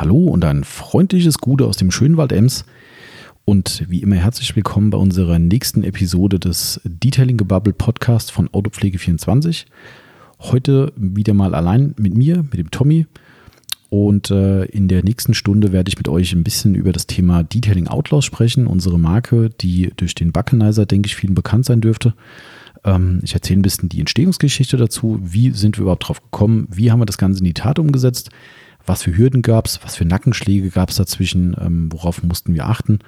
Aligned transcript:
Hallo 0.00 0.16
und 0.16 0.46
ein 0.46 0.64
freundliches 0.64 1.36
Gute 1.36 1.66
aus 1.66 1.76
dem 1.76 1.90
schönen 1.90 2.16
Wald 2.16 2.32
Ems. 2.32 2.64
Und 3.44 3.84
wie 3.90 4.00
immer 4.00 4.16
herzlich 4.16 4.56
willkommen 4.56 4.88
bei 4.88 4.96
unserer 4.96 5.38
nächsten 5.38 5.84
Episode 5.84 6.38
des 6.38 6.80
Detailing 6.84 7.36
Gebubble 7.36 7.74
Podcast 7.74 8.32
von 8.32 8.48
Autopflege24. 8.48 9.66
Heute 10.38 10.94
wieder 10.96 11.34
mal 11.34 11.54
allein 11.54 11.94
mit 11.98 12.16
mir, 12.16 12.38
mit 12.44 12.54
dem 12.54 12.70
Tommy. 12.70 13.08
Und 13.90 14.30
äh, 14.30 14.64
in 14.64 14.88
der 14.88 15.04
nächsten 15.04 15.34
Stunde 15.34 15.70
werde 15.70 15.90
ich 15.90 15.98
mit 15.98 16.08
euch 16.08 16.32
ein 16.32 16.44
bisschen 16.44 16.74
über 16.74 16.92
das 16.92 17.06
Thema 17.06 17.42
Detailing 17.42 17.88
Outlaws 17.88 18.24
sprechen, 18.24 18.66
unsere 18.66 18.98
Marke, 18.98 19.50
die 19.50 19.92
durch 19.98 20.14
den 20.14 20.32
Buckenizer, 20.32 20.86
denke 20.86 21.08
ich, 21.08 21.16
vielen 21.16 21.34
bekannt 21.34 21.66
sein 21.66 21.82
dürfte. 21.82 22.14
Ähm, 22.84 23.20
ich 23.22 23.34
erzähle 23.34 23.60
ein 23.60 23.62
bisschen 23.62 23.90
die 23.90 24.00
Entstehungsgeschichte 24.00 24.78
dazu. 24.78 25.20
Wie 25.22 25.50
sind 25.50 25.76
wir 25.76 25.82
überhaupt 25.82 26.08
drauf 26.08 26.22
gekommen? 26.22 26.68
Wie 26.70 26.90
haben 26.90 27.00
wir 27.00 27.06
das 27.06 27.18
Ganze 27.18 27.40
in 27.40 27.44
die 27.44 27.52
Tat 27.52 27.78
umgesetzt? 27.78 28.30
Was 28.90 29.04
für 29.04 29.16
Hürden 29.16 29.42
gab 29.42 29.66
es? 29.66 29.78
Was 29.84 29.94
für 29.94 30.04
Nackenschläge 30.04 30.68
gab 30.70 30.90
es 30.90 30.96
dazwischen? 30.96 31.54
Ähm, 31.60 31.92
worauf 31.92 32.24
mussten 32.24 32.54
wir 32.54 32.66
achten? 32.66 32.98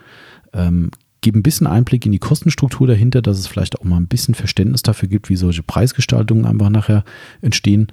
Ähm, 0.52 0.93
gebe 1.23 1.37
ein 1.37 1.43
bisschen 1.43 1.66
Einblick 1.66 2.07
in 2.07 2.12
die 2.12 2.20
Kostenstruktur 2.20 2.87
dahinter, 2.87 3.20
dass 3.20 3.37
es 3.37 3.48
vielleicht 3.48 3.80
auch 3.80 3.83
mal 3.83 3.97
ein 3.97 4.07
bisschen 4.07 4.37
Verständnis 4.37 4.83
dafür 4.83 5.09
gibt, 5.09 5.29
wie 5.29 5.34
solche 5.34 5.65
Preisgestaltungen 5.65 6.47
einfach 6.47 6.71
nachher 6.71 7.02
entstehen. 7.41 7.88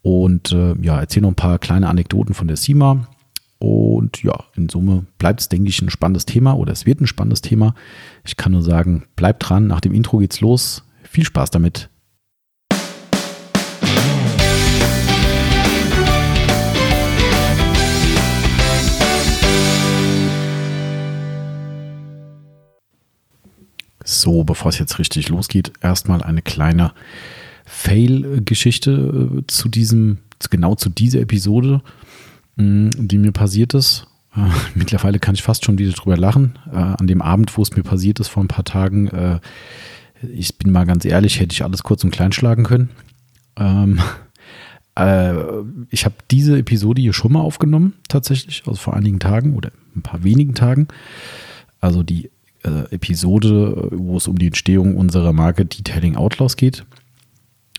Und 0.00 0.52
äh, 0.52 0.76
ja, 0.80 0.98
erzähle 0.98 1.24
noch 1.24 1.32
ein 1.32 1.36
paar 1.36 1.58
kleine 1.58 1.90
Anekdoten 1.90 2.32
von 2.32 2.48
der 2.48 2.56
CIMA. 2.56 3.06
Und 3.58 4.22
ja, 4.22 4.44
in 4.54 4.70
Summe 4.70 5.04
bleibt 5.18 5.42
es, 5.42 5.50
denke 5.50 5.68
ich, 5.68 5.82
ein 5.82 5.90
spannendes 5.90 6.24
Thema 6.24 6.56
oder 6.56 6.72
es 6.72 6.86
wird 6.86 7.02
ein 7.02 7.06
spannendes 7.06 7.42
Thema. 7.42 7.74
Ich 8.24 8.38
kann 8.38 8.52
nur 8.52 8.62
sagen, 8.62 9.04
bleibt 9.14 9.46
dran. 9.46 9.66
Nach 9.66 9.82
dem 9.82 9.92
Intro 9.92 10.16
geht's 10.16 10.40
los. 10.40 10.84
Viel 11.02 11.24
Spaß 11.26 11.50
damit. 11.50 11.90
So, 24.08 24.44
bevor 24.44 24.68
es 24.68 24.78
jetzt 24.78 25.00
richtig 25.00 25.30
losgeht, 25.30 25.72
erstmal 25.80 26.22
eine 26.22 26.40
kleine 26.40 26.92
Fail-Geschichte 27.64 28.90
äh, 29.40 29.46
zu 29.48 29.68
diesem, 29.68 30.18
genau 30.48 30.76
zu 30.76 30.90
dieser 30.90 31.20
Episode, 31.20 31.82
mm, 32.54 32.90
die 32.96 33.18
mir 33.18 33.32
passiert 33.32 33.74
ist. 33.74 34.06
Äh, 34.36 34.48
mittlerweile 34.76 35.18
kann 35.18 35.34
ich 35.34 35.42
fast 35.42 35.64
schon 35.64 35.78
wieder 35.78 35.90
drüber 35.90 36.16
lachen. 36.16 36.56
Äh, 36.72 36.76
an 36.76 37.08
dem 37.08 37.20
Abend, 37.20 37.58
wo 37.58 37.62
es 37.62 37.74
mir 37.74 37.82
passiert 37.82 38.20
ist, 38.20 38.28
vor 38.28 38.44
ein 38.44 38.48
paar 38.48 38.64
Tagen, 38.64 39.40
ich 40.22 40.56
bin 40.56 40.70
mal 40.70 40.86
ganz 40.86 41.04
ehrlich, 41.04 41.40
hätte 41.40 41.52
ich 41.52 41.64
alles 41.64 41.82
kurz 41.82 42.04
und 42.04 42.12
klein 42.12 42.30
schlagen 42.30 42.62
können. 42.62 42.90
Ähm, 43.56 43.98
äh, 44.94 45.34
ich 45.90 46.04
habe 46.04 46.14
diese 46.30 46.56
Episode 46.56 47.02
hier 47.02 47.12
schon 47.12 47.32
mal 47.32 47.40
aufgenommen, 47.40 47.94
tatsächlich, 48.08 48.62
also 48.66 48.78
vor 48.78 48.94
einigen 48.94 49.18
Tagen 49.18 49.54
oder 49.54 49.72
ein 49.96 50.02
paar 50.02 50.22
wenigen 50.22 50.54
Tagen. 50.54 50.86
Also 51.80 52.04
die 52.04 52.30
äh, 52.66 52.94
Episode, 52.94 53.88
wo 53.92 54.16
es 54.16 54.28
um 54.28 54.38
die 54.38 54.48
Entstehung 54.48 54.96
unserer 54.96 55.32
Marke 55.32 55.64
Detailing 55.64 56.16
Outlaws 56.16 56.56
geht 56.56 56.84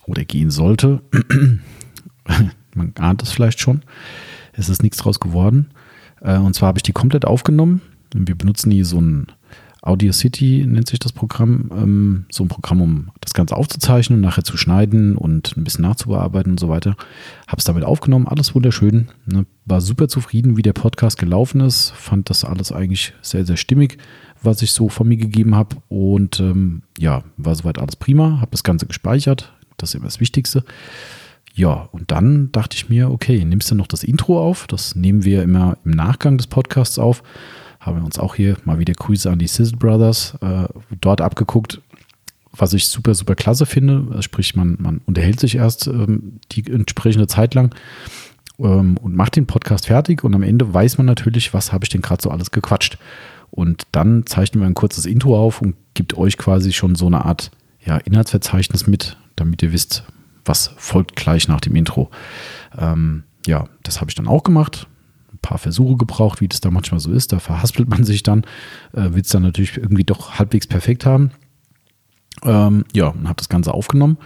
oder 0.05 0.25
gehen 0.25 0.49
sollte. 0.49 1.01
Man 2.75 2.93
ahnt 2.97 3.23
es 3.23 3.31
vielleicht 3.31 3.59
schon. 3.59 3.81
Es 4.53 4.69
ist 4.69 4.83
nichts 4.83 4.97
draus 4.97 5.19
geworden. 5.19 5.71
Äh, 6.21 6.37
und 6.37 6.53
zwar 6.53 6.67
habe 6.67 6.79
ich 6.79 6.83
die 6.83 6.93
komplett 6.93 7.25
aufgenommen. 7.25 7.81
Und 8.13 8.27
wir 8.27 8.35
benutzen 8.35 8.71
hier 8.71 8.85
so 8.85 8.99
ein 8.99 9.27
Audio 9.87 10.11
City 10.11 10.65
nennt 10.67 10.89
sich 10.89 10.99
das 10.99 11.13
Programm, 11.13 11.71
ähm, 11.71 12.25
so 12.29 12.43
ein 12.43 12.49
Programm, 12.49 12.81
um 12.81 13.09
das 13.21 13.33
Ganze 13.33 13.55
aufzuzeichnen, 13.55 14.19
nachher 14.19 14.43
zu 14.43 14.57
schneiden 14.57 15.15
und 15.15 15.55
ein 15.55 15.63
bisschen 15.63 15.83
nachzubearbeiten 15.83 16.51
und 16.51 16.59
so 16.59 16.67
weiter. 16.67 16.97
Habe 17.47 17.59
es 17.59 17.63
damit 17.63 17.85
aufgenommen, 17.85 18.27
alles 18.27 18.53
wunderschön. 18.53 19.07
Ne? 19.25 19.45
War 19.65 19.79
super 19.79 20.09
zufrieden, 20.09 20.57
wie 20.57 20.61
der 20.61 20.73
Podcast 20.73 21.17
gelaufen 21.17 21.61
ist. 21.61 21.91
Fand 21.91 22.29
das 22.29 22.43
alles 22.43 22.73
eigentlich 22.73 23.13
sehr, 23.21 23.45
sehr 23.45 23.55
stimmig, 23.55 23.97
was 24.41 24.61
ich 24.61 24.71
so 24.71 24.89
von 24.89 25.07
mir 25.07 25.17
gegeben 25.17 25.55
habe. 25.55 25.77
Und 25.89 26.39
ähm, 26.39 26.83
ja, 26.97 27.23
war 27.37 27.55
soweit 27.55 27.79
alles 27.79 27.95
prima. 27.95 28.39
Habe 28.39 28.51
das 28.51 28.63
Ganze 28.63 28.85
gespeichert. 28.85 29.53
Das 29.77 29.89
ist 29.89 29.95
immer 29.95 30.05
das 30.05 30.19
Wichtigste. 30.19 30.63
Ja, 31.53 31.89
und 31.91 32.11
dann 32.11 32.51
dachte 32.51 32.75
ich 32.77 32.89
mir, 32.89 33.09
okay, 33.09 33.43
nimmst 33.43 33.71
du 33.71 33.75
noch 33.75 33.87
das 33.87 34.03
Intro 34.03 34.39
auf? 34.39 34.67
Das 34.67 34.95
nehmen 34.95 35.23
wir 35.23 35.41
immer 35.41 35.77
im 35.85 35.91
Nachgang 35.91 36.37
des 36.37 36.47
Podcasts 36.47 36.99
auf 36.99 37.23
haben 37.87 37.97
wir 37.97 38.05
uns 38.05 38.19
auch 38.19 38.35
hier 38.35 38.57
mal 38.65 38.79
wieder 38.79 38.93
Grüße 38.93 39.31
an 39.31 39.39
die 39.39 39.47
Sizzle 39.47 39.77
Brothers 39.77 40.37
äh, 40.41 40.67
dort 41.01 41.21
abgeguckt, 41.21 41.81
was 42.51 42.73
ich 42.73 42.87
super, 42.87 43.15
super 43.15 43.33
klasse 43.33 43.65
finde. 43.65 44.21
Sprich, 44.21 44.55
man, 44.55 44.77
man 44.79 45.01
unterhält 45.05 45.39
sich 45.39 45.55
erst 45.55 45.87
ähm, 45.87 46.39
die 46.51 46.69
entsprechende 46.69 47.27
Zeit 47.27 47.55
lang 47.55 47.73
ähm, 48.59 48.97
und 48.97 49.15
macht 49.15 49.35
den 49.35 49.47
Podcast 49.47 49.87
fertig 49.87 50.23
und 50.23 50.35
am 50.35 50.43
Ende 50.43 50.71
weiß 50.71 50.97
man 50.97 51.07
natürlich, 51.07 51.53
was 51.53 51.71
habe 51.71 51.85
ich 51.85 51.89
denn 51.89 52.01
gerade 52.01 52.21
so 52.21 52.29
alles 52.29 52.51
gequatscht. 52.51 52.97
Und 53.57 53.87
dann 53.91 54.27
zeichnen 54.27 54.61
wir 54.61 54.67
ein 54.67 54.75
kurzes 54.75 55.07
Intro 55.07 55.35
auf 55.35 55.63
und 55.63 55.75
gibt 55.95 56.15
euch 56.15 56.37
quasi 56.37 56.73
schon 56.73 56.93
so 56.93 57.07
eine 57.07 57.25
Art 57.25 57.49
ja, 57.83 57.97
Inhaltsverzeichnis 57.97 58.85
mit, 58.85 59.17
damit 59.35 59.63
ihr 59.63 59.73
wisst, 59.73 60.03
was 60.45 60.75
folgt 60.77 61.15
gleich 61.15 61.47
nach 61.47 61.59
dem 61.59 61.75
Intro. 61.75 62.11
Ähm, 62.77 63.23
ja, 63.47 63.67
das 63.81 63.99
habe 63.99 64.11
ich 64.11 64.15
dann 64.15 64.27
auch 64.27 64.43
gemacht 64.43 64.87
ein 65.33 65.39
paar 65.41 65.57
Versuche 65.57 65.97
gebraucht, 65.97 66.39
wie 66.39 66.47
das 66.47 66.61
da 66.61 66.69
manchmal 66.69 66.99
so 66.99 67.11
ist. 67.11 67.33
Da 67.33 67.39
verhaspelt 67.39 67.89
man 67.89 68.03
sich 68.03 68.21
dann, 68.21 68.43
äh, 68.93 69.13
will 69.13 69.21
es 69.21 69.29
dann 69.29 69.41
natürlich 69.41 69.75
irgendwie 69.75 70.03
doch 70.03 70.37
halbwegs 70.37 70.67
perfekt 70.67 71.07
haben. 71.07 71.31
Ähm, 72.43 72.85
ja, 72.93 73.07
und 73.07 73.27
habe 73.27 73.37
das 73.37 73.49
Ganze 73.49 73.73
aufgenommen 73.73 74.17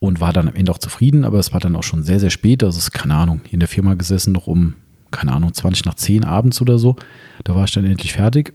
und 0.00 0.20
war 0.20 0.32
dann 0.32 0.48
am 0.48 0.56
Ende 0.56 0.72
auch 0.72 0.78
zufrieden, 0.78 1.24
aber 1.24 1.38
es 1.38 1.52
war 1.52 1.60
dann 1.60 1.76
auch 1.76 1.84
schon 1.84 2.02
sehr, 2.02 2.18
sehr 2.18 2.30
spät. 2.30 2.64
Also 2.64 2.78
ist, 2.78 2.90
keine 2.90 3.14
Ahnung, 3.14 3.42
in 3.50 3.60
der 3.60 3.68
Firma 3.68 3.94
gesessen, 3.94 4.32
noch 4.32 4.48
um, 4.48 4.74
keine 5.16 5.32
Ahnung, 5.32 5.52
20 5.52 5.84
nach 5.84 5.94
10 5.94 6.24
abends 6.24 6.60
oder 6.60 6.78
so. 6.78 6.96
Da 7.44 7.54
war 7.54 7.64
ich 7.64 7.72
dann 7.72 7.84
endlich 7.84 8.12
fertig. 8.12 8.52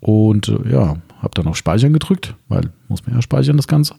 Und 0.00 0.48
äh, 0.48 0.70
ja, 0.70 0.96
habe 1.20 1.34
dann 1.34 1.46
auf 1.46 1.56
Speichern 1.56 1.92
gedrückt, 1.92 2.34
weil 2.48 2.70
muss 2.88 3.06
man 3.06 3.14
ja 3.14 3.22
speichern 3.22 3.56
das 3.56 3.68
Ganze. 3.68 3.94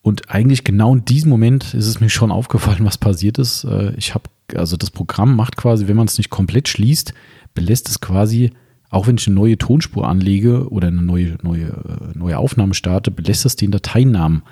Und 0.00 0.30
eigentlich 0.30 0.64
genau 0.64 0.94
in 0.94 1.04
diesem 1.04 1.30
Moment 1.30 1.74
ist 1.74 1.86
es 1.86 2.00
mir 2.00 2.10
schon 2.10 2.32
aufgefallen, 2.32 2.84
was 2.84 2.98
passiert 2.98 3.38
ist. 3.38 3.64
Äh, 3.64 3.92
ich 3.96 4.14
habe, 4.14 4.24
also 4.56 4.76
das 4.76 4.90
Programm 4.90 5.36
macht 5.36 5.56
quasi, 5.56 5.86
wenn 5.86 5.96
man 5.96 6.06
es 6.06 6.18
nicht 6.18 6.30
komplett 6.30 6.68
schließt, 6.68 7.14
belässt 7.54 7.88
es 7.88 8.00
quasi, 8.00 8.50
auch 8.90 9.06
wenn 9.06 9.16
ich 9.16 9.26
eine 9.28 9.36
neue 9.36 9.58
Tonspur 9.58 10.08
anlege 10.08 10.68
oder 10.70 10.88
eine 10.88 11.02
neue, 11.02 11.36
neue, 11.42 11.66
äh, 11.68 12.18
neue 12.18 12.38
Aufnahme 12.38 12.74
starte, 12.74 13.10
belässt 13.10 13.46
es 13.46 13.56
den 13.56 13.70
Dateinamen 13.70 14.42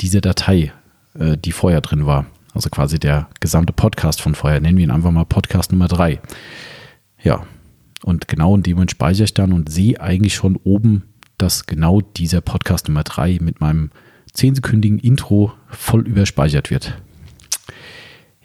dieser 0.00 0.20
Datei, 0.20 0.72
die 1.14 1.52
vorher 1.52 1.82
drin 1.82 2.06
war. 2.06 2.24
Also 2.52 2.68
quasi 2.70 2.98
der 2.98 3.28
gesamte 3.40 3.72
Podcast 3.72 4.20
von 4.20 4.34
vorher. 4.34 4.60
Nennen 4.60 4.76
wir 4.76 4.84
ihn 4.84 4.90
einfach 4.90 5.10
mal 5.10 5.24
Podcast 5.24 5.72
Nummer 5.72 5.88
3. 5.88 6.20
Ja, 7.22 7.46
und 8.04 8.28
genau 8.28 8.54
in 8.54 8.62
dem 8.62 8.74
Moment 8.74 8.90
speichere 8.90 9.24
ich 9.24 9.34
dann 9.34 9.52
und 9.52 9.70
sehe 9.70 10.00
eigentlich 10.00 10.34
schon 10.34 10.56
oben, 10.56 11.04
dass 11.38 11.66
genau 11.66 12.00
dieser 12.00 12.40
Podcast 12.40 12.88
Nummer 12.88 13.04
3 13.04 13.38
mit 13.40 13.60
meinem 13.60 13.90
zehnsekündigen 14.32 14.98
Intro 14.98 15.52
voll 15.68 16.06
überspeichert 16.06 16.70
wird. 16.70 17.00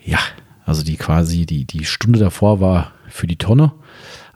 Ja, 0.04 0.20
also 0.66 0.84
die 0.84 0.98
quasi, 0.98 1.46
die, 1.46 1.66
die 1.66 1.86
Stunde 1.86 2.20
davor 2.20 2.60
war 2.60 2.92
für 3.10 3.28
die 3.28 3.38
Tonne. 3.38 3.74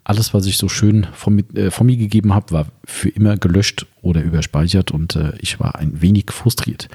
Alles, 0.04 0.34
was 0.34 0.46
ich 0.46 0.58
so 0.58 0.68
schön 0.68 1.08
von, 1.14 1.40
äh, 1.56 1.72
von 1.72 1.86
mir 1.86 1.98
gegeben 1.98 2.34
habe, 2.34 2.52
war 2.52 2.66
für 2.86 3.10
immer 3.10 3.38
gelöscht 3.38 3.86
oder 4.02 4.22
überspeichert 4.22 4.92
und 4.92 5.16
äh, 5.16 5.34
ich 5.40 5.60
war 5.60 5.76
ein 5.76 6.02
wenig 6.02 6.32
frustriert. 6.32 6.90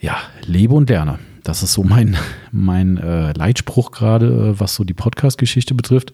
Ja, 0.00 0.16
lebe 0.44 0.74
und 0.74 0.90
lerne. 0.90 1.18
Das 1.46 1.62
ist 1.62 1.74
so 1.74 1.84
mein, 1.84 2.16
mein 2.50 2.96
äh, 2.96 3.32
Leitspruch 3.32 3.92
gerade, 3.92 4.26
äh, 4.26 4.60
was 4.60 4.74
so 4.74 4.82
die 4.82 4.94
Podcast-Geschichte 4.94 5.76
betrifft. 5.76 6.12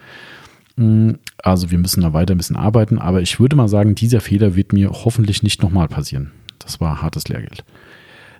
Mm, 0.76 1.12
also 1.42 1.70
wir 1.70 1.78
müssen 1.78 2.02
da 2.02 2.12
weiter 2.12 2.34
ein 2.34 2.36
bisschen 2.36 2.56
arbeiten, 2.56 2.98
aber 2.98 3.22
ich 3.22 3.40
würde 3.40 3.56
mal 3.56 3.66
sagen, 3.66 3.94
dieser 3.94 4.20
Fehler 4.20 4.56
wird 4.56 4.74
mir 4.74 4.90
hoffentlich 4.90 5.42
nicht 5.42 5.62
nochmal 5.62 5.88
passieren. 5.88 6.32
Das 6.58 6.82
war 6.82 7.00
hartes 7.00 7.28
Lehrgeld. 7.28 7.64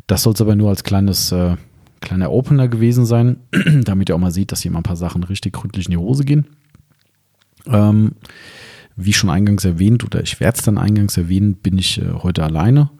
Das 0.06 0.22
soll 0.22 0.34
es 0.34 0.42
aber 0.42 0.54
nur 0.54 0.69
als 0.69 0.84
kleines, 0.84 1.32
äh, 1.32 1.56
kleiner 2.02 2.31
Opener 2.31 2.69
gewesen 2.69 3.06
sein, 3.06 3.38
damit 3.84 4.10
ihr 4.10 4.14
auch 4.14 4.20
mal 4.20 4.31
seht, 4.31 4.52
dass 4.52 4.60
hier 4.60 4.70
mal 4.70 4.81
ein 4.81 4.82
paar 4.82 4.94
Sachen 4.94 5.25
richtig 5.25 5.55
gründlich 5.55 5.87
in 5.87 5.93
die 5.93 5.96
Hose 5.96 6.26
gehen. 6.26 6.46
Ähm, 7.69 8.16
wie 8.96 9.14
schon 9.14 9.31
eingangs 9.31 9.64
erwähnt, 9.64 10.05
oder 10.05 10.22
ich 10.22 10.40
werde 10.40 10.58
es 10.58 10.64
dann 10.64 10.76
eingangs 10.76 11.16
erwähnen, 11.16 11.55
bin 11.55 11.78
ich 11.78 12.02
äh, 12.02 12.12
heute 12.22 12.44
alleine. 12.44 12.90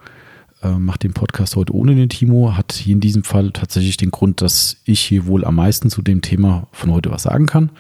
Äh, 0.63 0.79
mache 0.79 1.01
den 1.01 1.13
Podcast 1.13 1.57
heute 1.57 1.75
ohne 1.75 1.95
den 1.95 2.09
Timo. 2.09 2.57
Hat 2.57 2.73
hier 2.73 2.95
in 2.95 3.01
diesem 3.01 3.25
Fall 3.25 3.51
tatsächlich 3.53 3.97
den 3.97 4.11
Grund, 4.11 4.41
dass 4.41 4.79
ich 4.85 5.01
hier 5.01 5.27
wohl 5.27 5.45
am 5.45 5.57
meisten 5.57 5.91
zu 5.91 6.03
dem 6.03 6.23
Thema 6.23 6.69
von 6.73 6.93
heute 6.93 7.11
was 7.11 7.25
sagen 7.25 7.47
kann. 7.47 7.71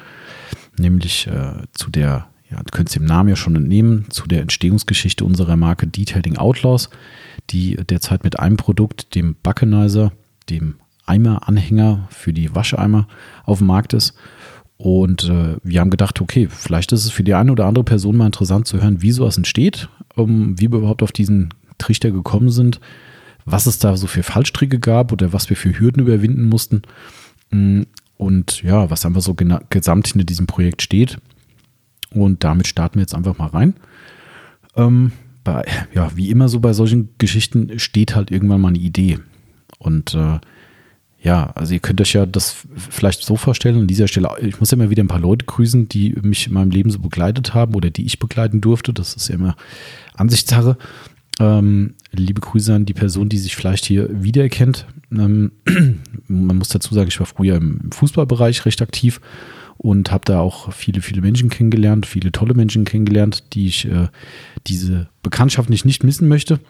Nämlich 0.79 1.26
äh, 1.26 1.62
zu 1.73 1.90
der, 1.90 2.26
ja, 2.50 2.58
du 2.58 2.70
könntest 2.70 2.96
dem 2.96 3.05
Namen 3.05 3.29
ja 3.29 3.37
schon 3.37 3.56
entnehmen, 3.56 4.06
zu 4.11 4.26
der 4.26 4.43
Entstehungsgeschichte 4.43 5.25
unserer 5.25 5.56
Marke 5.56 5.87
Detailing 5.87 6.37
Outlaws 6.37 6.90
die 7.50 7.76
derzeit 7.76 8.25
mit 8.25 8.38
einem 8.38 8.56
Produkt, 8.56 9.14
dem 9.14 9.37
Buckenizer, 9.43 10.12
dem 10.49 10.76
Eimer-Anhänger 11.06 12.08
für 12.11 12.32
die 12.32 12.55
Wascheimer 12.55 13.08
auf 13.44 13.58
dem 13.58 13.67
Markt 13.67 13.93
ist. 13.93 14.14
Und 14.76 15.29
äh, 15.29 15.56
wir 15.62 15.81
haben 15.81 15.90
gedacht, 15.90 16.20
okay, 16.20 16.49
vielleicht 16.50 16.93
ist 16.93 17.05
es 17.05 17.11
für 17.11 17.23
die 17.23 17.34
eine 17.34 17.52
oder 17.52 17.67
andere 17.67 17.84
Person 17.84 18.17
mal 18.17 18.26
interessant 18.26 18.67
zu 18.67 18.81
hören, 18.81 19.02
wie 19.02 19.12
sowas 19.12 19.37
entsteht, 19.37 19.88
um, 20.17 20.58
wie 20.58 20.70
wir 20.70 20.79
überhaupt 20.79 21.02
auf 21.02 21.12
diesen 21.12 21.55
Trichter 21.82 22.11
gekommen 22.11 22.50
sind, 22.50 22.81
was 23.44 23.67
es 23.67 23.79
da 23.79 23.96
so 23.96 24.06
für 24.06 24.23
Fallstricke 24.23 24.79
gab 24.79 25.12
oder 25.12 25.32
was 25.32 25.50
wir 25.50 25.56
für 25.56 25.79
Hürden 25.79 26.02
überwinden 26.02 26.44
mussten. 26.44 26.82
Mm, 27.50 27.82
und 28.17 28.62
ja, 28.62 28.88
was 28.88 29.05
einfach 29.05 29.20
so 29.20 29.34
gesamt 29.34 30.06
hinter 30.06 30.25
diesem 30.25 30.46
Projekt 30.46 30.82
steht. 30.82 31.19
Und 32.11 32.44
damit 32.44 32.67
starten 32.67 32.96
wir 32.96 33.02
jetzt 33.02 33.14
einfach 33.14 33.37
mal 33.38 33.49
rein. 33.49 33.75
Ähm, 34.76 35.12
bei, 35.44 35.64
ja, 35.93 36.11
wie 36.14 36.31
immer 36.31 36.49
so 36.49 36.61
bei 36.61 36.73
solchen 36.73 37.11
Geschichten 37.19 37.79
steht 37.79 38.14
halt 38.14 38.31
irgendwann 38.31 38.61
mal 38.61 38.69
eine 38.69 38.79
Idee. 38.79 39.19
Und 39.79 40.14
äh, 40.14 40.38
ja, 41.23 41.50
also 41.55 41.75
ihr 41.75 41.81
könnt 41.81 42.00
euch 42.00 42.12
ja 42.14 42.26
das 42.26 42.56
vielleicht 42.76 43.23
so 43.23 43.37
vorstellen, 43.37 43.79
an 43.79 43.87
dieser 43.87 44.08
Stelle, 44.08 44.29
ich 44.40 44.58
muss 44.58 44.70
ja 44.70 44.76
immer 44.76 44.90
wieder 44.90 45.05
ein 45.05 45.08
paar 45.08 45.20
Leute 45.20 45.46
grüßen, 45.46 45.88
die 45.88 46.14
mich 46.23 46.49
in 46.49 46.52
meinem 46.52 46.70
Leben 46.70 46.90
so 46.90 46.99
begleitet 46.99 47.55
haben 47.55 47.75
oder 47.75 47.90
die 47.90 48.05
ich 48.05 48.19
begleiten 48.19 48.61
durfte. 48.61 48.93
Das 48.93 49.14
ist 49.14 49.29
ja 49.29 49.37
immer 49.37 49.56
Ansichtssache. 50.14 50.76
Ähm, 51.42 51.94
liebe 52.12 52.40
Grüße 52.40 52.72
an 52.72 52.86
die 52.86 52.94
Person, 52.94 53.28
die 53.28 53.38
sich 53.38 53.56
vielleicht 53.56 53.84
hier 53.84 54.08
wiedererkennt. 54.22 54.86
Ähm, 55.10 55.50
man 56.28 56.56
muss 56.56 56.68
dazu 56.68 56.94
sagen, 56.94 57.08
ich 57.08 57.18
war 57.18 57.26
früher 57.26 57.56
im 57.56 57.90
Fußballbereich 57.90 58.64
recht 58.64 58.80
aktiv 58.80 59.20
und 59.76 60.12
habe 60.12 60.24
da 60.24 60.38
auch 60.38 60.72
viele, 60.72 61.02
viele 61.02 61.20
Menschen 61.20 61.50
kennengelernt, 61.50 62.06
viele 62.06 62.30
tolle 62.30 62.54
Menschen 62.54 62.84
kennengelernt, 62.84 63.54
die 63.54 63.66
ich 63.66 63.86
äh, 63.90 64.06
diese 64.68 65.08
Bekanntschaft 65.24 65.68
nicht, 65.68 65.84
nicht 65.84 66.04
missen 66.04 66.28
möchte. 66.28 66.60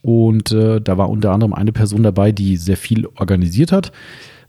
Und 0.00 0.52
äh, 0.52 0.80
da 0.80 0.96
war 0.96 1.10
unter 1.10 1.32
anderem 1.32 1.52
eine 1.52 1.72
Person 1.72 2.02
dabei, 2.02 2.32
die 2.32 2.56
sehr 2.56 2.78
viel 2.78 3.06
organisiert 3.16 3.72
hat 3.72 3.92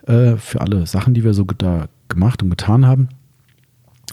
äh, 0.08 0.38
für 0.38 0.62
alle 0.62 0.86
Sachen, 0.86 1.14
die 1.14 1.26
wir 1.26 1.34
so 1.34 1.44
da 1.44 1.90
gemacht 2.08 2.42
und 2.42 2.50
getan 2.50 2.86
haben. 2.86 3.10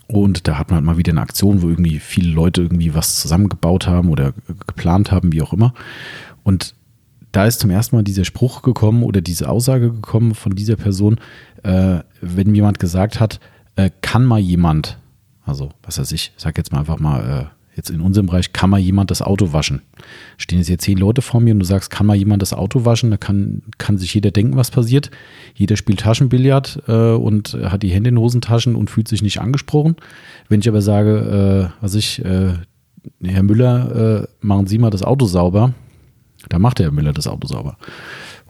Und 0.09 0.47
da 0.47 0.59
hat 0.59 0.69
man 0.69 0.77
halt 0.77 0.85
mal 0.85 0.97
wieder 0.99 1.13
eine 1.13 1.21
Aktion, 1.21 1.63
wo 1.63 1.69
irgendwie 1.69 1.99
viele 1.99 2.33
Leute 2.33 2.63
irgendwie 2.63 2.95
was 2.95 3.21
zusammengebaut 3.21 3.87
haben 3.87 4.11
oder 4.11 4.33
geplant 4.67 5.11
haben, 5.11 5.33
wie 5.33 5.43
auch 5.43 5.53
immer. 5.53 5.75
Und 6.43 6.75
da 7.33 7.47
ist 7.47 7.61
zum 7.61 7.71
ersten 7.71 7.97
Mal 7.97 8.03
dieser 8.03 8.25
Spruch 8.25 8.63
gekommen 8.63 9.03
oder 9.03 9.23
diese 9.23 9.49
Aussage 9.49 9.91
gekommen 9.91 10.35
von 10.35 10.55
dieser 10.55 10.77
Person, 10.77 11.19
äh, 11.63 12.01
wenn 12.21 12.55
jemand 12.55 12.79
gesagt 12.79 13.21
hat, 13.21 13.41
äh, 13.77 13.91
kann 14.03 14.25
mal 14.25 14.39
jemand, 14.39 14.99
also 15.45 15.71
was 15.83 15.99
weiß 15.99 16.13
ich, 16.13 16.33
sag 16.37 16.59
jetzt 16.59 16.73
mal 16.73 16.81
einfach 16.81 16.99
mal, 16.99 17.51
äh, 17.51 17.62
jetzt 17.77 17.91
in 17.91 18.01
unserem 18.01 18.27
Bereich, 18.27 18.53
kann 18.53 18.71
mal 18.71 18.79
jemand 18.79 19.11
das 19.11 19.23
Auto 19.23 19.53
waschen? 19.53 19.83
Stehen 20.37 20.59
jetzt 20.59 20.69
hier 20.69 20.79
zehn 20.79 20.99
Leute 20.99 21.23
vor 21.23 21.41
mir 21.41 21.55
und 21.55 21.61
du 21.61 21.65
sagst, 21.65 21.91
kann 21.91 22.07
mal 22.07 22.17
jemand 22.17 22.43
das 22.43 22.53
Auto 22.53 22.85
waschen? 22.85 23.11
Da 23.11 23.17
kann, 23.17 23.63
kann 23.79 23.99
sich 23.99 24.13
jeder 24.15 24.31
denken, 24.31 24.57
was 24.57 24.71
passiert. 24.71 25.11
Jeder 25.55 25.77
spielt 25.77 26.01
Taschenbillard 26.01 26.83
äh, 26.87 27.13
und 27.13 27.55
hat 27.65 27.83
die 27.83 27.91
Hände 27.91 28.11
in 28.11 28.19
Hosentaschen 28.19 28.77
und 28.77 28.91
fühlt 28.91 29.09
sich 29.09 29.23
nicht 29.23 29.41
angesprochen. 29.41 29.97
Wenn 30.49 30.61
ich 30.61 30.69
aber 30.69 30.83
sage, 30.83 31.71
äh, 31.81 31.83
was 31.83 31.95
ich, 31.95 32.25
äh, 32.25 32.55
Herr 33.23 33.43
Müller, 33.43 34.23
äh, 34.23 34.47
machen 34.47 34.67
Sie 34.67 34.79
mal 34.79 34.91
das 34.91 35.03
Auto 35.03 35.27
sauber, 35.27 35.73
da 36.49 36.59
macht 36.59 36.79
der 36.79 36.87
Herr 36.87 36.93
Müller 36.93 37.13
das 37.13 37.27
Auto 37.27 37.47
sauber 37.47 37.79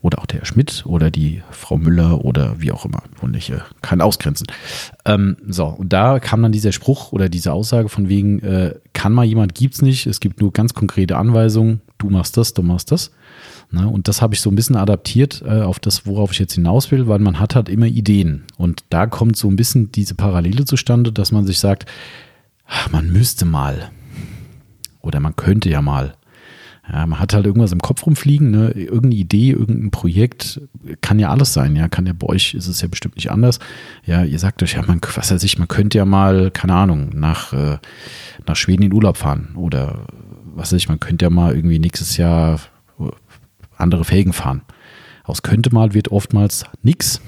oder 0.03 0.19
auch 0.19 0.27
der 0.27 0.41
Herr 0.41 0.47
Schmidt 0.47 0.83
oder 0.85 1.11
die 1.11 1.43
Frau 1.51 1.79
Müller 1.79 2.25
oder 2.25 2.61
wie 2.61 2.73
auch 2.73 2.85
immer. 2.85 3.03
Und 3.21 3.37
ich 3.37 3.51
äh, 3.51 3.61
kann 3.81 4.01
ausgrenzen. 4.01 4.49
Ähm, 5.05 5.37
so, 5.47 5.67
und 5.67 5.93
da 5.93 6.19
kam 6.19 6.43
dann 6.43 6.53
dieser 6.53 6.73
Spruch 6.73 7.13
oder 7.13 7.29
diese 7.29 7.53
Aussage 7.53 7.89
von 7.89 8.09
wegen, 8.09 8.41
äh, 8.41 8.75
kann 9.03 9.15
mal 9.15 9.25
jemand, 9.25 9.57
gibt's 9.57 9.83
nicht. 9.83 10.07
Es 10.07 10.21
gibt 10.21 10.41
nur 10.41 10.53
ganz 10.53 10.75
konkrete 10.75 11.17
Anweisungen. 11.17 11.81
Du 11.99 12.09
machst 12.09 12.37
das, 12.37 12.55
du 12.55 12.63
machst 12.63 12.93
das. 12.93 13.11
Ne? 13.73 13.89
Und 13.89 14.07
das 14.07 14.23
habe 14.23 14.35
ich 14.35 14.41
so 14.41 14.49
ein 14.49 14.55
bisschen 14.55 14.77
adaptiert 14.77 15.43
äh, 15.45 15.63
auf 15.63 15.81
das, 15.81 16.07
worauf 16.07 16.31
ich 16.31 16.39
jetzt 16.39 16.55
hinaus 16.55 16.93
will, 16.93 17.09
weil 17.09 17.19
man 17.19 17.41
hat 17.41 17.57
halt 17.57 17.69
immer 17.69 17.87
Ideen. 17.87 18.45
Und 18.59 18.85
da 18.91 19.09
kommt 19.09 19.37
so 19.37 19.49
ein 19.49 19.57
bisschen 19.57 19.91
diese 19.91 20.15
Parallele 20.15 20.67
zustande, 20.67 21.11
dass 21.11 21.33
man 21.33 21.45
sich 21.45 21.59
sagt, 21.59 21.87
ach, 22.65 22.93
man 22.93 23.13
müsste 23.13 23.45
mal. 23.45 23.91
Oder 25.01 25.19
man 25.19 25.35
könnte 25.35 25.69
ja 25.69 25.83
mal. 25.83 26.15
Ja, 26.91 27.07
man 27.07 27.21
hat 27.21 27.33
halt 27.33 27.47
irgendwas 27.47 27.71
im 27.71 27.81
Kopf 27.81 28.05
rumfliegen, 28.05 28.51
ne? 28.51 28.71
irgendeine 28.73 29.15
Idee, 29.15 29.53
irgendein 29.53 29.93
Projekt, 29.93 30.61
kann 31.01 31.21
ja 31.21 31.31
alles 31.31 31.53
sein, 31.53 31.77
ja, 31.77 31.89
kann 31.89 32.07
ja 32.07 32.13
bei 32.13 32.27
euch 32.27 32.55
ist 32.55 32.67
es 32.67 32.81
ja 32.81 32.89
bestimmt 32.89 33.15
nicht 33.15 33.31
anders. 33.31 33.61
Ja, 34.05 34.25
ihr 34.25 34.39
sagt 34.39 34.63
euch, 34.65 34.75
ja, 34.75 34.83
man, 34.83 35.01
was 35.15 35.31
weiß 35.31 35.45
ich, 35.45 35.59
man 35.59 35.69
könnte 35.69 35.99
ja 35.99 36.05
mal, 36.05 36.51
keine 36.51 36.75
Ahnung, 36.75 37.11
nach, 37.15 37.53
äh, 37.53 37.79
nach 38.47 38.57
Schweden 38.57 38.83
in 38.83 38.93
Urlaub 38.93 39.17
fahren 39.17 39.55
oder 39.55 40.07
was 40.55 40.73
weiß 40.73 40.79
ich, 40.79 40.89
man 40.89 40.99
könnte 40.99 41.25
ja 41.25 41.31
mal 41.31 41.55
irgendwie 41.55 41.79
nächstes 41.79 42.17
Jahr 42.17 42.59
andere 43.77 44.05
Felgen 44.05 44.33
fahren. 44.33 44.63
Aus 45.25 45.43
könnte 45.43 45.73
mal 45.73 45.95
wird 45.95 46.11
oftmals 46.11 46.65
nichts, 46.83 47.21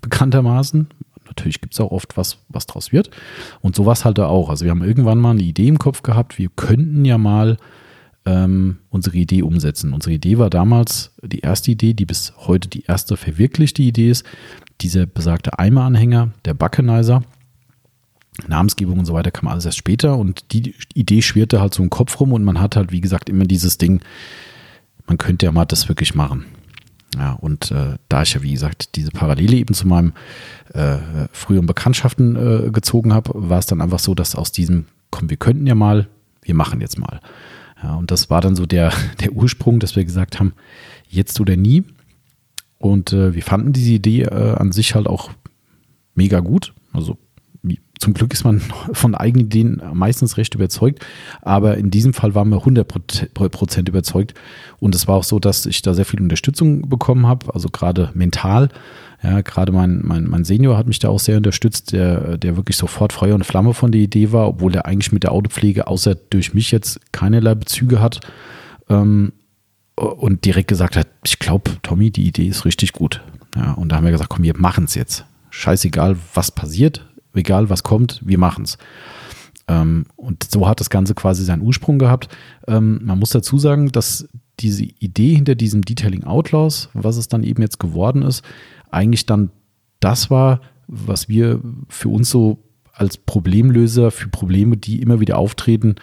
bekanntermaßen. 0.00 0.88
Natürlich 1.26 1.60
gibt 1.60 1.74
es 1.74 1.80
auch 1.80 1.92
oft 1.92 2.16
was, 2.16 2.38
was 2.48 2.66
draus 2.66 2.92
wird. 2.92 3.10
Und 3.60 3.76
sowas 3.76 4.04
halt 4.04 4.18
da 4.18 4.26
auch. 4.26 4.50
Also 4.50 4.64
wir 4.64 4.70
haben 4.70 4.82
irgendwann 4.82 5.18
mal 5.18 5.30
eine 5.30 5.42
Idee 5.42 5.68
im 5.68 5.78
Kopf 5.78 6.02
gehabt, 6.02 6.38
wir 6.38 6.48
könnten 6.54 7.04
ja 7.04 7.18
mal 7.18 7.56
ähm, 8.24 8.78
unsere 8.90 9.16
Idee 9.16 9.42
umsetzen. 9.42 9.92
Unsere 9.92 10.14
Idee 10.14 10.38
war 10.38 10.50
damals 10.50 11.12
die 11.22 11.40
erste 11.40 11.70
Idee, 11.70 11.94
die 11.94 12.06
bis 12.06 12.32
heute 12.36 12.68
die 12.68 12.84
erste 12.84 13.16
verwirklichte 13.16 13.82
Idee 13.82 14.10
ist, 14.10 14.24
dieser 14.80 15.06
besagte 15.06 15.58
Eimeranhänger, 15.58 16.30
der 16.44 16.54
Buckenizer. 16.54 17.22
Namensgebung 18.48 18.98
und 18.98 19.04
so 19.04 19.12
weiter 19.12 19.30
kam 19.30 19.48
alles 19.48 19.66
erst 19.66 19.76
später 19.76 20.16
und 20.16 20.52
die 20.52 20.74
Idee 20.94 21.20
schwirrte 21.20 21.60
halt 21.60 21.74
so 21.74 21.82
im 21.82 21.90
Kopf 21.90 22.18
rum 22.18 22.32
und 22.32 22.44
man 22.44 22.60
hat 22.60 22.76
halt, 22.76 22.90
wie 22.90 23.02
gesagt, 23.02 23.28
immer 23.28 23.44
dieses 23.44 23.76
Ding, 23.76 24.00
man 25.06 25.18
könnte 25.18 25.46
ja 25.46 25.52
mal 25.52 25.66
das 25.66 25.88
wirklich 25.88 26.14
machen. 26.14 26.46
Ja, 27.16 27.32
und 27.34 27.70
äh, 27.72 27.96
da 28.08 28.22
ich 28.22 28.32
ja, 28.32 28.42
wie 28.42 28.52
gesagt, 28.52 28.96
diese 28.96 29.10
Parallele 29.10 29.56
eben 29.56 29.74
zu 29.74 29.86
meinem 29.86 30.14
äh, 30.72 30.96
früheren 31.32 31.66
Bekanntschaften 31.66 32.36
äh, 32.36 32.70
gezogen 32.70 33.12
habe, 33.12 33.32
war 33.34 33.58
es 33.58 33.66
dann 33.66 33.82
einfach 33.82 33.98
so, 33.98 34.14
dass 34.14 34.34
aus 34.34 34.50
diesem, 34.50 34.86
komm, 35.10 35.28
wir 35.28 35.36
könnten 35.36 35.66
ja 35.66 35.74
mal, 35.74 36.08
wir 36.40 36.54
machen 36.54 36.80
jetzt 36.80 36.98
mal. 36.98 37.20
Ja, 37.82 37.94
und 37.96 38.10
das 38.10 38.30
war 38.30 38.40
dann 38.40 38.56
so 38.56 38.66
der, 38.66 38.92
der 39.20 39.32
Ursprung, 39.32 39.80
dass 39.80 39.96
wir 39.96 40.04
gesagt 40.04 40.38
haben, 40.38 40.54
jetzt 41.08 41.40
oder 41.40 41.56
nie. 41.56 41.84
Und 42.78 43.12
äh, 43.12 43.34
wir 43.34 43.42
fanden 43.42 43.72
diese 43.72 43.92
Idee 43.92 44.22
äh, 44.22 44.54
an 44.56 44.72
sich 44.72 44.94
halt 44.94 45.06
auch 45.06 45.30
mega 46.14 46.40
gut. 46.40 46.74
Also 46.92 47.16
zum 48.02 48.14
Glück 48.14 48.32
ist 48.32 48.44
man 48.44 48.60
von 48.92 49.14
eigenen 49.14 49.46
Ideen 49.46 49.82
meistens 49.94 50.36
recht 50.36 50.54
überzeugt, 50.54 51.06
aber 51.40 51.76
in 51.78 51.90
diesem 51.90 52.12
Fall 52.12 52.34
waren 52.34 52.48
wir 52.48 52.58
100% 52.58 53.88
überzeugt 53.88 54.34
und 54.80 54.94
es 54.94 55.06
war 55.06 55.16
auch 55.16 55.24
so, 55.24 55.38
dass 55.38 55.66
ich 55.66 55.82
da 55.82 55.94
sehr 55.94 56.04
viel 56.04 56.20
Unterstützung 56.20 56.88
bekommen 56.88 57.26
habe, 57.26 57.54
also 57.54 57.68
gerade 57.68 58.10
mental. 58.14 58.68
Ja, 59.22 59.40
gerade 59.40 59.70
mein, 59.70 60.00
mein, 60.02 60.24
mein 60.24 60.44
Senior 60.44 60.76
hat 60.76 60.88
mich 60.88 60.98
da 60.98 61.08
auch 61.08 61.20
sehr 61.20 61.36
unterstützt, 61.36 61.92
der, 61.92 62.38
der 62.38 62.56
wirklich 62.56 62.76
sofort 62.76 63.12
Feuer 63.12 63.36
und 63.36 63.46
Flamme 63.46 63.72
von 63.72 63.92
der 63.92 64.00
Idee 64.00 64.32
war, 64.32 64.48
obwohl 64.48 64.74
er 64.74 64.86
eigentlich 64.86 65.12
mit 65.12 65.22
der 65.22 65.32
Autopflege 65.32 65.86
außer 65.86 66.16
durch 66.16 66.54
mich 66.54 66.72
jetzt 66.72 67.00
keinerlei 67.12 67.54
Bezüge 67.54 68.00
hat 68.00 68.20
ähm, 68.88 69.32
und 69.94 70.44
direkt 70.44 70.68
gesagt 70.68 70.96
hat, 70.96 71.06
ich 71.24 71.38
glaube, 71.38 71.70
Tommy, 71.82 72.10
die 72.10 72.26
Idee 72.26 72.48
ist 72.48 72.64
richtig 72.64 72.92
gut. 72.92 73.22
Ja, 73.54 73.72
und 73.72 73.90
da 73.90 73.96
haben 73.96 74.04
wir 74.04 74.10
gesagt, 74.10 74.30
komm, 74.30 74.42
wir 74.42 74.56
machen 74.56 74.84
es 74.84 74.94
jetzt. 74.96 75.24
Scheißegal, 75.50 76.16
was 76.34 76.50
passiert, 76.50 77.06
egal 77.34 77.70
was 77.70 77.84
kommt, 77.84 78.20
wir 78.24 78.38
machen 78.38 78.64
es. 78.64 78.76
Ähm, 79.68 80.06
und 80.16 80.50
so 80.50 80.66
hat 80.66 80.80
das 80.80 80.90
Ganze 80.90 81.14
quasi 81.14 81.44
seinen 81.44 81.62
Ursprung 81.62 82.00
gehabt. 82.00 82.28
Ähm, 82.66 83.00
man 83.04 83.20
muss 83.20 83.30
dazu 83.30 83.58
sagen, 83.58 83.92
dass 83.92 84.28
diese 84.58 84.84
Idee 84.84 85.34
hinter 85.34 85.54
diesem 85.54 85.82
Detailing 85.82 86.24
Outlaws, 86.24 86.88
was 86.92 87.16
es 87.16 87.28
dann 87.28 87.44
eben 87.44 87.62
jetzt 87.62 87.78
geworden 87.78 88.22
ist, 88.22 88.42
eigentlich 88.92 89.26
dann 89.26 89.50
das 90.00 90.30
war, 90.30 90.60
was 90.86 91.28
wir 91.28 91.60
für 91.88 92.08
uns 92.08 92.30
so 92.30 92.58
als 92.92 93.16
Problemlöser 93.16 94.10
für 94.10 94.28
Probleme, 94.28 94.76
die 94.76 95.00
immer 95.00 95.20
wieder 95.20 95.38
auftreten, 95.38 95.96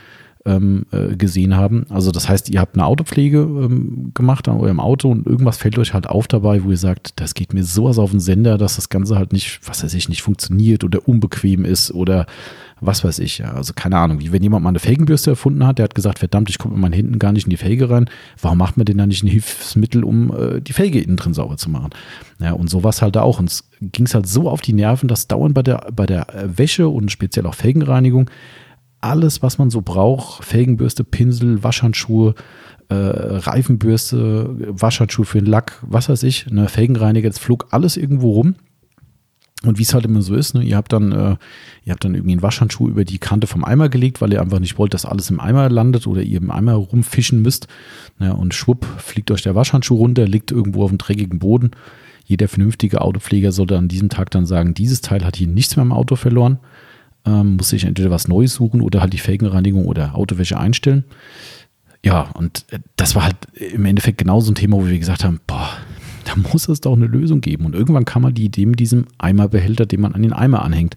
ähm, 0.49 0.85
äh, 0.91 1.15
gesehen 1.15 1.55
haben. 1.55 1.85
Also 1.89 2.11
das 2.11 2.27
heißt, 2.27 2.49
ihr 2.49 2.59
habt 2.59 2.75
eine 2.75 2.85
Autopflege 2.85 3.39
ähm, 3.39 4.11
gemacht 4.15 4.47
an 4.47 4.57
eurem 4.57 4.79
Auto 4.79 5.09
und 5.09 5.27
irgendwas 5.27 5.57
fällt 5.57 5.77
euch 5.77 5.93
halt 5.93 6.07
auf 6.07 6.27
dabei, 6.27 6.63
wo 6.63 6.71
ihr 6.71 6.77
sagt, 6.77 7.19
das 7.19 7.35
geht 7.35 7.53
mir 7.53 7.63
sowas 7.63 7.99
auf 7.99 8.11
den 8.11 8.19
Sender, 8.19 8.57
dass 8.57 8.75
das 8.75 8.89
Ganze 8.89 9.17
halt 9.17 9.31
nicht, 9.31 9.59
was 9.67 9.83
weiß 9.83 9.93
ich, 9.93 10.09
nicht 10.09 10.23
funktioniert 10.23 10.83
oder 10.83 11.07
unbequem 11.07 11.65
ist 11.65 11.91
oder 11.91 12.25
was 12.81 13.03
weiß 13.03 13.19
ich. 13.19 13.45
Also 13.45 13.73
keine 13.75 13.97
Ahnung, 13.97 14.19
wie 14.21 14.31
wenn 14.31 14.41
jemand 14.41 14.63
mal 14.63 14.69
eine 14.69 14.79
Felgenbürste 14.79 15.31
erfunden 15.31 15.67
hat, 15.67 15.77
der 15.77 15.83
hat 15.83 15.95
gesagt, 15.95 16.19
verdammt, 16.19 16.49
ich 16.49 16.57
komme 16.57 16.73
mit 16.75 16.81
meinen 16.81 16.93
Händen 16.93 17.19
gar 17.19 17.31
nicht 17.31 17.45
in 17.45 17.51
die 17.51 17.57
Felge 17.57 17.89
rein. 17.89 18.09
Warum 18.41 18.57
macht 18.57 18.77
man 18.77 18.85
denn 18.85 18.97
da 18.97 19.05
nicht 19.05 19.23
ein 19.23 19.27
Hilfsmittel, 19.27 20.03
um 20.03 20.33
äh, 20.35 20.61
die 20.61 20.73
Felge 20.73 20.99
innen 20.99 21.17
drin 21.17 21.33
sauber 21.33 21.57
zu 21.57 21.69
machen? 21.69 21.91
Ja, 22.39 22.53
und 22.53 22.69
so 22.69 22.83
war 22.83 22.89
es 22.89 23.01
halt 23.01 23.15
da 23.15 23.21
auch. 23.21 23.39
Uns 23.39 23.69
ging 23.81 24.05
es 24.05 24.15
halt 24.15 24.27
so 24.27 24.49
auf 24.49 24.61
die 24.61 24.73
Nerven, 24.73 25.07
dass 25.07 25.27
dauernd 25.27 25.53
bei 25.53 25.63
der, 25.63 25.89
bei 25.93 26.05
der 26.05 26.27
Wäsche 26.45 26.87
und 26.87 27.11
speziell 27.11 27.45
auch 27.45 27.55
Felgenreinigung 27.55 28.29
alles, 29.01 29.41
was 29.41 29.57
man 29.57 29.69
so 29.69 29.81
braucht, 29.81 30.43
Felgenbürste, 30.43 31.03
Pinsel, 31.03 31.63
Waschhandschuhe, 31.63 32.35
äh, 32.89 32.95
Reifenbürste, 32.95 34.55
Waschhandschuhe 34.69 35.25
für 35.25 35.39
den 35.39 35.47
Lack, 35.47 35.79
was 35.81 36.09
weiß 36.09 36.23
ich, 36.23 36.47
ne, 36.47 36.67
Felgenreiniger, 36.67 37.29
es 37.29 37.39
flog 37.39 37.67
alles 37.71 37.97
irgendwo 37.97 38.31
rum. 38.31 38.55
Und 39.65 39.77
wie 39.77 39.83
es 39.83 39.93
halt 39.93 40.05
immer 40.05 40.21
so 40.21 40.35
ist, 40.35 40.55
ne, 40.55 40.63
ihr 40.63 40.77
habt 40.77 40.93
dann, 40.93 41.11
äh, 41.11 41.35
ihr 41.83 41.91
habt 41.91 42.05
dann 42.05 42.15
irgendwie 42.15 42.31
einen 42.31 42.41
Waschhandschuh 42.41 42.87
über 42.87 43.03
die 43.03 43.17
Kante 43.17 43.45
vom 43.45 43.65
Eimer 43.65 43.89
gelegt, 43.89 44.21
weil 44.21 44.31
ihr 44.31 44.41
einfach 44.41 44.59
nicht 44.59 44.77
wollt, 44.77 44.93
dass 44.93 45.05
alles 45.05 45.29
im 45.29 45.41
Eimer 45.41 45.69
landet 45.69 46.07
oder 46.07 46.21
ihr 46.21 46.37
im 46.37 46.49
Eimer 46.49 46.75
rumfischen 46.75 47.41
müsst. 47.41 47.67
Ne, 48.19 48.33
und 48.33 48.53
schwupp 48.53 48.85
fliegt 48.97 49.31
euch 49.31 49.41
der 49.41 49.55
Waschhandschuh 49.55 49.95
runter, 49.95 50.25
liegt 50.25 50.51
irgendwo 50.51 50.83
auf 50.83 50.91
dem 50.91 50.97
dreckigen 50.97 51.39
Boden. 51.39 51.71
Jeder 52.23 52.47
vernünftige 52.47 53.01
Autopfleger 53.01 53.51
sollte 53.51 53.77
an 53.77 53.89
diesem 53.89 54.09
Tag 54.09 54.31
dann 54.31 54.45
sagen, 54.45 54.73
dieses 54.73 55.01
Teil 55.01 55.25
hat 55.25 55.35
hier 55.35 55.47
nichts 55.47 55.75
mehr 55.75 55.83
im 55.83 55.91
Auto 55.91 56.15
verloren 56.15 56.59
ähm, 57.25 57.57
muss 57.57 57.73
ich 57.73 57.83
entweder 57.83 58.11
was 58.11 58.27
Neues 58.27 58.53
suchen 58.53 58.81
oder 58.81 59.01
halt 59.01 59.13
die 59.13 59.17
Felgenreinigung 59.17 59.85
oder 59.85 60.15
Autowäsche 60.15 60.59
einstellen. 60.59 61.03
Ja, 62.03 62.29
und 62.33 62.65
äh, 62.71 62.79
das 62.95 63.15
war 63.15 63.23
halt 63.23 63.35
im 63.55 63.85
Endeffekt 63.85 64.17
genau 64.17 64.39
so 64.39 64.51
ein 64.51 64.55
Thema, 64.55 64.77
wo 64.77 64.87
wir 64.87 64.99
gesagt 64.99 65.23
haben, 65.23 65.39
boah, 65.47 65.69
da 66.25 66.35
muss 66.35 66.67
es 66.67 66.81
doch 66.81 66.95
eine 66.95 67.07
Lösung 67.07 67.41
geben. 67.41 67.65
Und 67.65 67.75
irgendwann 67.75 68.05
kam 68.05 68.21
mal 68.21 68.33
die 68.33 68.45
Idee 68.45 68.65
mit 68.65 68.79
diesem 68.79 69.05
Eimerbehälter, 69.17 69.85
den 69.85 70.01
man 70.01 70.13
an 70.13 70.21
den 70.21 70.33
Eimer 70.33 70.63
anhängt. 70.63 70.95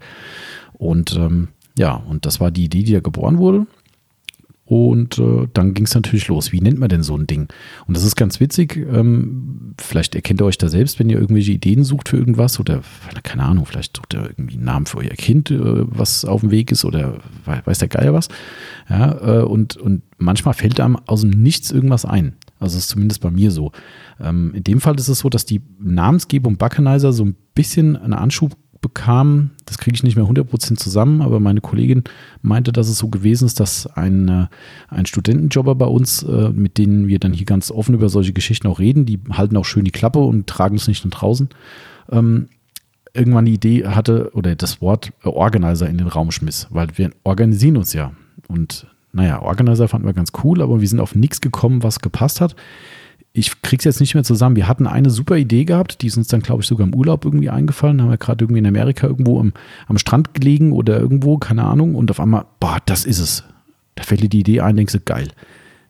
Und 0.75 1.17
ähm, 1.17 1.49
ja, 1.77 1.95
und 1.95 2.27
das 2.27 2.41
war 2.41 2.51
die 2.51 2.65
Idee, 2.65 2.83
die 2.83 2.93
da 2.93 3.01
geboren 3.01 3.39
wurde. 3.39 3.67
Und 4.73 5.19
äh, 5.19 5.49
dann 5.53 5.75
ging 5.75 5.85
es 5.85 5.95
natürlich 5.95 6.29
los. 6.29 6.51
Wie 6.51 6.63
nennt 6.63 6.79
man 6.79 6.89
denn 6.89 7.03
so 7.03 7.15
ein 7.15 7.27
Ding? 7.27 7.49
Und 7.87 7.95
das 7.95 8.05
ist 8.05 8.17
ganz 8.17 8.41
witzig. 8.41 8.79
Ähm, 8.79 9.75
vielleicht 9.79 10.15
erkennt 10.15 10.41
ihr 10.41 10.47
euch 10.47 10.57
da 10.57 10.71
selbst, 10.71 10.99
wenn 10.99 11.11
ihr 11.11 11.19
irgendwelche 11.19 11.53
Ideen 11.53 11.85
sucht 11.85 12.09
für 12.09 12.17
irgendwas 12.17 12.59
oder 12.59 12.81
keine 13.23 13.43
Ahnung, 13.43 13.67
vielleicht 13.67 13.99
sucht 13.99 14.15
ihr 14.15 14.31
irgendwie 14.31 14.55
einen 14.55 14.65
Namen 14.65 14.87
für 14.87 14.97
euer 14.97 15.11
Kind, 15.11 15.51
äh, 15.51 15.59
was 15.61 16.25
auf 16.25 16.41
dem 16.41 16.51
Weg 16.51 16.73
ist 16.73 16.87
oder 16.87 17.19
weiß 17.45 17.81
der 17.81 17.89
Geier 17.89 18.15
was. 18.15 18.29
Ja, 18.89 19.41
äh, 19.41 19.43
und, 19.43 19.77
und 19.77 20.05
manchmal 20.17 20.55
fällt 20.55 20.81
einem 20.81 20.97
aus 21.05 21.21
dem 21.21 21.33
Nichts 21.33 21.71
irgendwas 21.71 22.07
ein. 22.07 22.37
Also 22.59 22.79
ist 22.79 22.89
zumindest 22.89 23.21
bei 23.21 23.31
mir 23.31 23.51
so. 23.51 23.73
Ähm, 24.23 24.55
in 24.55 24.65
dem 24.65 24.81
Fall 24.81 24.97
ist 24.97 25.09
es 25.09 25.19
so, 25.19 25.29
dass 25.29 25.45
die 25.45 25.61
Namensgebung 25.81 26.57
Buckenizer 26.57 27.13
so 27.13 27.27
ein 27.27 27.37
bisschen 27.55 27.99
einen 27.99 28.15
Anschub 28.15 28.57
bekam, 28.83 29.51
das 29.65 29.79
kriege 29.79 29.95
ich 29.95 30.03
nicht 30.03 30.17
mehr 30.17 30.27
100% 30.27 30.77
zusammen, 30.77 31.23
aber 31.23 31.41
meine 31.41 31.63
Kollegin 31.63 32.05
meinte, 32.43 32.73
dass 32.73 32.89
es 32.89 32.99
so 32.99 33.09
gewesen 33.09 33.47
ist, 33.47 33.61
dass 33.61 33.87
ein, 33.87 34.29
äh, 34.29 34.47
ein 34.89 35.07
Studentenjobber 35.07 35.75
bei 35.75 35.87
uns, 35.87 36.23
äh, 36.25 36.51
mit 36.51 36.77
denen 36.77 37.09
wir 37.09 37.19
dann 37.19 37.33
hier 37.33 37.47
ganz 37.47 37.71
offen 37.71 37.95
über 37.95 38.11
solche 38.11 38.35
Geschichten 38.35 38.67
auch 38.67 38.81
reden, 38.81 39.07
die 39.07 39.21
halten 39.31 39.57
auch 39.57 39.65
schön 39.65 39.85
die 39.85 39.93
Klappe 39.93 40.19
und 40.19 40.47
tragen 40.47 40.77
es 40.77 40.89
nicht 40.89 41.05
nach 41.05 41.13
draußen, 41.13 41.49
ähm, 42.11 42.49
irgendwann 43.15 43.47
die 43.47 43.55
Idee 43.55 43.87
hatte 43.87 44.31
oder 44.35 44.55
das 44.57 44.83
Wort 44.83 45.13
Organizer 45.23 45.89
in 45.89 45.99
den 45.99 46.09
Raum 46.09 46.31
schmiss, 46.31 46.67
weil 46.71 46.89
wir 46.97 47.11
organisieren 47.25 47.77
uns 47.77 47.93
ja. 47.93 48.13
Und 48.49 48.87
naja, 49.13 49.41
Organizer 49.43 49.89
fanden 49.89 50.07
wir 50.07 50.15
ganz 50.15 50.33
cool, 50.43 50.61
aber 50.61 50.81
wir 50.81 50.89
sind 50.89 51.01
auf 51.01 51.15
nichts 51.15 51.41
gekommen, 51.41 51.83
was 51.83 52.01
gepasst 52.01 52.41
hat 52.41 52.57
ich 53.35 53.63
krieg's 53.63 53.85
jetzt 53.85 54.01
nicht 54.01 54.15
mehr 54.15 54.25
zusammen. 54.25 54.57
Wir 54.57 54.69
hatten 54.69 54.87
eine 54.87 55.11
super 55.11 55.37
Idee 55.37 55.65
gehabt, 55.65 56.03
die 56.03 56.09
ist 56.09 56.19
uns 56.19 56.29
dann, 56.29 56.43
glaube 56.43 56.63
ich, 56.63 56.69
sogar 56.69 56.87
im 56.87 56.95
Urlaub 56.95 57.25
irgendwie 57.25 57.49
eingefallen. 57.49 57.99
Da 57.99 58.05
haben 58.05 58.11
wir 58.11 58.19
gerade 58.19 58.45
irgendwie 58.45 58.59
in 58.59 58.67
Amerika 58.67 59.07
irgendwo 59.07 59.41
am, 59.41 59.53
am 59.87 59.97
Strand 59.97 60.35
gelegen 60.35 60.73
oder 60.73 61.01
irgendwo, 61.01 61.39
keine 61.39 61.65
Ahnung. 61.65 61.95
Und 61.95 62.11
auf 62.11 62.21
einmal, 62.21 62.45
boah, 62.61 62.79
das 62.85 63.05
ist 63.05 63.19
es. 63.19 63.45
Da 63.95 64.03
fällt 64.03 64.23
dir 64.23 64.29
die 64.29 64.41
Idee 64.41 64.61
ein, 64.61 64.77
denkst 64.77 64.93
du, 64.93 65.01
geil. 65.01 65.29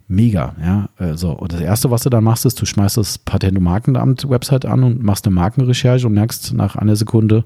Mega, 0.06 0.54
ja. 0.62 0.88
Also, 0.98 1.32
und 1.32 1.52
das 1.52 1.60
erste, 1.60 1.90
was 1.90 2.02
du 2.02 2.10
dann 2.10 2.22
machst, 2.22 2.46
ist, 2.46 2.60
du 2.60 2.66
schmeißt 2.66 2.96
das 2.96 3.18
Patent- 3.18 3.58
und 3.58 3.64
Markenamt-Website 3.64 4.66
an 4.66 4.84
und 4.84 5.02
machst 5.02 5.26
eine 5.26 5.34
Markenrecherche 5.34 6.06
und 6.06 6.14
merkst 6.14 6.52
nach 6.54 6.76
einer 6.76 6.96
Sekunde, 6.96 7.44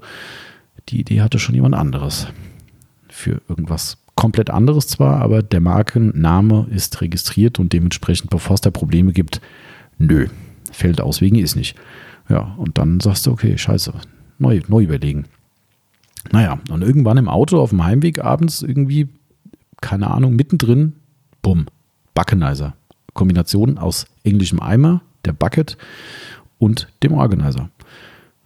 die 0.89 0.99
Idee 0.99 1.21
hatte 1.21 1.39
schon 1.39 1.55
jemand 1.55 1.75
anderes. 1.75 2.27
Für 3.09 3.41
irgendwas 3.47 3.97
komplett 4.15 4.49
anderes 4.49 4.87
zwar, 4.87 5.21
aber 5.21 5.41
der 5.41 5.61
Markenname 5.61 6.67
ist 6.71 7.01
registriert 7.01 7.59
und 7.59 7.71
dementsprechend, 7.71 8.29
bevor 8.29 8.55
es 8.55 8.61
da 8.61 8.69
Probleme 8.69 9.13
gibt, 9.13 9.41
Nö, 9.97 10.27
fällt 10.71 11.01
aus 11.01 11.21
wegen 11.21 11.37
ist 11.37 11.55
nicht. 11.55 11.75
Ja, 12.29 12.55
und 12.57 12.77
dann 12.77 12.99
sagst 12.99 13.25
du, 13.25 13.31
okay, 13.31 13.57
scheiße, 13.57 13.93
neu, 14.37 14.61
neu 14.67 14.83
überlegen. 14.83 15.25
Naja, 16.31 16.59
und 16.69 16.81
irgendwann 16.81 17.17
im 17.17 17.29
Auto 17.29 17.59
auf 17.59 17.69
dem 17.69 17.83
Heimweg 17.83 18.23
abends 18.23 18.61
irgendwie, 18.61 19.07
keine 19.81 20.09
Ahnung, 20.09 20.35
mittendrin, 20.35 20.93
bumm, 21.41 21.67
Buckenizer. 22.13 22.75
Kombination 23.13 23.77
aus 23.77 24.05
englischem 24.23 24.61
Eimer, 24.61 25.01
der 25.25 25.33
Bucket 25.33 25.77
und 26.59 26.87
dem 27.03 27.13
Organizer. 27.13 27.69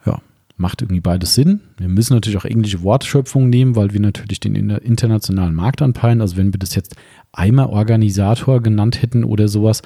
Ja, 0.05 0.19
macht 0.57 0.81
irgendwie 0.81 1.01
beides 1.01 1.35
Sinn. 1.35 1.61
Wir 1.77 1.89
müssen 1.89 2.13
natürlich 2.13 2.37
auch 2.37 2.45
englische 2.45 2.81
Wortschöpfungen 2.81 3.49
nehmen, 3.49 3.75
weil 3.75 3.93
wir 3.93 3.99
natürlich 3.99 4.39
den 4.39 4.55
internationalen 4.55 5.55
Markt 5.55 5.81
anpeilen. 5.81 6.21
Also 6.21 6.37
wenn 6.37 6.53
wir 6.53 6.59
das 6.59 6.75
jetzt 6.75 6.95
Eimerorganisator 7.33 8.61
genannt 8.61 9.01
hätten 9.01 9.23
oder 9.23 9.47
sowas, 9.47 9.81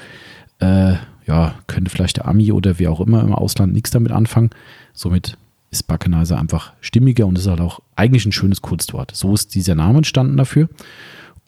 äh, 0.60 0.96
ja, 1.26 1.56
könnte 1.68 1.90
vielleicht 1.90 2.18
der 2.18 2.28
Ami 2.28 2.52
oder 2.52 2.80
wer 2.80 2.92
auch 2.92 3.02
immer 3.02 3.22
im 3.24 3.34
Ausland 3.34 3.74
nichts 3.74 3.92
damit 3.92 4.12
anfangen. 4.12 4.52
Somit 4.94 5.38
ist 5.72 5.88
Buckenizer 5.88 6.40
einfach 6.40 6.74
stimmiger 6.82 7.26
und 7.26 7.38
ist 7.38 7.48
halt 7.48 7.62
auch 7.62 7.82
eigentlich 7.96 8.26
ein 8.26 8.32
schönes 8.32 8.62
Kurzwort. 8.62 9.12
So 9.14 9.34
ist 9.34 9.56
dieser 9.56 9.76
Name 9.76 9.98
entstanden 9.98 10.38
dafür. 10.38 10.70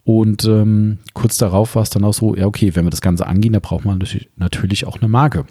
Und 0.04 0.44
ähm, 0.44 0.98
kurz 1.12 1.36
darauf 1.36 1.74
war 1.74 1.82
es 1.82 1.90
dann 1.90 2.04
auch 2.04 2.14
so, 2.14 2.34
ja, 2.34 2.46
okay, 2.46 2.74
wenn 2.74 2.86
wir 2.86 2.90
das 2.90 3.00
Ganze 3.00 3.26
angehen, 3.26 3.52
da 3.52 3.60
braucht 3.60 3.84
man 3.84 4.02
natürlich 4.36 4.86
auch 4.86 4.98
eine 4.98 5.08
Marke. 5.08 5.44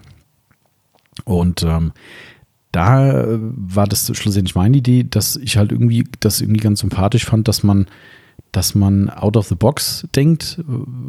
Und 1.25 1.63
ähm, 1.63 1.93
da 2.71 3.25
war 3.29 3.87
das 3.87 4.11
schlussendlich 4.15 4.55
meine 4.55 4.77
Idee, 4.77 5.05
dass 5.09 5.35
ich 5.35 5.57
halt 5.57 5.71
irgendwie 5.71 6.05
das 6.19 6.41
irgendwie 6.41 6.59
ganz 6.59 6.81
sympathisch 6.81 7.25
fand, 7.25 7.47
dass 7.47 7.63
man 7.63 7.87
dass 8.51 8.75
man 8.75 9.09
out 9.09 9.37
of 9.37 9.47
the 9.47 9.55
box 9.55 10.07
denkt. 10.15 10.59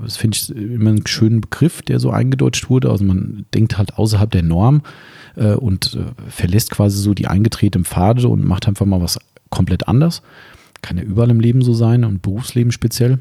Das 0.03 0.17
finde 0.17 0.37
ich 0.37 0.51
immer 0.51 0.91
einen 0.91 1.07
schönen 1.07 1.41
Begriff, 1.41 1.83
der 1.83 2.01
so 2.01 2.11
eingedeutscht 2.11 2.69
wurde. 2.69 2.91
Also 2.91 3.05
man 3.05 3.47
denkt 3.55 3.79
halt 3.79 3.97
außerhalb 3.97 4.31
der 4.31 4.43
Norm 4.43 4.83
äh, 5.37 5.53
und 5.53 5.95
äh, 5.95 6.31
verlässt 6.31 6.71
quasi 6.71 6.99
so 6.99 7.15
die 7.15 7.27
eingetretenen 7.27 7.85
Pfade 7.85 8.29
und 8.29 8.45
macht 8.45 8.69
einfach 8.69 8.87
mal 8.87 9.01
was 9.01 9.19
komplett 9.51 9.89
anders. 9.89 10.23
Kann 10.83 10.99
ja 10.99 11.03
überall 11.03 11.31
im 11.31 11.41
Leben 11.41 11.63
so 11.63 11.75
sein 11.75 12.05
und 12.05 12.23
Berufsleben 12.23 12.73
speziell. 12.73 13.21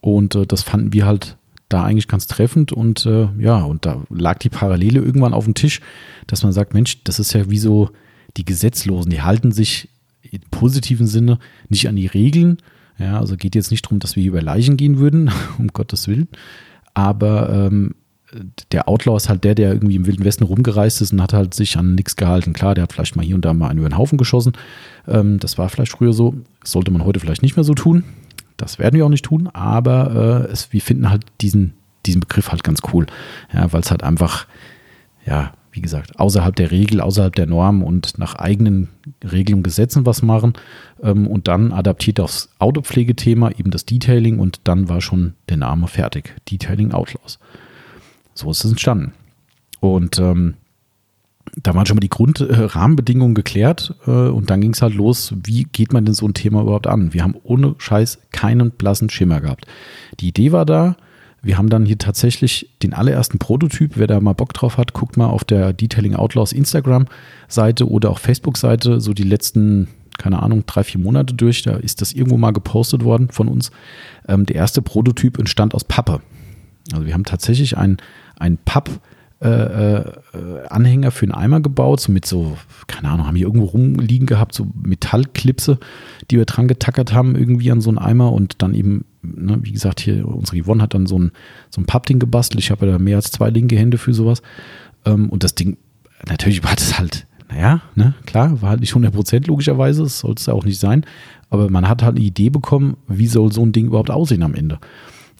Und 0.00 0.34
äh, 0.34 0.46
das 0.46 0.62
fanden 0.62 0.92
wir 0.92 1.06
halt 1.06 1.36
da 1.68 1.84
eigentlich 1.84 2.08
ganz 2.08 2.26
treffend 2.26 2.72
und 2.72 3.06
äh, 3.06 3.28
ja, 3.38 3.62
und 3.62 3.86
da 3.86 4.02
lag 4.10 4.38
die 4.38 4.50
Parallele 4.50 5.00
irgendwann 5.00 5.32
auf 5.32 5.44
dem 5.44 5.54
Tisch, 5.54 5.80
dass 6.26 6.42
man 6.42 6.52
sagt, 6.52 6.74
Mensch, 6.74 7.02
das 7.04 7.18
ist 7.18 7.32
ja 7.32 7.48
wie 7.48 7.58
so 7.58 7.88
die 8.36 8.44
Gesetzlosen, 8.44 9.10
die 9.10 9.22
halten 9.22 9.52
sich 9.52 9.88
im 10.22 10.40
positiven 10.50 11.06
Sinne 11.06 11.38
nicht 11.68 11.88
an 11.88 11.96
die 11.96 12.06
Regeln, 12.06 12.58
ja, 13.02 13.18
also 13.18 13.36
geht 13.36 13.54
jetzt 13.54 13.70
nicht 13.70 13.84
darum, 13.84 13.98
dass 13.98 14.16
wir 14.16 14.24
über 14.24 14.42
Leichen 14.42 14.76
gehen 14.76 14.98
würden, 14.98 15.30
um 15.58 15.68
Gottes 15.68 16.08
Willen. 16.08 16.28
Aber 16.94 17.50
ähm, 17.50 17.94
der 18.70 18.88
Outlaw 18.88 19.16
ist 19.16 19.28
halt 19.28 19.44
der, 19.44 19.54
der 19.54 19.72
irgendwie 19.72 19.96
im 19.96 20.06
Wilden 20.06 20.24
Westen 20.24 20.44
rumgereist 20.44 21.02
ist 21.02 21.12
und 21.12 21.22
hat 21.22 21.32
halt 21.32 21.54
sich 21.54 21.76
an 21.76 21.94
nichts 21.94 22.16
gehalten. 22.16 22.52
Klar, 22.52 22.74
der 22.74 22.82
hat 22.82 22.92
vielleicht 22.92 23.16
mal 23.16 23.24
hier 23.24 23.34
und 23.34 23.44
da 23.44 23.52
mal 23.52 23.68
einen 23.68 23.80
über 23.80 23.88
den 23.88 23.98
Haufen 23.98 24.18
geschossen. 24.18 24.52
Ähm, 25.06 25.38
das 25.38 25.58
war 25.58 25.68
vielleicht 25.68 25.92
früher 25.92 26.12
so. 26.12 26.34
Das 26.60 26.72
sollte 26.72 26.90
man 26.90 27.04
heute 27.04 27.20
vielleicht 27.20 27.42
nicht 27.42 27.56
mehr 27.56 27.64
so 27.64 27.74
tun. 27.74 28.04
Das 28.56 28.78
werden 28.78 28.96
wir 28.96 29.04
auch 29.04 29.10
nicht 29.10 29.24
tun, 29.24 29.48
aber 29.48 30.46
äh, 30.48 30.52
es, 30.52 30.72
wir 30.72 30.80
finden 30.80 31.10
halt 31.10 31.24
diesen, 31.40 31.74
diesen 32.06 32.20
Begriff 32.20 32.50
halt 32.50 32.62
ganz 32.62 32.80
cool. 32.92 33.06
Ja, 33.52 33.72
weil 33.72 33.80
es 33.80 33.90
halt 33.90 34.02
einfach, 34.02 34.46
ja, 35.26 35.52
wie 35.72 35.80
gesagt, 35.80 36.20
außerhalb 36.20 36.54
der 36.54 36.70
Regel, 36.70 37.00
außerhalb 37.00 37.34
der 37.34 37.46
Norm 37.46 37.82
und 37.82 38.18
nach 38.18 38.34
eigenen 38.34 38.88
Regeln 39.24 39.58
und 39.58 39.62
Gesetzen 39.62 40.06
was 40.06 40.22
machen 40.22 40.52
ähm, 41.02 41.26
und 41.26 41.48
dann 41.48 41.72
adaptiert 41.72 42.20
aufs 42.20 42.50
Autopflegethema 42.58 43.50
eben 43.50 43.70
das 43.70 43.86
Detailing 43.86 44.38
und 44.38 44.60
dann 44.64 44.88
war 44.88 45.00
schon 45.00 45.34
der 45.48 45.56
Name 45.56 45.88
fertig. 45.88 46.34
Detailing 46.50 46.92
Outlaws. 46.92 47.38
So 48.34 48.50
ist 48.50 48.64
es 48.64 48.70
entstanden. 48.70 49.12
Und 49.80 50.18
ähm, 50.18 50.54
da 51.56 51.74
waren 51.74 51.86
schon 51.86 51.96
mal 51.96 52.00
die 52.00 52.08
Grundrahmenbedingungen 52.08 53.34
geklärt 53.34 53.94
äh, 54.06 54.10
und 54.10 54.50
dann 54.50 54.60
ging 54.60 54.72
es 54.72 54.82
halt 54.82 54.94
los, 54.94 55.34
wie 55.42 55.64
geht 55.64 55.92
man 55.92 56.04
denn 56.04 56.14
so 56.14 56.26
ein 56.26 56.34
Thema 56.34 56.62
überhaupt 56.62 56.86
an? 56.86 57.12
Wir 57.14 57.22
haben 57.22 57.34
ohne 57.42 57.74
Scheiß 57.78 58.20
keinen 58.30 58.70
blassen 58.70 59.10
Schimmer 59.10 59.40
gehabt. 59.40 59.66
Die 60.20 60.28
Idee 60.28 60.52
war 60.52 60.64
da, 60.64 60.96
wir 61.42 61.58
haben 61.58 61.68
dann 61.68 61.84
hier 61.84 61.98
tatsächlich 61.98 62.70
den 62.82 62.94
allerersten 62.94 63.38
Prototyp. 63.38 63.92
Wer 63.96 64.06
da 64.06 64.20
mal 64.20 64.32
Bock 64.32 64.52
drauf 64.52 64.78
hat, 64.78 64.92
guckt 64.92 65.16
mal 65.16 65.26
auf 65.26 65.44
der 65.44 65.72
Detailing 65.72 66.14
Outlaws 66.14 66.52
Instagram-Seite 66.52 67.88
oder 67.88 68.10
auch 68.10 68.18
Facebook-Seite, 68.18 69.00
so 69.00 69.12
die 69.12 69.24
letzten, 69.24 69.88
keine 70.18 70.42
Ahnung, 70.42 70.64
drei, 70.66 70.84
vier 70.84 71.00
Monate 71.00 71.34
durch. 71.34 71.62
Da 71.62 71.76
ist 71.76 72.00
das 72.00 72.12
irgendwo 72.12 72.36
mal 72.36 72.52
gepostet 72.52 73.02
worden 73.04 73.28
von 73.30 73.48
uns. 73.48 73.70
Ähm, 74.28 74.46
der 74.46 74.56
erste 74.56 74.82
Prototyp 74.82 75.38
entstand 75.38 75.74
aus 75.74 75.84
Pappe. 75.84 76.20
Also 76.92 77.06
wir 77.06 77.14
haben 77.14 77.24
tatsächlich 77.24 77.76
ein, 77.76 77.96
ein 78.38 78.58
Papp- 78.58 79.00
äh, 79.42 79.96
äh, 79.96 80.04
Anhänger 80.68 81.10
für 81.10 81.24
einen 81.24 81.34
Eimer 81.34 81.60
gebaut, 81.60 81.98
so 81.98 82.12
mit 82.12 82.26
so, 82.26 82.56
keine 82.86 83.08
Ahnung, 83.08 83.26
haben 83.26 83.34
hier 83.34 83.46
irgendwo 83.46 83.66
rumliegen 83.66 84.26
gehabt, 84.26 84.54
so 84.54 84.68
Metallklipse, 84.80 85.78
die 86.30 86.36
wir 86.36 86.44
dran 86.44 86.68
getackert 86.68 87.12
haben, 87.12 87.34
irgendwie 87.34 87.72
an 87.72 87.80
so 87.80 87.90
einen 87.90 87.98
Eimer 87.98 88.32
und 88.32 88.62
dann 88.62 88.72
eben, 88.72 89.04
ne, 89.22 89.58
wie 89.62 89.72
gesagt, 89.72 90.00
hier, 90.00 90.26
unsere 90.26 90.62
Yvonne 90.62 90.82
hat 90.82 90.94
dann 90.94 91.06
so 91.06 91.18
ein, 91.18 91.32
so 91.70 91.80
ein 91.80 91.86
Pappding 91.86 92.18
gebastelt. 92.18 92.62
Ich 92.62 92.70
habe 92.70 92.86
ja 92.86 92.92
da 92.92 92.98
mehr 92.98 93.16
als 93.16 93.30
zwei 93.30 93.50
linke 93.50 93.76
Hände 93.76 93.98
für 93.98 94.14
sowas. 94.14 94.42
Ähm, 95.04 95.30
und 95.30 95.44
das 95.44 95.54
Ding, 95.54 95.76
natürlich 96.28 96.62
war 96.64 96.74
das 96.74 96.98
halt, 96.98 97.26
naja, 97.48 97.82
ne, 97.94 98.14
klar, 98.26 98.60
war 98.62 98.70
halt 98.70 98.80
nicht 98.80 98.92
100 98.92 99.12
Prozent 99.12 99.46
logischerweise, 99.46 100.02
das 100.02 100.20
sollte 100.20 100.40
es 100.40 100.46
ja 100.46 100.54
auch 100.54 100.64
nicht 100.64 100.80
sein, 100.80 101.04
aber 101.50 101.70
man 101.70 101.88
hat 101.88 102.02
halt 102.02 102.16
eine 102.16 102.24
Idee 102.24 102.50
bekommen, 102.50 102.96
wie 103.08 103.26
soll 103.26 103.52
so 103.52 103.64
ein 103.64 103.72
Ding 103.72 103.86
überhaupt 103.86 104.10
aussehen 104.10 104.42
am 104.42 104.54
Ende. 104.54 104.78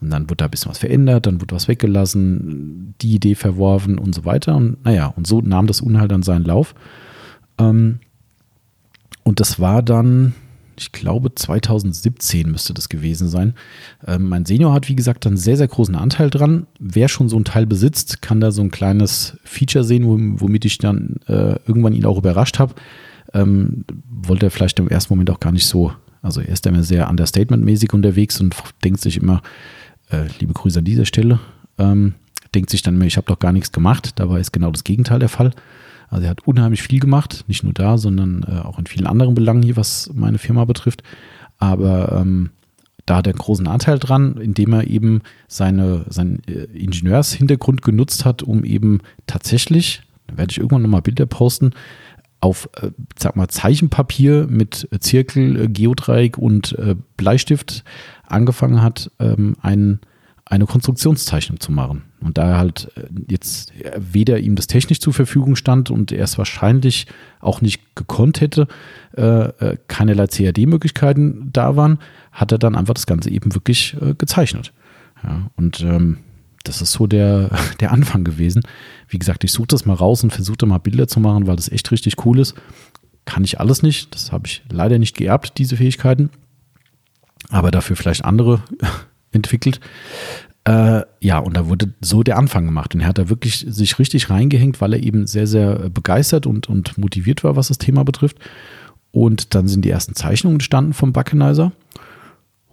Und 0.01 0.11
dann 0.11 0.29
wird 0.29 0.41
da 0.41 0.47
ein 0.47 0.51
bisschen 0.51 0.71
was 0.71 0.79
verändert, 0.79 1.27
dann 1.27 1.41
wird 1.41 1.53
was 1.53 1.69
weggelassen, 1.69 2.95
die 3.01 3.15
Idee 3.15 3.37
verworfen 3.37 3.99
und 3.99 4.15
so 4.15 4.25
weiter. 4.25 4.57
Und 4.57 4.85
naja, 4.85 5.07
und 5.17 5.29
so 5.29 5.41
nahm 5.41 5.69
das 5.69 5.81
Unheil 5.81 6.09
dann 6.09 6.25
seinen 6.25 6.45
Lauf. 6.45 6.75
Ähm, 7.57 8.01
und 9.23 9.39
das 9.39 9.61
war 9.61 9.81
dann, 9.81 10.35
ich 10.83 10.93
glaube, 10.93 11.35
2017 11.35 12.51
müsste 12.51 12.75
das 12.75 12.89
gewesen 12.89 13.29
sein. 13.29 13.55
Ähm, 14.07 14.29
mein 14.29 14.45
Senior 14.45 14.73
hat, 14.73 14.89
wie 14.89 14.97
gesagt, 14.97 15.27
einen 15.27 15.37
sehr, 15.37 15.57
sehr 15.57 15.69
großen 15.69 15.95
Anteil 15.95 16.29
dran. 16.29 16.67
Wer 16.81 17.09
schon 17.09 17.29
so 17.29 17.39
ein 17.39 17.45
Teil 17.45 17.67
besitzt, 17.67 18.21
kann 18.21 18.41
da 18.41 18.51
so 18.51 18.63
ein 18.63 18.71
kleines 18.71 19.39
Feature 19.45 19.85
sehen, 19.85 20.41
womit 20.41 20.65
ich 20.65 20.79
dann 20.79 21.17
äh, 21.29 21.57
irgendwann 21.67 21.93
ihn 21.93 22.05
auch 22.05 22.19
überrascht 22.19 22.59
habe. 22.59 22.75
Ähm, 23.33 23.85
wollte 24.11 24.47
er 24.47 24.51
vielleicht 24.51 24.79
im 24.81 24.89
ersten 24.89 25.15
Moment 25.15 25.31
auch 25.31 25.41
gar 25.41 25.53
nicht 25.53 25.67
so, 25.67 25.93
also 26.21 26.41
er 26.41 26.51
ist 26.51 26.67
immer 26.67 26.83
sehr 26.83 27.09
understatement-mäßig 27.09 27.95
unterwegs 27.95 28.41
und 28.41 28.55
denkt 28.85 29.01
sich 29.01 29.17
immer, 29.17 29.43
äh, 30.11 30.27
liebe 30.41 30.53
Grüße 30.53 30.81
an 30.81 30.85
dieser 30.85 31.07
Stelle, 31.07 31.39
ähm, 31.79 32.15
denkt 32.55 32.71
sich 32.71 32.83
dann, 32.83 33.01
ich 33.03 33.17
habe 33.17 33.27
doch 33.27 33.39
gar 33.39 33.53
nichts 33.53 33.73
gemacht. 33.73 34.13
Dabei 34.17 34.41
ist 34.41 34.53
genau 34.53 34.71
das 34.71 34.85
Gegenteil 34.85 35.21
der 35.21 35.29
Fall. 35.29 35.53
Also 36.13 36.25
er 36.27 36.31
hat 36.31 36.47
unheimlich 36.47 36.83
viel 36.83 37.01
gemacht, 37.01 37.45
nicht 37.49 37.65
nur 37.65 37.73
da, 37.73 37.97
sondern 37.97 38.45
äh, 38.47 38.61
auch 38.61 38.79
in 38.79 38.87
vielen 38.87 39.07
anderen 39.07 39.35
Belangen 39.35 39.63
hier, 39.63 39.77
was 39.77 40.11
meine 40.15 40.37
Firma 40.37 40.67
betrifft. 40.67 41.03
Aber 41.59 42.13
ähm, 42.13 42.51
da 43.07 43.17
hat 43.17 43.27
er 43.27 43.33
einen 43.33 43.39
großen 43.39 43.67
Anteil 43.67 43.99
dran, 43.99 44.37
indem 44.37 44.75
er 44.75 44.87
eben 44.87 45.23
seine, 45.49 46.05
seinen 46.11 46.43
äh, 46.47 46.65
Ingenieurshintergrund 46.65 47.81
genutzt 47.81 48.27
hat, 48.27 48.43
um 48.43 48.63
eben 48.63 49.01
tatsächlich, 49.27 50.03
da 50.27 50.37
werde 50.37 50.51
ich 50.51 50.59
irgendwann 50.59 50.83
nochmal 50.83 51.01
Bilder 51.01 51.25
posten, 51.25 51.71
auf, 52.41 52.69
äh, 52.77 52.91
sag 53.19 53.35
mal, 53.37 53.49
Zeichenpapier 53.49 54.47
mit 54.51 54.89
Zirkel, 55.01 55.63
äh, 55.63 55.69
Geodreieck 55.69 56.37
und 56.37 56.79
äh, 56.79 56.95
Bleistift 57.17 57.85
angefangen 58.27 58.83
hat, 58.83 59.11
ähm, 59.19 59.57
einen 59.63 60.01
eine 60.45 60.67
Konstruktionszeichnung 60.67 61.61
zu 61.61 61.73
machen. 61.73 62.03
Und 62.21 62.39
da 62.39 62.59
halt 62.59 62.91
äh, 62.97 63.05
jetzt 63.29 63.73
weder 63.97 64.39
ihm 64.39 64.57
das 64.57 64.67
technisch 64.67 65.01
zur 65.01 65.13
Verfügung 65.13 65.57
stand 65.57 65.91
und 65.91 66.13
er 66.13 66.25
es 66.25 66.39
wahrscheinlich 66.39 67.07
auch 67.41 67.61
nicht 67.61 67.95
gekonnt 67.95 68.41
hätte, 68.41 68.69
äh, 69.17 69.23
äh 69.23 69.77
keinerlei 69.89 70.27
CAD-Möglichkeiten 70.27 71.51
da 71.53 71.77
waren, 71.77 71.99
hat 72.33 72.53
er 72.53 72.59
dann 72.59 72.77
einfach 72.77 72.95
das 72.95 73.07
Ganze 73.07 73.31
eben 73.31 73.55
wirklich 73.55 73.97
äh, 74.01 74.15
gezeichnet. 74.15 74.73
Ja, 75.23 75.51
und 75.57 75.81
ähm, 75.81 76.19
das 76.65 76.83
ist 76.83 76.93
so 76.93 77.07
der, 77.07 77.51
der 77.81 77.93
Anfang 77.93 78.25
gewesen. 78.25 78.63
Wie 79.09 79.19
gesagt, 79.19 79.45
ich 79.45 79.53
suche 79.53 79.69
das 79.69 79.87
mal 79.87 79.95
raus 79.95 80.23
und 80.23 80.33
versuche 80.33 80.67
mal 80.67 80.79
Bilder 80.79 81.09
zu 81.09 81.21
machen, 81.21 81.47
weil 81.47 81.57
das 81.57 81.71
echt 81.71 81.91
richtig 81.91 82.25
cool 82.25 82.39
ist. 82.39 82.55
Kann 83.25 83.45
ich 83.45 83.61
alles 83.61 83.83
nicht. 83.83 84.15
Das 84.15 84.33
habe 84.33 84.47
ich 84.47 84.63
leider 84.69 84.99
nicht 84.99 85.17
geerbt, 85.17 85.59
diese 85.59 85.77
Fähigkeiten. 85.77 86.31
Aber 87.51 87.71
dafür 87.71 87.97
vielleicht 87.97 88.25
andere 88.25 88.63
entwickelt. 89.33 89.81
Äh, 90.65 91.03
ja, 91.21 91.39
und 91.39 91.57
da 91.57 91.69
wurde 91.69 91.93
so 92.01 92.23
der 92.23 92.39
Anfang 92.39 92.65
gemacht. 92.65 92.95
Und 92.95 93.01
er 93.01 93.09
hat 93.09 93.19
da 93.19 93.29
wirklich 93.29 93.67
sich 93.69 93.99
richtig 93.99 94.31
reingehängt, 94.31 94.81
weil 94.81 94.93
er 94.93 95.03
eben 95.03 95.27
sehr, 95.27 95.47
sehr 95.47 95.91
begeistert 95.91 96.47
und, 96.47 96.69
und 96.69 96.97
motiviert 96.99 97.43
war, 97.43 97.57
was 97.57 97.69
das 97.69 97.79
Thema 97.79 98.05
betrifft. 98.05 98.39
Und 99.11 99.55
dann 99.55 99.67
sind 99.67 99.85
die 99.85 99.91
ersten 99.91 100.15
Zeichnungen 100.15 100.57
entstanden 100.57 100.93
vom 100.93 101.13
Buckenizer. 101.13 101.73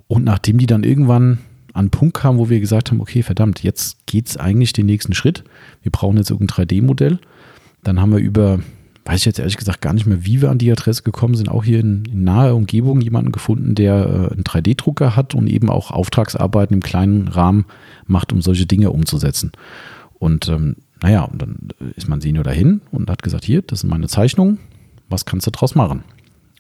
Und 0.08 0.24
nachdem 0.24 0.58
die 0.58 0.68
dann 0.68 0.84
irgendwann 0.84 1.40
an 1.74 1.86
einen 1.86 1.90
Punkt 1.92 2.18
kamen, 2.18 2.40
wo 2.40 2.50
wir 2.50 2.60
gesagt 2.60 2.92
haben, 2.92 3.02
okay, 3.02 3.24
verdammt, 3.24 3.64
jetzt 3.64 4.06
geht 4.06 4.28
es 4.28 4.38
eigentlich 4.38 4.74
den 4.74 4.86
nächsten 4.86 5.14
Schritt. 5.14 5.44
Wir 5.82 5.92
brauchen 5.92 6.18
jetzt 6.18 6.32
irgendein 6.32 6.68
3D-Modell. 6.68 7.20
Dann 7.84 8.00
haben 8.00 8.12
wir 8.12 8.20
über 8.20 8.60
weiß 9.06 9.22
ich 9.22 9.26
jetzt 9.26 9.40
ehrlich 9.40 9.58
gesagt 9.58 9.82
gar 9.82 9.94
nicht 9.94 10.06
mehr, 10.06 10.26
wie 10.26 10.42
wir 10.42 10.50
an 10.50 10.58
die 10.58 10.72
Adresse 10.72 11.04
gekommen 11.04 11.36
sind. 11.36 11.50
Auch 11.50 11.64
hier 11.64 11.80
in, 11.80 12.06
in 12.06 12.24
naher 12.24 12.56
Umgebung 12.56 13.02
jemanden 13.02 13.32
gefunden, 13.32 13.76
der 13.76 13.94
äh, 14.06 14.34
einen 14.34 14.44
3D-Drucker 14.44 15.16
hat 15.16 15.36
und 15.36 15.48
eben 15.48 15.70
auch 15.70 15.92
Auftragsarbeiten 15.92 16.76
im 16.76 16.84
kleinen 16.84 17.28
Rahmen 17.28 17.66
macht, 18.06 18.32
um 18.32 18.42
solche 18.42 18.66
Dinge 18.66 18.92
umzusetzen. 18.92 19.52
Und 20.20 20.50
ähm, 20.50 20.76
naja, 21.02 21.24
und 21.24 21.42
dann 21.42 21.70
ist 21.96 22.10
mein 22.10 22.22
Senior 22.22 22.44
dahin 22.44 22.82
und 22.92 23.10
hat 23.10 23.24
gesagt, 23.24 23.46
hier, 23.46 23.62
das 23.62 23.82
sind 23.82 23.90
meine 23.90 24.08
Zeichnungen, 24.08 24.60
was 25.08 25.26
kannst 25.26 25.48
du 25.48 25.52
draus 25.52 25.76
machen? 25.76 26.04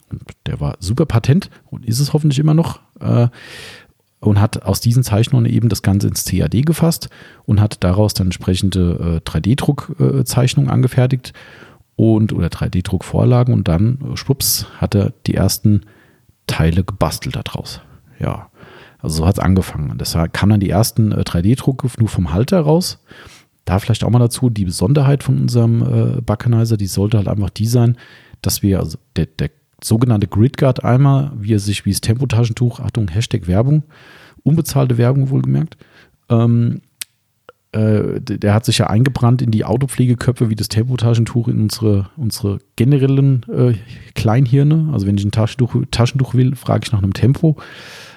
Und 0.10 0.22
der 0.48 0.60
war 0.60 0.78
super 0.80 1.06
patent 1.06 1.50
und 1.70 1.86
ist 1.86 2.00
es 2.00 2.14
hoffentlich 2.14 2.40
immer 2.40 2.54
noch. 2.54 2.80
Äh, 3.00 3.28
und 4.22 4.42
hat 4.42 4.64
aus 4.64 4.82
diesen 4.82 5.04
Zeichnungen 5.04 5.46
eben 5.46 5.70
das 5.70 5.82
Ganze 5.82 6.08
ins 6.08 6.26
CAD 6.26 6.66
gefasst 6.66 7.10
und 7.46 7.62
hat 7.62 7.84
daraus 7.84 8.14
dann 8.14 8.28
entsprechende 8.28 9.22
äh, 9.26 9.30
3D-Druckzeichnungen 9.30 10.70
angefertigt 10.70 11.34
und 12.00 12.32
oder 12.32 12.48
3D-Druckvorlagen 12.48 13.54
und 13.54 13.68
dann, 13.68 14.00
schwupps, 14.14 14.68
hat 14.78 14.96
er 14.96 15.12
die 15.28 15.36
ersten 15.36 15.82
Teile 16.48 16.86
gebastelt 16.86 17.36
daraus. 17.36 17.82
Ja, 18.20 18.50
also 19.00 19.18
so 19.18 19.28
hat 19.28 19.38
es 19.38 19.44
angefangen. 19.44 19.98
Das 19.98 20.14
kamen 20.32 20.52
dann 20.52 20.60
die 20.62 20.70
ersten 20.70 21.12
äh, 21.12 21.24
3D-Drucke 21.24 21.90
nur 22.00 22.08
vom 22.08 22.32
Halter 22.32 22.62
raus. 22.62 23.04
Da 23.66 23.80
vielleicht 23.80 24.06
auch 24.06 24.10
mal 24.10 24.20
dazu, 24.20 24.50
die 24.50 24.64
Besonderheit 24.64 25.24
von 25.24 25.42
unserem 25.42 25.82
äh, 25.82 26.22
Buckenizer, 26.22 26.78
die 26.78 26.88
sollte 26.88 27.18
halt 27.18 27.28
einfach 27.28 27.50
die 27.50 27.68
sein, 27.68 27.98
dass 28.42 28.64
wir, 28.64 28.80
also 28.80 28.98
der, 29.18 29.26
der 29.26 29.50
sogenannte 29.84 30.28
Gridguard-Eimer, 30.28 31.34
wie 31.38 31.54
er 31.54 31.60
sich 31.60 31.86
wie 31.86 31.92
das 31.92 32.00
Tempotaschentuch, 32.00 32.80
Achtung, 32.80 33.10
Hashtag 33.10 33.46
Werbung, 33.48 33.84
unbezahlte 34.44 34.98
Werbung 34.98 35.32
wohlgemerkt, 35.32 35.76
ähm, 36.30 36.80
äh, 37.72 38.20
der 38.20 38.54
hat 38.54 38.66
sich 38.66 38.80
ja 38.80 38.88
eingebrannt 38.88 39.42
in 39.42 39.52
die 39.52 39.64
Autopflegeköpfe 39.64 40.50
wie 40.50 40.56
das 40.56 40.70
Tempotaschentuch 40.70 41.48
in 41.48 41.62
unsere, 41.62 42.10
unsere 42.18 42.60
generellen 42.76 43.46
äh, 43.48 43.74
Kleinhirne. 44.16 44.90
Also 44.92 45.06
wenn 45.06 45.18
ich 45.18 45.26
ein 45.26 45.32
Taschentuch, 45.32 45.76
Taschentuch 45.92 46.34
will, 46.34 46.56
frage 46.56 46.86
ich 46.86 46.92
nach 46.92 47.04
einem 47.04 47.14
Tempo. 47.14 47.58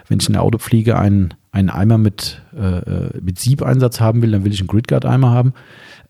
Wenn 0.09 0.21
ich 0.21 0.27
in 0.27 0.33
der 0.33 0.43
Autopflege 0.43 0.99
einen, 0.99 1.35
einen 1.51 1.69
Eimer 1.69 1.99
mit, 1.99 2.41
äh, 2.57 2.79
äh 2.79 3.21
mit 3.21 3.38
Siebeinsatz 3.38 4.01
haben 4.01 4.23
will, 4.23 4.31
dann 4.31 4.45
will 4.45 4.53
ich 4.53 4.61
einen 4.61 4.69
Gridguard-Eimer 4.69 5.31
haben. 5.31 5.53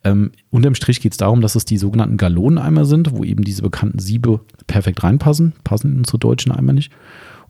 Ähm, 0.04 0.30
unterm 0.50 0.76
Strich 0.76 1.00
geht 1.00 1.12
es 1.12 1.18
darum, 1.18 1.40
dass 1.40 1.56
es 1.56 1.64
die 1.64 1.78
sogenannten 1.78 2.16
Galoneneimer 2.16 2.84
sind, 2.84 3.12
wo 3.12 3.24
eben 3.24 3.42
diese 3.42 3.62
bekannten 3.62 3.98
Siebe 3.98 4.40
perfekt 4.68 5.02
reinpassen. 5.02 5.52
Passen 5.64 5.92
in 5.92 5.98
unsere 5.98 6.18
deutschen 6.18 6.52
Eimer 6.52 6.72
nicht. 6.72 6.92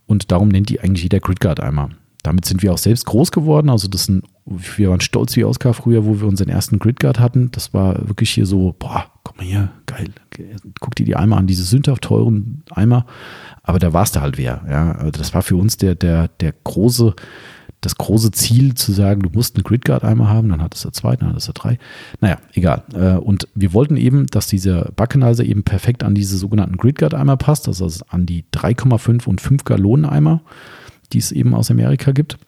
Und 0.07 0.33
darum 0.33 0.48
nennt 0.48 0.70
die 0.70 0.81
eigentlich 0.81 1.02
jeder 1.02 1.20
Gridguard-Eimer 1.20 1.90
damit 2.22 2.44
sind 2.44 2.62
wir 2.62 2.72
auch 2.72 2.78
selbst 2.78 3.06
groß 3.06 3.32
geworden. 3.32 3.68
Also 3.68 3.88
das 3.88 4.04
sind, 4.04 4.24
wir 4.44 4.90
waren 4.90 5.00
stolz 5.00 5.37
wie 5.37 5.44
Oscar 5.44 5.74
früher, 5.74 6.04
wo 6.04 6.20
wir 6.20 6.28
unseren 6.28 6.48
ersten 6.48 6.78
Gridguard 6.78 7.18
hatten. 7.18 7.50
Das 7.52 7.74
war 7.74 8.08
wirklich 8.08 8.30
hier 8.30 8.46
so, 8.46 8.74
boah, 8.78 9.06
guck 9.24 9.38
mal 9.38 9.46
hier, 9.46 9.70
geil. 9.87 10.08
Guck 10.80 10.94
dir 10.94 11.04
die 11.04 11.16
Eimer 11.16 11.37
an, 11.37 11.46
diese 11.46 11.64
sündhaft 11.64 12.04
teuren 12.04 12.62
Eimer. 12.70 13.06
Aber 13.62 13.78
da 13.78 13.92
warst 13.92 14.16
du 14.16 14.20
halt 14.20 14.38
wer. 14.38 14.62
Ja, 14.68 14.92
also 14.92 15.11
das 15.11 15.35
war 15.35 15.42
für 15.42 15.56
uns 15.56 15.76
der, 15.76 15.96
der, 15.96 16.28
der 16.28 16.54
große, 16.64 17.14
das 17.80 17.96
große 17.96 18.30
Ziel 18.30 18.74
zu 18.74 18.92
sagen, 18.92 19.22
du 19.22 19.30
musst 19.30 19.56
einen 19.56 19.64
Gridguard-Eimer 19.64 20.28
haben, 20.28 20.48
dann 20.48 20.62
hattest 20.62 20.85
du 20.85 20.90
zwei, 20.90 21.16
dann 21.16 21.30
hattest 21.30 21.48
du 21.48 21.52
drei. 21.52 21.78
Naja, 22.20 22.38
egal. 22.52 22.85
Äh, 22.94 23.16
und 23.16 23.48
wir 23.56 23.72
wollten 23.72 23.96
eben, 23.96 24.26
dass 24.26 24.46
dieser 24.46 24.92
Backenizer 24.94 25.44
eben 25.44 25.64
perfekt 25.64 26.04
an 26.04 26.14
diese 26.14 26.37
sogenannten 26.37 26.76
Gridguard-Eimer 26.76 27.37
passt, 27.37 27.66
also 27.66 27.88
an 28.08 28.26
die 28.26 28.44
3,5 28.54 29.26
und 29.26 29.40
5 29.40 29.64
Gallonen-Eimer 29.64 30.42
die 31.12 31.18
es 31.18 31.33
eben 31.33 31.55
aus 31.55 31.70
Amerika 31.70 32.12
gibt 32.12 32.38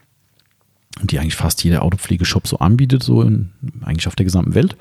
und 1.00 1.10
die 1.10 1.18
eigentlich 1.18 1.36
fast 1.36 1.64
jeder 1.64 1.82
Autopflegeshop 1.82 2.46
so 2.46 2.58
anbietet, 2.58 3.02
so 3.02 3.22
in, 3.22 3.50
eigentlich 3.82 4.06
auf 4.06 4.16
der 4.16 4.24
gesamten 4.24 4.54
Welt. 4.54 4.76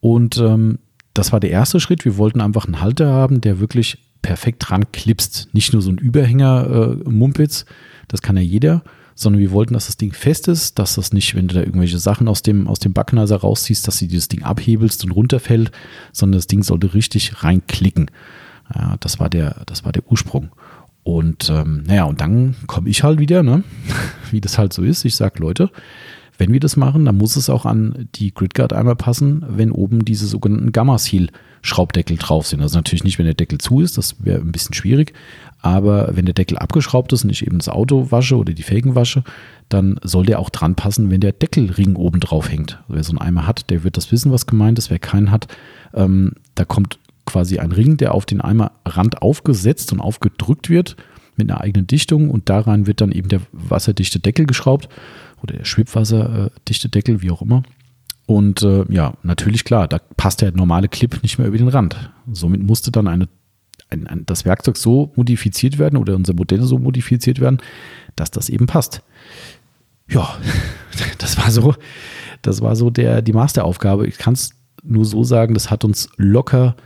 Und 0.00 0.38
ähm, 0.38 0.78
das 1.14 1.32
war 1.32 1.40
der 1.40 1.50
erste 1.50 1.80
Schritt. 1.80 2.04
Wir 2.04 2.16
wollten 2.16 2.40
einfach 2.40 2.66
einen 2.66 2.80
Halter 2.80 3.12
haben, 3.12 3.40
der 3.40 3.60
wirklich 3.60 3.98
perfekt 4.22 4.68
dran 4.68 4.90
klipst. 4.92 5.48
Nicht 5.52 5.72
nur 5.72 5.82
so 5.82 5.90
ein 5.90 5.98
Überhänger 5.98 6.98
äh, 7.06 7.08
Mumpitz, 7.08 7.64
das 8.08 8.22
kann 8.22 8.36
ja 8.36 8.42
jeder, 8.42 8.82
sondern 9.14 9.40
wir 9.40 9.50
wollten, 9.50 9.74
dass 9.74 9.86
das 9.86 9.96
Ding 9.96 10.12
fest 10.12 10.48
ist, 10.48 10.78
dass 10.78 10.94
das 10.94 11.12
nicht, 11.12 11.34
wenn 11.34 11.48
du 11.48 11.54
da 11.54 11.60
irgendwelche 11.60 11.98
Sachen 11.98 12.28
aus 12.28 12.42
dem, 12.42 12.68
aus 12.68 12.78
dem 12.78 12.92
Backenizer 12.92 13.36
rausziehst, 13.36 13.86
dass 13.86 13.98
du 13.98 14.06
dieses 14.06 14.28
Ding 14.28 14.42
abhebelst 14.42 15.04
und 15.04 15.10
runterfällt, 15.10 15.72
sondern 16.12 16.38
das 16.38 16.46
Ding 16.46 16.62
sollte 16.62 16.94
richtig 16.94 17.42
reinklicken. 17.42 18.10
Ja, 18.74 18.96
das 19.00 19.18
war 19.18 19.28
der, 19.28 19.62
das 19.66 19.84
war 19.84 19.92
der 19.92 20.06
Ursprung. 20.08 20.50
Und 21.08 21.48
ähm, 21.48 21.84
naja, 21.86 22.04
und 22.04 22.20
dann 22.20 22.54
komme 22.66 22.90
ich 22.90 23.02
halt 23.02 23.18
wieder, 23.18 23.42
ne? 23.42 23.64
wie 24.30 24.42
das 24.42 24.58
halt 24.58 24.74
so 24.74 24.82
ist. 24.82 25.06
Ich 25.06 25.16
sage, 25.16 25.40
Leute, 25.40 25.70
wenn 26.36 26.52
wir 26.52 26.60
das 26.60 26.76
machen, 26.76 27.06
dann 27.06 27.16
muss 27.16 27.36
es 27.36 27.48
auch 27.48 27.64
an 27.64 28.10
die 28.16 28.34
Gridguard 28.34 28.74
einmal 28.74 28.94
passen, 28.94 29.42
wenn 29.48 29.72
oben 29.72 30.04
diese 30.04 30.26
sogenannten 30.26 30.70
Gamma-Seal-Schraubdeckel 30.70 32.18
drauf 32.18 32.46
sind. 32.46 32.60
Also 32.60 32.76
natürlich 32.76 33.04
nicht, 33.04 33.18
wenn 33.18 33.24
der 33.24 33.32
Deckel 33.32 33.56
zu 33.56 33.80
ist, 33.80 33.96
das 33.96 34.22
wäre 34.22 34.42
ein 34.42 34.52
bisschen 34.52 34.74
schwierig. 34.74 35.14
Aber 35.62 36.14
wenn 36.14 36.26
der 36.26 36.34
Deckel 36.34 36.58
abgeschraubt 36.58 37.10
ist 37.14 37.24
und 37.24 37.30
ich 37.30 37.46
eben 37.46 37.56
das 37.56 37.70
Auto 37.70 38.10
wasche 38.10 38.36
oder 38.36 38.52
die 38.52 38.62
Felgen 38.62 38.94
wasche, 38.94 39.24
dann 39.70 39.98
soll 40.02 40.26
der 40.26 40.40
auch 40.40 40.50
dran 40.50 40.74
passen, 40.74 41.10
wenn 41.10 41.22
der 41.22 41.32
Deckelring 41.32 41.96
oben 41.96 42.20
drauf 42.20 42.52
hängt. 42.52 42.80
Wer 42.86 43.02
so 43.02 43.12
einen 43.12 43.22
Eimer 43.22 43.46
hat, 43.46 43.70
der 43.70 43.82
wird 43.82 43.96
das 43.96 44.12
wissen, 44.12 44.30
was 44.30 44.44
gemeint 44.44 44.78
ist. 44.78 44.90
Wer 44.90 44.98
keinen 44.98 45.30
hat, 45.30 45.48
ähm, 45.94 46.32
da 46.54 46.66
kommt 46.66 46.98
quasi 47.28 47.58
ein 47.58 47.72
Ring, 47.72 47.96
der 47.98 48.14
auf 48.14 48.26
den 48.26 48.40
Eimerrand 48.40 49.22
aufgesetzt 49.22 49.92
und 49.92 50.00
aufgedrückt 50.00 50.70
wird 50.70 50.96
mit 51.36 51.50
einer 51.50 51.60
eigenen 51.60 51.86
Dichtung 51.86 52.30
und 52.30 52.48
da 52.48 52.60
rein 52.60 52.86
wird 52.86 53.00
dann 53.00 53.12
eben 53.12 53.28
der 53.28 53.40
wasserdichte 53.52 54.18
Deckel 54.18 54.46
geschraubt 54.46 54.88
oder 55.42 55.56
der 55.56 55.64
schwebwasserdichte 55.64 56.88
Deckel, 56.88 57.22
wie 57.22 57.30
auch 57.30 57.42
immer. 57.42 57.62
Und 58.26 58.62
äh, 58.62 58.84
ja, 58.90 59.14
natürlich 59.22 59.64
klar, 59.64 59.88
da 59.88 59.98
passt 60.16 60.40
der 60.40 60.52
normale 60.52 60.88
Clip 60.88 61.22
nicht 61.22 61.38
mehr 61.38 61.48
über 61.48 61.56
den 61.56 61.68
Rand. 61.68 62.10
Somit 62.30 62.62
musste 62.62 62.90
dann 62.90 63.06
eine, 63.06 63.28
ein, 63.90 64.06
ein, 64.06 64.26
das 64.26 64.44
Werkzeug 64.44 64.76
so 64.76 65.12
modifiziert 65.16 65.78
werden 65.78 65.96
oder 65.96 66.14
unser 66.14 66.34
Modell 66.34 66.62
so 66.62 66.78
modifiziert 66.78 67.40
werden, 67.40 67.58
dass 68.16 68.30
das 68.30 68.48
eben 68.48 68.66
passt. 68.66 69.02
Ja, 70.10 70.36
das 71.18 71.38
war 71.38 71.50
so, 71.50 71.74
das 72.42 72.60
war 72.60 72.74
so 72.74 72.90
der, 72.90 73.22
die 73.22 73.32
Masteraufgabe. 73.32 74.06
Ich 74.06 74.18
kann 74.18 74.34
es 74.34 74.50
nur 74.82 75.04
so 75.04 75.24
sagen, 75.24 75.54
das 75.54 75.70
hat 75.70 75.84
uns 75.84 76.08
locker 76.16 76.76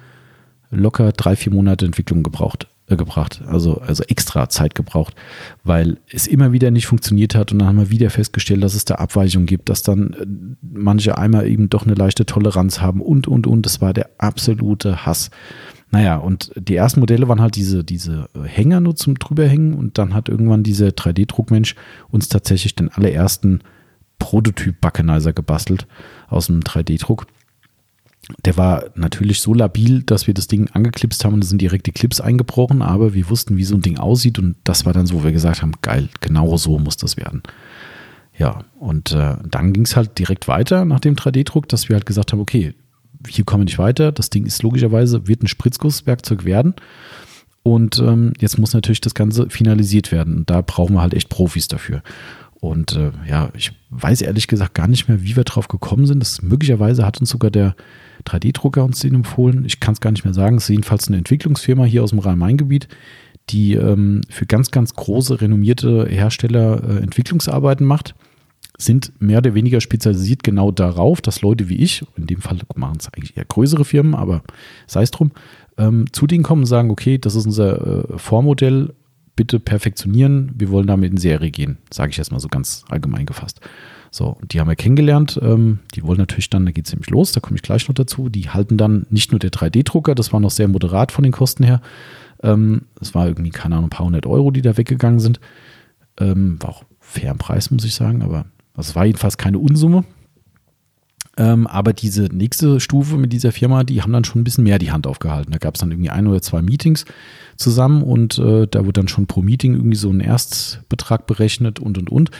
locker 0.73 1.13
drei, 1.13 1.37
vier 1.37 1.53
Monate 1.53 1.85
Entwicklung 1.87 2.23
gebraucht, 2.23 2.67
äh, 2.89 2.97
gebracht, 2.97 3.43
also, 3.47 3.79
also 3.79 4.03
extra 4.05 4.49
Zeit 4.49 4.75
gebraucht, 4.75 5.15
weil 5.63 5.99
es 6.11 6.27
immer 6.27 6.53
wieder 6.53 6.71
nicht 6.71 6.87
funktioniert 6.87 7.35
hat 7.35 7.53
und 7.53 7.61
dann 7.61 7.69
haben 7.69 7.79
wir 7.79 7.91
wieder 7.91 8.11
festgestellt, 8.11 8.63
dass 8.63 8.75
es 8.75 8.85
da 8.85 8.97
Abweichungen 8.97 9.47
gibt, 9.47 9.69
dass 9.69 9.83
dann 9.83 10.13
äh, 10.15 10.27
manche 10.63 11.17
Eimer 11.17 11.45
eben 11.45 11.71
doch 11.71 11.85
eine 11.85 11.95
leichte 11.95 12.27
Toleranz 12.27 12.81
haben 12.81 13.01
und, 13.01 13.29
und, 13.29 13.47
und. 13.47 13.65
Das 13.65 13.81
war 13.81 13.93
der 13.93 14.11
absolute 14.19 15.07
Hass. 15.07 15.31
Naja, 15.93 16.17
und 16.17 16.51
die 16.57 16.75
ersten 16.75 17.01
Modelle 17.01 17.29
waren 17.29 17.43
halt 17.43 17.55
diese, 17.55 17.85
diese 17.85 18.29
Hänger 18.43 18.81
nur 18.81 18.97
zum 18.97 19.19
drüberhängen 19.19 19.75
und 19.75 19.99
dann 19.99 20.15
hat 20.15 20.31
irgendwann 20.31 20.63
dieser 20.63 20.89
3D-Druckmensch 20.89 21.75
uns 22.11 22.31
tatsächlich 22.31 22.75
den 22.75 22.89
allerersten 22.89 23.61
Prototyp 24.19 24.81
Buckenizer 24.81 25.35
gebastelt 25.35 25.87
aus 26.29 26.49
einem 26.49 26.61
3D-Druck. 26.61 27.27
Der 28.45 28.57
war 28.57 28.85
natürlich 28.95 29.41
so 29.41 29.53
labil, 29.53 30.03
dass 30.03 30.27
wir 30.27 30.35
das 30.35 30.47
Ding 30.47 30.69
angeklipst 30.73 31.25
haben 31.25 31.35
und 31.35 31.43
da 31.43 31.49
sind 31.49 31.61
direkt 31.61 31.87
die 31.87 31.93
Clips 31.93 32.21
eingebrochen, 32.21 32.81
aber 32.81 33.15
wir 33.15 33.29
wussten, 33.29 33.57
wie 33.57 33.65
so 33.65 33.75
ein 33.75 33.83
Ding 33.83 33.99
aussieht 33.99 34.39
und 34.39 34.57
das 34.65 34.87
war 34.87 34.93
dann 34.93 35.07
so, 35.07 35.17
wo 35.17 35.25
wir 35.25 35.33
gesagt 35.33 35.63
haben, 35.63 35.73
geil, 35.83 36.09
genau 36.21 36.57
so 36.57 36.79
muss 36.79 36.97
das 36.97 37.17
werden. 37.17 37.43
Ja, 38.39 38.65
und 38.79 39.13
äh, 39.13 39.37
dann 39.49 39.73
ging 39.73 39.85
es 39.85 39.97
halt 39.97 40.19
direkt 40.19 40.49
weiter 40.49 40.85
nach 40.85 41.01
dem 41.01 41.17
3D-Druck, 41.17 41.69
dass 41.69 41.89
wir 41.89 41.97
halt 41.97 42.07
gesagt 42.07 42.33
haben, 42.33 42.41
okay, 42.41 42.75
hier 43.29 43.45
kommen 43.45 43.63
wir 43.63 43.67
nicht 43.67 43.79
weiter, 43.79 44.13
das 44.13 44.31
Ding 44.31 44.47
ist 44.47 44.63
logischerweise, 44.63 45.27
wird 45.27 45.43
ein 45.43 45.49
Spritzgusswerkzeug 45.49 46.45
werden 46.45 46.75
und 47.65 47.99
ähm, 47.99 48.33
jetzt 48.39 48.59
muss 48.59 48.73
natürlich 48.73 49.01
das 49.01 49.15
Ganze 49.15 49.51
finalisiert 49.51 50.13
werden 50.13 50.39
und 50.39 50.51
da 50.51 50.61
brauchen 50.63 50.95
wir 50.95 51.03
halt 51.03 51.15
echt 51.15 51.29
Profis 51.29 51.69
dafür. 51.69 52.03
Und 52.63 52.95
äh, 52.95 53.11
ja, 53.29 53.51
ich 53.55 53.73
weiß 53.91 54.23
ehrlich 54.23 54.47
gesagt 54.47 54.75
gar 54.75 54.87
nicht 54.87 55.09
mehr, 55.09 55.21
wie 55.21 55.35
wir 55.35 55.43
drauf 55.43 55.67
gekommen 55.67 56.07
sind. 56.07 56.21
Das 56.21 56.43
möglicherweise 56.43 57.05
hat 57.05 57.19
uns 57.19 57.31
sogar 57.31 57.51
der 57.51 57.75
3D-Drucker 58.25 58.85
uns 58.85 59.01
den 59.01 59.15
empfohlen. 59.15 59.65
Ich 59.65 59.81
kann 59.81 59.95
es 59.95 60.01
gar 60.01 60.11
nicht 60.11 60.25
mehr 60.25 60.35
sagen. 60.35 60.57
Es 60.57 60.65
ist 60.65 60.71
jedenfalls 60.71 61.09
eine 61.09 61.19
Entwicklungsfirma 61.19 61.85
hier 61.85 62.03
aus 62.03 62.11
dem 62.11 62.19
Rhein-Main-Gebiet, 62.19 62.89
die 63.51 63.75
ähm, 63.75 64.23
für 64.29 64.47
ganz, 64.47 64.71
ganz 64.71 64.95
große, 64.95 65.41
renommierte 65.41 66.07
Hersteller 66.09 66.83
äh, 66.83 67.03
Entwicklungsarbeiten 67.03 67.87
macht. 67.87 68.15
Sind 68.79 69.13
mehr 69.21 69.39
oder 69.39 69.55
weniger 69.55 69.81
spezialisiert 69.81 70.43
genau 70.43 70.71
darauf, 70.71 71.21
dass 71.21 71.43
Leute 71.43 71.69
wie 71.69 71.77
ich, 71.77 72.05
in 72.17 72.27
dem 72.27 72.41
Fall 72.41 72.59
machen 72.75 72.97
es 72.99 73.13
eigentlich 73.13 73.37
eher 73.37 73.45
größere 73.45 73.85
Firmen, 73.85 74.15
aber 74.15 74.43
sei 74.87 75.03
es 75.03 75.11
drum, 75.11 75.33
ähm, 75.79 76.07
zu 76.13 76.27
denen 76.27 76.43
kommen 76.43 76.63
und 76.63 76.67
sagen, 76.67 76.91
okay, 76.91 77.19
das 77.19 77.35
ist 77.35 77.47
unser 77.47 78.15
äh, 78.15 78.19
Vormodell, 78.19 78.95
bitte 79.37 79.61
perfektionieren, 79.61 80.53
wir 80.57 80.71
wollen 80.71 80.87
damit 80.87 81.11
in 81.11 81.17
Serie 81.17 81.51
gehen, 81.51 81.79
sage 81.93 82.11
ich 82.11 82.19
erstmal 82.19 82.41
so 82.41 82.49
ganz 82.49 82.85
allgemein 82.89 83.27
gefasst. 83.27 83.61
So, 84.15 84.27
und 84.27 84.53
die 84.53 84.61
haben 84.61 84.69
wir 84.69 84.77
kennengelernt. 84.77 85.41
Ähm, 85.43 85.79
die 85.95 86.03
wollen 86.03 86.19
natürlich 86.19 86.51
dann, 86.51 86.67
da 86.67 86.71
geht 86.71 86.87
es 86.87 86.93
nämlich 86.93 87.09
los, 87.09 87.33
da 87.33 87.41
komme 87.41 87.57
ich 87.57 87.63
gleich 87.63 87.89
noch 87.89 87.95
dazu. 87.95 88.29
Die 88.29 88.51
halten 88.51 88.77
dann 88.77 89.07
nicht 89.09 89.33
nur 89.33 89.39
der 89.39 89.51
3D-Drucker, 89.51 90.15
das 90.15 90.35
war 90.35 90.39
noch 90.39 90.51
sehr 90.51 90.69
moderat 90.69 91.11
von 91.11 91.25
den 91.25 91.33
Kosten 91.33 91.65
her. 91.65 91.81
Ähm, 92.43 92.83
das 92.99 93.15
war 93.15 93.27
irgendwie, 93.27 93.51
keine 93.51 93.77
Ahnung, 93.77 93.87
ein 93.87 93.91
paar 93.91 94.05
hundert 94.05 94.27
Euro, 94.27 94.51
die 94.51 94.61
da 94.61 94.77
weggegangen 94.77 95.19
sind. 95.19 95.41
Ähm, 96.21 96.59
war 96.61 96.71
auch 96.71 96.85
fair 97.01 97.31
im 97.31 97.39
Preis, 97.39 97.71
muss 97.71 97.87
ich 97.87 97.95
sagen, 97.95 98.23
aber 98.23 98.45
das 98.77 98.95
war 98.95 99.07
jedenfalls 99.07 99.39
keine 99.39 99.59
Unsumme. 99.59 100.05
Ähm, 101.39 101.67
aber 101.67 101.95
diese 101.95 102.25
nächste 102.25 102.79
Stufe 102.81 103.17
mit 103.17 103.33
dieser 103.33 103.53
Firma, 103.53 103.85
die 103.85 104.03
haben 104.03 104.13
dann 104.13 104.25
schon 104.25 104.43
ein 104.43 104.45
bisschen 104.45 104.65
mehr 104.65 104.79
die 104.79 104.93
Hand 104.93 105.07
aufgehalten. 105.07 105.53
Da 105.53 105.59
gab 105.59 105.75
es 105.75 105.81
dann 105.81 105.91
irgendwie 105.91 106.11
ein 106.11 106.27
oder 106.27 106.43
zwei 106.43 106.61
Meetings 106.61 107.07
zusammen 107.57 108.03
und 108.03 108.39
äh, 108.39 108.67
da 108.67 108.81
wurde 108.81 109.01
dann 109.01 109.09
schon 109.09 109.27
pro 109.27 109.41
Meeting 109.41 109.75
irgendwie 109.75 109.97
so 109.97 110.11
ein 110.11 110.21
Erstbetrag 110.21 111.27
berechnet 111.27 111.81
und 111.81 111.97
und 111.97 112.11
und. 112.11 112.31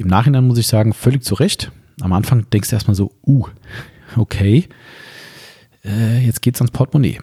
Im 0.00 0.06
Nachhinein 0.06 0.46
muss 0.46 0.56
ich 0.56 0.66
sagen, 0.66 0.94
völlig 0.94 1.24
zu 1.24 1.34
Recht. 1.34 1.70
Am 2.00 2.14
Anfang 2.14 2.48
denkst 2.48 2.70
du 2.70 2.76
erstmal 2.76 2.94
so, 2.94 3.12
uh, 3.26 3.44
okay, 4.16 4.66
äh, 5.84 6.24
jetzt 6.24 6.40
geht's 6.40 6.58
ans 6.62 6.70
Portemonnaie. 6.70 7.18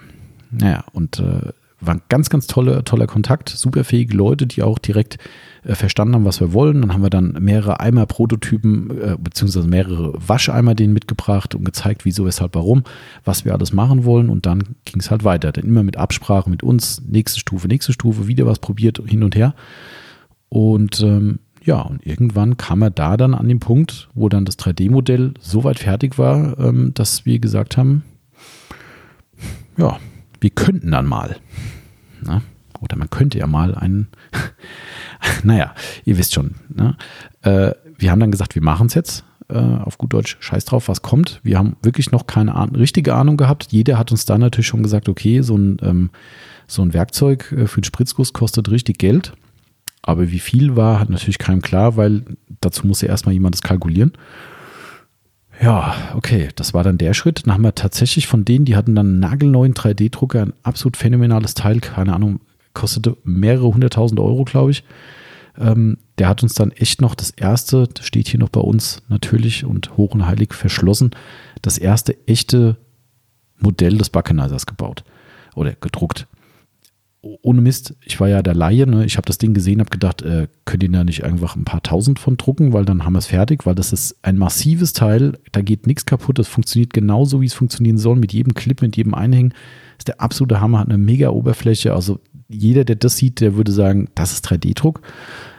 Naja, 0.51 0.83
und 0.93 1.17
äh, 1.17 1.53
war 1.79 1.95
ein 1.95 2.03
ganz, 2.07 2.29
ganz 2.29 2.45
tolle, 2.45 2.83
toller 2.83 3.07
Kontakt, 3.07 3.49
superfähige 3.49 4.15
Leute, 4.15 4.45
die 4.45 4.61
auch 4.61 4.77
direkt 4.77 5.17
äh, 5.63 5.73
verstanden 5.73 6.13
haben, 6.13 6.25
was 6.25 6.39
wir 6.39 6.53
wollen. 6.53 6.81
Dann 6.81 6.93
haben 6.93 7.01
wir 7.01 7.09
dann 7.09 7.35
mehrere 7.39 7.79
Eimer-Prototypen, 7.79 8.91
äh, 9.01 9.17
beziehungsweise 9.19 9.67
mehrere 9.67 10.13
Wascheimer 10.15 10.75
denen 10.75 10.93
mitgebracht 10.93 11.55
und 11.55 11.65
gezeigt, 11.65 12.05
wieso, 12.05 12.25
weshalb, 12.25 12.53
warum, 12.53 12.83
was 13.25 13.43
wir 13.43 13.53
alles 13.55 13.73
machen 13.73 14.05
wollen. 14.05 14.29
Und 14.29 14.45
dann 14.45 14.75
ging 14.85 14.99
es 14.99 15.09
halt 15.09 15.23
weiter. 15.23 15.51
Dann 15.51 15.65
immer 15.65 15.81
mit 15.81 15.97
Absprache 15.97 16.47
mit 16.47 16.61
uns, 16.61 17.01
nächste 17.07 17.39
Stufe, 17.39 17.67
nächste 17.67 17.91
Stufe, 17.91 18.27
wieder 18.27 18.45
was 18.45 18.59
probiert, 18.59 19.01
hin 19.03 19.23
und 19.23 19.35
her. 19.35 19.55
Und 20.49 21.01
ähm, 21.01 21.39
ja, 21.67 21.81
und 21.81 22.05
irgendwann 22.07 22.55
kam 22.55 22.81
er 22.81 22.89
da 22.89 23.17
dann 23.17 23.33
an 23.33 23.49
den 23.49 23.59
Punkt, 23.59 24.07
wo 24.15 24.29
dann 24.29 24.45
das 24.45 24.57
3D-Modell 24.57 25.33
so 25.41 25.65
weit 25.65 25.79
fertig 25.79 26.17
war, 26.17 26.57
ähm, 26.59 26.93
dass 26.93 27.25
wir 27.25 27.39
gesagt 27.39 27.75
haben, 27.75 28.03
ja, 29.75 29.99
wir 30.39 30.49
könnten 30.49 30.91
dann 30.91 31.05
mal. 31.05 31.35
Na? 32.21 32.41
Oder 32.79 32.95
man 32.95 33.09
könnte 33.09 33.37
ja 33.37 33.47
mal 33.47 33.75
einen, 33.75 34.07
naja, 35.43 35.75
ihr 36.05 36.17
wisst 36.17 36.33
schon. 36.33 36.55
Ne? 36.73 36.95
Äh, 37.41 37.73
wir 37.97 38.11
haben 38.11 38.21
dann 38.21 38.31
gesagt, 38.31 38.55
wir 38.55 38.63
machen 38.63 38.87
es 38.87 38.93
jetzt. 38.93 39.25
Äh, 39.49 39.57
auf 39.57 39.97
gut 39.97 40.13
Deutsch, 40.13 40.37
scheiß 40.39 40.63
drauf, 40.63 40.87
was 40.87 41.01
kommt. 41.01 41.41
Wir 41.43 41.57
haben 41.57 41.75
wirklich 41.81 42.11
noch 42.11 42.27
keine 42.27 42.55
Ahnung, 42.55 42.77
richtige 42.77 43.13
Ahnung 43.13 43.35
gehabt. 43.35 43.67
Jeder 43.71 43.97
hat 43.97 44.11
uns 44.11 44.23
dann 44.23 44.39
natürlich 44.39 44.67
schon 44.67 44.83
gesagt, 44.83 45.09
okay, 45.09 45.41
so 45.41 45.57
ein, 45.57 45.77
ähm, 45.81 46.09
so 46.65 46.81
ein 46.81 46.93
Werkzeug 46.93 47.51
äh, 47.51 47.67
für 47.67 47.81
den 47.81 47.85
Spritzguss 47.85 48.31
kostet 48.31 48.71
richtig 48.71 48.99
Geld. 48.99 49.33
Aber 50.07 50.31
wie 50.31 50.39
viel 50.39 50.77
war, 50.77 51.01
hat 51.01 51.09
natürlich 51.09 51.37
keinem 51.37 51.61
klar, 51.61 51.97
weil 51.97 52.23
dazu 52.61 52.87
muss 52.87 53.01
ja 53.01 53.09
erstmal 53.09 53.33
jemand 53.33 53.55
das 53.55 53.61
kalkulieren. 53.61 54.13
Ja, 55.61 55.95
okay, 56.15 56.47
das 56.55 56.73
war 56.73 56.81
dann 56.81 56.97
der 56.97 57.13
Schritt. 57.13 57.45
Dann 57.45 57.53
haben 57.53 57.63
wir 57.63 57.75
tatsächlich 57.75 58.25
von 58.25 58.45
denen, 58.45 58.63
die 58.63 58.77
hatten 58.77 58.95
dann 58.95 59.07
einen 59.07 59.19
nagelneuen 59.19 59.73
3D-Drucker, 59.73 60.43
ein 60.43 60.53
absolut 60.63 60.95
phänomenales 60.95 61.55
Teil, 61.55 61.81
keine 61.81 62.13
Ahnung, 62.13 62.39
kostete 62.73 63.17
mehrere 63.25 63.73
hunderttausend 63.73 64.21
Euro, 64.21 64.45
glaube 64.45 64.71
ich. 64.71 64.85
Ähm, 65.59 65.97
der 66.19 66.29
hat 66.29 66.41
uns 66.41 66.53
dann 66.53 66.71
echt 66.71 67.01
noch 67.01 67.13
das 67.13 67.31
erste, 67.31 67.89
das 67.93 68.05
steht 68.05 68.29
hier 68.29 68.39
noch 68.39 68.47
bei 68.47 68.61
uns 68.61 69.01
natürlich 69.09 69.65
und 69.65 69.97
hoch 69.97 70.13
und 70.13 70.25
heilig 70.25 70.53
verschlossen, 70.53 71.11
das 71.61 71.77
erste 71.77 72.15
echte 72.27 72.77
Modell 73.59 73.97
des 73.97 74.09
Buckenizers 74.09 74.67
gebaut 74.67 75.03
oder 75.53 75.73
gedruckt 75.73 76.27
ohne 77.41 77.61
Mist, 77.61 77.95
ich 78.03 78.19
war 78.19 78.27
ja 78.27 78.41
der 78.41 78.55
Laie, 78.55 78.87
ne? 78.87 79.05
ich 79.05 79.17
habe 79.17 79.25
das 79.25 79.37
Ding 79.37 79.53
gesehen, 79.53 79.79
habe 79.79 79.89
gedacht, 79.89 80.21
äh, 80.21 80.47
könnt 80.65 80.83
ihr 80.83 80.91
da 80.91 81.03
nicht 81.03 81.23
einfach 81.23 81.55
ein 81.55 81.65
paar 81.65 81.83
tausend 81.83 82.19
von 82.19 82.37
drucken, 82.37 82.73
weil 82.73 82.85
dann 82.85 83.03
haben 83.03 83.13
wir 83.13 83.19
es 83.19 83.27
fertig, 83.27 83.65
weil 83.65 83.75
das 83.75 83.93
ist 83.93 84.17
ein 84.23 84.37
massives 84.37 84.93
Teil, 84.93 85.37
da 85.51 85.61
geht 85.61 85.87
nichts 85.87 86.05
kaputt, 86.05 86.39
das 86.39 86.47
funktioniert 86.47 86.93
genauso, 86.93 87.41
wie 87.41 87.45
es 87.45 87.53
funktionieren 87.53 87.97
soll, 87.97 88.15
mit 88.15 88.33
jedem 88.33 88.53
Clip, 88.53 88.81
mit 88.81 88.97
jedem 88.97 89.13
Einhängen. 89.13 89.49
Das 89.49 90.01
ist 90.01 90.07
der 90.07 90.21
absolute 90.21 90.61
Hammer, 90.61 90.79
hat 90.79 90.89
eine 90.89 90.97
mega 90.97 91.29
Oberfläche, 91.29 91.93
also 91.93 92.19
jeder, 92.49 92.85
der 92.85 92.95
das 92.95 93.17
sieht, 93.17 93.41
der 93.41 93.55
würde 93.55 93.71
sagen, 93.71 94.09
das 94.15 94.31
ist 94.33 94.47
3D-Druck. 94.47 95.01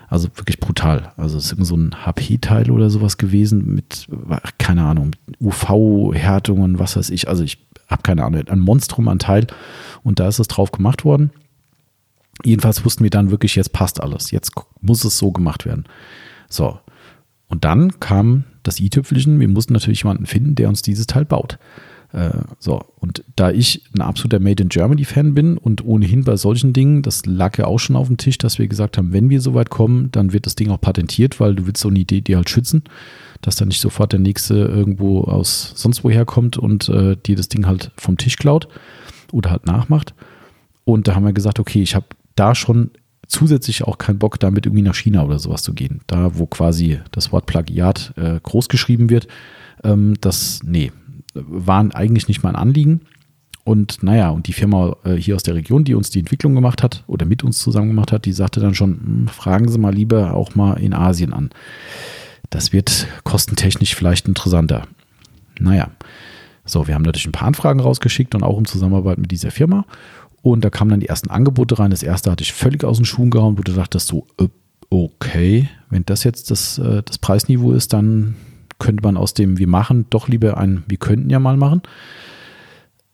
Also 0.08 0.28
wirklich 0.36 0.58
brutal. 0.58 1.12
Also 1.18 1.36
es 1.36 1.46
ist 1.46 1.52
irgend 1.52 1.66
so 1.66 1.76
ein 1.76 2.06
HP-Teil 2.06 2.70
oder 2.70 2.88
sowas 2.88 3.18
gewesen 3.18 3.74
mit, 3.74 4.08
keine 4.56 4.84
Ahnung, 4.84 5.10
UV-Härtungen, 5.38 6.78
was 6.78 6.96
weiß 6.96 7.10
ich. 7.10 7.28
Also 7.28 7.44
ich 7.44 7.58
habe 7.88 8.02
keine 8.02 8.24
Ahnung, 8.24 8.48
ein 8.48 8.58
Monstrum 8.58 9.08
an 9.08 9.18
Teil 9.18 9.46
und 10.02 10.18
da 10.18 10.28
ist 10.28 10.38
es 10.38 10.48
drauf 10.48 10.72
gemacht 10.72 11.04
worden. 11.04 11.30
Jedenfalls 12.44 12.84
wussten 12.84 13.02
wir 13.02 13.10
dann 13.10 13.30
wirklich, 13.30 13.56
jetzt 13.56 13.72
passt 13.72 14.00
alles. 14.00 14.30
Jetzt 14.30 14.52
muss 14.80 15.04
es 15.04 15.18
so 15.18 15.32
gemacht 15.32 15.66
werden. 15.66 15.84
So. 16.48 16.78
Und 17.48 17.64
dann 17.64 17.98
kam 18.00 18.44
das 18.62 18.80
i-Tüpfelchen. 18.80 19.40
Wir 19.40 19.48
mussten 19.48 19.72
natürlich 19.72 20.02
jemanden 20.02 20.26
finden, 20.26 20.54
der 20.54 20.68
uns 20.68 20.82
dieses 20.82 21.06
Teil 21.06 21.24
baut. 21.24 21.58
Äh, 22.12 22.30
so. 22.58 22.82
Und 22.98 23.24
da 23.36 23.50
ich 23.50 23.82
ein 23.94 24.00
absoluter 24.00 24.40
Made 24.40 24.62
in 24.62 24.68
Germany 24.68 25.04
Fan 25.04 25.34
bin 25.34 25.58
und 25.58 25.84
ohnehin 25.84 26.24
bei 26.24 26.36
solchen 26.36 26.72
Dingen, 26.72 27.02
das 27.02 27.26
lag 27.26 27.58
ja 27.58 27.66
auch 27.66 27.78
schon 27.78 27.96
auf 27.96 28.06
dem 28.06 28.16
Tisch, 28.16 28.38
dass 28.38 28.58
wir 28.58 28.68
gesagt 28.68 28.98
haben, 28.98 29.12
wenn 29.12 29.30
wir 29.30 29.40
so 29.40 29.54
weit 29.54 29.70
kommen, 29.70 30.10
dann 30.12 30.32
wird 30.32 30.46
das 30.46 30.54
Ding 30.54 30.70
auch 30.70 30.80
patentiert, 30.80 31.40
weil 31.40 31.54
du 31.54 31.66
willst 31.66 31.82
so 31.82 31.88
eine 31.88 31.98
Idee 31.98 32.20
dir 32.20 32.36
halt 32.36 32.50
schützen, 32.50 32.84
dass 33.42 33.56
dann 33.56 33.68
nicht 33.68 33.80
sofort 33.80 34.12
der 34.12 34.20
nächste 34.20 34.54
irgendwo 34.54 35.22
aus 35.22 35.72
sonst 35.76 36.04
woher 36.04 36.24
kommt 36.24 36.56
und 36.56 36.88
äh, 36.88 37.16
dir 37.16 37.36
das 37.36 37.48
Ding 37.48 37.66
halt 37.66 37.90
vom 37.96 38.16
Tisch 38.16 38.36
klaut 38.36 38.68
oder 39.32 39.50
halt 39.50 39.66
nachmacht. 39.66 40.14
Und 40.84 41.06
da 41.06 41.14
haben 41.14 41.24
wir 41.24 41.34
gesagt, 41.34 41.60
okay, 41.60 41.82
ich 41.82 41.94
habe 41.94 42.06
da 42.38 42.54
schon 42.54 42.90
zusätzlich 43.26 43.84
auch 43.84 43.98
keinen 43.98 44.18
Bock, 44.18 44.40
damit 44.40 44.66
irgendwie 44.66 44.82
nach 44.82 44.94
China 44.94 45.24
oder 45.24 45.38
sowas 45.38 45.62
zu 45.62 45.74
gehen. 45.74 46.00
Da, 46.06 46.38
wo 46.38 46.46
quasi 46.46 47.00
das 47.10 47.30
Wort 47.30 47.46
Plagiat 47.46 48.14
äh, 48.16 48.40
groß 48.42 48.68
geschrieben 48.68 49.10
wird, 49.10 49.28
ähm, 49.84 50.14
das, 50.20 50.60
nee, 50.64 50.92
waren 51.34 51.92
eigentlich 51.92 52.28
nicht 52.28 52.42
mein 52.42 52.56
Anliegen. 52.56 53.02
Und 53.64 54.02
naja, 54.02 54.30
und 54.30 54.46
die 54.46 54.54
Firma 54.54 54.96
äh, 55.04 55.14
hier 55.14 55.36
aus 55.36 55.42
der 55.42 55.54
Region, 55.54 55.84
die 55.84 55.94
uns 55.94 56.08
die 56.08 56.20
Entwicklung 56.20 56.54
gemacht 56.54 56.82
hat 56.82 57.04
oder 57.06 57.26
mit 57.26 57.44
uns 57.44 57.58
zusammen 57.58 57.88
gemacht 57.88 58.12
hat, 58.12 58.24
die 58.24 58.32
sagte 58.32 58.60
dann 58.60 58.74
schon, 58.74 58.92
hm, 58.92 59.28
fragen 59.28 59.68
Sie 59.68 59.78
mal 59.78 59.92
lieber 59.92 60.32
auch 60.32 60.54
mal 60.54 60.74
in 60.74 60.94
Asien 60.94 61.34
an. 61.34 61.50
Das 62.48 62.72
wird 62.72 63.06
kostentechnisch 63.24 63.94
vielleicht 63.94 64.26
interessanter. 64.26 64.88
Naja, 65.60 65.90
so, 66.64 66.86
wir 66.86 66.94
haben 66.94 67.02
natürlich 67.02 67.26
ein 67.26 67.32
paar 67.32 67.48
Anfragen 67.48 67.80
rausgeschickt 67.80 68.34
und 68.34 68.42
auch 68.42 68.58
in 68.58 68.64
Zusammenarbeit 68.64 69.18
mit 69.18 69.30
dieser 69.30 69.50
Firma. 69.50 69.84
Und 70.42 70.64
da 70.64 70.70
kamen 70.70 70.90
dann 70.90 71.00
die 71.00 71.08
ersten 71.08 71.30
Angebote 71.30 71.78
rein. 71.78 71.90
Das 71.90 72.02
erste 72.02 72.30
hatte 72.30 72.42
ich 72.42 72.52
völlig 72.52 72.84
aus 72.84 72.98
den 72.98 73.04
Schuhen 73.04 73.30
gehauen, 73.30 73.58
wo 73.58 73.62
du 73.62 73.72
dachtest 73.72 74.08
so, 74.08 74.26
äh, 74.40 74.48
okay, 74.90 75.68
wenn 75.90 76.04
das 76.06 76.24
jetzt 76.24 76.50
das, 76.50 76.78
äh, 76.78 77.02
das 77.04 77.18
Preisniveau 77.18 77.72
ist, 77.72 77.92
dann 77.92 78.36
könnte 78.78 79.02
man 79.02 79.16
aus 79.16 79.34
dem 79.34 79.58
wir 79.58 79.66
machen 79.66 80.06
doch 80.10 80.28
lieber 80.28 80.56
ein 80.56 80.84
wir 80.86 80.98
könnten 80.98 81.30
ja 81.30 81.40
mal 81.40 81.56
machen. 81.56 81.82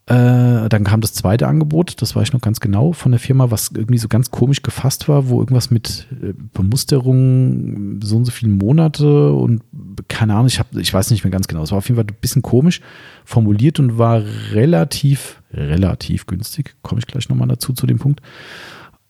Äh, 0.07 0.69
dann 0.69 0.85
kam 0.85 1.01
das 1.01 1.15
zweite 1.15 1.49
Angebot, 1.49 2.03
das 2.03 2.15
weiß 2.15 2.25
ich 2.25 2.33
noch 2.35 2.43
ganz 2.43 2.61
genau, 2.61 2.93
von 2.93 3.13
der 3.13 3.19
Firma, 3.19 3.51
was 3.51 3.71
irgendwie 3.75 3.97
so 3.97 4.09
ganz 4.09 4.31
komisch 4.31 4.61
gefasst 4.63 5.09
war, 5.09 5.29
wo 5.31 5.41
irgendwas 5.41 5.71
mit 5.71 6.07
äh, 6.23 6.35
Bemusterung 6.53 8.01
so 8.03 8.17
und 8.19 8.27
so 8.27 8.31
viele 8.31 8.53
Monate 8.53 9.33
und 9.33 9.63
keine 10.09 10.35
Ahnung, 10.35 10.49
ich, 10.49 10.59
hab, 10.59 10.77
ich 10.77 10.93
weiß 10.93 11.11
nicht 11.11 11.25
mehr 11.25 11.31
ganz 11.31 11.49
genau. 11.49 11.63
Es 11.63 11.71
war 11.71 11.79
auf 11.79 11.89
jeden 11.89 11.97
Fall 11.97 12.07
ein 12.07 12.21
bisschen 12.21 12.43
komisch 12.43 12.83
formuliert 13.25 13.81
und 13.81 13.97
war 13.97 14.23
relativ, 14.53 15.43
relativ 15.51 16.27
günstig. 16.27 16.75
Komme 16.83 16.99
ich 16.99 17.07
gleich 17.07 17.31
nochmal 17.31 17.49
dazu 17.49 17.73
zu 17.73 17.87
dem 17.87 17.99
Punkt. 17.99 18.21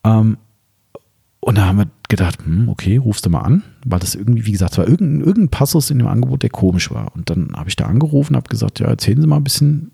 Ähm, 0.04 0.36
und 1.40 1.58
da 1.58 1.66
haben 1.66 1.78
wir 1.78 1.88
gedacht, 2.08 2.38
hm, 2.44 2.68
okay, 2.68 2.98
rufst 2.98 3.26
du 3.26 3.30
mal 3.30 3.40
an, 3.40 3.64
weil 3.84 3.98
das 3.98 4.14
irgendwie, 4.14 4.46
wie 4.46 4.52
gesagt, 4.52 4.78
war 4.78 4.86
irgendein, 4.86 5.26
irgendein 5.26 5.48
Passus 5.50 5.90
in 5.90 5.98
dem 5.98 6.06
Angebot, 6.06 6.44
der 6.44 6.50
komisch 6.50 6.92
war. 6.92 7.14
Und 7.16 7.30
dann 7.30 7.52
habe 7.56 7.68
ich 7.68 7.74
da 7.74 7.86
angerufen, 7.86 8.36
habe 8.36 8.48
gesagt, 8.48 8.78
ja, 8.78 8.86
erzählen 8.86 9.20
Sie 9.20 9.26
mal 9.26 9.38
ein 9.38 9.44
bisschen 9.44 9.90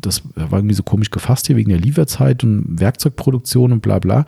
das 0.00 0.22
war 0.34 0.58
irgendwie 0.58 0.74
so 0.74 0.82
komisch 0.82 1.10
gefasst 1.10 1.46
hier 1.46 1.56
wegen 1.56 1.70
der 1.70 1.80
Lieferzeit 1.80 2.44
und 2.44 2.80
Werkzeugproduktion 2.80 3.72
und 3.72 3.82
bla 3.82 3.98
bla. 3.98 4.26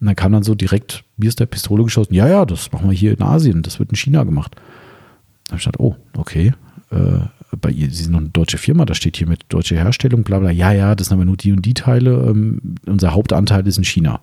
Und 0.00 0.06
dann 0.06 0.16
kam 0.16 0.32
dann 0.32 0.42
so 0.42 0.54
direkt, 0.54 1.04
wie 1.16 1.28
ist 1.28 1.40
der 1.40 1.46
Pistole 1.46 1.84
geschossen? 1.84 2.14
Ja, 2.14 2.26
ja, 2.26 2.44
das 2.44 2.72
machen 2.72 2.90
wir 2.90 2.96
hier 2.96 3.12
in 3.12 3.22
Asien, 3.22 3.62
das 3.62 3.78
wird 3.78 3.90
in 3.90 3.96
China 3.96 4.24
gemacht. 4.24 4.56
Da 5.44 5.52
habe 5.52 5.58
ich 5.58 5.64
gedacht, 5.64 5.80
oh, 5.80 5.96
okay. 6.16 6.52
Äh, 6.90 7.20
bei 7.60 7.70
ihr, 7.70 7.90
Sie 7.90 8.04
sind 8.04 8.12
noch 8.12 8.20
eine 8.20 8.30
deutsche 8.30 8.58
Firma, 8.58 8.84
da 8.84 8.94
steht 8.94 9.16
hier 9.16 9.28
mit 9.28 9.44
deutsche 9.48 9.76
Herstellung, 9.76 10.24
bla 10.24 10.38
bla. 10.38 10.50
Ja, 10.50 10.72
ja, 10.72 10.94
das 10.94 11.08
sind 11.08 11.16
aber 11.16 11.24
nur 11.24 11.36
die 11.36 11.52
und 11.52 11.64
die 11.64 11.74
Teile. 11.74 12.26
Ähm, 12.28 12.76
unser 12.86 13.14
Hauptanteil 13.14 13.66
ist 13.66 13.78
in 13.78 13.84
China. 13.84 14.20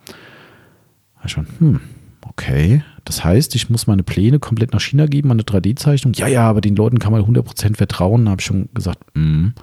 Da 1.15 1.25
ich 1.25 1.31
schon, 1.31 1.47
hm, 1.59 1.79
okay. 2.27 2.83
Das 3.05 3.23
heißt, 3.23 3.55
ich 3.55 3.69
muss 3.69 3.87
meine 3.87 4.03
Pläne 4.03 4.39
komplett 4.39 4.73
nach 4.73 4.81
China 4.81 5.05
geben, 5.05 5.29
meine 5.29 5.43
3D-Zeichnung. 5.43 6.13
Ja, 6.15 6.27
ja, 6.27 6.49
aber 6.49 6.61
den 6.61 6.75
Leuten 6.75 6.99
kann 6.99 7.11
man 7.11 7.23
100% 7.23 7.75
vertrauen. 7.75 8.25
Da 8.25 8.31
habe 8.31 8.41
ich 8.41 8.45
schon 8.45 8.69
gesagt, 8.73 8.99
hm, 9.15 9.53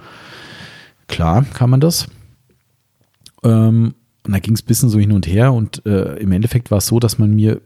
klar 1.09 1.45
kann 1.45 1.71
man 1.71 1.81
das. 1.81 2.09
Ähm, 3.43 3.95
und 4.25 4.33
da 4.33 4.39
ging 4.41 4.55
es 4.55 4.63
ein 4.63 4.67
bisschen 4.67 4.89
so 4.89 4.99
hin 4.99 5.13
und 5.13 5.27
her 5.27 5.53
und 5.53 5.87
äh, 5.87 6.17
im 6.17 6.33
Endeffekt 6.33 6.71
war 6.71 6.79
es 6.79 6.87
so, 6.87 6.99
dass 6.99 7.19
man 7.19 7.35
mir, 7.35 7.61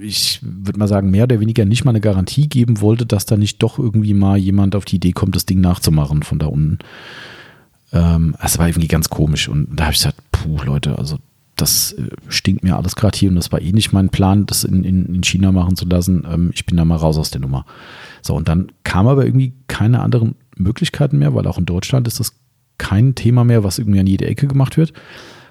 ich 0.00 0.40
würde 0.42 0.78
mal 0.78 0.88
sagen, 0.88 1.10
mehr 1.10 1.24
oder 1.24 1.38
weniger 1.38 1.66
nicht 1.66 1.84
mal 1.84 1.90
eine 1.90 2.00
Garantie 2.00 2.48
geben 2.48 2.80
wollte, 2.80 3.04
dass 3.04 3.26
da 3.26 3.36
nicht 3.36 3.62
doch 3.62 3.78
irgendwie 3.78 4.14
mal 4.14 4.38
jemand 4.38 4.74
auf 4.74 4.86
die 4.86 4.96
Idee 4.96 5.12
kommt, 5.12 5.36
das 5.36 5.44
Ding 5.44 5.60
nachzumachen 5.60 6.22
von 6.22 6.38
da 6.38 6.46
unten. 6.46 6.78
Ähm, 7.92 8.34
es 8.42 8.58
war 8.58 8.68
irgendwie 8.68 8.88
ganz 8.88 9.10
komisch 9.10 9.48
und 9.48 9.68
da 9.76 9.84
habe 9.84 9.92
ich 9.92 9.98
gesagt, 9.98 10.18
puh, 10.32 10.62
Leute, 10.64 10.98
also 10.98 11.18
das 11.56 11.92
äh, 11.92 12.08
stinkt 12.28 12.64
mir 12.64 12.76
alles 12.76 12.96
gerade 12.96 13.18
hier 13.18 13.28
und 13.28 13.36
das 13.36 13.52
war 13.52 13.60
eh 13.60 13.72
nicht 13.72 13.92
mein 13.92 14.08
Plan, 14.08 14.46
das 14.46 14.64
in, 14.64 14.84
in, 14.84 15.06
in 15.14 15.22
China 15.22 15.52
machen 15.52 15.76
zu 15.76 15.84
lassen. 15.84 16.26
Ähm, 16.28 16.50
ich 16.54 16.64
bin 16.64 16.76
da 16.76 16.84
mal 16.84 16.96
raus 16.96 17.18
aus 17.18 17.30
der 17.30 17.42
Nummer. 17.42 17.66
So, 18.22 18.34
und 18.34 18.48
dann 18.48 18.72
kam 18.84 19.06
aber 19.06 19.26
irgendwie 19.26 19.52
keine 19.68 20.00
anderen 20.00 20.34
Möglichkeiten 20.56 21.18
mehr, 21.18 21.34
weil 21.34 21.46
auch 21.46 21.58
in 21.58 21.66
Deutschland 21.66 22.06
ist 22.08 22.20
das 22.20 22.34
kein 22.78 23.14
Thema 23.14 23.44
mehr, 23.44 23.64
was 23.64 23.78
irgendwie 23.78 24.00
an 24.00 24.06
jede 24.06 24.26
Ecke 24.26 24.46
gemacht 24.46 24.76
wird. 24.76 24.92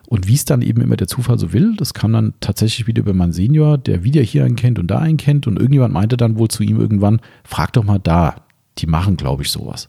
Und 0.08 0.28
wie 0.28 0.34
es 0.34 0.44
dann 0.44 0.62
eben 0.62 0.82
immer 0.82 0.98
der 0.98 1.08
Zufall 1.08 1.40
so 1.40 1.54
will, 1.54 1.74
das 1.78 1.94
kam 1.94 2.12
dann 2.12 2.34
tatsächlich 2.42 2.86
wieder 2.86 3.00
über 3.02 3.14
meinen 3.14 3.32
Senior, 3.32 3.78
der 3.78 4.04
wieder 4.04 4.22
hier 4.22 4.44
einen 4.44 4.58
kennt 4.58 4.78
und 4.78 4.88
da 4.88 5.00
einen 5.00 5.16
kennt. 5.16 5.48
Und 5.48 5.58
irgendjemand 5.58 5.94
meinte 5.94 6.18
dann 6.18 6.38
wohl 6.38 6.50
zu 6.50 6.64
ihm 6.64 6.80
irgendwann, 6.80 7.22
frag 7.46 7.72
doch 7.72 7.86
mal 7.86 8.00
da, 8.00 8.36
die 8.78 8.88
machen, 8.88 9.16
glaube 9.16 9.44
ich, 9.44 9.52
sowas. 9.52 9.88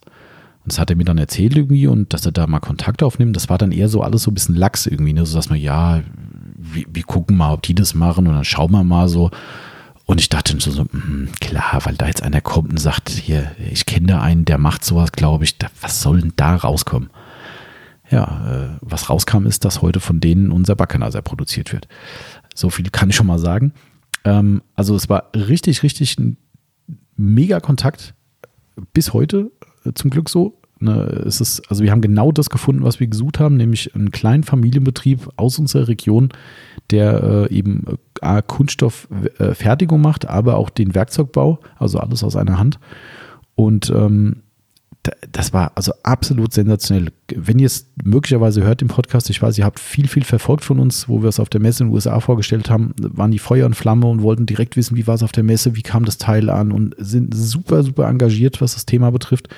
Und 0.62 0.72
das 0.72 0.78
hat 0.78 0.90
er 0.90 0.96
mir 0.96 1.04
dann 1.04 1.18
erzählt 1.18 1.56
irgendwie 1.56 1.88
und 1.88 2.12
dass 2.14 2.24
er 2.24 2.30
da 2.30 2.46
mal 2.46 2.60
Kontakt 2.60 3.02
aufnimmt. 3.02 3.34
Das 3.34 3.48
war 3.48 3.58
dann 3.58 3.72
eher 3.72 3.88
so 3.88 4.02
alles 4.02 4.22
so 4.22 4.30
ein 4.30 4.34
bisschen 4.34 4.54
lax 4.54 4.86
irgendwie, 4.86 5.12
ne? 5.12 5.26
so 5.26 5.36
dass 5.36 5.50
man, 5.50 5.58
ja, 5.58 6.02
wir, 6.56 6.84
wir 6.92 7.02
gucken 7.02 7.36
mal, 7.36 7.52
ob 7.52 7.62
die 7.62 7.74
das 7.74 7.94
machen 7.94 8.28
und 8.28 8.34
dann 8.34 8.44
schauen 8.44 8.70
wir 8.70 8.84
mal 8.84 9.08
so. 9.08 9.30
Und 10.12 10.20
ich 10.20 10.28
dachte 10.28 10.60
so, 10.60 10.70
so 10.70 10.84
mh, 10.92 11.32
klar, 11.40 11.80
weil 11.84 11.94
da 11.94 12.06
jetzt 12.06 12.22
einer 12.22 12.42
kommt 12.42 12.70
und 12.70 12.78
sagt, 12.78 13.08
hier, 13.08 13.52
ich 13.72 13.86
kenne 13.86 14.08
da 14.08 14.20
einen, 14.20 14.44
der 14.44 14.58
macht 14.58 14.84
sowas, 14.84 15.12
glaube 15.12 15.44
ich, 15.44 15.56
da, 15.56 15.68
was 15.80 16.02
soll 16.02 16.20
denn 16.20 16.34
da 16.36 16.54
rauskommen? 16.54 17.08
ja, 18.12 18.74
äh, 18.74 18.78
was 18.82 19.08
rauskam, 19.08 19.46
ist, 19.46 19.64
dass 19.64 19.80
heute 19.82 19.98
von 19.98 20.20
denen 20.20 20.52
unser 20.52 20.76
Backenaser 20.76 21.22
produziert 21.22 21.72
wird. 21.72 21.88
So 22.54 22.68
viel 22.68 22.90
kann 22.90 23.08
ich 23.08 23.16
schon 23.16 23.26
mal 23.26 23.38
sagen. 23.38 23.72
Ähm, 24.24 24.62
also 24.74 24.94
es 24.94 25.08
war 25.08 25.30
richtig, 25.34 25.82
richtig 25.82 26.18
ein 26.18 26.36
mega 27.16 27.60
Kontakt 27.60 28.14
bis 28.92 29.14
heute 29.14 29.50
äh, 29.86 29.92
zum 29.94 30.10
Glück 30.10 30.28
so. 30.28 30.58
Ne, 30.78 31.04
es 31.26 31.40
ist, 31.40 31.70
also 31.70 31.82
wir 31.84 31.90
haben 31.90 32.02
genau 32.02 32.32
das 32.32 32.50
gefunden, 32.50 32.84
was 32.84 33.00
wir 33.00 33.06
gesucht 33.06 33.40
haben, 33.40 33.56
nämlich 33.56 33.94
einen 33.94 34.10
kleinen 34.10 34.42
Familienbetrieb 34.42 35.28
aus 35.36 35.58
unserer 35.58 35.88
Region, 35.88 36.30
der 36.90 37.22
äh, 37.50 37.54
eben 37.54 37.84
äh, 38.22 38.42
Kunststofffertigung 38.46 40.00
macht, 40.00 40.28
aber 40.28 40.56
auch 40.56 40.70
den 40.70 40.94
Werkzeugbau, 40.94 41.58
also 41.78 41.98
alles 41.98 42.24
aus 42.24 42.36
einer 42.36 42.58
Hand. 42.58 42.78
Und 43.54 43.90
ähm, 43.90 44.42
das 45.32 45.52
war 45.52 45.72
also 45.74 45.92
absolut 46.04 46.52
sensationell. 46.52 47.08
Wenn 47.34 47.58
ihr 47.58 47.66
es 47.66 47.90
möglicherweise 48.04 48.62
hört 48.62 48.82
im 48.82 48.88
Podcast, 48.88 49.30
ich 49.30 49.42
weiß, 49.42 49.58
ihr 49.58 49.64
habt 49.64 49.80
viel, 49.80 50.06
viel 50.06 50.22
verfolgt 50.22 50.64
von 50.64 50.78
uns, 50.78 51.08
wo 51.08 51.22
wir 51.22 51.28
es 51.28 51.40
auf 51.40 51.48
der 51.48 51.60
Messe 51.60 51.82
in 51.82 51.88
den 51.88 51.94
USA 51.94 52.20
vorgestellt 52.20 52.70
haben, 52.70 52.94
waren 52.98 53.32
die 53.32 53.40
Feuer 53.40 53.66
und 53.66 53.74
Flamme 53.74 54.06
und 54.06 54.22
wollten 54.22 54.46
direkt 54.46 54.76
wissen, 54.76 54.96
wie 54.96 55.06
war 55.08 55.16
es 55.16 55.24
auf 55.24 55.32
der 55.32 55.42
Messe, 55.42 55.74
wie 55.74 55.82
kam 55.82 56.04
das 56.04 56.18
Teil 56.18 56.50
an 56.50 56.70
und 56.70 56.94
sind 56.98 57.34
super, 57.34 57.82
super 57.82 58.08
engagiert, 58.08 58.60
was 58.60 58.74
das 58.74 58.86
Thema 58.86 59.10
betrifft. 59.10 59.48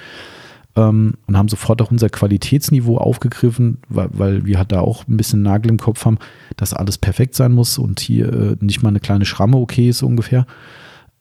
Ähm, 0.76 1.14
und 1.26 1.36
haben 1.36 1.48
sofort 1.48 1.80
auch 1.82 1.90
unser 1.90 2.08
Qualitätsniveau 2.08 2.96
aufgegriffen, 2.96 3.78
weil, 3.88 4.08
weil 4.12 4.44
wir 4.46 4.58
halt 4.58 4.72
da 4.72 4.80
auch 4.80 5.06
ein 5.06 5.16
bisschen 5.16 5.42
Nagel 5.42 5.70
im 5.70 5.78
Kopf 5.78 6.04
haben, 6.04 6.18
dass 6.56 6.74
alles 6.74 6.98
perfekt 6.98 7.36
sein 7.36 7.52
muss 7.52 7.78
und 7.78 8.00
hier 8.00 8.32
äh, 8.32 8.56
nicht 8.60 8.82
mal 8.82 8.88
eine 8.88 9.00
kleine 9.00 9.24
Schramme 9.24 9.56
okay 9.56 9.88
ist 9.88 10.02
ungefähr. 10.02 10.46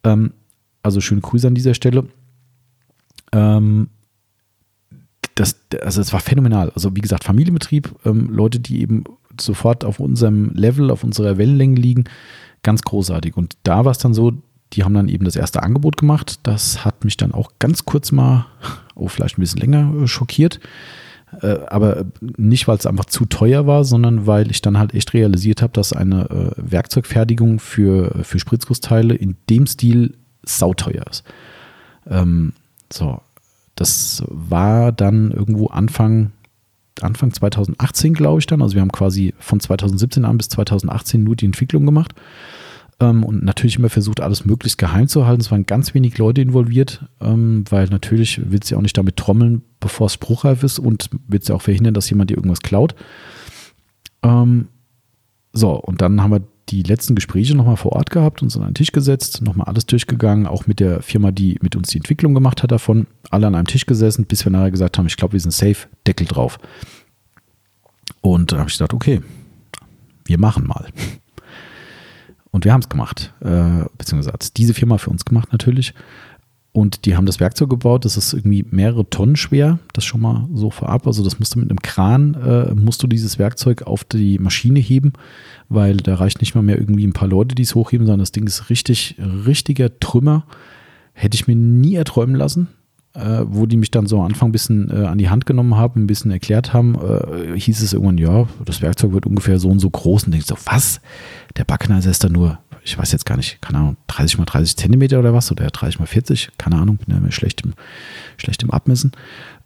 Ähm, 0.04 0.34
also 0.82 1.02
schöne 1.02 1.22
Grüße 1.22 1.48
an 1.48 1.56
dieser 1.56 1.76
Stelle. 1.76 2.06
Ähm, 3.32 3.90
das, 5.36 5.56
also 5.82 6.02
es 6.02 6.14
war 6.14 6.20
phänomenal. 6.20 6.70
Also 6.72 6.96
wie 6.96 7.02
gesagt, 7.02 7.24
Familienbetrieb, 7.24 7.94
ähm, 8.06 8.30
Leute, 8.30 8.60
die 8.60 8.82
eben 8.82 9.04
sofort 9.40 9.84
auf 9.84 10.00
unserem 10.00 10.52
Level, 10.54 10.92
auf 10.92 11.04
unserer 11.04 11.38
Wellenlänge 11.38 11.80
liegen, 11.80 12.04
ganz 12.62 12.84
großartig. 12.84 13.36
Und 13.36 13.58
da 13.64 13.86
war 13.86 13.92
es 13.92 13.98
dann 13.98 14.14
so, 14.14 14.34
die 14.74 14.84
haben 14.84 14.94
dann 14.94 15.10
eben 15.10 15.26
das 15.26 15.36
erste 15.36 15.64
Angebot 15.64 15.98
gemacht. 15.98 16.40
Das 16.44 16.86
hat 16.86 17.04
mich 17.04 17.18
dann 17.18 17.34
auch 17.34 17.52
ganz 17.60 17.86
kurz 17.86 18.12
mal, 18.12 18.46
oh, 18.96 19.08
vielleicht 19.08 19.38
ein 19.38 19.42
bisschen 19.42 19.62
länger 19.62 20.04
äh, 20.04 20.08
schockiert. 20.08 20.60
Äh, 21.42 21.60
aber 21.68 22.06
nicht, 22.22 22.68
weil 22.68 22.78
es 22.78 22.86
einfach 22.86 23.06
zu 23.06 23.26
teuer 23.26 23.66
war, 23.66 23.84
sondern 23.84 24.28
weil 24.28 24.52
ich 24.52 24.62
dann 24.62 24.78
halt 24.78 24.94
echt 24.94 25.14
realisiert 25.14 25.62
habe, 25.62 25.74
dass 25.74 25.94
eine 25.94 26.30
äh, 26.30 26.52
Werkzeugfertigung 26.58 27.60
für, 27.60 28.24
für 28.24 28.40
Spritzgussteile 28.40 29.16
in 29.16 29.36
dem 29.50 29.66
Stil 29.66 30.16
sauteuer 30.44 31.06
ist. 31.10 31.24
Ähm, 32.08 32.54
so, 32.92 33.22
das 33.76 34.24
war 34.28 34.92
dann 34.92 35.32
irgendwo 35.32 35.68
Anfang, 35.68 36.32
Anfang 37.02 37.34
2018, 37.34 38.14
glaube 38.14 38.40
ich 38.40 38.46
dann. 38.46 38.62
Also 38.62 38.76
wir 38.76 38.82
haben 38.82 38.92
quasi 38.92 39.34
von 39.40 39.60
2017 39.60 40.26
an 40.26 40.38
bis 40.38 40.50
2018 40.50 41.24
nur 41.24 41.36
die 41.36 41.46
Entwicklung 41.46 41.86
gemacht 41.86 42.14
ähm, 43.00 43.24
und 43.24 43.44
natürlich 43.44 43.78
immer 43.78 43.90
versucht, 43.90 44.22
alles 44.22 44.46
möglichst 44.46 44.78
geheim 44.78 45.08
zu 45.08 45.26
halten. 45.26 45.42
Es 45.42 45.52
waren 45.52 45.66
ganz 45.66 45.94
wenig 45.94 46.18
Leute 46.18 46.42
involviert, 46.42 47.06
ähm, 47.22 47.64
weil 47.70 47.88
natürlich 47.88 48.42
willst 48.46 48.70
du 48.70 48.76
ja 48.76 48.80
auch 48.80 48.84
nicht 48.84 48.98
damit 48.98 49.18
trommeln, 49.18 49.64
bevor 49.80 50.08
es 50.08 50.14
spruchreif 50.14 50.64
ist 50.64 50.80
und 50.80 51.10
willst 51.28 51.50
ja 51.50 51.56
auch 51.56 51.62
verhindern, 51.62 51.94
dass 51.94 52.10
jemand 52.10 52.30
dir 52.30 52.38
irgendwas 52.38 52.62
klaut. 52.62 52.96
Ähm, 54.24 54.68
so, 55.52 55.72
und 55.72 56.02
dann 56.02 56.22
haben 56.22 56.32
wir 56.32 56.42
die 56.70 56.84
letzten 56.84 57.14
Gespräche 57.14 57.56
nochmal 57.56 57.78
vor 57.78 57.92
Ort 57.94 58.10
gehabt, 58.10 58.42
uns 58.42 58.56
an 58.56 58.64
einen 58.64 58.74
Tisch 58.74 58.92
gesetzt, 58.92 59.42
nochmal 59.42 59.68
alles 59.68 59.86
durchgegangen, 59.86 60.48
auch 60.48 60.66
mit 60.66 60.80
der 60.80 61.02
Firma, 61.02 61.32
die 61.32 61.58
mit 61.62 61.76
uns 61.76 61.90
die 61.90 61.98
Entwicklung 61.98 62.34
gemacht 62.34 62.64
hat 62.64 62.72
davon, 62.72 63.08
alle 63.30 63.48
an 63.48 63.56
einem 63.56 63.68
Tisch 63.68 63.86
gesessen, 63.86 64.26
bis 64.26 64.46
wir 64.46 64.52
nachher 64.52 64.72
gesagt 64.72 64.98
haben, 64.98 65.06
ich 65.06 65.18
glaube, 65.18 65.34
wir 65.34 65.40
sind 65.40 65.52
safe, 65.52 65.88
Deckel 66.08 66.26
drauf. 66.26 66.60
Und 68.22 68.52
dann 68.52 68.60
habe 68.60 68.70
ich 68.70 68.76
gesagt, 68.76 68.94
okay, 68.94 69.22
wir 70.26 70.40
machen 70.40 70.66
mal. 70.66 70.88
Und 72.54 72.66
wir 72.66 72.72
haben 72.72 72.82
es 72.82 72.90
gemacht, 72.90 73.34
äh, 73.42 73.84
beziehungsweise 73.98 74.32
hat 74.32 74.58
diese 74.58 74.76
Firma 74.76 75.00
für 75.00 75.10
uns 75.10 75.26
gemacht 75.26 75.52
natürlich. 75.52 75.96
Und 76.72 77.06
die 77.06 77.16
haben 77.16 77.26
das 77.26 77.40
Werkzeug 77.40 77.70
gebaut, 77.70 78.06
das 78.06 78.16
ist 78.16 78.32
irgendwie 78.32 78.64
mehrere 78.70 79.10
Tonnen 79.10 79.36
schwer, 79.36 79.80
das 79.94 80.06
schon 80.06 80.22
mal 80.22 80.48
so 80.54 80.70
vorab. 80.70 81.08
Also 81.08 81.24
das 81.24 81.40
musst 81.40 81.56
du 81.56 81.60
mit 81.60 81.70
einem 81.72 81.82
Kran, 81.82 82.36
äh, 82.36 82.76
musst 82.76 83.02
du 83.02 83.08
dieses 83.08 83.40
Werkzeug 83.40 83.82
auf 83.82 84.04
die 84.04 84.38
Maschine 84.38 84.80
heben, 84.80 85.14
weil 85.68 85.98
da 85.98 86.16
reicht 86.16 86.42
nicht 86.42 86.54
mal 86.54 86.62
mehr 86.62 86.78
irgendwie 86.78 87.06
ein 87.06 87.14
paar 87.14 87.28
Leute, 87.28 87.56
die 87.56 87.64
es 87.64 87.74
hochheben, 87.74 88.06
sondern 88.06 88.20
das 88.22 88.32
Ding 88.32 88.46
ist 88.46 88.70
richtig, 88.70 89.18
richtiger 89.20 90.00
Trümmer. 90.00 90.46
Hätte 91.14 91.36
ich 91.36 91.48
mir 91.48 91.56
nie 91.56 91.96
erträumen 91.96 92.36
lassen. 92.36 92.68
Äh, 93.16 93.46
wo 93.46 93.68
die 93.68 93.78
mich 93.78 93.92
dann 93.92 94.08
so 94.08 94.18
am 94.20 94.26
Anfang 94.26 94.50
ein 94.50 94.52
bisschen 94.52 94.90
äh, 94.90 95.06
an 95.06 95.20
die 95.20 95.30
Hand 95.30 95.46
genommen 95.46 95.76
haben, 95.76 96.04
ein 96.04 96.08
bisschen 96.08 96.32
erklärt 96.32 96.74
haben, 96.74 96.96
äh, 96.96 97.60
hieß 97.60 97.84
es 97.84 97.94
irgendwann, 97.94 98.18
ja, 98.18 98.48
das 98.66 98.82
Werkzeug 98.82 99.14
wird 99.14 99.28
ungefähr 99.28 99.60
so 99.60 99.70
und 99.70 99.78
so 99.78 99.90
groß. 99.90 100.24
Und 100.24 100.32
denkst 100.32 100.48
so, 100.48 100.58
was? 100.66 101.00
Der 101.56 101.64
Backneiser 101.64 102.10
ist 102.10 102.24
da 102.24 102.30
nur 102.30 102.58
ich 102.86 102.98
weiß 102.98 103.12
jetzt 103.12 103.26
gar 103.26 103.38
nicht, 103.38 103.62
keine 103.62 103.80
Ahnung, 103.80 103.98
30 104.08 104.38
mal 104.38 104.46
30 104.46 104.76
Zentimeter 104.76 105.20
oder 105.20 105.34
was, 105.34 105.52
oder 105.52 105.68
30 105.68 106.00
mal 106.00 106.06
40, 106.06 106.50
keine 106.58 106.76
Ahnung, 106.76 106.98
bin 106.98 107.14
ja 107.14 107.18
immer 107.18 107.32
schlecht 107.32 107.62
im, 107.62 107.74
schlecht 108.38 108.62
im 108.64 108.72
Abmessen. 108.72 109.12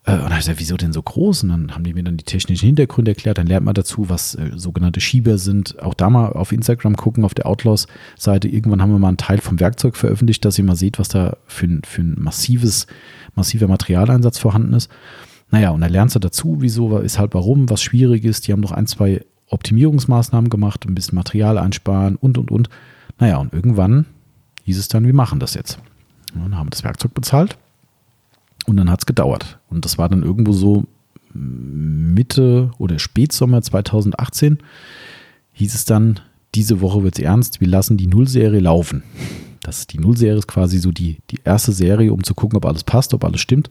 Äh, 0.06 0.14
und 0.14 0.18
dann 0.18 0.24
habe 0.26 0.34
ich 0.36 0.46
gesagt, 0.46 0.60
wieso 0.60 0.78
denn 0.78 0.94
so 0.94 1.02
groß? 1.02 1.44
Und 1.44 1.50
dann 1.50 1.74
haben 1.74 1.84
die 1.84 1.94
mir 1.94 2.04
dann 2.04 2.18
die 2.18 2.24
technischen 2.24 2.66
Hintergründe 2.66 3.12
erklärt. 3.12 3.38
Dann 3.38 3.48
lernt 3.48 3.66
man 3.66 3.74
dazu, 3.74 4.10
was 4.10 4.36
äh, 4.36 4.52
sogenannte 4.56 5.02
Schieber 5.02 5.38
sind. 5.38 5.82
Auch 5.82 5.94
da 5.94 6.10
mal 6.10 6.32
auf 6.32 6.52
Instagram 6.52 6.96
gucken, 6.96 7.26
auf 7.26 7.34
der 7.34 7.48
Outlaws-Seite. 7.48 8.48
Irgendwann 8.48 8.82
haben 8.82 8.92
wir 8.92 9.00
mal 9.00 9.10
einen 9.10 9.18
Teil 9.18 9.40
vom 9.40 9.60
Werkzeug 9.60 9.96
veröffentlicht, 9.96 10.46
dass 10.46 10.58
ihr 10.58 10.64
mal 10.64 10.76
seht, 10.76 11.00
was 11.00 11.10
da 11.10 11.38
für 11.46 11.68
für 11.86 12.02
ein 12.02 12.16
massives, 12.18 12.88
massiver 13.38 13.68
Materialeinsatz 13.68 14.38
vorhanden 14.38 14.74
ist. 14.74 14.92
Naja, 15.50 15.70
und 15.70 15.80
dann 15.82 15.92
lernst 15.92 16.16
du 16.16 16.20
dazu, 16.20 16.58
wieso, 16.60 16.98
ist 16.98 17.20
halt 17.20 17.34
warum, 17.34 17.70
was 17.70 17.82
schwierig 17.82 18.26
ist. 18.26 18.48
Die 18.48 18.52
haben 18.52 18.60
noch 18.60 18.74
ein, 18.74 18.88
zwei 18.88 19.24
Optimierungsmaßnahmen 19.50 20.50
gemacht, 20.50 20.86
ein 20.86 20.96
bisschen 20.96 21.16
Material 21.16 21.58
einsparen 21.58 22.18
und, 22.18 22.38
und, 22.38 22.52
und. 22.52 22.70
Naja, 23.18 23.38
und 23.38 23.54
irgendwann 23.54 24.06
hieß 24.64 24.78
es 24.78 24.90
dann, 24.90 25.06
wir 25.06 25.14
machen 25.14 25.40
das 25.40 25.54
jetzt. 25.54 25.80
Und 26.36 26.42
dann 26.42 26.58
haben 26.58 26.68
wir 26.68 26.72
das 26.72 26.84
Werkzeug 26.84 27.14
bezahlt 27.14 27.58
und 28.66 28.76
dann 28.76 28.92
hat 28.92 29.00
es 29.00 29.06
gedauert. 29.06 29.60
Und 29.70 29.86
das 29.86 29.98
war 29.98 30.10
dann 30.10 30.24
irgendwo 30.24 30.52
so 30.52 30.84
Mitte 31.34 32.72
oder 32.78 33.00
Spätsommer 33.00 33.62
2018 33.62 34.60
hieß 35.54 35.74
es 35.74 35.86
dann, 35.86 36.20
diese 36.56 36.82
Woche 36.82 37.04
wird 37.04 37.18
es 37.18 37.24
ernst, 37.24 37.62
wir 37.62 37.68
lassen 37.68 37.98
die 37.98 38.08
Nullserie 38.08 38.60
laufen. 38.60 39.04
Das 39.62 39.88
die 39.88 40.00
Nullserie 40.00 40.38
ist 40.38 40.48
quasi 40.48 40.80
so 40.80 40.92
die, 40.92 41.18
die 41.32 41.40
erste 41.44 41.72
Serie, 41.72 42.14
um 42.14 42.24
zu 42.24 42.34
gucken, 42.34 42.58
ob 42.58 42.66
alles 42.66 42.84
passt, 42.84 43.14
ob 43.14 43.24
alles 43.24 43.42
stimmt. 43.42 43.70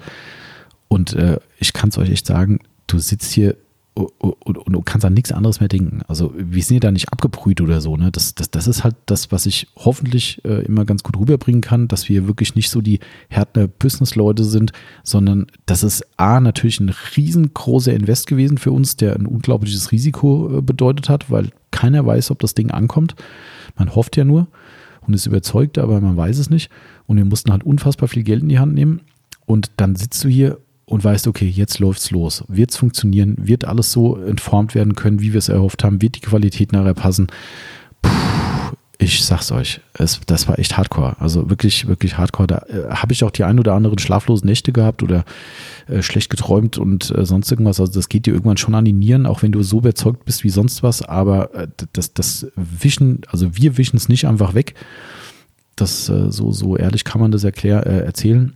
Und 0.88 1.14
äh, 1.14 1.38
ich 1.58 1.72
kann 1.72 1.88
es 1.88 1.98
euch 1.98 2.10
echt 2.10 2.26
sagen, 2.26 2.60
du 2.86 2.98
sitzt 2.98 3.32
hier 3.32 3.56
und, 3.96 4.58
und, 4.58 4.72
du 4.72 4.82
kannst 4.82 5.06
an 5.06 5.14
nichts 5.14 5.32
anderes 5.32 5.60
mehr 5.60 5.70
denken. 5.70 6.02
Also 6.06 6.34
wir 6.36 6.62
sind 6.62 6.76
ja 6.76 6.80
da 6.80 6.90
nicht 6.90 7.10
abgebrüht 7.10 7.62
oder 7.62 7.80
so. 7.80 7.96
Ne? 7.96 8.12
Das, 8.12 8.34
das, 8.34 8.50
das 8.50 8.66
ist 8.66 8.84
halt 8.84 8.94
das, 9.06 9.32
was 9.32 9.46
ich 9.46 9.68
hoffentlich 9.74 10.44
äh, 10.44 10.64
immer 10.66 10.84
ganz 10.84 11.02
gut 11.02 11.18
rüberbringen 11.18 11.62
kann, 11.62 11.88
dass 11.88 12.10
wir 12.10 12.26
wirklich 12.26 12.54
nicht 12.54 12.68
so 12.68 12.82
die 12.82 13.00
härten 13.30 13.72
Business-Leute 13.78 14.44
sind, 14.44 14.72
sondern 15.02 15.46
das 15.64 15.82
ist 15.82 16.04
A, 16.18 16.40
natürlich 16.40 16.78
ein 16.78 16.94
riesengroßer 17.16 17.94
Invest 17.94 18.26
gewesen 18.26 18.58
für 18.58 18.70
uns, 18.70 18.96
der 18.96 19.16
ein 19.16 19.24
unglaubliches 19.24 19.90
Risiko 19.92 20.58
äh, 20.58 20.60
bedeutet 20.60 21.08
hat, 21.08 21.30
weil 21.30 21.48
keiner 21.70 22.04
weiß, 22.04 22.30
ob 22.30 22.40
das 22.40 22.52
Ding 22.52 22.70
ankommt. 22.70 23.14
Man 23.78 23.94
hofft 23.94 24.18
ja 24.18 24.24
nur 24.24 24.48
und 25.06 25.14
ist 25.14 25.26
überzeugt, 25.26 25.78
aber 25.78 26.00
man 26.00 26.16
weiß 26.16 26.38
es 26.38 26.50
nicht. 26.50 26.70
Und 27.06 27.16
wir 27.16 27.24
mussten 27.24 27.52
halt 27.52 27.64
unfassbar 27.64 28.08
viel 28.08 28.22
Geld 28.22 28.42
in 28.42 28.48
die 28.48 28.58
Hand 28.58 28.74
nehmen. 28.74 29.00
Und 29.44 29.70
dann 29.76 29.96
sitzt 29.96 30.24
du 30.24 30.28
hier 30.28 30.58
und 30.86 31.04
weißt, 31.04 31.26
okay, 31.26 31.46
jetzt 31.46 31.78
läuft's 31.78 32.10
los. 32.10 32.44
Wird 32.48 32.70
es 32.70 32.76
funktionieren? 32.76 33.36
Wird 33.38 33.64
alles 33.64 33.92
so 33.92 34.16
entformt 34.16 34.74
werden 34.74 34.94
können, 34.94 35.20
wie 35.20 35.32
wir 35.32 35.38
es 35.38 35.48
erhofft 35.48 35.84
haben? 35.84 36.00
Wird 36.00 36.16
die 36.16 36.20
Qualität 36.20 36.72
nachher 36.72 36.94
passen? 36.94 37.26
Puh, 38.02 38.10
ich 38.98 39.24
sag's 39.24 39.52
euch, 39.52 39.80
es, 39.94 40.20
das 40.26 40.48
war 40.48 40.58
echt 40.58 40.76
hardcore. 40.76 41.16
Also 41.20 41.50
wirklich, 41.50 41.86
wirklich 41.86 42.16
hardcore. 42.16 42.46
Da 42.46 42.58
äh, 42.68 42.90
habe 42.90 43.12
ich 43.12 43.24
auch 43.24 43.30
die 43.30 43.44
ein 43.44 43.58
oder 43.58 43.74
anderen 43.74 43.98
schlaflosen 43.98 44.48
Nächte 44.48 44.72
gehabt 44.72 45.02
oder 45.02 45.24
äh, 45.86 46.02
schlecht 46.02 46.30
geträumt 46.30 46.78
und 46.78 47.10
äh, 47.16 47.26
sonst 47.26 47.50
irgendwas. 47.50 47.78
Also 47.78 47.92
das 47.92 48.08
geht 48.08 48.26
dir 48.26 48.32
irgendwann 48.32 48.56
schon 48.56 48.74
an 48.74 48.84
die 48.84 48.92
Nieren, 48.92 49.26
auch 49.26 49.42
wenn 49.42 49.52
du 49.52 49.62
so 49.62 49.78
überzeugt 49.78 50.24
bist 50.24 50.44
wie 50.44 50.50
sonst 50.50 50.82
was. 50.82 51.02
Aber 51.02 51.54
äh, 51.54 51.68
das, 51.92 52.14
das 52.14 52.46
Wischen, 52.56 53.20
also 53.28 53.56
wir 53.56 53.76
wischen 53.76 53.96
es 53.96 54.08
nicht 54.08 54.26
einfach 54.26 54.54
weg. 54.54 54.74
Das 55.74 56.08
äh, 56.08 56.30
so, 56.30 56.52
so 56.52 56.76
ehrlich 56.76 57.04
kann 57.04 57.20
man 57.20 57.32
das 57.32 57.44
erklär, 57.44 57.86
äh, 57.86 57.98
erzählen. 57.98 58.54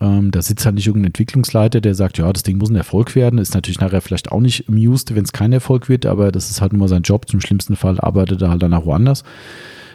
Ähm, 0.00 0.30
da 0.30 0.42
sitzt 0.42 0.64
halt 0.64 0.76
nicht 0.76 0.86
irgendein 0.86 1.08
Entwicklungsleiter, 1.08 1.80
der 1.80 1.94
sagt, 1.94 2.18
ja, 2.18 2.32
das 2.32 2.44
Ding 2.44 2.58
muss 2.58 2.70
ein 2.70 2.76
Erfolg 2.76 3.14
werden. 3.14 3.38
Ist 3.38 3.54
natürlich 3.54 3.80
nachher 3.80 4.00
vielleicht 4.00 4.30
auch 4.30 4.40
nicht 4.40 4.68
amused, 4.68 5.14
wenn 5.14 5.24
es 5.24 5.32
kein 5.32 5.52
Erfolg 5.52 5.88
wird, 5.88 6.06
aber 6.06 6.30
das 6.30 6.50
ist 6.50 6.60
halt 6.60 6.72
nur 6.72 6.88
sein 6.88 7.02
Job. 7.02 7.28
Zum 7.28 7.40
schlimmsten 7.40 7.76
Fall 7.76 8.00
arbeitet 8.00 8.42
er 8.42 8.50
halt 8.50 8.62
danach 8.62 8.84
woanders. 8.84 9.24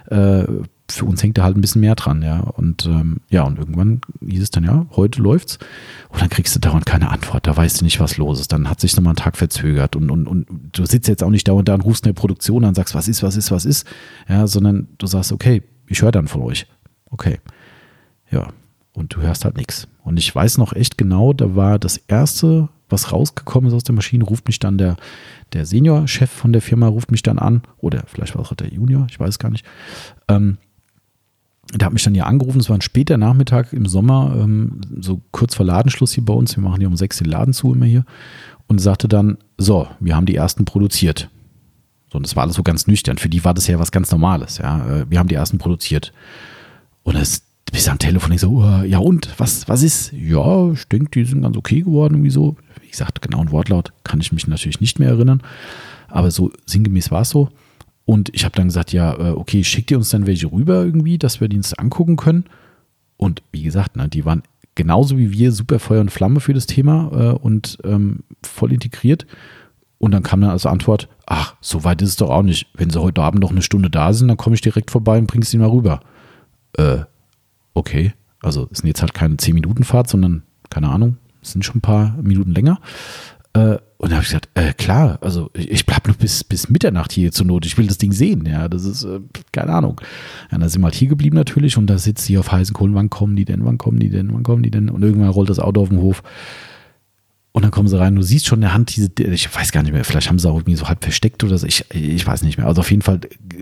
Äh, 0.08 0.46
für 0.92 1.06
uns 1.06 1.24
hängt 1.24 1.38
da 1.38 1.44
halt 1.44 1.58
ein 1.58 1.62
bisschen 1.62 1.80
mehr 1.82 1.96
dran, 1.96 2.22
ja. 2.22 2.42
Und 2.42 2.86
ähm, 2.86 3.22
ja, 3.30 3.44
und 3.44 3.58
irgendwann 3.58 4.02
hieß 4.28 4.44
es 4.44 4.52
dann, 4.52 4.66
ja, 4.66 4.86
heute 4.92 5.22
läuft's. 5.22 5.58
Und 6.10 6.22
dann 6.22 6.30
kriegst 6.30 6.56
du 6.56 6.60
dauernd 6.60 6.86
keine 6.86 7.10
Antwort, 7.10 7.48
da 7.48 7.56
weißt 7.56 7.80
du 7.80 7.86
nicht, 7.86 8.02
was 8.02 8.18
los 8.18 8.42
ist. 8.42 8.52
Dann 8.52 8.70
hat 8.70 8.82
sich 8.82 8.96
nochmal 8.96 9.14
ein 9.14 9.18
Tag 9.18 9.38
verzögert 9.38 9.96
und, 9.96 10.12
und, 10.12 10.28
und 10.28 10.48
du 10.74 10.86
sitzt 10.86 11.08
jetzt 11.08 11.24
auch 11.24 11.30
nicht 11.30 11.48
dauernd 11.48 11.70
da 11.70 11.76
und 11.76 11.82
rufst 11.82 12.06
in 12.06 12.14
der 12.14 12.20
Produktion 12.20 12.64
an 12.66 12.70
und 12.70 12.76
sagst, 12.76 12.96
was 12.96 13.08
ist, 13.08 13.24
was 13.24 13.38
ist, 13.38 13.52
was 13.52 13.64
ist, 13.64 13.88
ja, 14.28 14.46
sondern 14.46 14.90
du 14.98 15.08
sagst, 15.08 15.32
okay, 15.32 15.64
ich 15.88 16.02
höre 16.02 16.12
dann 16.12 16.28
von 16.28 16.42
euch. 16.42 16.68
Okay. 17.10 17.40
Ja, 18.30 18.50
und 18.94 19.16
du 19.16 19.22
hörst 19.22 19.46
halt 19.46 19.58
nichts. 19.58 19.88
Und 20.04 20.18
ich 20.18 20.34
weiß 20.34 20.58
noch 20.58 20.74
echt 20.74 20.98
genau, 20.98 21.34
da 21.34 21.56
war 21.56 21.80
das 21.80 21.98
erste, 21.98 22.70
was 22.90 23.12
rausgekommen 23.12 23.70
ist 23.70 23.74
aus 23.74 23.84
der 23.84 23.96
Maschine, 23.96 24.24
ruft 24.24 24.48
mich 24.48 24.60
dann 24.60 24.78
der, 24.78 24.96
der 25.54 25.66
Senior-Chef 25.66 26.30
von 26.30 26.54
der 26.54 26.62
Firma, 26.62 26.88
ruft 26.88 27.12
mich 27.12 27.24
dann 27.24 27.40
an, 27.40 27.64
oder 27.80 28.04
vielleicht 28.08 28.36
war 28.36 28.44
es 28.44 28.52
auch 28.52 28.56
der 28.56 28.72
Junior, 28.72 29.08
ich 29.10 29.20
weiß 29.20 29.40
gar 29.40 29.50
nicht. 29.50 29.66
Ähm, 30.28 30.58
der 31.74 31.88
hat 31.88 31.94
mich 31.94 32.04
dann 32.04 32.14
hier 32.14 32.28
angerufen, 32.28 32.60
es 32.60 32.70
war 32.70 32.78
ein 32.78 32.82
später 32.82 33.18
Nachmittag 33.18 33.74
im 33.74 33.88
Sommer, 33.88 34.36
ähm, 34.38 34.82
so 35.00 35.22
kurz 35.32 35.56
vor 35.56 35.66
Ladenschluss 35.66 36.14
hier 36.14 36.26
bei 36.26 36.34
uns, 36.34 36.56
wir 36.56 36.64
machen 36.64 36.80
hier 36.80 36.88
um 36.88 36.98
sechs 36.98 37.18
den 37.18 37.28
Laden 37.28 37.54
zu 37.54 37.74
immer 37.74 37.86
hier, 37.86 38.06
und 38.68 38.80
sagte 38.80 39.08
dann, 39.08 39.38
so, 39.58 39.88
wir 40.00 40.16
haben 40.16 40.26
die 40.26 40.36
ersten 40.36 40.66
produziert. 40.66 41.30
So, 42.12 42.18
und 42.18 42.26
das 42.26 42.36
war 42.36 42.44
alles 42.44 42.56
so 42.56 42.64
ganz 42.64 42.86
nüchtern, 42.86 43.18
für 43.18 43.30
die 43.30 43.44
war 43.44 43.54
das 43.56 43.68
ja 43.68 43.80
was 43.80 43.92
ganz 43.92 44.12
Normales, 44.12 44.60
ja, 44.60 44.86
äh, 44.88 45.10
wir 45.10 45.18
haben 45.18 45.30
die 45.30 45.36
ersten 45.36 45.58
produziert. 45.58 46.14
Und 47.02 47.16
es 47.66 47.72
bist 47.72 47.90
am 47.90 48.00
Telefon 48.00 48.32
ich 48.32 48.42
so, 48.42 48.50
uh, 48.50 48.84
ja 48.84 49.00
und, 49.00 49.30
was, 49.38 49.68
was 49.68 49.84
ist? 49.84 50.12
Ja, 50.14 50.72
ich 50.72 50.88
denke, 50.88 51.12
die 51.12 51.26
sind 51.26 51.42
ganz 51.42 51.58
okay 51.58 51.82
geworden, 51.82 52.16
irgendwie 52.16 52.30
so. 52.30 52.56
Wie 52.82 52.90
gesagt, 52.90 53.22
genau 53.22 53.40
ein 53.40 53.52
Wortlaut 53.52 53.94
kann 54.04 54.20
ich 54.22 54.32
mich 54.32 54.48
natürlich 54.48 54.82
nicht 54.82 55.00
mehr 55.00 55.10
erinnern, 55.10 55.42
aber 56.08 56.30
so 56.30 56.52
sinngemäß 56.66 57.12
war 57.12 57.22
es 57.22 57.30
so. 57.30 57.50
Und 58.06 58.30
ich 58.34 58.44
habe 58.44 58.56
dann 58.56 58.68
gesagt, 58.68 58.92
ja, 58.92 59.14
äh, 59.14 59.32
okay, 59.32 59.64
schickt 59.64 59.90
ihr 59.92 59.98
uns 59.98 60.10
dann 60.10 60.28
welche 60.28 60.52
rüber 60.52 60.84
irgendwie, 60.84 61.18
dass 61.18 61.40
wir 61.40 61.48
die 61.48 61.58
uns 61.58 61.74
angucken 61.74 62.18
können. 62.18 62.46
Und 63.18 63.42
wie 63.52 63.64
gesagt, 63.64 63.96
ne, 63.96 64.10
die 64.10 64.26
waren 64.26 64.44
genauso 64.76 65.18
wie 65.18 65.32
wir 65.32 65.52
super 65.52 65.80
Feuer 65.80 66.02
und 66.02 66.12
Flamme 66.12 66.40
für 66.40 66.54
das 66.54 66.66
Thema 66.66 67.12
äh, 67.14 67.38
und 67.38 67.78
ähm, 67.84 68.24
voll 68.44 68.74
integriert. 68.74 69.26
Und 70.00 70.12
dann 70.12 70.24
kam 70.24 70.42
dann 70.42 70.50
als 70.50 70.66
Antwort, 70.66 71.08
ach, 71.26 71.56
so 71.62 71.86
weit 71.86 72.02
ist 72.02 72.10
es 72.10 72.16
doch 72.18 72.30
auch 72.30 72.42
nicht. 72.42 72.68
Wenn 72.74 72.90
sie 72.90 73.02
heute 73.02 73.22
Abend 73.22 73.42
noch 73.42 73.52
eine 73.52 73.62
Stunde 73.62 73.90
da 73.90 74.12
sind, 74.12 74.28
dann 74.28 74.38
komme 74.38 74.56
ich 74.56 74.62
direkt 74.62 74.92
vorbei 74.92 75.18
und 75.18 75.28
bringe 75.28 75.46
sie 75.46 75.58
mal 75.58 75.70
rüber. 75.70 76.02
Äh, 76.78 77.00
okay, 77.74 78.14
also 78.42 78.68
sind 78.72 78.88
jetzt 78.88 79.02
halt 79.02 79.14
keine 79.14 79.36
10-Minuten-Fahrt, 79.36 80.10
sondern, 80.10 80.44
keine 80.70 80.90
Ahnung, 80.90 81.18
sind 81.42 81.66
schon 81.66 81.78
ein 81.78 81.82
paar 81.82 82.18
Minuten 82.22 82.54
länger. 82.54 82.80
Äh, 83.54 83.78
und 83.98 84.12
da 84.12 84.16
habe 84.16 84.24
ich 84.24 84.30
gesagt, 84.30 84.50
äh, 84.56 84.74
klar, 84.74 85.20
also 85.22 85.50
ich, 85.54 85.86
bleibe 85.86 86.10
nur 86.10 86.18
bis, 86.18 86.44
bis 86.44 86.70
Mitternacht 86.70 87.12
hier 87.12 87.32
zur 87.32 87.46
Not. 87.46 87.66
Ich 87.66 87.78
will 87.78 87.88
das 87.88 87.98
Ding 87.98 88.12
sehen. 88.12 88.46
Ja, 88.46 88.68
das 88.68 88.84
ist, 88.84 89.04
äh, 89.04 89.20
keine 89.52 89.74
Ahnung. 89.74 90.02
Ja, 90.52 90.58
dann 90.58 90.68
sind 90.68 90.82
wir 90.82 90.86
halt 90.86 90.96
hier 90.96 91.08
geblieben 91.08 91.36
natürlich 91.36 91.78
und 91.78 91.88
da 91.88 91.98
sitzt 91.98 92.26
sie 92.26 92.38
auf 92.38 92.52
heißen 92.52 92.74
Kohlen. 92.74 92.96
Wann 92.96 93.10
kommen 93.10 93.36
die 93.36 93.46
denn? 93.46 93.64
Wann 93.64 93.78
kommen 93.78 94.00
die 94.00 94.10
denn? 94.10 94.34
Wann 94.34 94.44
kommen 94.44 94.64
die 94.64 94.72
denn? 94.72 94.90
Und 94.90 95.04
irgendwann 95.04 95.30
rollt 95.30 95.50
das 95.50 95.60
Auto 95.60 95.82
auf 95.82 95.90
den 95.90 96.00
Hof. 96.00 96.24
Und 97.54 97.62
dann 97.62 97.72
kommen 97.72 97.88
sie 97.88 98.00
rein. 98.00 98.16
Du 98.16 98.24
siehst 98.24 98.48
schon 98.48 98.58
in 98.58 98.62
der 98.62 98.74
Hand 98.74 98.96
diese, 98.96 99.12
ich 99.20 99.56
weiß 99.56 99.72
gar 99.72 99.84
nicht 99.84 99.94
mehr, 99.94 100.04
vielleicht 100.04 100.28
haben 100.28 100.40
sie 100.40 100.50
auch 100.50 100.56
irgendwie 100.56 100.76
so 100.76 100.88
halb 100.88 101.04
versteckt 101.04 101.44
oder 101.44 101.58
so. 101.60 101.68
Ich, 101.68 101.86
ich 101.94 102.26
weiß 102.26 102.42
nicht 102.42 102.58
mehr. 102.58 102.66
Also 102.66 102.82
auf 102.82 102.90
jeden 102.90 103.04
Fall 103.04 103.20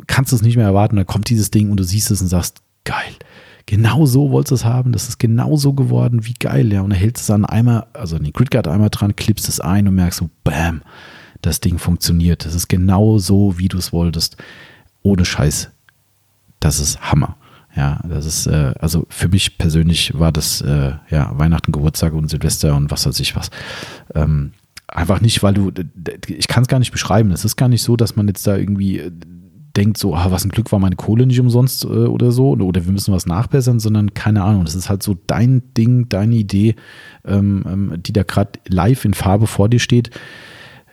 kannst 0.08 0.32
du 0.32 0.38
es 0.38 0.42
nicht 0.42 0.56
mehr 0.56 0.66
erwarten. 0.66 0.96
Da 0.96 1.04
kommt 1.04 1.30
dieses 1.30 1.52
Ding 1.52 1.70
und 1.70 1.78
du 1.78 1.84
siehst 1.84 2.10
es 2.10 2.22
und 2.22 2.30
sagst, 2.30 2.62
geil 2.86 3.18
genau 3.72 4.06
so 4.06 4.32
wolltest 4.32 4.52
du 4.52 4.56
es 4.56 4.66
haben, 4.66 4.92
das 4.92 5.08
ist 5.08 5.18
genau 5.18 5.56
so 5.56 5.72
geworden, 5.72 6.26
wie 6.26 6.34
geil, 6.34 6.74
ja. 6.74 6.82
Und 6.82 6.92
er 6.92 6.98
hält 6.98 7.18
es 7.18 7.32
an 7.32 7.46
einmal, 7.46 7.86
also 7.94 8.18
an 8.18 8.24
den 8.24 8.34
Gridguard 8.34 8.68
einmal 8.68 8.90
dran, 8.90 9.16
klippst 9.16 9.48
es 9.48 9.62
ein 9.62 9.88
und 9.88 9.96
merkst 9.96 10.20
so, 10.20 10.30
bam, 10.44 10.82
das 11.42 11.62
Ding 11.62 11.80
funktioniert. 11.80 12.44
Das 12.44 12.54
ist 12.54 12.68
genau 12.68 13.18
so, 13.18 13.58
wie 13.58 13.70
du 13.70 13.78
es 13.78 13.94
wolltest. 13.94 14.36
Ohne 15.04 15.24
Scheiß. 15.24 15.72
Das 16.60 16.82
ist 16.82 17.00
Hammer. 17.00 17.38
Ja, 17.74 18.02
das 18.04 18.26
ist, 18.26 18.46
äh, 18.48 18.74
also 18.78 19.06
für 19.08 19.30
mich 19.30 19.58
persönlich 19.58 20.20
war 20.20 20.34
das, 20.34 20.60
äh, 20.60 20.92
ja, 21.10 21.32
Weihnachten, 21.40 21.72
Geburtstag 21.72 22.12
und 22.12 22.30
Silvester 22.30 22.76
und 22.76 22.92
was 22.92 23.06
weiß 23.06 23.22
ich 23.22 23.38
was. 23.38 23.52
Ähm, 24.14 24.52
einfach 24.86 25.22
nicht, 25.22 25.42
weil 25.44 25.54
du, 25.54 25.72
ich 26.28 26.50
kann 26.50 26.64
es 26.64 26.68
gar 26.68 26.80
nicht 26.80 26.92
beschreiben. 26.92 27.32
Es 27.32 27.46
ist 27.46 27.56
gar 27.56 27.70
nicht 27.70 27.84
so, 27.84 27.96
dass 27.96 28.18
man 28.18 28.28
jetzt 28.28 28.46
da 28.46 28.58
irgendwie 28.58 29.00
äh, 29.00 29.12
denkt 29.76 29.98
so, 29.98 30.16
ah, 30.16 30.32
was 30.32 30.44
ein 30.46 30.50
Glück 30.50 30.72
war 30.72 30.80
meine 30.80 30.96
Kohle 30.96 31.26
nicht 31.26 31.40
umsonst 31.40 31.86
äh, 31.86 31.88
oder 31.88 32.32
so, 32.32 32.52
oder 32.52 32.86
wir 32.86 32.92
müssen 32.92 33.14
was 33.14 33.26
nachbessern, 33.26 33.80
sondern 33.80 34.14
keine 34.14 34.44
Ahnung, 34.44 34.66
das 34.66 34.76
ist 34.76 34.90
halt 34.90 35.04
so 35.04 35.18
dein 35.28 35.64
Ding, 35.78 36.10
deine 36.10 36.36
Idee, 36.36 36.76
ähm, 37.26 37.64
ähm, 37.66 37.94
die 37.98 38.14
da 38.14 38.24
gerade 38.24 38.60
live 38.68 39.06
in 39.06 39.14
Farbe 39.14 39.48
vor 39.48 39.70
dir 39.70 39.80
steht. 39.80 40.12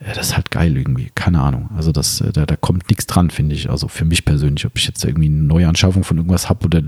Ja, 0.00 0.14
das 0.14 0.28
ist 0.28 0.36
halt 0.36 0.52
geil 0.52 0.76
irgendwie, 0.76 1.10
keine 1.16 1.40
Ahnung. 1.40 1.70
Also 1.76 1.90
das, 1.90 2.20
äh, 2.20 2.32
da, 2.32 2.46
da 2.46 2.54
kommt 2.54 2.88
nichts 2.88 3.06
dran, 3.06 3.30
finde 3.30 3.56
ich. 3.56 3.68
Also 3.68 3.88
für 3.88 4.04
mich 4.04 4.24
persönlich, 4.24 4.64
ob 4.64 4.76
ich 4.76 4.86
jetzt 4.86 5.04
irgendwie 5.04 5.26
eine 5.26 5.42
neue 5.42 5.66
Anschaffung 5.66 6.04
von 6.04 6.18
irgendwas 6.18 6.48
habe 6.48 6.66
oder 6.66 6.82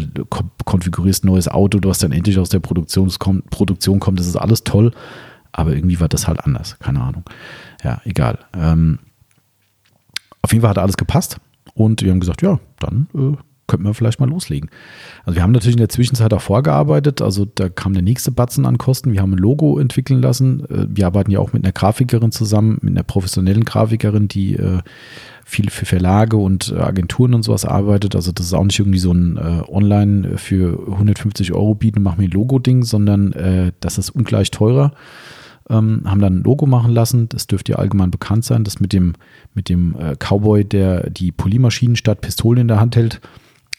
konfigurierst 0.65 1.25
ein 1.25 1.29
neues 1.29 1.49
Auto, 1.49 1.81
was 1.83 1.99
dann 1.99 2.13
endlich 2.13 2.39
aus 2.39 2.51
der 2.51 2.61
Produktion 2.61 3.11
kommt, 3.19 3.51
Produktion 3.51 3.99
kommt, 3.99 4.21
das 4.21 4.29
ist 4.29 4.37
alles 4.37 4.63
toll. 4.63 4.93
Aber 5.51 5.75
irgendwie 5.75 5.99
war 5.99 6.09
das 6.09 6.29
halt 6.29 6.45
anders, 6.45 6.79
keine 6.79 7.01
Ahnung. 7.01 7.25
Ja, 7.83 8.01
egal. 8.05 8.39
Ähm, 8.55 9.01
auf 10.43 10.53
jeden 10.53 10.63
Fall 10.63 10.71
hat 10.71 10.79
alles 10.79 10.97
gepasst. 10.97 11.41
Und 11.81 12.03
wir 12.03 12.11
haben 12.11 12.21
gesagt, 12.21 12.43
ja, 12.43 12.61
dann 12.79 13.09
äh, 13.15 13.37
könnten 13.67 13.87
wir 13.87 13.95
vielleicht 13.95 14.21
mal 14.21 14.29
loslegen. 14.29 14.69
Also 15.25 15.37
wir 15.37 15.43
haben 15.43 15.53
natürlich 15.53 15.77
in 15.77 15.81
der 15.81 15.89
Zwischenzeit 15.89 16.35
auch 16.35 16.43
vorgearbeitet. 16.43 17.23
Also 17.23 17.47
da 17.47 17.71
kam 17.71 17.95
der 17.95 18.03
nächste 18.03 18.33
Batzen 18.33 18.67
an 18.67 18.77
Kosten. 18.77 19.13
Wir 19.13 19.23
haben 19.23 19.33
ein 19.33 19.39
Logo 19.39 19.79
entwickeln 19.79 20.21
lassen. 20.21 20.67
Äh, 20.67 20.89
wir 20.91 21.07
arbeiten 21.07 21.31
ja 21.31 21.39
auch 21.39 21.55
mit 21.55 21.65
einer 21.65 21.73
Grafikerin 21.73 22.33
zusammen, 22.33 22.79
mit 22.83 22.91
einer 22.91 23.03
professionellen 23.03 23.65
Grafikerin, 23.65 24.29
die 24.29 24.57
äh, 24.57 24.81
viel 25.47 25.71
für 25.71 25.87
Verlage 25.87 26.37
und 26.37 26.71
äh, 26.77 26.81
Agenturen 26.81 27.33
und 27.33 27.45
sowas 27.45 27.65
arbeitet. 27.65 28.15
Also 28.15 28.31
das 28.31 28.45
ist 28.45 28.53
auch 28.53 28.65
nicht 28.65 28.79
irgendwie 28.79 28.99
so 28.99 29.13
ein 29.13 29.39
Online 29.39 30.37
für 30.37 30.87
150 30.93 31.55
Euro 31.55 31.75
bieten, 31.75 32.03
mach 32.03 32.19
mir 32.19 32.25
ein 32.25 32.31
Logo-Ding, 32.31 32.83
sondern 32.83 33.73
das 33.81 33.99
ist 33.99 34.11
ungleich 34.11 34.51
teurer 34.51 34.93
ähm, 35.71 36.03
haben 36.05 36.21
dann 36.21 36.39
ein 36.39 36.43
Logo 36.43 36.67
machen 36.67 36.93
lassen. 36.93 37.29
Das 37.29 37.47
dürfte 37.47 37.73
ja 37.73 37.79
allgemein 37.79 38.11
bekannt 38.11 38.45
sein, 38.45 38.65
das 38.65 38.81
mit 38.81 38.93
dem, 38.93 39.15
mit 39.55 39.69
dem 39.69 39.97
äh, 39.99 40.17
Cowboy, 40.17 40.65
der 40.65 41.09
die 41.09 41.33
Polymaschinen 41.33 41.97
statt 41.97 42.21
Pistolen 42.21 42.63
in 42.63 42.69
der 42.69 42.81
Hand 42.81 42.97
hält. 42.97 43.21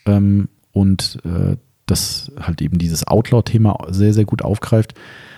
Ähm, 0.05 0.47
und 0.71 1.19
äh, 1.25 1.57
das 1.85 2.31
halt 2.39 2.61
eben 2.61 2.77
dieses 2.77 3.05
Outlaw-Thema 3.05 3.87
sehr, 3.89 4.13
sehr 4.13 4.25
gut 4.25 4.41
aufgreift. 4.41 4.95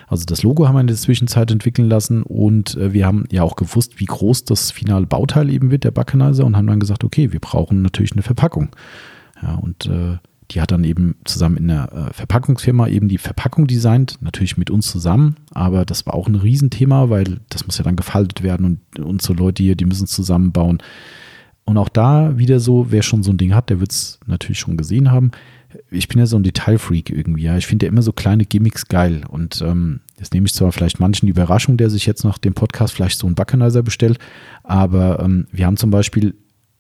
Also 0.08 0.26
das 0.26 0.44
Logo 0.44 0.68
haben 0.68 0.76
wir 0.76 0.82
in 0.82 0.88
der 0.88 0.96
Zwischenzeit 0.96 1.50
entwickeln 1.50 1.90
lassen 1.90 2.22
und 2.22 2.76
äh, 2.78 2.94
wir 2.94 3.08
haben 3.08 3.26
ja 3.32 3.42
auch 3.42 3.56
gewusst, 3.56 4.00
wie 4.00 4.06
groß 4.06 4.46
das 4.46 4.70
finale 4.70 5.08
Bauteil 5.08 5.50
eben 5.50 5.72
wird, 5.72 5.86
der 5.86 5.92
Buckenizer, 5.92 6.46
und 6.46 6.56
haben 6.56 6.68
dann 6.68 6.80
gesagt, 6.80 7.04
okay, 7.04 7.32
wir 7.32 7.40
brauchen 7.40 7.82
natürlich 7.82 8.12
eine 8.12 8.22
Verpackung. 8.22 8.76
Ja, 9.42 9.56
und 9.56 9.88
äh, 9.88 10.18
die 10.54 10.62
hat 10.62 10.72
dann 10.72 10.84
eben 10.84 11.16
zusammen 11.26 11.58
in 11.58 11.68
der 11.68 11.92
äh, 11.92 12.14
Verpackungsfirma 12.14 12.88
eben 12.88 13.08
die 13.08 13.18
Verpackung 13.18 13.68
designt, 13.68 14.18
natürlich 14.22 14.58
mit 14.58 14.70
uns 14.70 14.90
zusammen, 14.90 15.36
aber 15.52 15.86
das 15.86 16.06
war 16.06 16.14
auch 16.14 16.28
ein 16.28 16.36
Riesenthema, 16.36 17.10
weil 17.10 17.40
das 17.50 17.66
muss 17.66 17.78
ja 17.78 17.84
dann 17.84 17.96
gefaltet 17.96 18.44
werden 18.44 18.66
und 18.66 19.00
unsere 19.00 19.34
Leute 19.34 19.64
hier, 19.64 19.76
die 19.76 19.86
müssen 19.86 20.06
es 20.06 20.12
zusammenbauen. 20.12 20.80
Und 21.66 21.78
auch 21.78 21.90
da 21.90 22.38
wieder 22.38 22.60
so, 22.60 22.88
wer 22.90 23.04
schon 23.04 23.24
so 23.24 23.32
ein 23.32 23.38
Ding 23.38 23.56
hat, 23.56 23.70
der 23.70 23.80
wird 23.80 23.92
es 23.92 24.20
natürlich 24.26 24.60
schon 24.60 24.76
gesehen 24.76 25.12
haben. 25.12 25.32
Ich 25.90 26.10
bin 26.10 26.20
ja 26.20 26.26
so 26.26 26.36
ein 26.36 26.44
Detailfreak 26.44 27.10
irgendwie, 27.10 27.44
ja. 27.44 27.58
Ich 27.58 27.66
finde 27.66 27.86
ja 27.86 27.92
immer 27.92 28.02
so 28.02 28.12
kleine 28.12 28.46
Gimmicks 28.46 28.90
geil. 28.90 29.22
Und 29.30 29.62
ähm, 29.62 30.02
Jetzt 30.24 30.34
nehme 30.34 30.46
ich 30.46 30.54
zwar 30.54 30.72
vielleicht 30.72 31.02
manchen 31.02 31.26
die 31.26 31.32
Überraschung, 31.32 31.76
der 31.76 31.90
sich 31.90 32.06
jetzt 32.06 32.24
nach 32.24 32.38
dem 32.38 32.54
Podcast 32.54 32.94
vielleicht 32.94 33.20
so 33.20 33.28
einen 33.28 33.36
Backenizer 33.36 33.84
bestellt, 33.84 34.20
aber 34.64 35.20
ähm, 35.20 35.48
wir 35.52 35.66
haben 35.66 35.76
zum 35.76 35.90
Beispiel 35.90 36.34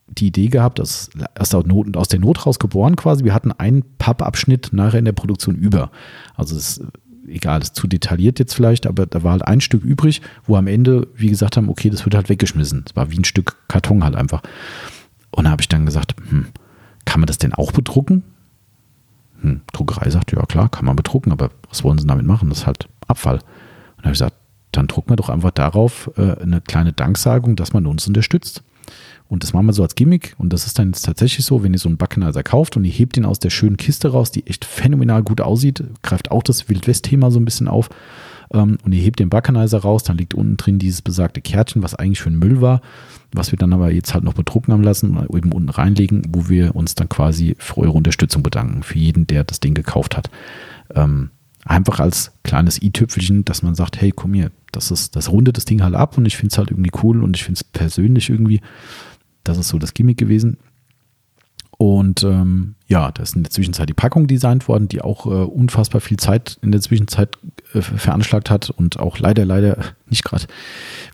die 0.08 0.28
Idee 0.28 0.47
gehabt, 0.47 0.80
ist 0.80 1.12
aus, 1.38 1.54
Not, 1.66 1.97
aus 1.97 2.08
der 2.08 2.20
Not 2.20 2.45
raus 2.45 2.60
geboren 2.60 2.95
quasi. 2.95 3.24
Wir 3.24 3.34
hatten 3.34 3.51
einen 3.51 3.84
Pappabschnitt 3.97 4.70
nachher 4.72 4.99
in 4.99 5.06
der 5.06 5.12
Produktion 5.14 5.56
über. 5.56 5.91
Also 6.36 6.56
es 6.56 6.78
ist 6.78 6.88
egal, 7.28 7.62
ist 7.62 7.76
zu 7.76 7.88
detailliert 7.88 8.39
jetzt 8.39 8.54
vielleicht, 8.54 8.88
aber 8.88 9.06
da 9.06 9.24
war 9.24 9.32
halt 9.32 9.47
ein 9.47 9.62
Stück 9.62 9.84
übrig, 9.84 10.22
wo 10.45 10.56
am 10.56 10.68
Ende, 10.68 11.08
wie 11.16 11.30
gesagt 11.30 11.58
haben, 11.58 11.70
okay, 11.70 11.89
das 11.89 12.06
wird 12.06 12.16
halt 12.16 12.30
weggeschmissen. 12.30 12.86
Es 12.88 12.95
war 12.95 13.12
wie 13.12 13.18
ein 13.18 13.24
Stück 13.24 13.58
Karton 13.68 14.04
halt 14.04 14.16
einfach. 14.16 14.41
Und 15.32 15.45
da 15.45 15.51
habe 15.51 15.62
ich 15.62 15.70
dann 15.70 15.86
gesagt, 15.86 16.16
hm, 16.30 16.47
kann 17.06 17.20
man 17.20 17.28
das 17.28 17.38
denn 17.38 17.54
auch 17.54 17.72
bedrucken? 17.72 18.24
Hm, 19.41 19.62
Druckerei 19.72 20.10
sagt, 20.10 20.32
ja 20.32 20.45
klar, 20.45 20.70
kann 20.70 20.86
man 20.86 20.95
bedrucken, 20.95 21.32
aber 21.32 21.49
was 21.70 21.84
wollen 21.84 21.97
sie 21.97 22.08
damit 22.08 22.26
machen? 22.26 22.49
Das 22.49 22.60
ist 22.60 22.68
halt 22.68 22.88
Abfall. 23.08 23.36
Und 23.36 23.43
da 23.97 24.04
habe 24.04 24.14
ich 24.14 24.20
gesagt, 24.20 24.36
dann 24.72 24.88
drucken 24.88 25.12
wir 25.12 25.16
doch 25.16 25.30
einfach 25.30 25.51
darauf 25.51 26.12
äh, 26.18 26.41
eine 26.41 26.62
kleine 26.62 26.93
Danksagung, 26.93 27.56
dass 27.56 27.74
man 27.74 27.86
uns 27.86 28.08
unterstützt. 28.08 28.64
Und 29.30 29.44
das 29.44 29.54
machen 29.54 29.66
wir 29.66 29.74
so 29.74 29.84
als 29.84 29.96
Gimmick. 29.96 30.36
Und 30.38 30.54
das 30.54 30.68
ist 30.68 30.78
dann 30.78 30.90
jetzt 30.90 31.04
tatsächlich 31.04 31.46
so, 31.46 31.64
wenn 31.64 31.74
ihr 31.74 31.80
so 31.80 31.90
einen 31.90 31.98
Backenizer 31.98 32.44
kauft 32.44 32.78
und 32.78 32.86
ihr 32.86 32.92
hebt 32.92 33.18
ihn 33.18 33.26
aus 33.26 33.40
der 33.40 33.50
schönen 33.50 33.78
Kiste 33.78 34.10
raus, 34.10 34.32
die 34.32 34.46
echt 34.46 34.66
phänomenal 34.66 35.24
gut 35.24 35.42
aussieht, 35.42 35.84
greift 36.02 36.32
auch 36.32 36.44
das 36.44 36.70
Wildwest-Thema 36.70 37.32
so 37.32 37.40
ein 37.40 37.46
bisschen 37.46 37.68
auf. 37.68 37.90
Ähm, 38.54 38.78
und 38.84 38.94
ihr 38.94 39.02
hebt 39.02 39.20
den 39.20 39.30
Backenizer 39.30 39.80
raus, 39.80 40.04
dann 40.04 40.18
liegt 40.18 40.34
unten 40.34 40.58
drin 40.58 40.80
dieses 40.80 41.02
besagte 41.02 41.42
Kärtchen, 41.42 41.84
was 41.84 41.96
eigentlich 41.96 42.22
für 42.22 42.30
ein 42.30 42.40
Müll 42.40 42.62
war, 42.62 42.82
was 43.34 43.52
wir 43.52 43.58
dann 43.58 43.74
aber 43.74 43.92
jetzt 43.92 44.14
halt 44.14 44.24
noch 44.24 44.34
bedrucken 44.34 44.74
haben 44.74 44.84
lassen 44.84 45.18
und 45.18 45.36
eben 45.36 45.52
unten 45.52 45.70
reinlegen, 45.70 46.22
wo 46.30 46.50
wir 46.50 46.76
uns 46.76 46.96
dann 46.96 47.10
quasi 47.10 47.56
für 47.58 47.80
eure 47.80 47.94
Unterstützung 47.94 48.44
bedanken, 48.44 48.84
für 48.84 49.00
jeden, 49.00 49.28
der 49.28 49.44
das 49.44 49.60
Ding 49.60 49.74
gekauft 49.74 50.16
hat. 50.16 50.30
Ähm, 50.94 51.32
einfach 51.66 52.00
als 52.00 52.32
kleines 52.44 52.82
i-Tüpfelchen, 52.82 53.46
dass 53.46 53.64
man 53.64 53.76
sagt, 53.76 54.00
hey, 54.00 54.12
komm 54.12 54.34
hier, 54.34 54.52
das 54.72 54.92
ist, 54.92 55.16
das 55.16 55.32
rundet 55.32 55.58
das 55.58 55.66
Ding 55.66 55.82
halt 55.82 55.96
ab 55.96 56.18
und 56.18 56.26
ich 56.26 56.36
finde 56.36 56.52
es 56.52 56.58
halt 56.58 56.72
irgendwie 56.72 56.92
cool 57.04 57.24
und 57.24 57.36
ich 57.36 57.44
finde 57.44 57.60
es 57.60 57.64
persönlich 57.64 58.30
irgendwie 58.30 58.62
das 59.44 59.58
ist 59.58 59.70
so 59.70 59.80
das 59.80 59.94
Gimmick 59.94 60.18
gewesen. 60.18 60.58
Und 61.78 62.24
ähm, 62.24 62.76
ja, 62.88 63.12
da 63.12 63.24
ist 63.24 63.36
in 63.36 63.44
der 63.44 63.50
Zwischenzeit 63.50 63.89
die 63.89 63.94
Packung 63.94 64.28
designt 64.28 64.68
worden, 64.68 64.88
die 64.88 65.02
auch 65.02 65.26
äh, 65.26 65.30
unfassbar 65.30 66.02
viel 66.02 66.18
Zeit 66.18 66.58
in 66.62 66.72
der 66.72 66.82
Zwischenzeit 66.82 67.38
äh, 67.74 67.82
veranschlagt 67.82 68.50
hat 68.50 68.70
und 68.70 69.00
auch 69.00 69.20
leider, 69.20 69.44
leider 69.44 69.78
nicht 70.10 70.24
gerade 70.24 70.46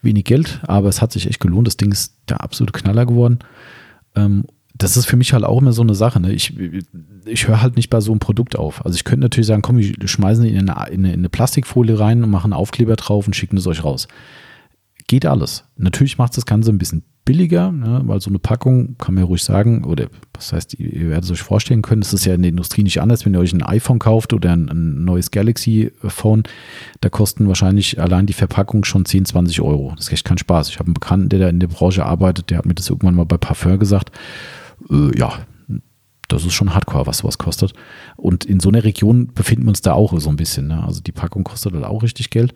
wenig 0.01 0.25
Geld, 0.25 0.59
aber 0.63 0.89
es 0.89 1.01
hat 1.01 1.11
sich 1.11 1.27
echt 1.27 1.39
gelohnt. 1.39 1.67
Das 1.67 1.77
Ding 1.77 1.91
ist 1.91 2.13
der 2.27 2.41
absolute 2.41 2.73
Knaller 2.73 3.05
geworden. 3.05 3.39
Ähm, 4.15 4.45
das 4.75 4.95
ist 4.95 5.05
für 5.05 5.17
mich 5.17 5.33
halt 5.33 5.43
auch 5.43 5.61
immer 5.61 5.73
so 5.73 5.81
eine 5.81 5.95
Sache. 5.95 6.19
Ne? 6.19 6.31
Ich, 6.33 6.55
ich 7.25 7.47
höre 7.47 7.61
halt 7.61 7.75
nicht 7.75 7.89
bei 7.89 7.99
so 7.99 8.11
einem 8.11 8.19
Produkt 8.19 8.57
auf. 8.57 8.85
Also 8.85 8.95
ich 8.95 9.03
könnte 9.03 9.21
natürlich 9.21 9.47
sagen, 9.47 9.61
komm, 9.61 9.77
wir 9.77 10.07
schmeißen 10.07 10.45
ihn 10.45 10.55
in 10.55 10.69
eine, 10.69 10.93
in 10.93 11.05
eine 11.05 11.29
Plastikfolie 11.29 11.99
rein 11.99 12.23
und 12.23 12.29
machen 12.29 12.53
Aufkleber 12.53 12.95
drauf 12.95 13.27
und 13.27 13.35
schicken 13.35 13.57
es 13.57 13.67
euch 13.67 13.83
raus. 13.83 14.07
Geht 15.07 15.25
alles. 15.25 15.65
Natürlich 15.75 16.17
macht 16.17 16.37
das 16.37 16.45
Ganze 16.45 16.71
ein 16.71 16.77
bisschen 16.77 17.03
billiger, 17.29 17.71
ne, 17.71 18.01
weil 18.05 18.19
so 18.21 18.31
eine 18.31 18.39
Packung, 18.39 18.97
kann 18.97 19.13
man 19.13 19.23
ja 19.23 19.27
ruhig 19.27 19.43
sagen, 19.43 19.83
oder 19.83 20.07
was 20.33 20.51
heißt, 20.51 20.73
ihr 20.79 21.09
werdet 21.11 21.25
es 21.25 21.31
euch 21.31 21.43
vorstellen 21.43 21.83
können, 21.83 22.01
es 22.01 22.11
ist 22.11 22.25
ja 22.25 22.33
in 22.33 22.41
der 22.41 22.49
Industrie 22.49 22.81
nicht 22.81 22.99
anders, 23.03 23.23
wenn 23.23 23.35
ihr 23.35 23.39
euch 23.39 23.53
ein 23.53 23.61
iPhone 23.61 23.99
kauft 23.99 24.33
oder 24.33 24.51
ein, 24.51 24.67
ein 24.67 25.05
neues 25.05 25.29
Galaxy 25.29 25.91
Phone, 26.01 26.41
da 27.01 27.09
kosten 27.09 27.47
wahrscheinlich 27.47 28.01
allein 28.01 28.25
die 28.25 28.33
Verpackung 28.33 28.83
schon 28.83 29.05
10, 29.05 29.25
20 29.25 29.61
Euro. 29.61 29.93
Das 29.95 30.07
ist 30.07 30.13
echt 30.13 30.25
kein 30.25 30.39
Spaß. 30.39 30.69
Ich 30.69 30.79
habe 30.79 30.87
einen 30.87 30.95
Bekannten, 30.95 31.29
der 31.29 31.37
da 31.37 31.49
in 31.49 31.59
der 31.59 31.67
Branche 31.67 32.03
arbeitet, 32.03 32.49
der 32.49 32.57
hat 32.57 32.65
mir 32.65 32.73
das 32.73 32.89
irgendwann 32.89 33.13
mal 33.13 33.25
bei 33.25 33.37
Parfum 33.37 33.77
gesagt. 33.77 34.09
Äh, 34.89 35.15
ja, 35.15 35.31
das 36.29 36.45
ist 36.45 36.53
schon 36.53 36.73
Hardcore, 36.73 37.05
was 37.05 37.19
sowas 37.19 37.37
kostet. 37.37 37.73
Und 38.17 38.43
in 38.43 38.59
so 38.59 38.69
einer 38.69 38.83
Region 38.83 39.27
befinden 39.35 39.65
wir 39.65 39.69
uns 39.69 39.81
da 39.81 39.93
auch 39.93 40.19
so 40.19 40.31
ein 40.31 40.35
bisschen. 40.35 40.69
Ne? 40.69 40.83
Also 40.83 40.99
die 40.99 41.11
Packung 41.11 41.43
kostet 41.43 41.73
halt 41.73 41.85
auch 41.85 42.01
richtig 42.01 42.31
Geld. 42.31 42.55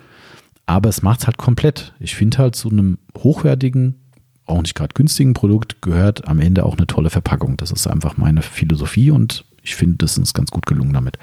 Aber 0.66 0.90
es 0.90 1.04
macht 1.04 1.20
es 1.20 1.28
halt 1.28 1.38
komplett. 1.38 1.94
Ich 2.00 2.16
finde 2.16 2.40
halt 2.40 2.56
zu 2.56 2.72
einem 2.72 2.98
hochwertigen, 3.16 4.00
auch 4.46 4.62
nicht 4.62 4.76
gerade 4.76 4.94
günstigen 4.94 5.34
Produkt 5.34 5.82
gehört 5.82 6.28
am 6.28 6.40
Ende 6.40 6.66
auch 6.66 6.78
eine 6.78 6.88
tolle 6.88 7.10
Verpackung. 7.10 7.58
Das 7.58 7.72
ist 7.72 7.88
einfach 7.88 8.18
meine 8.18 8.42
Philosophie 8.42 9.12
und 9.12 9.46
ich 9.62 9.76
finde, 9.76 9.98
das 9.98 10.18
ist 10.18 10.34
ganz 10.34 10.52
gut 10.52 10.66
gelungen 10.66 10.94
damit. 10.94 11.18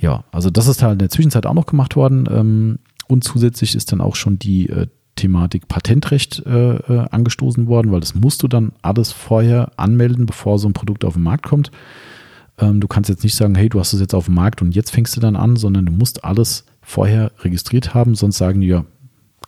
Ja, 0.00 0.24
also 0.32 0.50
das 0.50 0.68
ist 0.68 0.82
halt 0.82 0.94
in 0.94 0.98
der 1.00 1.10
Zwischenzeit 1.10 1.46
auch 1.46 1.54
noch 1.54 1.66
gemacht 1.66 1.96
worden 1.96 2.28
ähm, 2.30 2.78
und 3.08 3.24
zusätzlich 3.24 3.74
ist 3.74 3.90
dann 3.92 4.00
auch 4.00 4.14
schon 4.14 4.38
die 4.38 4.68
äh, 4.68 4.86
Thematik 5.16 5.68
Patentrecht 5.68 6.42
äh, 6.46 6.74
äh, 6.74 7.06
angestoßen 7.10 7.66
worden, 7.66 7.92
weil 7.92 8.00
das 8.00 8.14
musst 8.14 8.42
du 8.42 8.48
dann 8.48 8.72
alles 8.82 9.12
vorher 9.12 9.72
anmelden, 9.76 10.26
bevor 10.26 10.58
so 10.58 10.68
ein 10.68 10.72
Produkt 10.72 11.04
auf 11.04 11.14
den 11.14 11.22
Markt 11.22 11.46
kommt. 11.46 11.70
Ähm, 12.58 12.80
du 12.80 12.88
kannst 12.88 13.10
jetzt 13.10 13.24
nicht 13.24 13.34
sagen, 13.34 13.54
hey, 13.54 13.68
du 13.68 13.80
hast 13.80 13.92
es 13.92 14.00
jetzt 14.00 14.14
auf 14.14 14.26
dem 14.26 14.34
Markt 14.34 14.62
und 14.62 14.74
jetzt 14.74 14.90
fängst 14.90 15.16
du 15.16 15.20
dann 15.20 15.36
an, 15.36 15.56
sondern 15.56 15.86
du 15.86 15.92
musst 15.92 16.24
alles 16.24 16.64
vorher 16.82 17.32
registriert 17.40 17.94
haben, 17.94 18.14
sonst 18.14 18.38
sagen 18.38 18.60
die 18.60 18.68
ja, 18.68 18.84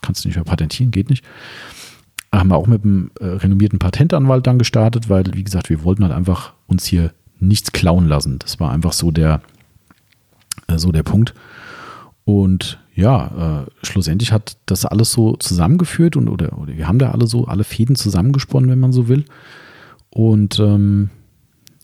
kannst 0.01 0.23
du 0.23 0.29
nicht 0.29 0.35
mehr 0.35 0.45
patentieren, 0.45 0.91
geht 0.91 1.09
nicht 1.09 1.23
haben 2.39 2.49
wir 2.49 2.57
auch 2.57 2.67
mit 2.67 2.83
einem 2.83 3.11
äh, 3.19 3.25
renommierten 3.25 3.79
Patentanwalt 3.79 4.47
dann 4.47 4.59
gestartet, 4.59 5.09
weil, 5.09 5.25
wie 5.33 5.43
gesagt, 5.43 5.69
wir 5.69 5.83
wollten 5.83 6.03
halt 6.03 6.13
einfach 6.13 6.53
uns 6.67 6.85
hier 6.85 7.11
nichts 7.39 7.71
klauen 7.71 8.07
lassen. 8.07 8.39
Das 8.39 8.59
war 8.59 8.71
einfach 8.71 8.93
so 8.93 9.11
der, 9.11 9.41
äh, 10.67 10.77
so 10.77 10.91
der 10.91 11.03
Punkt. 11.03 11.33
Und 12.25 12.79
ja, 12.93 13.63
äh, 13.63 13.85
schlussendlich 13.85 14.31
hat 14.31 14.57
das 14.65 14.85
alles 14.85 15.11
so 15.11 15.35
zusammengeführt 15.37 16.15
und 16.15 16.27
oder, 16.27 16.57
oder 16.57 16.75
wir 16.75 16.87
haben 16.87 16.99
da 16.99 17.11
alle 17.11 17.27
so 17.27 17.45
alle 17.45 17.63
Fäden 17.63 17.95
zusammengesponnen, 17.95 18.69
wenn 18.69 18.79
man 18.79 18.91
so 18.91 19.07
will. 19.07 19.23
Und 20.09 20.59
ähm, 20.59 21.09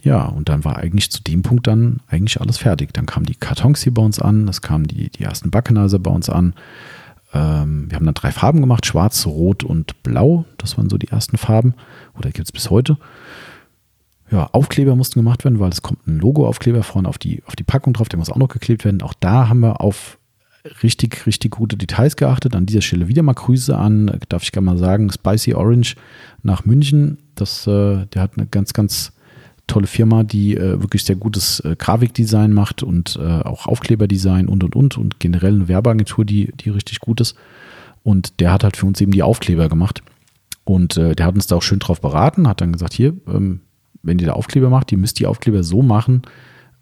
ja, 0.01 0.26
und 0.26 0.49
dann 0.49 0.66
war 0.66 0.78
eigentlich 0.78 1.12
zu 1.12 1.24
dem 1.24 1.43
Punkt 1.43 1.68
dann 1.68 2.01
eigentlich 2.08 2.41
alles 2.41 2.58
fertig. 2.58 2.93
Dann 2.93 3.06
kamen 3.06 3.26
die 3.26 3.36
Kartons 3.36 3.84
hier 3.84 3.93
bei 3.93 4.01
uns 4.01 4.20
an, 4.20 4.47
es 4.49 4.62
kamen 4.62 4.86
die, 4.86 5.10
die 5.10 5.24
ersten 5.24 5.49
Backenizer 5.49 5.99
bei 5.99 6.12
uns 6.12 6.30
an. 6.30 6.56
Ähm, 7.34 7.90
wir 7.90 7.96
haben 7.96 8.06
dann 8.06 8.14
drei 8.14 8.32
Farben 8.32 8.62
gemacht, 8.62 8.86
schwarz, 8.86 9.26
rot 9.26 9.64
und 9.64 10.04
blau. 10.04 10.46
Das 10.58 10.78
waren 10.78 10.90
so 10.90 10.98
die 10.98 11.08
ersten 11.08 11.38
Farben. 11.38 11.74
Oder 12.18 12.32
gibt 12.32 12.48
es 12.48 12.52
bis 12.52 12.70
heute. 12.70 12.98
Ja, 14.32 14.50
Aufkleber 14.52 14.96
mussten 14.96 15.20
gemacht 15.20 15.44
werden, 15.44 15.60
weil 15.60 15.72
es 15.72 15.82
kommt 15.82 16.08
ein 16.08 16.20
Logo-Aufkleber 16.20 16.84
vorne 16.84 17.08
auf 17.08 17.18
die, 17.18 17.44
auf 17.46 17.56
die 17.56 17.64
Packung 17.64 17.94
drauf, 17.94 18.10
der 18.10 18.18
muss 18.18 18.32
auch 18.32 18.38
noch 18.38 18.48
geklebt 18.48 18.86
werden. 18.86 19.02
Auch 19.02 19.14
da 19.20 19.50
haben 19.50 19.60
wir 19.60 19.82
auf 19.82 20.18
richtig, 20.82 21.26
richtig 21.26 21.52
gute 21.52 21.76
Details 21.76 22.16
geachtet. 22.16 22.56
An 22.56 22.66
dieser 22.66 22.82
Stelle 22.82 23.08
wieder 23.08 23.22
mal 23.22 23.34
Grüße 23.34 23.78
an, 23.78 24.20
darf 24.30 24.44
ich 24.44 24.52
gerne 24.52 24.66
mal 24.66 24.78
sagen, 24.78 25.12
Spicy 25.12 25.54
Orange 25.54 25.96
nach 26.42 26.66
München. 26.66 27.18
Das, 27.36 27.68
äh, 27.68 28.06
der 28.08 28.22
hat 28.22 28.38
eine 28.38 28.48
ganz, 28.48 28.74
ganz 28.74 29.14
tolle 29.68 29.88
Firma, 29.88 30.24
die 30.24 30.55
äh, 30.55 30.82
wirklich 30.82 31.03
sehr 31.03 31.16
gutes 31.16 31.59
äh, 31.61 31.76
Grafikdesign 31.78 32.51
macht 32.51 32.84
und 32.84 33.18
äh, 33.22 33.41
auch 33.41 33.68
Aufkleberdesign 33.68 34.47
und 34.47 34.64
und 34.64 34.76
und 34.76 34.97
und 34.97 35.20
generell 35.20 35.53
eine 35.53 35.68
Werbeagentur, 35.68 36.26
die, 36.26 36.51
die 36.59 36.70
richtig 36.70 36.99
gut 36.99 37.22
ist. 37.22 37.36
Und 38.03 38.39
der 38.39 38.51
hat 38.51 38.64
halt 38.64 38.76
für 38.76 38.86
uns 38.86 38.99
eben 38.99 39.11
die 39.11 39.24
Aufkleber 39.24 39.70
gemacht. 39.70 40.03
Und 40.66 40.97
äh, 40.97 41.16
der 41.16 41.26
hat 41.26 41.36
uns 41.36 41.47
da 41.47 41.55
auch 41.55 41.61
schön 41.61 41.80
drauf 41.80 42.01
beraten, 42.01 42.47
hat 42.47 42.61
dann 42.61 42.74
gesagt, 42.74 42.93
hier, 42.93 43.14
ähm, 43.28 43.61
wenn 44.01 44.20
ihr 44.20 44.28
da 44.28 44.34
Aufkleber 44.34 44.70
macht, 44.70 44.91
ihr 44.91 44.97
müsst 44.97 45.20
die 45.20 45.28
Aufkleber 45.28 45.64
so 45.64 45.82
machen, 45.82 46.24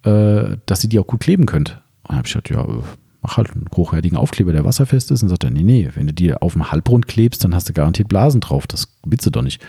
äh, 0.03 0.57
dass 0.65 0.83
ihr 0.83 0.89
die 0.89 0.99
auch 0.99 1.07
gut 1.07 1.19
kleben 1.19 1.45
könnt. 1.45 1.81
Und 2.03 2.09
dann 2.09 2.17
habe 2.17 2.27
ich 2.27 2.33
gesagt, 2.33 2.49
ja, 2.49 2.63
äh, 2.63 2.81
mach 3.21 3.37
halt 3.37 3.51
einen 3.51 3.67
hochwertigen 3.75 4.17
Aufkleber, 4.17 4.51
der 4.51 4.65
wasserfest 4.65 5.11
ist. 5.11 5.21
Und 5.21 5.29
sagt 5.29 5.43
er, 5.43 5.51
nee, 5.51 5.63
nee, 5.63 5.89
wenn 5.93 6.07
du 6.07 6.13
die 6.13 6.33
auf 6.33 6.53
dem 6.53 6.71
Halbrund 6.71 7.07
klebst, 7.07 7.43
dann 7.43 7.53
hast 7.53 7.69
du 7.69 7.73
garantiert 7.73 8.07
Blasen 8.07 8.41
drauf. 8.41 8.65
Das 8.65 8.97
willst 9.05 9.27
du 9.27 9.29
doch 9.29 9.43
nicht. 9.43 9.61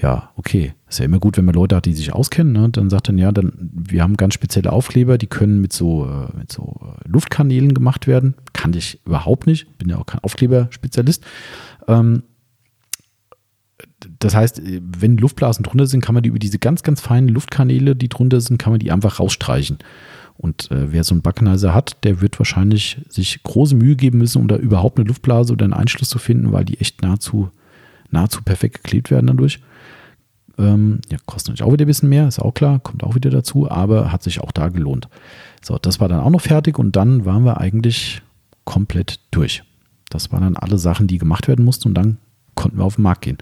Ja, 0.00 0.30
okay. 0.36 0.74
Ist 0.94 1.00
ja 1.00 1.06
immer 1.06 1.18
gut, 1.18 1.36
wenn 1.36 1.44
man 1.44 1.56
Leute 1.56 1.74
hat, 1.74 1.86
die 1.86 1.92
sich 1.92 2.12
auskennen. 2.12 2.52
Ne? 2.52 2.68
Dann 2.70 2.88
sagt 2.88 3.08
dann, 3.08 3.18
ja, 3.18 3.32
dann, 3.32 3.52
wir 3.58 4.00
haben 4.00 4.16
ganz 4.16 4.34
spezielle 4.34 4.72
Aufkleber, 4.72 5.18
die 5.18 5.26
können 5.26 5.60
mit 5.60 5.72
so, 5.72 6.06
äh, 6.06 6.38
mit 6.38 6.52
so 6.52 6.80
äh, 6.84 7.08
Luftkanälen 7.08 7.74
gemacht 7.74 8.06
werden. 8.06 8.34
Kann 8.52 8.72
ich 8.74 9.00
überhaupt 9.04 9.48
nicht. 9.48 9.76
Bin 9.76 9.88
ja 9.88 9.98
auch 9.98 10.06
kein 10.06 10.20
Aufkleberspezialist. 10.20 11.24
Ähm, 11.88 12.22
das 14.20 14.36
heißt, 14.36 14.62
wenn 14.64 15.16
Luftblasen 15.16 15.64
drunter 15.64 15.88
sind, 15.88 16.00
kann 16.00 16.14
man 16.14 16.22
die 16.22 16.28
über 16.28 16.38
diese 16.38 16.60
ganz, 16.60 16.84
ganz 16.84 17.00
feinen 17.00 17.28
Luftkanäle, 17.28 17.96
die 17.96 18.08
drunter 18.08 18.40
sind, 18.40 18.58
kann 18.58 18.72
man 18.72 18.78
die 18.78 18.92
einfach 18.92 19.18
rausstreichen. 19.18 19.78
Und 20.36 20.70
äh, 20.70 20.92
wer 20.92 21.02
so 21.02 21.14
einen 21.14 21.22
Backenizer 21.22 21.74
hat, 21.74 22.04
der 22.04 22.20
wird 22.20 22.38
wahrscheinlich 22.38 22.98
sich 23.08 23.42
große 23.42 23.74
Mühe 23.74 23.96
geben 23.96 24.18
müssen, 24.18 24.40
um 24.40 24.46
da 24.46 24.54
überhaupt 24.54 25.00
eine 25.00 25.08
Luftblase 25.08 25.54
oder 25.54 25.64
einen 25.64 25.72
Einschluss 25.72 26.08
zu 26.08 26.20
finden, 26.20 26.52
weil 26.52 26.64
die 26.64 26.78
echt 26.78 27.02
nahezu, 27.02 27.50
nahezu 28.12 28.42
perfekt 28.44 28.84
geklebt 28.84 29.10
werden 29.10 29.26
dadurch. 29.26 29.58
Ähm, 30.58 31.00
ja, 31.10 31.18
kostet 31.26 31.48
natürlich 31.50 31.68
auch 31.68 31.72
wieder 31.72 31.84
ein 31.84 31.88
bisschen 31.88 32.08
mehr, 32.08 32.28
ist 32.28 32.38
auch 32.38 32.54
klar, 32.54 32.78
kommt 32.78 33.02
auch 33.02 33.14
wieder 33.14 33.30
dazu, 33.30 33.70
aber 33.70 34.12
hat 34.12 34.22
sich 34.22 34.40
auch 34.40 34.52
da 34.52 34.68
gelohnt. 34.68 35.08
So, 35.62 35.78
das 35.78 36.00
war 36.00 36.08
dann 36.08 36.20
auch 36.20 36.30
noch 36.30 36.40
fertig 36.40 36.78
und 36.78 36.94
dann 36.96 37.24
waren 37.24 37.44
wir 37.44 37.58
eigentlich 37.58 38.22
komplett 38.64 39.20
durch. 39.30 39.62
Das 40.10 40.30
waren 40.30 40.42
dann 40.42 40.56
alle 40.56 40.78
Sachen, 40.78 41.06
die 41.06 41.18
gemacht 41.18 41.48
werden 41.48 41.64
mussten 41.64 41.88
und 41.88 41.94
dann 41.94 42.18
konnten 42.54 42.78
wir 42.78 42.84
auf 42.84 42.96
den 42.96 43.02
Markt 43.02 43.22
gehen. 43.22 43.38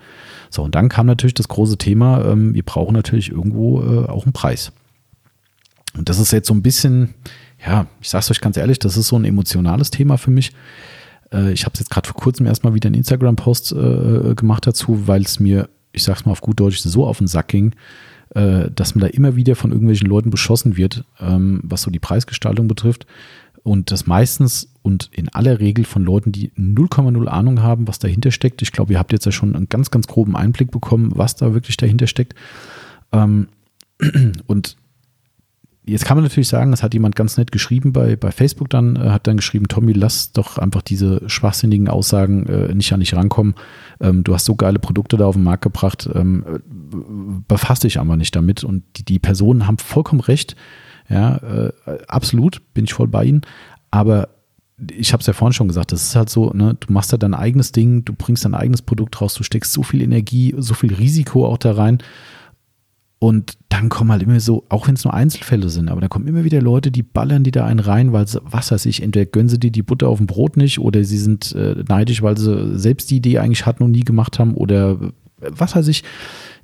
So, 0.51 0.63
und 0.63 0.75
dann 0.75 0.89
kam 0.89 1.07
natürlich 1.07 1.35
das 1.35 1.49
große 1.49 1.77
Thema, 1.77 2.25
ähm, 2.25 2.55
wir 2.55 2.63
brauchen 2.63 2.95
natürlich 2.95 3.31
irgendwo 3.31 3.83
äh, 3.83 4.07
auch 4.09 4.25
einen 4.25 4.33
Preis. 4.33 4.73
Und 5.97 6.09
das 6.09 6.19
ist 6.19 6.33
jetzt 6.33 6.49
so 6.49 6.55
ein 6.55 6.63
bisschen, 6.63 7.15
ja, 7.65 7.87
ich 8.01 8.09
sage 8.09 8.21
es 8.21 8.31
euch 8.31 8.41
ganz 8.41 8.57
ehrlich, 8.57 8.79
das 8.79 8.97
ist 8.97 9.09
so 9.09 9.17
ein 9.17 9.25
emotionales 9.25 9.91
Thema 9.91 10.17
für 10.17 10.31
mich. 10.31 10.53
Äh, 11.33 11.53
ich 11.53 11.65
habe 11.65 11.75
es 11.75 11.81
jetzt 11.81 11.91
gerade 11.91 12.09
vor 12.09 12.17
kurzem 12.17 12.47
erstmal 12.47 12.75
wieder 12.75 12.87
einen 12.87 12.97
Instagram-Post 12.97 13.73
äh, 13.73 14.35
gemacht 14.35 14.67
dazu, 14.67 15.07
weil 15.07 15.23
es 15.23 15.41
mir 15.41 15.69
ich 15.93 16.03
sag's 16.05 16.24
mal 16.24 16.32
auf 16.32 16.40
gut 16.40 16.61
Deutsch, 16.61 16.78
so 16.78 17.07
auf 17.07 17.18
den 17.18 17.26
Sack 17.26 17.49
ging, 17.49 17.74
äh, 18.34 18.70
dass 18.70 18.95
man 18.95 19.03
da 19.03 19.07
immer 19.09 19.36
wieder 19.36 19.57
von 19.57 19.72
irgendwelchen 19.72 20.09
Leuten 20.09 20.30
beschossen 20.30 20.76
wird, 20.76 21.05
ähm, 21.20 21.61
was 21.64 21.82
so 21.82 21.90
die 21.90 21.99
Preisgestaltung 21.99 22.68
betrifft. 22.68 23.07
Und 23.62 23.93
das 23.93 24.07
meistens 24.07 24.74
und 24.82 25.11
in 25.12 25.28
aller 25.28 25.61
Regel 25.61 25.84
von 25.84 26.03
Leuten, 26.03 26.32
die 26.32 26.51
0,0 26.57 27.28
Ahnung 27.28 27.62
haben, 27.62 27.86
was 27.86 28.01
dahinter 28.01 28.32
steckt. 28.32 28.61
Ich 28.61 28.72
glaube, 28.72 28.93
ihr 28.93 28.99
habt 28.99 29.12
jetzt 29.12 29.26
ja 29.26 29.30
schon 29.30 29.55
einen 29.55 29.68
ganz, 29.68 29.93
ganz 29.93 30.09
groben 30.09 30.34
Einblick 30.34 30.72
bekommen, 30.72 31.12
was 31.14 31.36
da 31.36 31.55
wirklich 31.55 31.76
dahinter 31.76 32.09
steckt. 32.09 32.34
Ähm, 33.12 33.49
und 34.47 34.76
Jetzt 35.85 36.05
kann 36.05 36.16
man 36.16 36.22
natürlich 36.22 36.49
sagen, 36.49 36.72
es 36.72 36.85
hat 36.85 36.95
jemand 36.95 37.16
ganz 37.16 37.37
nett 37.37 37.51
geschrieben 37.51 37.93
bei, 37.93 38.14
bei 38.14 38.30
Facebook 38.30 38.70
dann, 38.70 38.95
äh, 38.95 39.11
hat 39.11 39.26
dann 39.26 39.39
geschrieben, 39.39 39.66
Tommy, 39.66 39.93
lass 39.93 40.30
doch 40.33 40.59
einfach 40.59 40.83
diese 40.83 41.28
schwachsinnigen 41.28 41.89
Aussagen 41.89 42.47
äh, 42.47 42.74
nicht 42.74 42.93
an 42.93 43.01
dich 43.01 43.16
rankommen. 43.16 43.55
Ähm, 44.01 44.22
du 44.22 44.33
hast 44.33 44.45
so 44.45 44.55
geile 44.55 44.78
Produkte 44.78 45.16
da 45.16 45.26
auf 45.26 45.35
den 45.35 45.43
Markt 45.43 45.64
gebracht, 45.64 46.09
ähm, 46.14 46.45
befass 47.49 47.80
dich 47.80 47.99
aber 47.99 48.16
nicht 48.16 48.37
damit. 48.37 48.62
Und 48.62 48.85
die, 48.97 49.05
die 49.05 49.18
Personen 49.18 49.66
haben 49.66 49.78
vollkommen 49.78 50.20
recht. 50.20 50.55
Ja, 51.09 51.37
äh, 51.39 51.72
absolut, 52.07 52.62
bin 52.74 52.85
ich 52.85 52.95
voll 52.95 53.09
bei 53.09 53.24
ihnen. 53.24 53.43
Aber 53.91 54.28
ich 54.97 55.12
habe 55.12 55.20
es 55.20 55.26
ja 55.26 55.33
vorhin 55.33 55.53
schon 55.53 55.68
gesagt, 55.68 55.91
das 55.91 56.05
ist 56.05 56.16
halt 56.16 56.30
so, 56.30 56.51
ne, 56.51 56.76
du 56.78 56.93
machst 56.93 57.12
da 57.12 57.16
dein 57.16 57.35
eigenes 57.35 57.72
Ding, 57.72 58.05
du 58.05 58.12
bringst 58.12 58.45
dein 58.45 58.55
eigenes 58.55 58.83
Produkt 58.83 59.20
raus, 59.20 59.35
du 59.35 59.43
steckst 59.43 59.72
so 59.72 59.83
viel 59.83 60.01
Energie, 60.01 60.55
so 60.59 60.74
viel 60.74 60.95
Risiko 60.95 61.47
auch 61.47 61.59
da 61.59 61.72
rein. 61.72 61.99
Und 63.23 63.57
dann 63.68 63.89
kommen 63.89 64.11
halt 64.11 64.25
immer 64.25 64.41
so, 64.41 64.64
auch 64.68 64.89
wenn 64.89 64.97
es 64.97 65.05
nur 65.05 65.14
Einzelfälle 65.14 65.68
sind, 65.68 65.89
aber 65.89 66.01
da 66.01 66.09
kommen 66.09 66.27
immer 66.27 66.43
wieder 66.43 66.61
Leute, 66.61 66.91
die 66.91 67.05
ballern 67.05 67.45
die 67.45 67.53
da 67.53 67.64
einen 67.64 67.79
rein, 67.79 68.12
weil 68.12 68.27
sie, 68.27 68.41
was 68.43 68.73
weiß 68.73 68.85
ich, 68.87 69.01
entweder 69.01 69.27
gönnen 69.27 69.49
sie 69.49 69.61
dir 69.61 69.70
die 69.70 69.85
Butter 69.85 70.09
auf 70.09 70.18
dem 70.18 70.27
Brot 70.27 70.57
nicht 70.57 70.81
oder 70.81 71.05
sie 71.05 71.18
sind 71.18 71.55
äh, 71.55 71.85
neidisch, 71.87 72.20
weil 72.23 72.37
sie 72.37 72.77
selbst 72.77 73.12
die 73.12 73.18
Idee 73.18 73.39
eigentlich 73.39 73.64
hatten 73.64 73.85
und 73.85 73.93
nie 73.93 74.01
gemacht 74.03 74.41
haben 74.41 74.55
oder 74.55 74.99
äh, 75.01 75.51
was 75.51 75.77
weiß 75.77 75.87
ich, 75.87 76.03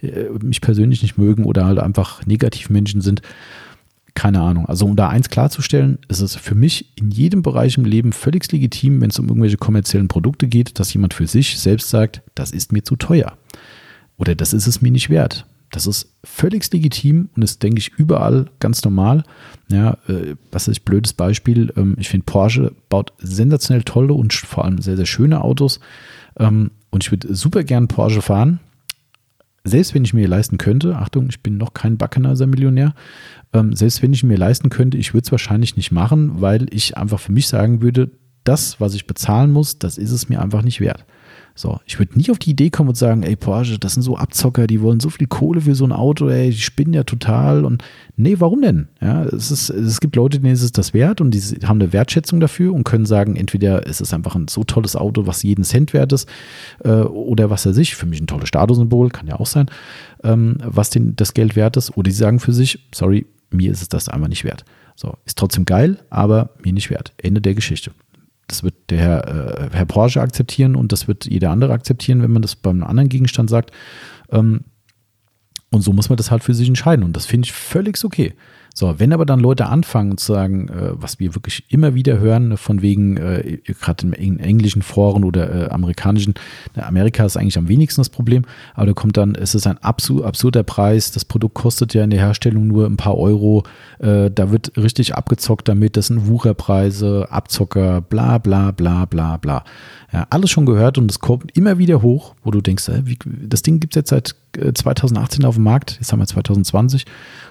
äh, 0.02 0.24
mich 0.42 0.60
persönlich 0.60 1.00
nicht 1.00 1.16
mögen 1.16 1.44
oder 1.44 1.64
halt 1.64 1.78
einfach 1.78 2.26
Negativmenschen 2.26 3.02
sind. 3.02 3.22
Keine 4.14 4.40
Ahnung. 4.40 4.66
Also 4.66 4.84
um 4.84 4.96
da 4.96 5.10
eins 5.10 5.28
klarzustellen, 5.28 5.98
ist 6.08 6.22
es 6.22 6.34
für 6.34 6.56
mich 6.56 6.90
in 6.96 7.12
jedem 7.12 7.42
Bereich 7.42 7.78
im 7.78 7.84
Leben 7.84 8.12
völlig 8.12 8.50
legitim, 8.50 9.00
wenn 9.00 9.10
es 9.10 9.18
um 9.20 9.28
irgendwelche 9.28 9.58
kommerziellen 9.58 10.08
Produkte 10.08 10.48
geht, 10.48 10.80
dass 10.80 10.92
jemand 10.92 11.14
für 11.14 11.28
sich 11.28 11.56
selbst 11.60 11.88
sagt, 11.88 12.20
das 12.34 12.50
ist 12.50 12.72
mir 12.72 12.82
zu 12.82 12.96
teuer. 12.96 13.38
Oder 14.16 14.34
das 14.34 14.52
ist 14.52 14.66
es 14.66 14.82
mir 14.82 14.90
nicht 14.90 15.08
wert. 15.08 15.46
Das 15.70 15.86
ist 15.86 16.14
völlig 16.24 16.70
legitim 16.72 17.28
und 17.36 17.42
ist, 17.42 17.62
denke 17.62 17.78
ich, 17.78 17.90
überall 17.98 18.46
ganz 18.58 18.82
normal. 18.84 19.24
Ja, 19.70 19.98
äh, 20.08 20.34
was 20.50 20.68
ist 20.68 20.84
blödes 20.84 21.12
Beispiel? 21.12 21.72
Ähm, 21.76 21.96
ich 21.98 22.08
finde, 22.08 22.24
Porsche 22.24 22.72
baut 22.88 23.12
sensationell 23.18 23.82
tolle 23.82 24.14
und 24.14 24.32
vor 24.32 24.64
allem 24.64 24.80
sehr, 24.80 24.96
sehr 24.96 25.06
schöne 25.06 25.42
Autos. 25.42 25.80
Ähm, 26.38 26.70
und 26.90 27.04
ich 27.04 27.10
würde 27.10 27.34
super 27.34 27.64
gern 27.64 27.88
Porsche 27.88 28.22
fahren. 28.22 28.60
Selbst 29.64 29.94
wenn 29.94 30.04
ich 30.04 30.14
mir 30.14 30.26
leisten 30.26 30.56
könnte, 30.56 30.96
Achtung, 30.96 31.28
ich 31.28 31.42
bin 31.42 31.58
noch 31.58 31.74
kein 31.74 31.98
Backenizer-Millionär, 31.98 32.94
ähm, 33.52 33.74
selbst 33.74 34.02
wenn 34.02 34.14
ich 34.14 34.22
mir 34.22 34.38
leisten 34.38 34.70
könnte, 34.70 34.96
ich 34.96 35.12
würde 35.12 35.26
es 35.26 35.32
wahrscheinlich 35.32 35.76
nicht 35.76 35.92
machen, 35.92 36.40
weil 36.40 36.66
ich 36.70 36.96
einfach 36.96 37.20
für 37.20 37.32
mich 37.32 37.48
sagen 37.48 37.82
würde, 37.82 38.10
das, 38.44 38.80
was 38.80 38.94
ich 38.94 39.06
bezahlen 39.06 39.52
muss, 39.52 39.78
das 39.78 39.98
ist 39.98 40.12
es 40.12 40.30
mir 40.30 40.40
einfach 40.40 40.62
nicht 40.62 40.80
wert. 40.80 41.04
So, 41.58 41.80
ich 41.86 41.98
würde 41.98 42.16
nie 42.16 42.30
auf 42.30 42.38
die 42.38 42.50
Idee 42.50 42.70
kommen 42.70 42.90
und 42.90 42.94
sagen, 42.94 43.24
ey, 43.24 43.34
Porsche, 43.34 43.80
das 43.80 43.94
sind 43.94 44.04
so 44.04 44.16
Abzocker, 44.16 44.68
die 44.68 44.80
wollen 44.80 45.00
so 45.00 45.10
viel 45.10 45.26
Kohle 45.26 45.60
für 45.60 45.74
so 45.74 45.84
ein 45.84 45.90
Auto, 45.90 46.28
ey, 46.28 46.50
die 46.50 46.60
spinnen 46.60 46.94
ja 46.94 47.02
total. 47.02 47.64
Und 47.64 47.82
nee, 48.16 48.36
warum 48.38 48.62
denn? 48.62 48.86
Ja, 49.00 49.24
es, 49.24 49.50
ist, 49.50 49.68
es 49.68 49.98
gibt 49.98 50.14
Leute, 50.14 50.38
denen 50.38 50.52
ist 50.52 50.62
es 50.62 50.70
das 50.70 50.94
wert 50.94 51.20
und 51.20 51.32
die 51.32 51.40
haben 51.66 51.80
eine 51.80 51.92
Wertschätzung 51.92 52.38
dafür 52.38 52.72
und 52.72 52.84
können 52.84 53.06
sagen, 53.06 53.34
entweder 53.34 53.84
ist 53.86 54.00
es 54.00 54.14
einfach 54.14 54.36
ein 54.36 54.46
so 54.46 54.62
tolles 54.62 54.94
Auto, 54.94 55.26
was 55.26 55.42
jeden 55.42 55.64
Cent 55.64 55.94
wert 55.94 56.12
ist, 56.12 56.28
äh, 56.84 56.90
oder 56.90 57.50
was 57.50 57.66
er 57.66 57.74
sich, 57.74 57.96
für 57.96 58.06
mich 58.06 58.20
ein 58.20 58.28
tolles 58.28 58.48
Statussymbol, 58.48 59.08
kann 59.08 59.26
ja 59.26 59.40
auch 59.40 59.46
sein, 59.46 59.68
ähm, 60.22 60.58
was 60.64 60.90
den, 60.90 61.16
das 61.16 61.34
Geld 61.34 61.56
wert 61.56 61.76
ist. 61.76 61.96
Oder 61.96 62.12
sie 62.12 62.18
sagen 62.18 62.38
für 62.38 62.52
sich, 62.52 62.86
sorry, 62.94 63.26
mir 63.50 63.72
ist 63.72 63.82
es 63.82 63.88
das 63.88 64.08
einfach 64.08 64.28
nicht 64.28 64.44
wert. 64.44 64.64
So, 64.94 65.14
ist 65.26 65.36
trotzdem 65.36 65.64
geil, 65.64 65.98
aber 66.08 66.50
mir 66.64 66.72
nicht 66.72 66.88
wert. 66.88 67.14
Ende 67.20 67.40
der 67.40 67.56
Geschichte. 67.56 67.90
Das 68.48 68.62
wird 68.62 68.74
der 68.90 68.98
Herr, 68.98 69.28
äh, 69.28 69.68
Herr 69.72 69.84
Porsche 69.86 70.20
akzeptieren 70.20 70.74
und 70.74 70.90
das 70.90 71.06
wird 71.06 71.26
jeder 71.26 71.50
andere 71.50 71.72
akzeptieren, 71.72 72.22
wenn 72.22 72.32
man 72.32 72.42
das 72.42 72.56
beim 72.56 72.82
anderen 72.82 73.08
Gegenstand 73.08 73.50
sagt. 73.50 73.70
Ähm, 74.30 74.64
und 75.70 75.82
so 75.82 75.92
muss 75.92 76.08
man 76.08 76.16
das 76.16 76.30
halt 76.30 76.42
für 76.42 76.54
sich 76.54 76.66
entscheiden. 76.66 77.04
Und 77.04 77.14
das 77.14 77.26
finde 77.26 77.46
ich 77.46 77.52
völlig 77.52 78.02
okay. 78.04 78.34
So, 78.78 78.94
wenn 79.00 79.12
aber 79.12 79.26
dann 79.26 79.40
Leute 79.40 79.66
anfangen 79.66 80.18
zu 80.18 80.34
sagen, 80.34 80.68
äh, 80.68 80.92
was 80.92 81.18
wir 81.18 81.34
wirklich 81.34 81.64
immer 81.68 81.96
wieder 81.96 82.20
hören, 82.20 82.56
von 82.56 82.80
wegen, 82.80 83.16
äh, 83.16 83.58
gerade 83.64 84.06
in 84.14 84.38
englischen 84.38 84.82
Foren 84.82 85.24
oder 85.24 85.52
äh, 85.52 85.70
amerikanischen, 85.70 86.34
Amerika 86.76 87.24
ist 87.24 87.36
eigentlich 87.36 87.58
am 87.58 87.66
wenigsten 87.66 88.02
das 88.02 88.08
Problem, 88.08 88.44
aber 88.74 88.86
da 88.86 88.92
kommt 88.92 89.16
dann, 89.16 89.34
es 89.34 89.56
ist 89.56 89.66
ein 89.66 89.78
absurd, 89.78 90.24
absurder 90.24 90.62
Preis, 90.62 91.10
das 91.10 91.24
Produkt 91.24 91.54
kostet 91.54 91.92
ja 91.92 92.04
in 92.04 92.10
der 92.10 92.20
Herstellung 92.20 92.68
nur 92.68 92.86
ein 92.86 92.96
paar 92.96 93.18
Euro, 93.18 93.64
äh, 93.98 94.30
da 94.30 94.52
wird 94.52 94.70
richtig 94.76 95.16
abgezockt 95.16 95.66
damit, 95.66 95.96
das 95.96 96.06
sind 96.06 96.28
Wucherpreise, 96.28 97.26
Abzocker, 97.30 98.00
bla 98.00 98.38
bla 98.38 98.70
bla 98.70 99.06
bla 99.06 99.38
bla. 99.38 99.64
Ja, 100.12 100.26
alles 100.30 100.50
schon 100.50 100.66
gehört 100.66 100.98
und 100.98 101.10
es 101.10 101.18
kommt 101.18 101.54
immer 101.56 101.78
wieder 101.78 102.00
hoch, 102.00 102.36
wo 102.44 102.52
du 102.52 102.60
denkst, 102.60 102.88
wie, 103.02 103.18
das 103.24 103.62
Ding 103.62 103.80
gibt 103.80 103.94
es 103.96 104.00
jetzt 104.00 104.10
seit 104.10 104.36
2018 104.74 105.42
äh, 105.42 105.46
auf 105.46 105.56
dem 105.56 105.64
Markt, 105.64 105.98
jetzt 106.00 106.12
haben 106.12 106.20
wir 106.20 106.26
2020 106.26 107.04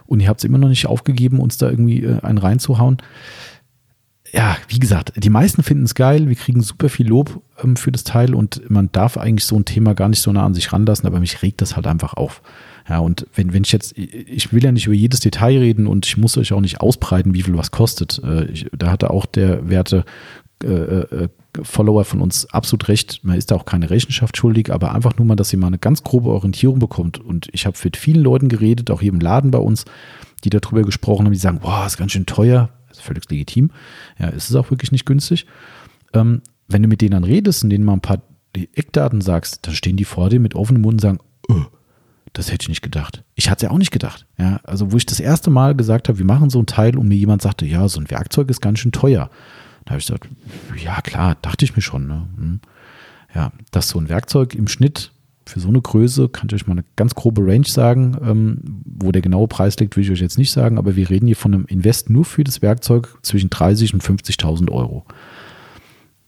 und 0.07 0.19
ihr 0.19 0.29
habt 0.29 0.39
es 0.39 0.43
immer 0.43 0.57
noch 0.57 0.69
nicht 0.69 0.87
aufgegeben, 0.87 1.39
uns 1.39 1.57
da 1.57 1.69
irgendwie 1.69 2.03
äh, 2.03 2.21
einen 2.21 2.37
reinzuhauen. 2.37 2.97
Ja, 4.33 4.57
wie 4.67 4.79
gesagt, 4.79 5.13
die 5.15 5.29
meisten 5.29 5.63
finden 5.63 5.85
es 5.85 5.95
geil, 5.95 6.27
wir 6.27 6.35
kriegen 6.35 6.61
super 6.61 6.89
viel 6.89 7.07
Lob 7.07 7.41
ähm, 7.63 7.77
für 7.77 7.91
das 7.91 8.03
Teil 8.03 8.35
und 8.35 8.69
man 8.69 8.91
darf 8.91 9.17
eigentlich 9.17 9.45
so 9.45 9.55
ein 9.55 9.65
Thema 9.65 9.93
gar 9.93 10.09
nicht 10.09 10.21
so 10.21 10.31
nah 10.31 10.45
an 10.45 10.53
sich 10.53 10.73
ranlassen, 10.73 11.07
aber 11.07 11.19
mich 11.19 11.41
regt 11.41 11.61
das 11.61 11.75
halt 11.75 11.87
einfach 11.87 12.13
auf. 12.13 12.41
Ja, 12.89 12.99
und 12.99 13.27
wenn, 13.35 13.53
wenn 13.53 13.63
ich 13.63 13.71
jetzt, 13.71 13.97
ich 13.97 14.53
will 14.53 14.63
ja 14.63 14.71
nicht 14.71 14.85
über 14.85 14.95
jedes 14.95 15.19
Detail 15.19 15.57
reden 15.57 15.87
und 15.87 16.05
ich 16.05 16.17
muss 16.17 16.37
euch 16.37 16.53
auch 16.53 16.61
nicht 16.61 16.79
ausbreiten, 16.79 17.33
wie 17.33 17.41
viel 17.41 17.57
was 17.57 17.71
kostet. 17.71 18.21
Äh, 18.23 18.45
ich, 18.45 18.67
da 18.77 18.91
hatte 18.91 19.09
auch 19.09 19.25
der 19.25 19.69
werte 19.69 20.05
äh, 20.63 20.67
äh, 20.67 21.27
Follower 21.63 22.05
von 22.05 22.21
uns 22.21 22.45
absolut 22.47 22.87
recht. 22.87 23.23
Man 23.23 23.37
ist 23.37 23.51
da 23.51 23.55
auch 23.55 23.65
keine 23.65 23.89
Rechenschaft 23.89 24.37
schuldig, 24.37 24.71
aber 24.71 24.93
einfach 24.93 25.17
nur 25.17 25.25
mal, 25.25 25.35
dass 25.35 25.51
ihr 25.53 25.59
mal 25.59 25.67
eine 25.67 25.77
ganz 25.77 26.03
grobe 26.03 26.29
Orientierung 26.29 26.79
bekommt. 26.79 27.19
Und 27.19 27.47
ich 27.51 27.65
habe 27.65 27.77
mit 27.83 27.97
vielen 27.97 28.21
Leuten 28.21 28.49
geredet, 28.49 28.91
auch 28.91 29.01
hier 29.01 29.11
im 29.11 29.19
Laden 29.19 29.51
bei 29.51 29.59
uns, 29.59 29.85
die 30.43 30.49
darüber 30.49 30.83
gesprochen 30.83 31.25
haben, 31.25 31.33
die 31.33 31.39
sagen, 31.39 31.59
wow, 31.61 31.85
ist 31.85 31.97
ganz 31.97 32.11
schön 32.11 32.25
teuer. 32.25 32.69
Das 32.89 32.99
ist 32.99 33.03
völlig 33.03 33.29
legitim. 33.29 33.71
Ja, 34.19 34.27
ist 34.27 34.49
es 34.49 34.55
auch 34.55 34.71
wirklich 34.71 34.91
nicht 34.91 35.05
günstig. 35.05 35.45
Ähm, 36.13 36.41
wenn 36.67 36.81
du 36.81 36.87
mit 36.87 37.01
denen 37.01 37.11
dann 37.11 37.23
redest 37.23 37.63
und 37.63 37.69
denen 37.69 37.85
mal 37.85 37.93
ein 37.93 38.01
paar 38.01 38.21
Eckdaten 38.55 39.21
sagst, 39.21 39.67
dann 39.67 39.75
stehen 39.75 39.97
die 39.97 40.05
vor 40.05 40.29
dir 40.29 40.39
mit 40.39 40.55
offenem 40.55 40.81
Mund 40.81 40.95
und 40.95 41.01
sagen, 41.01 41.19
oh, 41.49 41.65
das 42.33 42.51
hätte 42.51 42.63
ich 42.63 42.69
nicht 42.69 42.81
gedacht. 42.81 43.23
Ich 43.35 43.49
hatte 43.49 43.65
es 43.65 43.69
ja 43.69 43.71
auch 43.71 43.77
nicht 43.77 43.91
gedacht. 43.91 44.25
Ja, 44.37 44.59
also 44.63 44.91
wo 44.91 44.97
ich 44.97 45.05
das 45.05 45.19
erste 45.19 45.49
Mal 45.49 45.75
gesagt 45.75 46.07
habe, 46.07 46.19
wir 46.19 46.25
machen 46.25 46.49
so 46.49 46.59
ein 46.59 46.65
Teil 46.65 46.97
und 46.97 47.07
mir 47.07 47.15
jemand 47.15 47.41
sagte, 47.41 47.65
ja, 47.65 47.87
so 47.87 47.99
ein 47.99 48.09
Werkzeug 48.09 48.49
ist 48.49 48.61
ganz 48.61 48.79
schön 48.79 48.91
teuer. 48.91 49.29
Da 49.87 49.91
habe 49.91 49.99
ich 49.99 50.07
gesagt, 50.07 50.27
ja 50.83 50.99
klar, 50.99 51.37
dachte 51.41 51.63
ich 51.63 51.77
mir 51.77 51.81
schon. 51.81 52.07
Ne? 52.07 52.27
Hm. 52.35 52.59
Ja, 53.33 53.53
dass 53.71 53.87
so 53.87 53.99
ein 53.99 54.09
Werkzeug 54.09 54.53
im 54.53 54.67
Schnitt 54.67 55.13
für 55.45 55.61
so 55.61 55.69
eine 55.69 55.81
Größe, 55.81 56.27
kann 56.27 56.47
ich 56.49 56.55
euch 56.55 56.67
mal 56.67 56.73
eine 56.73 56.83
ganz 56.97 57.15
grobe 57.15 57.41
Range 57.41 57.65
sagen. 57.65 58.17
Ähm, 58.21 58.83
wo 58.83 59.13
der 59.13 59.21
genaue 59.21 59.47
Preis 59.47 59.79
liegt, 59.79 59.95
will 59.95 60.03
ich 60.03 60.11
euch 60.11 60.19
jetzt 60.19 60.37
nicht 60.37 60.51
sagen, 60.51 60.77
aber 60.77 60.97
wir 60.97 61.09
reden 61.09 61.25
hier 61.25 61.37
von 61.37 61.53
einem 61.53 61.65
Invest 61.67 62.09
nur 62.09 62.25
für 62.25 62.43
das 62.43 62.61
Werkzeug 62.61 63.17
zwischen 63.21 63.49
30 63.49 63.93
und 63.93 64.03
50.000 64.03 64.69
Euro. 64.71 65.05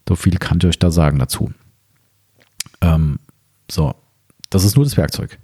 So 0.08 0.16
viel 0.16 0.38
kann 0.38 0.60
ich 0.62 0.66
euch 0.66 0.80
da 0.80 0.90
sagen 0.90 1.20
dazu. 1.20 1.52
Ähm, 2.80 3.20
so, 3.70 3.94
das 4.50 4.64
ist 4.64 4.78
nur 4.78 4.86
das 4.86 4.96
Werkzeug. 4.96 5.38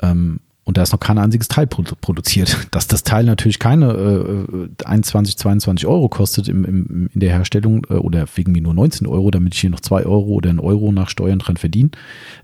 Ähm, 0.00 0.40
und 0.68 0.76
da 0.76 0.82
ist 0.82 0.92
noch 0.92 1.00
kein 1.00 1.16
einziges 1.16 1.48
Teil 1.48 1.66
produziert. 1.66 2.68
Dass 2.72 2.86
das 2.86 3.02
Teil 3.02 3.24
natürlich 3.24 3.58
keine 3.58 3.90
äh, 3.90 4.84
21, 4.84 5.38
22 5.38 5.86
Euro 5.86 6.10
kostet 6.10 6.46
im, 6.46 6.62
im, 6.66 7.08
in 7.14 7.20
der 7.20 7.30
Herstellung 7.30 7.86
äh, 7.88 7.94
oder 7.94 8.26
wegen 8.34 8.52
mir 8.52 8.60
nur 8.60 8.74
19 8.74 9.06
Euro, 9.06 9.30
damit 9.30 9.54
ich 9.54 9.60
hier 9.62 9.70
noch 9.70 9.80
2 9.80 10.04
Euro 10.04 10.26
oder 10.26 10.50
1 10.50 10.60
Euro 10.60 10.92
nach 10.92 11.08
Steuern 11.08 11.38
dran 11.38 11.56
verdiene, 11.56 11.88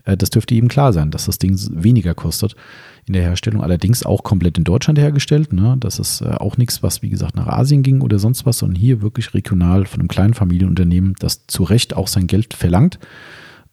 äh, 0.04 0.16
das 0.16 0.30
dürfte 0.30 0.54
eben 0.54 0.68
klar 0.68 0.94
sein, 0.94 1.10
dass 1.10 1.26
das 1.26 1.38
Ding 1.38 1.54
weniger 1.70 2.14
kostet 2.14 2.56
in 3.04 3.12
der 3.12 3.24
Herstellung. 3.24 3.62
Allerdings 3.62 4.06
auch 4.06 4.22
komplett 4.22 4.56
in 4.56 4.64
Deutschland 4.64 4.98
hergestellt. 4.98 5.52
Ne? 5.52 5.76
Das 5.78 5.98
ist 5.98 6.22
äh, 6.22 6.30
auch 6.30 6.56
nichts, 6.56 6.82
was 6.82 7.02
wie 7.02 7.10
gesagt 7.10 7.36
nach 7.36 7.48
Asien 7.48 7.82
ging 7.82 8.00
oder 8.00 8.18
sonst 8.18 8.46
was, 8.46 8.56
sondern 8.56 8.80
hier 8.80 9.02
wirklich 9.02 9.34
regional 9.34 9.84
von 9.84 10.00
einem 10.00 10.08
kleinen 10.08 10.32
Familienunternehmen, 10.32 11.12
das 11.18 11.46
zu 11.46 11.62
Recht 11.62 11.94
auch 11.94 12.08
sein 12.08 12.26
Geld 12.26 12.54
verlangt. 12.54 12.98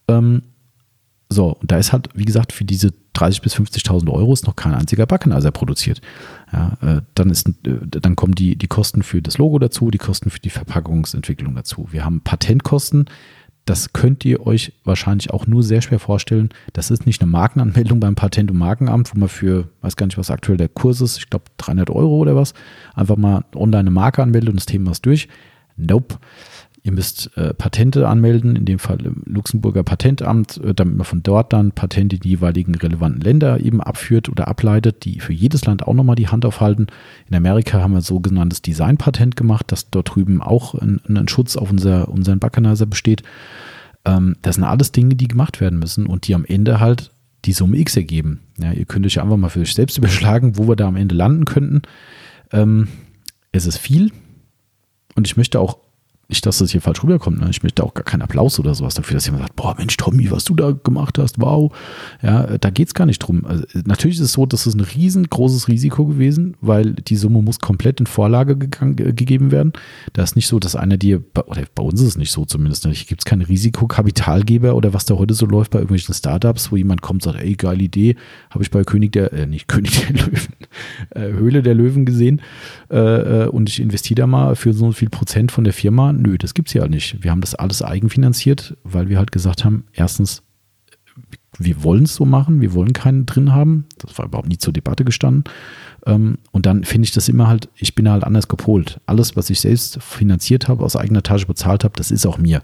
Ähm, 0.09 0.41
so, 1.31 1.55
und 1.55 1.71
da 1.71 1.77
ist 1.77 1.93
halt, 1.93 2.09
wie 2.13 2.25
gesagt, 2.25 2.51
für 2.51 2.65
diese 2.65 2.89
30.000 3.15 3.41
bis 3.41 3.55
50.000 3.55 4.11
Euro 4.11 4.33
ist 4.33 4.45
noch 4.47 4.57
kein 4.57 4.73
einziger 4.73 5.05
Backeneiser 5.05 5.51
produziert. 5.51 6.01
Ja, 6.51 6.77
äh, 6.81 7.01
dann, 7.15 7.29
ist, 7.29 7.47
äh, 7.47 7.77
dann 7.87 8.17
kommen 8.17 8.35
die, 8.35 8.57
die 8.57 8.67
Kosten 8.67 9.01
für 9.01 9.21
das 9.21 9.37
Logo 9.37 9.57
dazu, 9.57 9.91
die 9.91 9.97
Kosten 9.97 10.29
für 10.29 10.41
die 10.41 10.49
Verpackungsentwicklung 10.49 11.55
dazu. 11.55 11.87
Wir 11.89 12.03
haben 12.03 12.19
Patentkosten. 12.19 13.05
Das 13.63 13.93
könnt 13.93 14.25
ihr 14.25 14.45
euch 14.45 14.73
wahrscheinlich 14.83 15.31
auch 15.31 15.47
nur 15.47 15.63
sehr 15.63 15.81
schwer 15.81 15.99
vorstellen. 15.99 16.49
Das 16.73 16.91
ist 16.91 17.05
nicht 17.05 17.21
eine 17.21 17.31
Markenanmeldung 17.31 18.01
beim 18.01 18.15
Patent- 18.15 18.51
und 18.51 18.57
Markenamt, 18.57 19.15
wo 19.15 19.19
man 19.19 19.29
für, 19.29 19.69
weiß 19.79 19.95
gar 19.95 20.07
nicht, 20.07 20.17
was 20.17 20.31
aktuell 20.31 20.57
der 20.57 20.67
Kurs 20.67 20.99
ist, 20.99 21.17
ich 21.17 21.29
glaube 21.29 21.45
300 21.59 21.89
Euro 21.91 22.17
oder 22.17 22.35
was, 22.35 22.53
einfach 22.93 23.15
mal 23.15 23.45
online 23.55 23.79
eine 23.79 23.91
Marke 23.91 24.21
anmeldet 24.21 24.49
und 24.49 24.57
das 24.57 24.65
Thema 24.65 24.91
ist 24.91 25.05
durch. 25.05 25.29
Nope 25.77 26.17
Ihr 26.83 26.93
müsst 26.93 27.29
äh, 27.37 27.53
Patente 27.53 28.07
anmelden, 28.07 28.55
in 28.55 28.65
dem 28.65 28.79
Fall 28.79 29.05
im 29.05 29.21
Luxemburger 29.25 29.83
Patentamt, 29.83 30.57
äh, 30.57 30.73
damit 30.73 30.97
man 30.97 31.05
von 31.05 31.21
dort 31.21 31.53
dann 31.53 31.73
Patente 31.73 32.15
in 32.15 32.21
die 32.21 32.29
jeweiligen 32.29 32.73
relevanten 32.73 33.21
Länder 33.21 33.59
eben 33.59 33.81
abführt 33.81 34.29
oder 34.29 34.47
ableitet, 34.47 35.05
die 35.05 35.19
für 35.19 35.33
jedes 35.33 35.65
Land 35.65 35.87
auch 35.87 35.93
nochmal 35.93 36.15
die 36.15 36.29
Hand 36.29 36.43
aufhalten. 36.43 36.87
In 37.29 37.35
Amerika 37.35 37.81
haben 37.81 37.93
wir 37.93 38.01
sogenanntes 38.01 38.63
Designpatent 38.63 39.35
gemacht, 39.35 39.71
dass 39.71 39.91
dort 39.91 40.15
drüben 40.15 40.41
auch 40.41 40.73
ein, 40.73 41.01
ein 41.07 41.27
Schutz 41.27 41.55
auf 41.55 41.69
unser, 41.69 42.09
unseren 42.09 42.39
Baccanizer 42.39 42.87
besteht. 42.87 43.21
Ähm, 44.03 44.35
das 44.41 44.55
sind 44.55 44.63
alles 44.63 44.91
Dinge, 44.91 45.15
die 45.15 45.27
gemacht 45.27 45.61
werden 45.61 45.77
müssen 45.77 46.07
und 46.07 46.27
die 46.27 46.33
am 46.33 46.45
Ende 46.45 46.79
halt 46.79 47.11
die 47.45 47.53
Summe 47.53 47.77
X 47.77 47.95
ergeben. 47.95 48.39
Ja, 48.57 48.71
ihr 48.71 48.85
könnt 48.85 49.05
euch 49.05 49.21
einfach 49.21 49.37
mal 49.37 49.49
für 49.49 49.61
euch 49.61 49.75
selbst 49.75 49.97
überschlagen, 49.99 50.57
wo 50.57 50.67
wir 50.67 50.75
da 50.75 50.87
am 50.87 50.95
Ende 50.95 51.13
landen 51.13 51.45
könnten. 51.45 51.83
Ähm, 52.51 52.87
es 53.51 53.67
ist 53.67 53.77
viel 53.77 54.11
und 55.15 55.27
ich 55.27 55.37
möchte 55.37 55.59
auch 55.59 55.77
nicht, 56.31 56.45
dass 56.45 56.57
das 56.57 56.71
hier 56.71 56.81
falsch 56.81 57.03
rüberkommt. 57.03 57.39
Ne? 57.39 57.47
Ich 57.49 57.61
möchte 57.61 57.83
auch 57.83 57.93
gar 57.93 58.03
keinen 58.03 58.21
Applaus 58.21 58.59
oder 58.59 58.73
sowas 58.73 58.95
dafür, 58.95 59.15
dass 59.15 59.25
jemand 59.25 59.43
sagt, 59.43 59.55
boah, 59.55 59.75
Mensch, 59.77 59.97
Tommy, 59.97 60.31
was 60.31 60.45
du 60.45 60.55
da 60.55 60.71
gemacht 60.71 61.17
hast, 61.19 61.39
wow. 61.39 61.71
Ja, 62.23 62.57
da 62.57 62.69
geht 62.69 62.87
es 62.87 62.93
gar 62.93 63.05
nicht 63.05 63.19
drum. 63.19 63.45
Also, 63.45 63.63
natürlich 63.85 64.15
ist 64.17 64.23
es 64.23 64.33
so, 64.33 64.45
dass 64.45 64.65
es 64.65 64.73
ein 64.73 64.79
riesengroßes 64.79 65.67
Risiko 65.67 66.05
gewesen, 66.05 66.55
weil 66.61 66.93
die 66.93 67.17
Summe 67.17 67.41
muss 67.41 67.59
komplett 67.59 67.99
in 67.99 68.07
Vorlage 68.07 68.57
gegangen, 68.57 68.95
gegeben 68.95 69.51
werden. 69.51 69.73
Da 70.13 70.23
ist 70.23 70.35
nicht 70.35 70.47
so, 70.47 70.57
dass 70.59 70.75
einer 70.75 70.97
dir, 70.97 71.21
oder 71.45 71.63
bei 71.75 71.83
uns 71.83 72.01
ist 72.01 72.07
es 72.07 72.17
nicht 72.17 72.31
so 72.31 72.45
zumindest, 72.45 72.85
ne? 72.85 72.93
gibt 72.93 73.21
es 73.21 73.25
keine 73.25 73.47
Risikokapitalgeber 73.47 74.75
oder 74.75 74.93
was 74.93 75.05
da 75.05 75.15
heute 75.15 75.33
so 75.33 75.45
läuft 75.45 75.71
bei 75.71 75.79
irgendwelchen 75.79 76.13
Startups, 76.13 76.71
wo 76.71 76.77
jemand 76.77 77.01
kommt 77.01 77.25
und 77.25 77.33
sagt, 77.33 77.43
ey, 77.43 77.55
geile 77.55 77.83
Idee, 77.83 78.15
habe 78.49 78.63
ich 78.63 78.71
bei 78.71 78.83
König 78.83 79.11
der, 79.11 79.33
äh, 79.33 79.47
nicht 79.47 79.67
König 79.71 80.07
der 80.07 80.15
Löwen, 80.15 80.53
äh, 81.09 81.37
Höhle 81.37 81.61
der 81.61 81.75
Löwen 81.75 82.05
gesehen 82.05 82.41
äh, 82.89 82.97
äh 82.97 83.47
und 83.47 83.69
ich 83.69 83.81
investiere 83.81 84.21
da 84.21 84.27
mal 84.27 84.55
für 84.55 84.73
so 84.73 84.91
viel 84.91 85.09
Prozent 85.09 85.51
von 85.51 85.63
der 85.63 85.73
Firma 85.73 86.13
Nö, 86.21 86.37
das 86.37 86.53
gibt 86.53 86.67
es 86.67 86.75
ja 86.75 86.87
nicht. 86.87 87.23
Wir 87.23 87.31
haben 87.31 87.41
das 87.41 87.55
alles 87.55 87.81
eigenfinanziert, 87.81 88.77
weil 88.83 89.09
wir 89.09 89.17
halt 89.17 89.31
gesagt 89.31 89.65
haben, 89.65 89.85
erstens, 89.91 90.43
wir 91.57 91.83
wollen 91.83 92.03
es 92.03 92.13
so 92.13 92.25
machen, 92.25 92.61
wir 92.61 92.73
wollen 92.73 92.93
keinen 92.93 93.25
drin 93.25 93.53
haben. 93.53 93.85
Das 93.97 94.19
war 94.19 94.25
überhaupt 94.25 94.47
nie 94.47 94.59
zur 94.59 94.71
Debatte 94.71 95.03
gestanden. 95.03 95.45
Ähm, 96.05 96.37
und 96.51 96.67
dann 96.67 96.83
finde 96.83 97.05
ich 97.05 97.11
das 97.11 97.27
immer 97.27 97.47
halt, 97.47 97.69
ich 97.75 97.95
bin 97.95 98.07
halt 98.07 98.23
anders 98.23 98.47
gepolt. 98.47 99.01
Alles, 99.07 99.35
was 99.35 99.49
ich 99.49 99.61
selbst 99.61 100.01
finanziert 100.03 100.67
habe, 100.67 100.83
aus 100.83 100.95
eigener 100.95 101.23
Tasche 101.23 101.47
bezahlt 101.47 101.83
habe, 101.83 101.95
das 101.97 102.11
ist 102.11 102.27
auch 102.27 102.37
mir. 102.37 102.61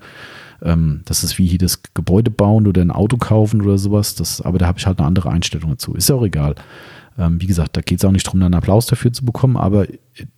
Ähm, 0.62 1.02
das 1.06 1.24
ist 1.24 1.40
wie 1.40 1.48
hier 1.48 1.58
das 1.58 1.82
Gebäude 1.96 2.30
bauen 2.30 2.68
oder 2.68 2.84
ein 2.84 2.92
Auto 2.92 3.18
kaufen 3.18 3.64
oder 3.64 3.80
sowas. 3.80 4.14
Das, 4.14 4.40
aber 4.40 4.60
da 4.60 4.68
habe 4.68 4.78
ich 4.78 4.86
halt 4.86 5.00
eine 5.00 5.08
andere 5.08 5.32
Einstellung 5.32 5.72
dazu. 5.72 5.96
Ist 5.96 6.10
ja 6.10 6.16
auch 6.16 6.24
egal. 6.24 6.54
Ähm, 7.18 7.42
wie 7.42 7.48
gesagt, 7.48 7.76
da 7.76 7.82
geht 7.82 7.98
es 7.98 8.06
auch 8.06 8.12
nicht 8.12 8.28
darum, 8.28 8.44
einen 8.44 8.54
Applaus 8.54 8.86
dafür 8.86 9.12
zu 9.12 9.26
bekommen, 9.26 9.58
aber 9.58 9.88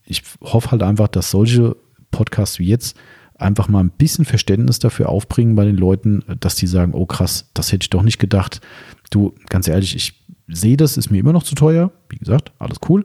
ich 0.05 0.23
hoffe 0.41 0.71
halt 0.71 0.83
einfach, 0.83 1.09
dass 1.09 1.31
solche 1.31 1.75
Podcasts 2.11 2.59
wie 2.59 2.65
jetzt 2.65 2.97
einfach 3.37 3.69
mal 3.69 3.79
ein 3.79 3.91
bisschen 3.91 4.25
Verständnis 4.25 4.79
dafür 4.79 5.09
aufbringen 5.09 5.55
bei 5.55 5.65
den 5.65 5.77
Leuten, 5.77 6.23
dass 6.39 6.55
die 6.55 6.67
sagen, 6.67 6.93
oh 6.93 7.05
krass, 7.05 7.49
das 7.53 7.71
hätte 7.71 7.83
ich 7.83 7.89
doch 7.89 8.03
nicht 8.03 8.19
gedacht. 8.19 8.61
Du, 9.09 9.33
ganz 9.49 9.67
ehrlich, 9.67 9.95
ich 9.95 10.13
sehe 10.47 10.77
das, 10.77 10.97
ist 10.97 11.09
mir 11.09 11.19
immer 11.19 11.33
noch 11.33 11.43
zu 11.43 11.55
teuer. 11.55 11.91
Wie 12.09 12.17
gesagt, 12.17 12.51
alles 12.59 12.79
cool. 12.89 13.03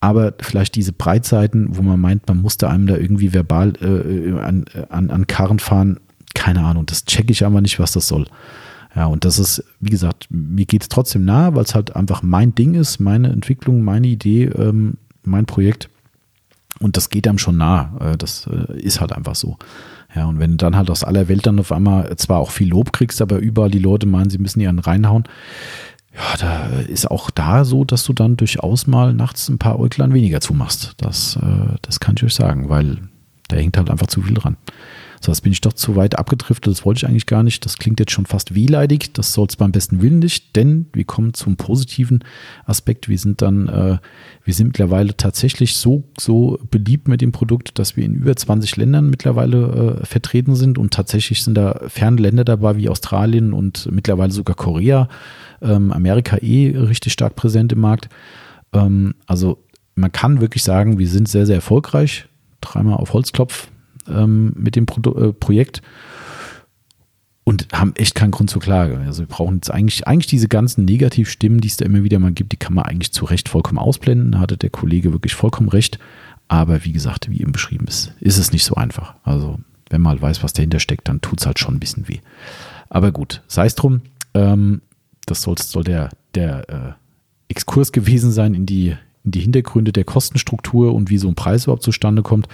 Aber 0.00 0.34
vielleicht 0.40 0.76
diese 0.76 0.92
Breitseiten, 0.92 1.76
wo 1.76 1.82
man 1.82 1.98
meint, 1.98 2.28
man 2.28 2.40
musste 2.40 2.68
einem 2.68 2.86
da 2.86 2.96
irgendwie 2.96 3.32
verbal 3.32 3.72
äh, 3.80 4.38
an, 4.38 4.66
an, 4.90 5.10
an 5.10 5.26
Karren 5.26 5.58
fahren, 5.58 5.98
keine 6.34 6.62
Ahnung, 6.64 6.86
das 6.86 7.04
checke 7.04 7.32
ich 7.32 7.44
einfach 7.44 7.60
nicht, 7.60 7.78
was 7.78 7.92
das 7.92 8.06
soll. 8.06 8.26
Ja, 8.94 9.06
und 9.06 9.24
das 9.24 9.38
ist, 9.38 9.64
wie 9.80 9.90
gesagt, 9.90 10.28
mir 10.30 10.66
geht 10.66 10.82
es 10.82 10.88
trotzdem 10.88 11.24
nahe, 11.24 11.54
weil 11.54 11.64
es 11.64 11.74
halt 11.74 11.96
einfach 11.96 12.22
mein 12.22 12.54
Ding 12.54 12.74
ist, 12.74 13.00
meine 13.00 13.28
Entwicklung, 13.30 13.82
meine 13.82 14.06
Idee, 14.06 14.44
ähm, 14.44 14.98
mein 15.24 15.46
Projekt. 15.46 15.88
Und 16.80 16.96
das 16.96 17.10
geht 17.10 17.28
einem 17.28 17.38
schon 17.38 17.56
nah. 17.56 17.96
Äh, 18.00 18.16
das 18.16 18.46
äh, 18.46 18.78
ist 18.80 19.00
halt 19.00 19.12
einfach 19.12 19.34
so. 19.34 19.56
Ja, 20.14 20.26
und 20.26 20.38
wenn 20.38 20.52
du 20.52 20.56
dann 20.58 20.76
halt 20.76 20.90
aus 20.90 21.02
aller 21.02 21.28
Welt 21.28 21.46
dann 21.46 21.58
auf 21.58 21.72
einmal 21.72 22.16
zwar 22.16 22.38
auch 22.38 22.50
viel 22.50 22.68
Lob 22.68 22.92
kriegst, 22.92 23.20
aber 23.20 23.38
überall 23.38 23.70
die 23.70 23.78
Leute 23.78 24.06
meinen, 24.06 24.30
sie 24.30 24.38
müssen 24.38 24.60
ihren 24.60 24.78
reinhauen, 24.78 25.24
ja, 26.14 26.36
da 26.38 26.66
ist 26.86 27.10
auch 27.10 27.30
da 27.30 27.64
so, 27.64 27.84
dass 27.84 28.04
du 28.04 28.12
dann 28.12 28.36
durchaus 28.36 28.86
mal 28.86 29.12
nachts 29.12 29.48
ein 29.48 29.58
paar 29.58 29.80
Äuglein 29.80 30.14
weniger 30.14 30.40
zumachst. 30.40 30.94
Das, 30.98 31.36
äh, 31.36 31.76
das 31.82 31.98
kann 31.98 32.14
ich 32.16 32.24
euch 32.24 32.34
sagen, 32.34 32.68
weil 32.68 32.98
da 33.48 33.56
hängt 33.56 33.76
halt 33.76 33.90
einfach 33.90 34.06
zu 34.06 34.22
viel 34.22 34.34
dran. 34.34 34.56
So, 35.24 35.32
jetzt 35.32 35.40
bin 35.40 35.52
ich 35.52 35.62
doch 35.62 35.72
zu 35.72 35.96
weit 35.96 36.18
abgedriftet, 36.18 36.70
das 36.70 36.84
wollte 36.84 36.98
ich 36.98 37.06
eigentlich 37.06 37.24
gar 37.24 37.42
nicht. 37.42 37.64
Das 37.64 37.78
klingt 37.78 37.98
jetzt 37.98 38.12
schon 38.12 38.26
fast 38.26 38.54
wehleidig, 38.54 39.14
das 39.14 39.32
soll 39.32 39.46
es 39.48 39.56
beim 39.56 39.72
besten 39.72 40.02
Willen 40.02 40.18
nicht, 40.18 40.54
denn 40.54 40.84
wir 40.92 41.04
kommen 41.04 41.32
zum 41.32 41.56
positiven 41.56 42.22
Aspekt. 42.66 43.08
Wir 43.08 43.16
sind 43.16 43.40
dann, 43.40 43.66
äh, 43.68 43.96
wir 44.44 44.52
sind 44.52 44.66
mittlerweile 44.66 45.16
tatsächlich 45.16 45.78
so, 45.78 46.04
so 46.20 46.58
beliebt 46.70 47.08
mit 47.08 47.22
dem 47.22 47.32
Produkt, 47.32 47.78
dass 47.78 47.96
wir 47.96 48.04
in 48.04 48.16
über 48.16 48.36
20 48.36 48.76
Ländern 48.76 49.08
mittlerweile 49.08 50.02
äh, 50.02 50.04
vertreten 50.04 50.56
sind 50.56 50.76
und 50.76 50.92
tatsächlich 50.92 51.42
sind 51.42 51.54
da 51.54 51.80
ferne 51.88 52.20
Länder 52.20 52.44
dabei 52.44 52.76
wie 52.76 52.90
Australien 52.90 53.54
und 53.54 53.90
mittlerweile 53.90 54.30
sogar 54.30 54.56
Korea, 54.56 55.08
ähm, 55.62 55.90
Amerika 55.90 56.36
eh 56.36 56.76
richtig 56.76 57.14
stark 57.14 57.34
präsent 57.34 57.72
im 57.72 57.80
Markt. 57.80 58.10
Ähm, 58.74 59.14
also 59.26 59.64
man 59.94 60.12
kann 60.12 60.42
wirklich 60.42 60.64
sagen, 60.64 60.98
wir 60.98 61.08
sind 61.08 61.30
sehr, 61.30 61.46
sehr 61.46 61.56
erfolgreich. 61.56 62.26
Dreimal 62.60 62.96
auf 62.96 63.14
Holzklopf 63.14 63.68
ähm, 64.08 64.52
mit 64.56 64.76
dem 64.76 64.86
Pro 64.86 65.00
äh, 65.12 65.32
Projekt 65.32 65.82
und 67.44 67.68
haben 67.72 67.94
echt 67.96 68.14
keinen 68.14 68.30
Grund 68.30 68.50
zur 68.50 68.62
Klage. 68.62 68.98
Also 68.98 69.20
wir 69.20 69.26
brauchen 69.26 69.56
jetzt 69.56 69.70
eigentlich, 69.70 70.06
eigentlich 70.06 70.26
diese 70.26 70.48
ganzen 70.48 70.84
Negativstimmen, 70.86 71.60
die 71.60 71.68
es 71.68 71.76
da 71.76 71.84
immer 71.84 72.02
wieder 72.02 72.18
mal 72.18 72.32
gibt, 72.32 72.52
die 72.52 72.56
kann 72.56 72.74
man 72.74 72.86
eigentlich 72.86 73.12
zu 73.12 73.26
Recht 73.26 73.48
vollkommen 73.48 73.78
ausblenden. 73.78 74.32
Da 74.32 74.38
hatte 74.40 74.56
der 74.56 74.70
Kollege 74.70 75.12
wirklich 75.12 75.34
vollkommen 75.34 75.68
recht. 75.68 75.98
Aber 76.48 76.84
wie 76.84 76.92
gesagt, 76.92 77.30
wie 77.30 77.38
ihm 77.38 77.52
beschrieben 77.52 77.86
ist, 77.86 78.12
ist 78.20 78.38
es 78.38 78.52
nicht 78.52 78.64
so 78.64 78.74
einfach. 78.74 79.14
Also 79.24 79.58
wenn 79.90 80.00
man 80.00 80.20
weiß, 80.20 80.42
was 80.42 80.54
dahinter 80.54 80.80
steckt, 80.80 81.08
dann 81.08 81.20
tut 81.20 81.40
es 81.40 81.46
halt 81.46 81.58
schon 81.58 81.74
ein 81.74 81.80
bisschen 81.80 82.08
weh. 82.08 82.20
Aber 82.88 83.12
gut, 83.12 83.42
sei 83.46 83.66
es 83.66 83.74
drum. 83.74 84.00
Ähm, 84.32 84.80
das 85.26 85.42
soll, 85.42 85.56
soll 85.58 85.84
der, 85.84 86.10
der 86.34 86.68
äh, 86.68 86.92
Exkurs 87.48 87.92
gewesen 87.92 88.30
sein 88.30 88.54
in 88.54 88.66
die, 88.66 88.96
die 89.24 89.40
Hintergründe 89.40 89.92
der 89.92 90.04
Kostenstruktur 90.04 90.94
und 90.94 91.10
wie 91.10 91.18
so 91.18 91.28
ein 91.28 91.34
Preis 91.34 91.64
überhaupt 91.64 91.82
zustande 91.82 92.22
kommt. 92.22 92.46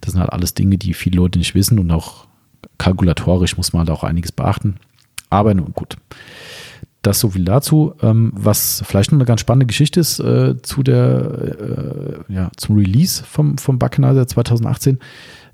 Das 0.00 0.12
sind 0.12 0.20
halt 0.20 0.32
alles 0.32 0.54
Dinge, 0.54 0.76
die 0.76 0.94
viele 0.94 1.16
Leute 1.16 1.38
nicht 1.38 1.54
wissen 1.54 1.78
und 1.78 1.90
auch 1.90 2.26
kalkulatorisch 2.76 3.56
muss 3.56 3.72
man 3.72 3.80
halt 3.80 3.90
auch 3.90 4.04
einiges 4.04 4.32
beachten. 4.32 4.76
Aber 5.30 5.54
nun 5.54 5.72
gut. 5.72 5.96
Das 7.02 7.20
so 7.20 7.30
viel 7.30 7.44
dazu. 7.44 7.94
Ähm, 8.02 8.32
was 8.34 8.82
vielleicht 8.84 9.12
noch 9.12 9.18
eine 9.18 9.24
ganz 9.24 9.40
spannende 9.40 9.66
Geschichte 9.66 10.00
ist 10.00 10.18
äh, 10.18 10.60
zu 10.62 10.82
der, 10.82 12.24
äh, 12.28 12.32
ja, 12.32 12.50
zum 12.56 12.76
Release 12.76 13.22
vom, 13.22 13.56
vom 13.56 13.78
Buckenizer 13.78 14.26
2018. 14.26 14.98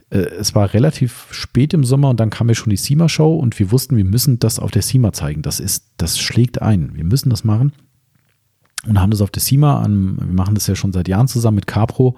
Äh, 0.09 0.17
es 0.17 0.55
war 0.55 0.73
relativ 0.73 1.27
spät 1.31 1.75
im 1.75 1.85
Sommer 1.85 2.09
und 2.09 2.21
dann 2.21 2.31
kam 2.31 2.49
ja 2.49 2.55
schon 2.55 2.71
die 2.71 2.79
SEMA-Show 2.79 3.37
und 3.37 3.59
wir 3.59 3.71
wussten, 3.71 3.99
wir 3.99 4.05
müssen 4.07 4.39
das 4.39 4.59
auf 4.59 4.71
der 4.71 4.83
SEMA 4.83 5.13
zeigen. 5.13 5.43
Das 5.43 5.61
ist, 5.61 5.85
das 5.99 6.19
schlägt 6.19 6.63
ein. 6.63 6.95
Wir 6.95 7.05
müssen 7.05 7.29
das 7.29 7.45
machen 7.45 7.73
und 8.87 9.01
haben 9.01 9.11
das 9.11 9.21
auf 9.21 9.31
der 9.31 9.43
CIMA, 9.43 9.81
an, 9.81 10.17
wir 10.19 10.35
machen 10.35 10.55
das 10.55 10.67
ja 10.67 10.75
schon 10.75 10.93
seit 10.93 11.09
Jahren 11.09 11.29
zusammen 11.29 11.57
mit 11.57 11.67
Capro, 11.67 12.17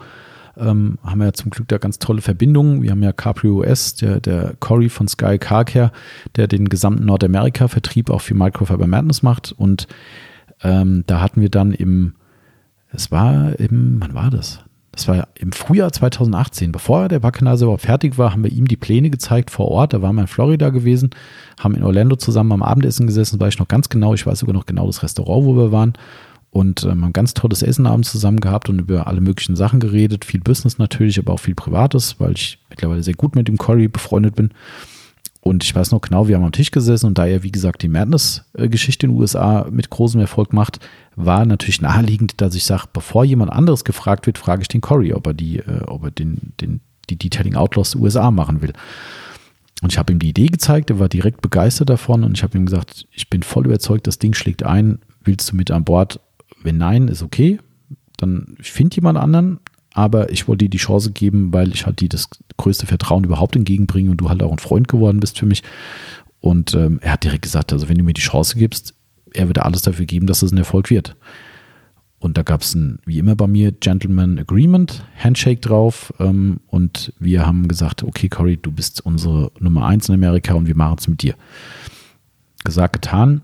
ähm, 0.58 0.98
haben 1.04 1.22
ja 1.22 1.32
zum 1.32 1.50
Glück 1.50 1.68
da 1.68 1.78
ganz 1.78 1.98
tolle 1.98 2.22
Verbindungen. 2.22 2.82
Wir 2.82 2.90
haben 2.90 3.02
ja 3.02 3.12
Caprio 3.12 3.60
OS, 3.60 3.94
der, 3.94 4.20
der 4.20 4.54
Cory 4.58 4.88
von 4.88 5.08
Sky 5.08 5.38
Carcare, 5.38 5.92
der 6.36 6.46
den 6.48 6.68
gesamten 6.68 7.04
Nordamerika-Vertrieb 7.04 8.10
auch 8.10 8.22
für 8.22 8.34
Microfiber 8.34 8.86
Madness 8.86 9.22
macht. 9.22 9.52
Und 9.52 9.86
ähm, 10.62 11.04
da 11.06 11.20
hatten 11.20 11.40
wir 11.40 11.50
dann 11.50 11.72
im, 11.72 12.14
es 12.90 13.10
war 13.10 13.58
im, 13.60 13.98
wann 14.00 14.14
war 14.14 14.30
das? 14.30 14.60
Das 14.92 15.08
war 15.08 15.28
im 15.34 15.52
Frühjahr 15.52 15.92
2018, 15.92 16.72
bevor 16.72 17.08
der 17.08 17.18
Bacchanase 17.18 17.66
überhaupt 17.66 17.82
fertig 17.82 18.16
war, 18.16 18.32
haben 18.32 18.42
wir 18.42 18.50
ihm 18.50 18.66
die 18.66 18.78
Pläne 18.78 19.10
gezeigt 19.10 19.50
vor 19.50 19.68
Ort. 19.68 19.92
Da 19.92 20.00
waren 20.00 20.16
wir 20.16 20.22
in 20.22 20.26
Florida 20.26 20.70
gewesen, 20.70 21.10
haben 21.60 21.74
in 21.74 21.82
Orlando 21.82 22.16
zusammen 22.16 22.52
am 22.52 22.62
Abendessen 22.62 23.06
gesessen, 23.06 23.38
weiß 23.38 23.54
ich 23.54 23.60
noch 23.60 23.68
ganz 23.68 23.90
genau, 23.90 24.14
ich 24.14 24.26
weiß 24.26 24.38
sogar 24.38 24.54
noch 24.54 24.64
genau 24.64 24.86
das 24.86 25.02
Restaurant, 25.02 25.44
wo 25.44 25.54
wir 25.54 25.70
waren 25.70 25.92
und 26.56 26.84
ähm, 26.84 27.04
haben 27.04 27.12
ganz 27.12 27.34
tolles 27.34 27.62
Essen 27.62 27.86
abends 27.86 28.10
zusammen 28.10 28.40
gehabt 28.40 28.70
und 28.70 28.78
über 28.78 29.06
alle 29.06 29.20
möglichen 29.20 29.56
Sachen 29.56 29.78
geredet. 29.78 30.24
Viel 30.24 30.40
Business 30.40 30.78
natürlich, 30.78 31.18
aber 31.18 31.34
auch 31.34 31.40
viel 31.40 31.54
Privates, 31.54 32.18
weil 32.18 32.32
ich 32.32 32.58
mittlerweile 32.70 33.02
sehr 33.02 33.12
gut 33.12 33.36
mit 33.36 33.46
dem 33.46 33.58
Cory 33.58 33.88
befreundet 33.88 34.36
bin. 34.36 34.52
Und 35.42 35.64
ich 35.64 35.74
weiß 35.74 35.90
noch 35.90 36.00
genau, 36.00 36.28
wir 36.28 36.36
haben 36.36 36.44
am 36.44 36.52
Tisch 36.52 36.70
gesessen 36.70 37.08
und 37.08 37.18
da 37.18 37.26
er, 37.26 37.42
wie 37.42 37.52
gesagt, 37.52 37.82
die 37.82 37.88
Madness-Geschichte 37.88 39.04
in 39.04 39.12
den 39.12 39.20
USA 39.20 39.66
mit 39.70 39.90
großem 39.90 40.18
Erfolg 40.18 40.54
macht, 40.54 40.80
war 41.14 41.44
natürlich 41.44 41.82
naheliegend, 41.82 42.40
dass 42.40 42.54
ich 42.54 42.64
sage, 42.64 42.84
bevor 42.90 43.26
jemand 43.26 43.52
anderes 43.52 43.84
gefragt 43.84 44.26
wird, 44.26 44.38
frage 44.38 44.62
ich 44.62 44.68
den 44.68 44.80
Cory, 44.80 45.12
ob 45.12 45.26
er 45.26 45.34
die, 45.34 45.58
äh, 45.58 45.82
ob 45.86 46.04
er 46.04 46.10
den, 46.10 46.54
den, 46.62 46.80
die 47.10 47.16
Detailing 47.16 47.54
Outlaws 47.54 47.94
USA 47.96 48.30
machen 48.30 48.62
will. 48.62 48.72
Und 49.82 49.92
ich 49.92 49.98
habe 49.98 50.10
ihm 50.10 50.20
die 50.20 50.30
Idee 50.30 50.46
gezeigt, 50.46 50.88
er 50.88 50.98
war 50.98 51.10
direkt 51.10 51.42
begeistert 51.42 51.90
davon 51.90 52.24
und 52.24 52.38
ich 52.38 52.42
habe 52.42 52.56
ihm 52.56 52.64
gesagt, 52.64 53.06
ich 53.12 53.28
bin 53.28 53.42
voll 53.42 53.66
überzeugt, 53.66 54.06
das 54.06 54.18
Ding 54.18 54.32
schlägt 54.32 54.62
ein, 54.62 55.00
willst 55.22 55.52
du 55.52 55.56
mit 55.56 55.70
an 55.70 55.84
Bord? 55.84 56.18
Wenn 56.66 56.78
nein, 56.78 57.08
ist 57.08 57.22
okay. 57.22 57.58
Dann 58.18 58.56
finde 58.60 58.96
jemand 58.96 59.16
anderen. 59.16 59.60
Aber 59.94 60.30
ich 60.30 60.46
wollte 60.46 60.66
dir 60.66 60.70
die 60.70 60.76
Chance 60.76 61.12
geben, 61.12 61.54
weil 61.54 61.72
ich 61.72 61.86
halt 61.86 62.00
dir 62.00 62.08
das 62.10 62.28
größte 62.58 62.86
Vertrauen 62.86 63.24
überhaupt 63.24 63.56
entgegenbringe 63.56 64.10
und 64.10 64.18
du 64.18 64.28
halt 64.28 64.42
auch 64.42 64.52
ein 64.52 64.58
Freund 64.58 64.88
geworden 64.88 65.20
bist 65.20 65.38
für 65.38 65.46
mich. 65.46 65.62
Und 66.40 66.74
ähm, 66.74 66.98
er 67.00 67.12
hat 67.12 67.24
direkt 67.24 67.42
gesagt, 67.42 67.72
also 67.72 67.88
wenn 67.88 67.96
du 67.96 68.04
mir 68.04 68.12
die 68.12 68.20
Chance 68.20 68.58
gibst, 68.58 68.94
er 69.32 69.48
würde 69.48 69.64
alles 69.64 69.82
dafür 69.82 70.04
geben, 70.04 70.26
dass 70.26 70.42
es 70.42 70.52
ein 70.52 70.58
Erfolg 70.58 70.90
wird. 70.90 71.16
und 72.18 72.36
da 72.36 72.42
gab 72.42 72.62
es 72.62 72.74
ein, 72.74 72.98
wie 73.06 73.18
immer 73.18 73.36
bei 73.36 73.46
mir, 73.46 73.72
Gentleman 73.72 74.38
Agreement, 74.38 75.04
Handshake 75.16 75.60
drauf. 75.60 76.12
Ähm, 76.18 76.60
und 76.66 77.12
wir 77.18 77.46
haben 77.46 77.68
gesagt, 77.68 78.02
okay, 78.02 78.28
Cory, 78.28 78.56
du 78.56 78.72
bist 78.72 79.04
unsere 79.06 79.52
Nummer 79.60 79.86
eins 79.86 80.08
in 80.08 80.14
Amerika 80.14 80.54
und 80.54 80.66
wir 80.66 80.76
machen 80.76 80.96
es 80.98 81.08
mit 81.08 81.22
dir. 81.22 81.34
Gesagt, 82.64 82.94
getan. 82.94 83.42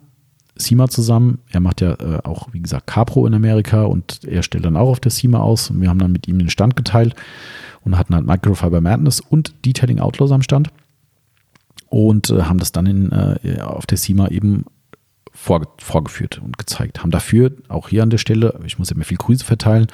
SEMA 0.57 0.88
zusammen. 0.88 1.38
Er 1.50 1.61
macht 1.61 1.80
ja 1.80 1.92
äh, 1.92 2.20
auch, 2.24 2.48
wie 2.53 2.61
gesagt, 2.61 2.86
Capro 2.86 3.26
in 3.26 3.34
Amerika 3.34 3.84
und 3.84 4.20
er 4.24 4.42
stellt 4.42 4.64
dann 4.64 4.76
auch 4.76 4.90
auf 4.90 5.00
der 5.00 5.11
SEMA 5.11 5.38
aus. 5.38 5.70
Und 5.70 5.80
wir 5.80 5.88
haben 5.88 5.98
dann 5.98 6.12
mit 6.12 6.28
ihm 6.28 6.38
den 6.38 6.50
Stand 6.50 6.76
geteilt 6.76 7.14
und 7.84 7.98
hatten 7.98 8.14
halt 8.14 8.26
Microfiber 8.26 8.80
Madness 8.80 9.20
und 9.20 9.55
Detailing 9.64 10.00
Outlaws 10.00 10.32
am 10.32 10.42
Stand 10.42 10.70
und 11.88 12.30
äh, 12.30 12.42
haben 12.42 12.59
das 12.59 12.72
dann 12.72 12.86
in, 12.86 13.12
äh, 13.12 13.61
auf 13.61 13.86
der 13.86 13.98
SEMA 13.98 14.28
eben 14.28 14.64
vorge 15.32 15.66
vorgeführt 15.78 16.40
und 16.42 16.59
gezeigt. 16.59 17.03
Haben 17.03 17.11
dafür 17.11 17.53
auch 17.68 17.88
hier 17.88 18.03
an 18.03 18.11
der 18.11 18.18
Stelle, 18.18 18.59
ich 18.64 18.78
muss 18.78 18.90
ja 18.90 18.96
mir 18.96 19.05
viel 19.05 19.18
Grüße 19.18 19.44
verteilen, 19.44 19.86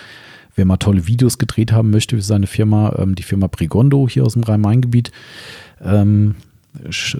wer 0.54 0.64
mal 0.64 0.76
tolle 0.76 1.06
Videos 1.06 1.38
gedreht 1.38 1.72
haben 1.72 1.90
möchte 1.90 2.16
für 2.16 2.22
seine 2.22 2.46
Firma, 2.46 2.94
ähm, 2.98 3.14
die 3.14 3.22
Firma 3.22 3.48
Pregondo 3.48 4.08
hier 4.08 4.24
aus 4.24 4.34
dem 4.34 4.42
Rhein-Main-Gebiet, 4.42 5.12
ähm, 5.82 6.36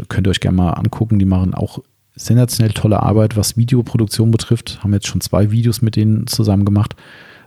könnt 0.09 0.27
ihr 0.27 0.31
euch 0.31 0.41
gerne 0.41 0.57
mal 0.57 0.73
angucken. 0.73 1.19
Die 1.19 1.25
machen 1.25 1.55
auch 1.55 1.81
sensationell 2.19 2.73
tolle 2.73 3.03
Arbeit, 3.03 3.37
was 3.37 3.57
Videoproduktion 3.57 4.31
betrifft. 4.31 4.83
Haben 4.83 4.93
jetzt 4.93 5.07
schon 5.07 5.21
zwei 5.21 5.51
Videos 5.51 5.83
mit 5.83 5.97
denen 5.97 6.27
zusammen 6.27 6.65
gemacht. 6.65 6.95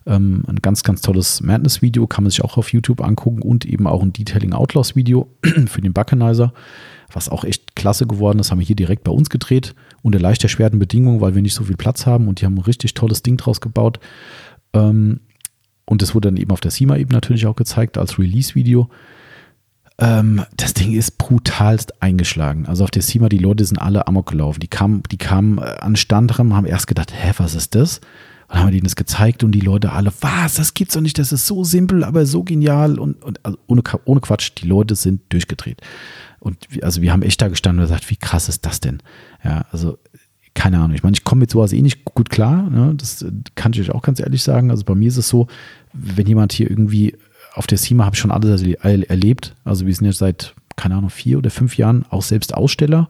Ähm, 0.05 0.43
ein 0.47 0.57
ganz, 0.61 0.83
ganz 0.83 1.01
tolles 1.01 1.41
Madness-Video 1.41 2.07
kann 2.07 2.23
man 2.23 2.31
sich 2.31 2.43
auch 2.43 2.57
auf 2.57 2.73
YouTube 2.73 3.01
angucken 3.01 3.41
und 3.41 3.65
eben 3.65 3.85
auch 3.85 4.01
ein 4.01 4.13
Detailing 4.13 4.53
Outlaws-Video 4.53 5.29
für 5.67 5.81
den 5.81 5.93
Buckenizer, 5.93 6.53
was 7.13 7.29
auch 7.29 7.43
echt 7.43 7.75
klasse 7.75 8.07
geworden 8.07 8.39
ist. 8.39 8.49
Haben 8.49 8.59
wir 8.59 8.65
hier 8.65 8.75
direkt 8.75 9.03
bei 9.03 9.11
uns 9.11 9.29
gedreht 9.29 9.75
unter 10.01 10.19
leicht 10.19 10.41
erschwerten 10.43 10.79
Bedingungen, 10.79 11.21
weil 11.21 11.35
wir 11.35 11.41
nicht 11.43 11.53
so 11.53 11.65
viel 11.65 11.77
Platz 11.77 12.07
haben 12.07 12.27
und 12.27 12.41
die 12.41 12.45
haben 12.45 12.55
ein 12.55 12.63
richtig 12.63 12.95
tolles 12.95 13.21
Ding 13.21 13.37
draus 13.37 13.61
gebaut. 13.61 13.99
Ähm, 14.73 15.19
und 15.85 16.01
das 16.01 16.15
wurde 16.15 16.29
dann 16.29 16.37
eben 16.37 16.51
auf 16.51 16.61
der 16.61 16.71
SEMA 16.71 16.97
eben 16.97 17.11
natürlich 17.11 17.45
auch 17.45 17.55
gezeigt 17.55 17.97
als 17.97 18.17
Release-Video. 18.17 18.89
Ähm, 20.01 20.43
das 20.57 20.73
Ding 20.73 20.93
ist 20.93 21.19
brutalst 21.19 22.01
eingeschlagen. 22.01 22.65
Also 22.65 22.83
auf 22.83 22.91
der 22.91 23.03
SEMA, 23.03 23.29
die 23.29 23.37
Leute 23.37 23.63
sind 23.63 23.77
alle 23.77 24.07
amok 24.07 24.31
gelaufen. 24.31 24.59
Die 24.59 24.67
kamen, 24.67 25.03
die 25.11 25.17
kamen 25.17 25.59
äh, 25.59 25.61
an 25.61 25.95
Stand 25.95 26.37
ran, 26.37 26.55
haben 26.55 26.65
erst 26.65 26.87
gedacht, 26.87 27.13
hä, 27.15 27.33
was 27.37 27.53
ist 27.53 27.75
das? 27.75 28.01
Und 28.47 28.59
haben 28.59 28.71
denen 28.71 28.83
das 28.83 28.95
gezeigt 28.95 29.43
und 29.43 29.53
die 29.53 29.61
Leute 29.61 29.93
alle, 29.93 30.11
was, 30.19 30.55
das 30.55 30.73
gibt's 30.73 30.95
doch 30.95 31.01
nicht, 31.01 31.17
das 31.17 31.31
ist 31.31 31.47
so 31.47 31.63
simpel, 31.63 32.03
aber 32.03 32.25
so 32.25 32.43
genial 32.43 32.99
und, 32.99 33.23
und 33.23 33.39
also 33.45 33.57
ohne, 33.67 33.81
ohne 34.03 34.19
Quatsch, 34.19 34.51
die 34.57 34.67
Leute 34.67 34.95
sind 34.95 35.21
durchgedreht. 35.29 35.79
Und 36.39 36.57
also 36.81 37.01
wir 37.01 37.13
haben 37.13 37.21
echt 37.21 37.41
da 37.41 37.47
gestanden 37.47 37.81
und 37.81 37.87
gesagt, 37.87 38.09
wie 38.09 38.17
krass 38.17 38.49
ist 38.49 38.65
das 38.65 38.81
denn? 38.81 39.01
Ja, 39.43 39.65
also 39.71 39.99
keine 40.53 40.79
Ahnung. 40.79 40.95
Ich 40.95 41.03
meine, 41.03 41.13
ich 41.13 41.23
komme 41.23 41.41
mit 41.41 41.51
sowas 41.51 41.71
eh 41.71 41.81
nicht 41.81 42.03
gut 42.03 42.29
klar. 42.29 42.69
Ne? 42.69 42.93
Das 42.97 43.25
kann 43.55 43.71
ich 43.73 43.79
euch 43.79 43.91
auch 43.91 44.01
ganz 44.01 44.19
ehrlich 44.19 44.43
sagen. 44.43 44.69
Also 44.69 44.83
bei 44.83 44.95
mir 44.95 45.07
ist 45.07 45.17
es 45.17 45.29
so, 45.29 45.47
wenn 45.93 46.27
jemand 46.27 46.51
hier 46.51 46.69
irgendwie 46.69 47.15
auf 47.53 47.67
der 47.67 47.77
SEMA 47.77 48.05
habe 48.05 48.15
ich 48.15 48.19
schon 48.19 48.31
alles 48.31 48.61
erlebt. 48.61 49.55
Also 49.63 49.85
wir 49.85 49.93
sind 49.93 50.05
jetzt 50.05 50.19
seit, 50.19 50.55
keine 50.75 50.95
Ahnung, 50.95 51.09
vier 51.09 51.37
oder 51.37 51.49
fünf 51.49 51.77
Jahren 51.77 52.05
auch 52.09 52.21
selbst 52.21 52.53
Aussteller 52.53 53.09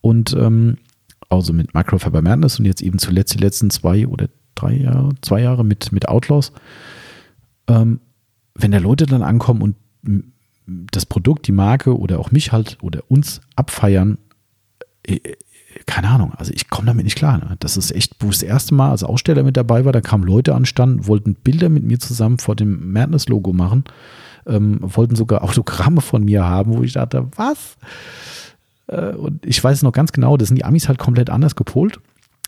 und 0.00 0.32
ähm, 0.32 0.78
also 1.28 1.52
mit 1.52 1.74
Microfiber 1.74 2.22
Madness 2.22 2.58
und 2.58 2.64
jetzt 2.64 2.82
eben 2.82 2.98
zuletzt 2.98 3.34
die 3.34 3.38
letzten 3.38 3.70
zwei 3.70 4.06
oder 4.06 4.28
drei 4.54 4.74
Jahre, 4.74 5.10
zwei 5.22 5.42
Jahre 5.42 5.64
mit, 5.64 5.92
mit 5.92 6.08
Outlaws. 6.08 6.52
Ähm, 7.68 8.00
wenn 8.54 8.72
da 8.72 8.78
Leute 8.78 9.06
dann 9.06 9.22
ankommen 9.22 9.62
und 9.62 9.76
das 10.66 11.06
Produkt, 11.06 11.46
die 11.46 11.52
Marke 11.52 11.96
oder 11.98 12.18
auch 12.18 12.30
mich 12.30 12.52
halt 12.52 12.78
oder 12.82 13.02
uns 13.08 13.40
abfeiern, 13.56 14.18
äh, 15.06 15.20
keine 15.90 16.08
Ahnung, 16.08 16.32
also 16.36 16.52
ich 16.54 16.70
komme 16.70 16.86
damit 16.86 17.04
nicht 17.04 17.16
klar. 17.16 17.38
Ne? 17.38 17.56
Das 17.58 17.76
ist 17.76 17.90
echt, 17.90 18.14
wo 18.20 18.28
ich 18.28 18.38
das 18.38 18.42
erste 18.44 18.74
Mal 18.74 18.90
als 18.90 19.02
Aussteller 19.02 19.42
mit 19.42 19.56
dabei 19.56 19.84
war, 19.84 19.92
da 19.92 20.00
kamen 20.00 20.22
Leute 20.22 20.54
anstanden, 20.54 21.08
wollten 21.08 21.34
Bilder 21.34 21.68
mit 21.68 21.82
mir 21.82 21.98
zusammen 21.98 22.38
vor 22.38 22.54
dem 22.54 22.92
Madness-Logo 22.92 23.52
machen, 23.52 23.84
ähm, 24.46 24.78
wollten 24.80 25.16
sogar 25.16 25.42
Autogramme 25.44 26.00
von 26.00 26.24
mir 26.24 26.44
haben, 26.44 26.76
wo 26.76 26.82
ich 26.82 26.92
dachte, 26.92 27.26
was? 27.34 27.76
Äh, 28.86 29.14
und 29.14 29.44
ich 29.44 29.62
weiß 29.62 29.82
noch 29.82 29.92
ganz 29.92 30.12
genau, 30.12 30.36
das 30.36 30.48
sind 30.48 30.56
die 30.56 30.64
Amis 30.64 30.86
halt 30.86 30.98
komplett 30.98 31.28
anders 31.28 31.56
gepolt. 31.56 31.98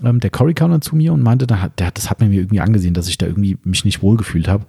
Ähm, 0.05 0.21
der 0.21 0.31
Cory 0.31 0.55
kam 0.55 0.71
dann 0.71 0.83
zu 0.83 0.95
mir 0.95 1.13
und 1.13 1.23
meinte, 1.23 1.49
der, 1.49 1.71
das 1.77 2.11
hat 2.11 2.21
mir 2.21 2.31
irgendwie 2.31 2.61
angesehen, 2.61 2.95
dass 2.95 3.09
ich 3.09 3.19
da 3.19 3.27
irgendwie 3.27 3.59
mich 3.65 3.85
nicht 3.85 4.03
wohlgefühlt 4.03 4.47
habe. 4.47 4.67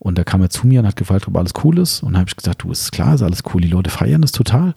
Und 0.00 0.16
da 0.16 0.24
kam 0.24 0.40
er 0.40 0.48
zu 0.48 0.66
mir 0.66 0.80
und 0.80 0.86
hat 0.86 0.96
gefragt, 0.96 1.28
ob 1.28 1.36
alles 1.36 1.52
cool 1.62 1.78
ist. 1.78 2.02
Und 2.02 2.16
habe 2.16 2.26
ich 2.26 2.34
gesagt, 2.34 2.62
du, 2.62 2.72
ist 2.72 2.90
klar, 2.90 3.14
ist 3.14 3.22
alles 3.22 3.42
cool. 3.52 3.60
Die 3.60 3.68
Leute 3.68 3.90
feiern 3.90 4.22
das 4.22 4.32
total. 4.32 4.74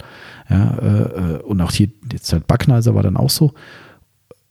Ja, 0.49 0.77
äh, 0.77 1.37
äh 1.37 1.41
und 1.43 1.61
auch 1.61 1.71
hier, 1.71 1.87
jetzt 2.11 2.31
halt 2.33 2.45
Backneiser 2.45 2.93
war 2.93 3.03
dann 3.03 3.15
auch 3.15 3.29
so. 3.29 3.53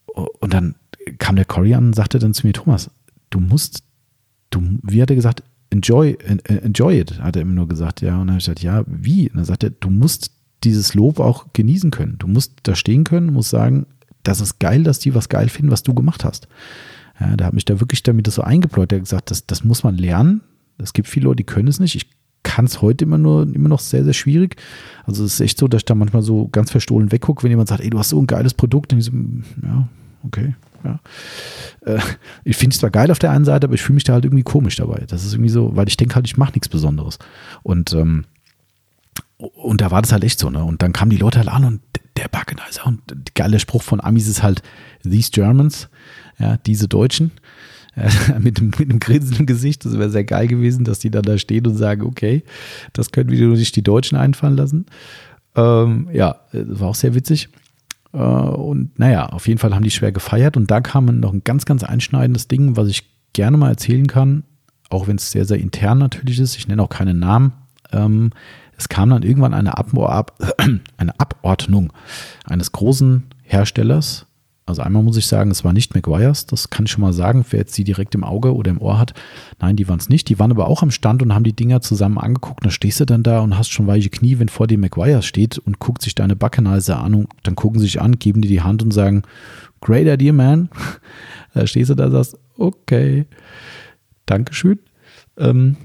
Und 0.07 0.55
dann 0.55 0.75
kam 1.19 1.37
der 1.37 1.45
Cory 1.45 1.75
an 1.75 1.89
und 1.89 1.95
sagte 1.95 2.19
dann 2.19 2.33
zu 2.33 2.47
mir, 2.47 2.55
Thomas, 2.55 2.91
du 3.29 3.39
musst, 3.39 3.83
du, 4.49 4.63
wie 4.83 5.03
hat 5.03 5.11
er 5.11 5.17
gesagt, 5.17 5.43
enjoy, 5.69 6.17
enjoy 6.47 7.01
it, 7.01 7.21
hat 7.21 7.37
er 7.37 7.43
immer 7.43 7.53
nur 7.53 7.69
gesagt, 7.69 8.01
ja. 8.01 8.15
Und 8.15 8.29
dann 8.29 8.31
habe 8.31 8.39
ich 8.39 8.47
gesagt, 8.47 8.63
ja, 8.63 8.83
wie? 8.87 9.29
Und 9.29 9.37
dann 9.37 9.45
sagte 9.45 9.67
er, 9.67 9.73
du 9.79 9.91
musst 9.91 10.31
dieses 10.65 10.95
Lob 10.95 11.21
auch 11.21 11.53
genießen 11.53 11.91
können. 11.91 12.17
Du 12.19 12.29
musst 12.29 12.53
da 12.63 12.75
stehen 12.75 13.05
können, 13.05 13.31
musst 13.31 13.51
sagen, 13.51 13.85
das 14.23 14.41
ist 14.41 14.59
geil, 14.59 14.85
dass 14.85 15.01
die 15.01 15.15
was 15.15 15.29
geil 15.29 15.51
finden, 15.51 15.71
was 15.71 15.83
du 15.83 15.93
gemacht 15.93 16.25
hast. 16.25 16.49
Ja, 17.21 17.37
da 17.37 17.45
hat 17.45 17.53
mich 17.53 17.67
da 17.67 17.79
wirklich 17.79 18.03
damit 18.03 18.27
so 18.31 18.41
eingepläut. 18.41 18.91
Der 18.91 19.01
hat 19.01 19.05
gesagt, 19.05 19.31
das, 19.31 19.47
das 19.47 19.65
muss 19.65 19.83
man 19.83 19.99
lernen, 19.99 20.41
es 20.83 20.93
gibt 20.93 21.09
viele 21.09 21.25
Leute, 21.25 21.37
die 21.37 21.45
können 21.45 21.69
es 21.69 21.81
nicht. 21.81 21.95
Ich 21.95 22.07
kann 22.43 22.65
es 22.65 22.83
heute 22.83 23.05
immer 23.05 23.19
nur 23.19 23.43
immer 23.55 23.69
noch 23.69 23.81
sehr, 23.81 24.05
sehr 24.05 24.13
schwierig. 24.13 24.57
Also 25.05 25.25
es 25.25 25.35
ist 25.35 25.41
echt 25.41 25.59
so, 25.59 25.69
dass 25.69 25.81
ich 25.81 25.85
da 25.85 25.95
manchmal 25.95 26.23
so 26.23 26.49
ganz 26.49 26.71
verstohlen 26.71 27.13
weggucke, 27.13 27.43
wenn 27.43 27.51
jemand 27.51 27.69
sagt, 27.69 27.83
ey, 27.83 27.91
du 27.91 27.99
hast 27.99 28.11
so 28.11 28.21
ein 28.21 28.27
geiles 28.27 28.55
Produkt. 28.55 28.95
So, 28.99 29.13
hm, 29.13 29.45
ja, 29.63 29.89
okay. 30.25 30.55
Ja. 30.85 31.01
Äh, 31.87 32.01
ich 32.45 32.57
finde 32.57 32.75
es 32.75 32.81
zwar 32.81 32.91
geil 32.91 33.11
auf 33.11 33.19
der 33.19 33.31
einen 33.31 33.45
Seite, 33.45 33.67
aber 33.67 33.75
ich 33.75 33.83
fühle 33.83 33.95
mich 33.95 34.05
da 34.05 34.15
halt 34.15 34.25
irgendwie 34.25 34.43
komisch 34.43 34.77
dabei. 34.77 35.05
Das 35.07 35.25
ist 35.25 35.33
irgendwie 35.33 35.51
so, 35.51 35.77
weil 35.77 35.89
ich 35.89 35.97
denke 35.97 36.17
halt, 36.17 36.27
ich 36.27 36.37
mache 36.37 36.53
nichts 36.53 36.69
Besonderes. 36.69 37.19
Und, 37.63 37.93
ähm, 37.93 38.25
und 39.37 39.81
da 39.81 39.91
war 39.91 40.03
das 40.03 40.13
halt 40.13 40.25
echt 40.25 40.39
so, 40.39 40.51
ne? 40.51 40.65
Und 40.65 40.83
dann 40.83 40.93
kamen 40.93 41.11
die 41.11 41.17
Leute 41.17 41.39
halt 41.39 41.49
an 41.49 41.65
und 41.65 41.81
der 42.17 42.29
Backenizer 42.29 42.87
und 42.87 43.01
der 43.09 43.19
geile 43.35 43.59
Spruch 43.59 43.83
von 43.83 44.01
Amis 44.01 44.29
ist 44.29 44.43
halt, 44.43 44.63
these 45.03 45.31
Germans, 45.31 45.89
ja, 46.39 46.57
diese 46.59 46.89
Deutschen. 46.89 47.33
mit, 48.39 48.61
mit 48.61 48.81
einem 48.81 49.01
Grinsen 49.01 49.39
im 49.39 49.47
Gesicht. 49.47 49.85
Das 49.85 49.99
wäre 49.99 50.11
sehr 50.11 50.25
geil 50.25 50.47
gewesen, 50.47 50.85
dass 50.85 50.99
die 50.99 51.11
dann 51.11 51.23
da 51.23 51.39
stehen 51.39 51.67
und 51.67 51.77
sagen, 51.77 52.03
okay, 52.03 52.43
das 52.93 53.13
können 53.13 53.31
wir 53.31 53.57
sich 53.57 53.73
die 53.73 53.83
Deutschen 53.83 54.17
einfallen 54.17 54.57
lassen. 54.57 54.87
Ähm, 55.55 56.09
ja, 56.13 56.37
das 56.53 56.81
war 56.81 56.89
auch 56.89 56.95
sehr 56.95 57.15
witzig. 57.15 57.49
Äh, 58.13 58.19
und 58.19 58.99
naja, 58.99 59.27
auf 59.27 59.47
jeden 59.47 59.59
Fall 59.59 59.75
haben 59.75 59.85
die 59.85 59.91
schwer 59.91 60.13
gefeiert. 60.13 60.57
Und 60.57 60.71
da 60.71 60.81
kam 60.81 61.07
noch 61.07 61.33
ein 61.33 61.45
ganz, 61.45 61.65
ganz 61.65 61.83
einschneidendes 61.83 62.49
Ding, 62.49 62.77
was 62.77 62.89
ich 62.89 63.11
gerne 63.33 63.57
mal 63.57 63.71
erzählen 63.71 64.07
kann, 64.07 64.45
auch 64.91 65.07
wenn 65.07 65.17
es 65.17 65.31
sehr, 65.31 65.45
sehr 65.45 65.59
intern 65.59 65.99
natürlich 65.99 66.39
ist. 66.39 66.57
Ich 66.57 66.69
nenne 66.69 66.83
auch 66.83 66.89
keinen 66.89 67.19
Namen. 67.19 67.53
Ähm, 67.93 68.31
es 68.77 68.89
kam 68.89 69.11
dann 69.11 69.23
irgendwann 69.23 69.55
eine, 69.55 69.77
Ab 69.77 69.93
eine 70.97 71.21
Abordnung 71.21 71.93
eines 72.45 72.73
großen 72.73 73.25
Herstellers 73.43 74.27
also 74.65 74.83
einmal 74.83 75.03
muss 75.03 75.17
ich 75.17 75.27
sagen, 75.27 75.51
es 75.51 75.65
war 75.65 75.73
nicht 75.73 75.95
McGuire's, 75.95 76.47
das 76.47 76.71
kann 76.71 76.87
ich 76.87 76.93
schon 76.93 77.03
mal 77.03 77.13
sagen, 77.13 77.45
wer 77.51 77.61
jetzt 77.61 77.77
die 77.77 77.85
direkt 77.85 78.15
im 78.15 78.23
Auge 78.23 78.55
oder 78.55 78.71
im 78.71 78.81
Ohr 78.81 78.99
hat. 78.99 79.13
Nein, 79.61 79.77
die 79.77 79.89
waren 79.89 79.99
es 79.99 80.09
nicht. 80.09 80.29
Die 80.29 80.39
waren 80.39 80.53
aber 80.53 80.69
auch 80.69 80.83
am 80.83 80.93
Stand 80.93 81.23
und 81.23 81.35
haben 81.35 81.43
die 81.43 81.53
Dinger 81.53 81.81
zusammen 81.81 82.19
angeguckt. 82.19 82.65
Da 82.65 82.71
stehst 82.71 83.01
du 83.01 83.05
dann 83.05 83.25
da 83.25 83.41
und 83.41 83.59
hast 83.59 83.73
schon 83.73 83.89
weiche 83.89 84.11
Knie, 84.11 84.39
wenn 84.39 84.49
vor 84.49 84.69
dir 84.69 84.79
McGuire's 84.79 85.27
steht 85.27 85.59
und 85.59 85.81
guckt 85.81 86.03
sich 86.03 86.15
deine 86.15 86.37
Backenhalse 86.37 86.97
an 86.97 87.15
und 87.15 87.29
dann 87.43 87.57
gucken 87.57 87.81
sie 87.81 87.87
sich 87.87 88.01
an, 88.01 88.19
geben 88.19 88.41
dir 88.41 88.49
die 88.49 88.63
Hand 88.63 88.83
und 88.83 88.93
sagen, 88.93 89.23
great 89.81 90.07
idea, 90.07 90.33
man. 90.33 90.69
da 91.55 91.67
stehst 91.67 91.91
du 91.91 91.95
da 91.95 92.07
und 92.07 92.13
sagst, 92.13 92.39
okay, 92.57 93.27
Dankeschön. 94.27 94.79
Ähm, 95.37 95.77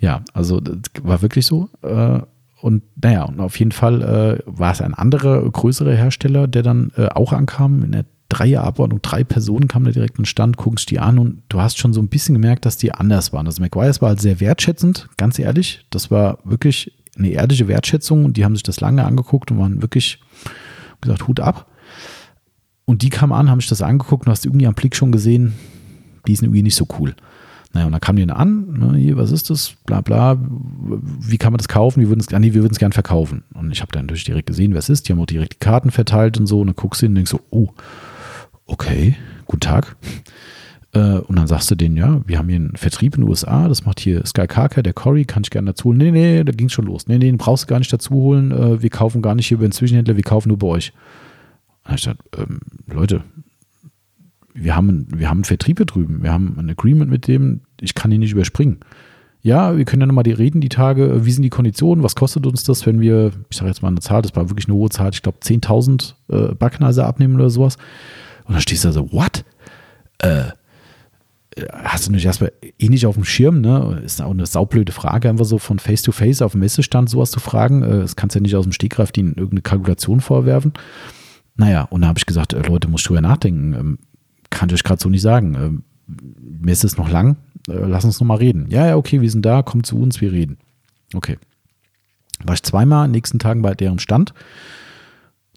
ja, 0.00 0.22
also 0.34 0.60
das 0.60 0.80
war 1.02 1.22
wirklich 1.22 1.46
so. 1.46 1.68
Äh, 1.82 2.20
und 2.60 2.82
naja, 3.02 3.24
und 3.24 3.40
auf 3.40 3.58
jeden 3.58 3.72
Fall 3.72 4.02
äh, 4.02 4.42
war 4.46 4.72
es 4.72 4.80
ein 4.80 4.94
anderer, 4.94 5.48
größerer 5.50 5.94
Hersteller, 5.94 6.46
der 6.46 6.62
dann 6.62 6.92
äh, 6.96 7.06
auch 7.08 7.32
ankam. 7.32 7.82
In 7.82 7.92
der 7.92 8.04
Dreierabordnung, 8.28 9.02
drei 9.02 9.24
Personen 9.24 9.66
kamen 9.66 9.86
da 9.86 9.90
direkt 9.90 10.18
in 10.18 10.22
den 10.22 10.26
Stand, 10.26 10.56
guckst 10.56 10.90
die 10.90 11.00
an 11.00 11.18
und 11.18 11.42
du 11.48 11.60
hast 11.60 11.78
schon 11.78 11.92
so 11.92 12.00
ein 12.00 12.08
bisschen 12.08 12.34
gemerkt, 12.34 12.64
dass 12.64 12.76
die 12.76 12.92
anders 12.92 13.32
waren. 13.32 13.46
Also 13.46 13.62
McGuire's 13.62 14.00
war 14.00 14.10
halt 14.10 14.20
sehr 14.20 14.40
wertschätzend, 14.40 15.08
ganz 15.16 15.38
ehrlich. 15.38 15.86
Das 15.90 16.10
war 16.10 16.38
wirklich 16.44 16.92
eine 17.18 17.28
ehrliche 17.28 17.66
Wertschätzung 17.66 18.24
und 18.24 18.36
die 18.36 18.44
haben 18.44 18.54
sich 18.54 18.62
das 18.62 18.80
lange 18.80 19.04
angeguckt 19.04 19.50
und 19.50 19.58
waren 19.58 19.82
wirklich 19.82 20.20
gesagt, 21.00 21.26
Hut 21.26 21.40
ab. 21.40 21.66
Und 22.84 23.02
die 23.02 23.10
kamen 23.10 23.32
an, 23.32 23.50
haben 23.50 23.60
sich 23.60 23.68
das 23.68 23.82
angeguckt 23.82 24.26
und 24.26 24.30
hast 24.30 24.44
irgendwie 24.44 24.66
am 24.66 24.74
Blick 24.74 24.96
schon 24.96 25.12
gesehen, 25.12 25.54
die 26.26 26.36
sind 26.36 26.46
irgendwie 26.46 26.62
nicht 26.62 26.76
so 26.76 26.86
cool. 26.98 27.14
Naja, 27.72 27.86
und 27.86 27.92
dann 27.92 28.00
kam 28.00 28.16
die 28.16 28.26
dann 28.26 28.36
an, 28.36 28.72
ne, 28.72 28.98
hier, 28.98 29.16
was 29.16 29.30
ist 29.30 29.48
das, 29.48 29.74
bla 29.86 30.00
bla, 30.00 30.36
wie 31.20 31.38
kann 31.38 31.52
man 31.52 31.58
das 31.58 31.68
kaufen, 31.68 32.00
wir 32.00 32.08
würden 32.08 32.20
es, 32.20 32.32
ah, 32.34 32.38
nee, 32.38 32.52
wir 32.52 32.68
verkaufen. 32.92 33.44
Und 33.54 33.70
ich 33.70 33.80
habe 33.80 33.92
dann 33.92 34.06
natürlich 34.06 34.24
direkt 34.24 34.48
gesehen, 34.48 34.72
wer 34.72 34.80
es 34.80 34.88
ist, 34.88 35.08
die 35.08 35.12
haben 35.12 35.20
auch 35.20 35.26
direkt 35.26 35.54
die 35.54 35.58
Karten 35.58 35.92
verteilt 35.92 36.38
und 36.38 36.46
so, 36.46 36.60
und 36.60 36.66
dann 36.66 36.76
guckst 36.76 37.00
du 37.00 37.06
hin 37.06 37.12
und 37.12 37.16
denkst 37.16 37.30
so, 37.30 37.40
oh, 37.50 37.68
okay, 38.66 39.14
guten 39.46 39.60
Tag. 39.60 39.96
Äh, 40.92 41.18
und 41.18 41.36
dann 41.36 41.46
sagst 41.46 41.70
du 41.70 41.76
denen, 41.76 41.96
ja, 41.96 42.20
wir 42.26 42.38
haben 42.38 42.48
hier 42.48 42.56
einen 42.56 42.76
Vertrieb 42.76 43.14
in 43.14 43.22
den 43.22 43.28
USA, 43.28 43.68
das 43.68 43.84
macht 43.84 44.00
hier 44.00 44.26
Sky 44.26 44.48
Carker, 44.48 44.82
der 44.82 44.92
Cory, 44.92 45.24
kann 45.24 45.44
ich 45.44 45.50
gerne 45.50 45.70
dazu 45.70 45.84
holen. 45.84 45.98
Nee, 45.98 46.10
nee, 46.10 46.42
da 46.42 46.50
ging 46.50 46.68
schon 46.68 46.86
los. 46.86 47.06
Nee, 47.06 47.18
nee, 47.18 47.26
den 47.26 47.38
brauchst 47.38 47.64
du 47.64 47.66
gar 47.68 47.78
nicht 47.78 47.92
dazu 47.92 48.10
holen, 48.14 48.50
äh, 48.50 48.82
wir 48.82 48.90
kaufen 48.90 49.22
gar 49.22 49.36
nicht 49.36 49.46
hier 49.46 49.58
über 49.58 49.68
den 49.68 49.72
Zwischenhändler, 49.72 50.16
wir 50.16 50.24
kaufen 50.24 50.48
nur 50.48 50.58
bei 50.58 50.66
euch. 50.66 50.92
Und 51.84 51.94
ich 51.94 52.02
gesagt, 52.02 52.20
ähm, 52.36 52.60
Leute, 52.86 53.22
wir 54.54 54.76
haben, 54.76 55.06
wir 55.10 55.28
haben 55.28 55.38
einen 55.38 55.44
Vertrieb 55.44 55.78
hier 55.78 55.86
drüben, 55.86 56.22
wir 56.22 56.32
haben 56.32 56.56
ein 56.58 56.70
Agreement 56.70 57.10
mit 57.10 57.26
dem, 57.26 57.60
ich 57.80 57.94
kann 57.94 58.12
ihn 58.12 58.20
nicht 58.20 58.32
überspringen. 58.32 58.80
Ja, 59.42 59.76
wir 59.76 59.86
können 59.86 60.02
ja 60.02 60.06
nochmal 60.06 60.24
die 60.24 60.32
reden, 60.32 60.60
die 60.60 60.68
Tage, 60.68 61.24
wie 61.24 61.30
sind 61.30 61.42
die 61.42 61.50
Konditionen, 61.50 62.04
was 62.04 62.14
kostet 62.14 62.46
uns 62.46 62.62
das, 62.62 62.84
wenn 62.84 63.00
wir, 63.00 63.32
ich 63.48 63.56
sage 63.56 63.70
jetzt 63.70 63.80
mal 63.80 63.88
eine 63.88 64.00
Zahl, 64.00 64.20
das 64.20 64.36
war 64.36 64.50
wirklich 64.50 64.66
eine 64.66 64.74
hohe 64.74 64.90
Zahl, 64.90 65.10
ich 65.12 65.22
glaube 65.22 65.38
10.000 65.42 66.14
äh, 66.28 66.54
Backneiser 66.54 67.06
abnehmen 67.06 67.36
oder 67.36 67.48
sowas. 67.48 67.78
Und 68.44 68.54
dann 68.54 68.60
stehst 68.60 68.84
du 68.84 68.88
da 68.88 68.92
so, 68.92 69.12
what? 69.12 69.44
Äh, 70.18 70.50
hast 71.72 72.06
du 72.06 72.12
nicht 72.12 72.24
erstmal 72.24 72.52
eh 72.78 72.88
nicht 72.88 73.06
auf 73.06 73.14
dem 73.14 73.24
Schirm, 73.24 73.60
ne? 73.60 74.02
Ist 74.04 74.20
auch 74.22 74.30
eine 74.30 74.46
saublöde 74.46 74.92
Frage, 74.92 75.28
einfach 75.28 75.44
so 75.44 75.58
von 75.58 75.78
Face 75.78 76.02
to 76.02 76.12
Face 76.12 76.42
auf 76.42 76.52
dem 76.52 76.60
Messestand 76.60 77.08
sowas 77.08 77.30
zu 77.30 77.40
fragen. 77.40 77.82
Äh, 77.82 78.00
das 78.00 78.16
kannst 78.16 78.34
du 78.34 78.38
ja 78.38 78.42
nicht 78.42 78.56
aus 78.56 78.64
dem 78.64 78.72
Stegreif 78.72 79.10
die 79.12 79.20
in 79.20 79.28
irgendeine 79.28 79.62
Kalkulation 79.62 80.20
vorwerfen. 80.20 80.72
Naja, 81.56 81.82
und 81.90 82.02
da 82.02 82.08
habe 82.08 82.18
ich 82.18 82.26
gesagt, 82.26 82.52
äh, 82.52 82.62
Leute, 82.62 82.88
muss 82.88 83.00
ich 83.02 83.06
drüber 83.06 83.20
nachdenken. 83.20 83.98
Kann 84.50 84.68
ich 84.68 84.74
euch 84.74 84.84
gerade 84.84 85.00
so 85.00 85.08
nicht 85.08 85.22
sagen. 85.22 85.54
Ähm, 85.54 85.82
mir 86.40 86.72
ist 86.72 86.84
es 86.84 86.96
noch 86.96 87.10
lang, 87.10 87.36
äh, 87.68 87.72
lass 87.72 88.04
uns 88.04 88.20
noch 88.20 88.26
mal 88.26 88.36
reden. 88.36 88.66
Ja, 88.68 88.86
ja, 88.86 88.96
okay, 88.96 89.20
wir 89.20 89.30
sind 89.30 89.46
da, 89.46 89.62
kommt 89.62 89.86
zu 89.86 89.98
uns, 89.98 90.20
wir 90.20 90.32
reden. 90.32 90.58
Okay. 91.14 91.38
War 92.44 92.54
ich 92.54 92.62
zweimal 92.62 93.04
in 93.04 93.10
den 93.10 93.16
nächsten 93.16 93.38
Tagen 93.38 93.62
bei 93.62 93.74
deren 93.74 93.98
Stand. 93.98 94.34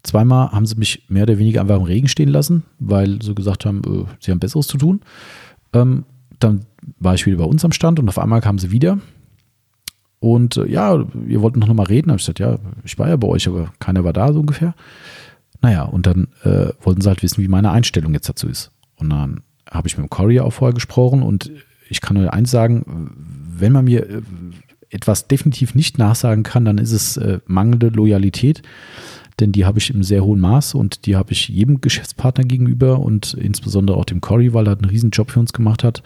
Zweimal 0.02 0.52
haben 0.52 0.66
sie 0.66 0.76
mich 0.76 1.04
mehr 1.08 1.22
oder 1.22 1.38
weniger 1.38 1.62
einfach 1.62 1.76
im 1.76 1.82
Regen 1.82 2.08
stehen 2.08 2.28
lassen, 2.28 2.62
weil 2.78 3.22
sie 3.22 3.34
gesagt 3.34 3.64
haben, 3.64 3.82
äh, 3.84 4.04
sie 4.20 4.30
haben 4.30 4.38
Besseres 4.38 4.66
zu 4.66 4.76
tun. 4.76 5.00
Ähm, 5.72 6.04
dann 6.38 6.66
war 6.98 7.14
ich 7.14 7.24
wieder 7.26 7.38
bei 7.38 7.44
uns 7.44 7.64
am 7.64 7.72
Stand 7.72 7.98
und 7.98 8.08
auf 8.08 8.18
einmal 8.18 8.40
kamen 8.40 8.58
sie 8.58 8.70
wieder. 8.70 8.98
Und 10.20 10.56
äh, 10.56 10.66
ja, 10.66 11.04
wir 11.12 11.40
wollten 11.42 11.58
noch 11.58 11.72
mal 11.72 11.86
reden. 11.86 12.08
Da 12.08 12.14
ich 12.14 12.22
gesagt, 12.22 12.38
ja, 12.38 12.58
ich 12.84 12.98
war 12.98 13.08
ja 13.08 13.16
bei 13.16 13.28
euch, 13.28 13.48
aber 13.48 13.72
keiner 13.78 14.04
war 14.04 14.12
da 14.12 14.32
so 14.32 14.40
ungefähr. 14.40 14.74
Naja, 15.62 15.82
und 15.84 16.06
dann 16.06 16.28
äh, 16.42 16.68
wollten 16.82 17.00
sie 17.00 17.08
halt 17.08 17.22
wissen, 17.22 17.42
wie 17.42 17.48
meine 17.48 17.70
Einstellung 17.70 18.12
jetzt 18.12 18.28
dazu 18.28 18.48
ist. 18.48 18.70
Und 18.96 19.10
dann 19.10 19.42
habe 19.70 19.88
ich 19.88 19.96
mit 19.96 20.06
dem 20.06 20.10
Corey 20.10 20.40
auch 20.40 20.52
vorher 20.52 20.74
gesprochen 20.74 21.22
und 21.22 21.50
ich 21.88 22.00
kann 22.00 22.16
nur 22.16 22.32
eins 22.32 22.50
sagen, 22.50 23.10
wenn 23.56 23.72
man 23.72 23.84
mir 23.84 24.08
äh, 24.08 24.22
etwas 24.90 25.26
definitiv 25.26 25.74
nicht 25.74 25.98
nachsagen 25.98 26.44
kann, 26.44 26.64
dann 26.64 26.78
ist 26.78 26.92
es 26.92 27.16
äh, 27.16 27.40
mangelnde 27.46 27.88
Loyalität 27.88 28.62
denn 29.40 29.52
die 29.52 29.64
habe 29.64 29.78
ich 29.78 29.90
im 29.90 30.02
sehr 30.02 30.24
hohen 30.24 30.40
Maß 30.40 30.74
und 30.74 31.06
die 31.06 31.16
habe 31.16 31.32
ich 31.32 31.48
jedem 31.48 31.80
Geschäftspartner 31.80 32.44
gegenüber 32.44 33.00
und 33.00 33.34
insbesondere 33.34 33.96
auch 33.96 34.04
dem 34.04 34.20
Cory, 34.20 34.54
weil 34.54 34.68
er 34.68 34.76
einen 34.76 34.84
riesen 34.84 35.10
Job 35.10 35.30
für 35.30 35.40
uns 35.40 35.52
gemacht 35.52 35.82
hat 35.82 36.02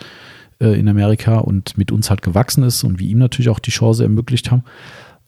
äh, 0.61 0.79
in 0.79 0.89
Amerika 0.89 1.39
und 1.39 1.77
mit 1.77 1.93
uns 1.93 2.09
halt 2.09 2.23
gewachsen 2.23 2.63
ist 2.63 2.85
und 2.85 2.99
wir 2.99 3.09
ihm 3.09 3.19
natürlich 3.19 3.51
auch 3.51 3.59
die 3.59 3.71
Chance 3.71 4.03
ermöglicht 4.03 4.51
haben. 4.51 4.65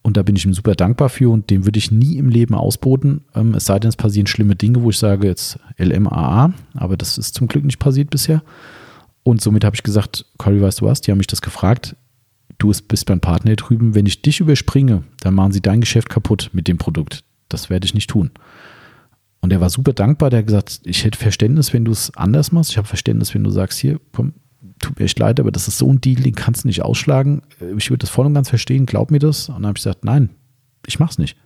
Und 0.02 0.16
da 0.16 0.22
bin 0.22 0.34
ich 0.34 0.46
ihm 0.46 0.54
super 0.54 0.74
dankbar 0.74 1.10
für 1.10 1.30
und 1.30 1.50
dem 1.50 1.66
würde 1.66 1.78
ich 1.78 1.90
nie 1.90 2.16
im 2.16 2.30
Leben 2.30 2.54
ausboten. 2.54 3.22
Ähm, 3.34 3.54
es 3.54 3.66
sei 3.66 3.78
denn, 3.78 3.90
es 3.90 3.96
passieren 3.96 4.26
schlimme 4.26 4.56
Dinge, 4.56 4.82
wo 4.82 4.90
ich 4.90 4.98
sage 4.98 5.26
jetzt 5.26 5.58
LMAA, 5.78 6.54
aber 6.74 6.96
das 6.96 7.18
ist 7.18 7.34
zum 7.34 7.48
Glück 7.48 7.64
nicht 7.64 7.78
passiert 7.78 8.10
bisher. 8.10 8.42
Und 9.22 9.42
somit 9.42 9.64
habe 9.64 9.76
ich 9.76 9.82
gesagt, 9.82 10.24
Cory, 10.38 10.62
weißt 10.62 10.80
du 10.80 10.86
was, 10.86 11.02
die 11.02 11.10
haben 11.10 11.18
mich 11.18 11.26
das 11.26 11.42
gefragt. 11.42 11.96
Du 12.56 12.72
bist 12.88 13.06
beim 13.06 13.20
Partner 13.20 13.50
hier 13.50 13.56
drüben. 13.56 13.94
Wenn 13.94 14.06
ich 14.06 14.22
dich 14.22 14.40
überspringe, 14.40 15.04
dann 15.20 15.34
machen 15.34 15.52
sie 15.52 15.60
dein 15.60 15.80
Geschäft 15.80 16.08
kaputt 16.08 16.50
mit 16.52 16.68
dem 16.68 16.78
Produkt 16.78 17.22
das 17.52 17.68
werde 17.68 17.84
ich 17.84 17.94
nicht 17.94 18.08
tun. 18.08 18.30
Und 19.42 19.52
er 19.52 19.60
war 19.60 19.70
super 19.70 19.92
dankbar, 19.92 20.30
der 20.30 20.40
hat 20.40 20.46
gesagt, 20.46 20.80
ich 20.84 21.04
hätte 21.04 21.18
Verständnis, 21.18 21.72
wenn 21.72 21.84
du 21.84 21.92
es 21.92 22.14
anders 22.14 22.52
machst. 22.52 22.70
Ich 22.70 22.78
habe 22.78 22.88
Verständnis, 22.88 23.34
wenn 23.34 23.44
du 23.44 23.50
sagst, 23.50 23.78
hier, 23.78 24.00
komm, 24.12 24.34
tut 24.78 24.98
mir 24.98 25.04
echt 25.04 25.18
leid, 25.18 25.40
aber 25.40 25.50
das 25.50 25.68
ist 25.68 25.78
so 25.78 25.90
ein 25.90 26.00
Deal, 26.00 26.22
den 26.22 26.34
kannst 26.34 26.64
du 26.64 26.68
nicht 26.68 26.82
ausschlagen. 26.82 27.42
Ich 27.76 27.90
würde 27.90 28.00
das 28.00 28.10
voll 28.10 28.26
und 28.26 28.34
ganz 28.34 28.48
verstehen, 28.48 28.86
glaub 28.86 29.10
mir 29.10 29.18
das. 29.18 29.48
Und 29.48 29.56
dann 29.56 29.66
habe 29.66 29.78
ich 29.78 29.84
gesagt, 29.84 30.04
nein, 30.04 30.30
ich 30.86 30.98
mach's 30.98 31.18
nicht. 31.18 31.36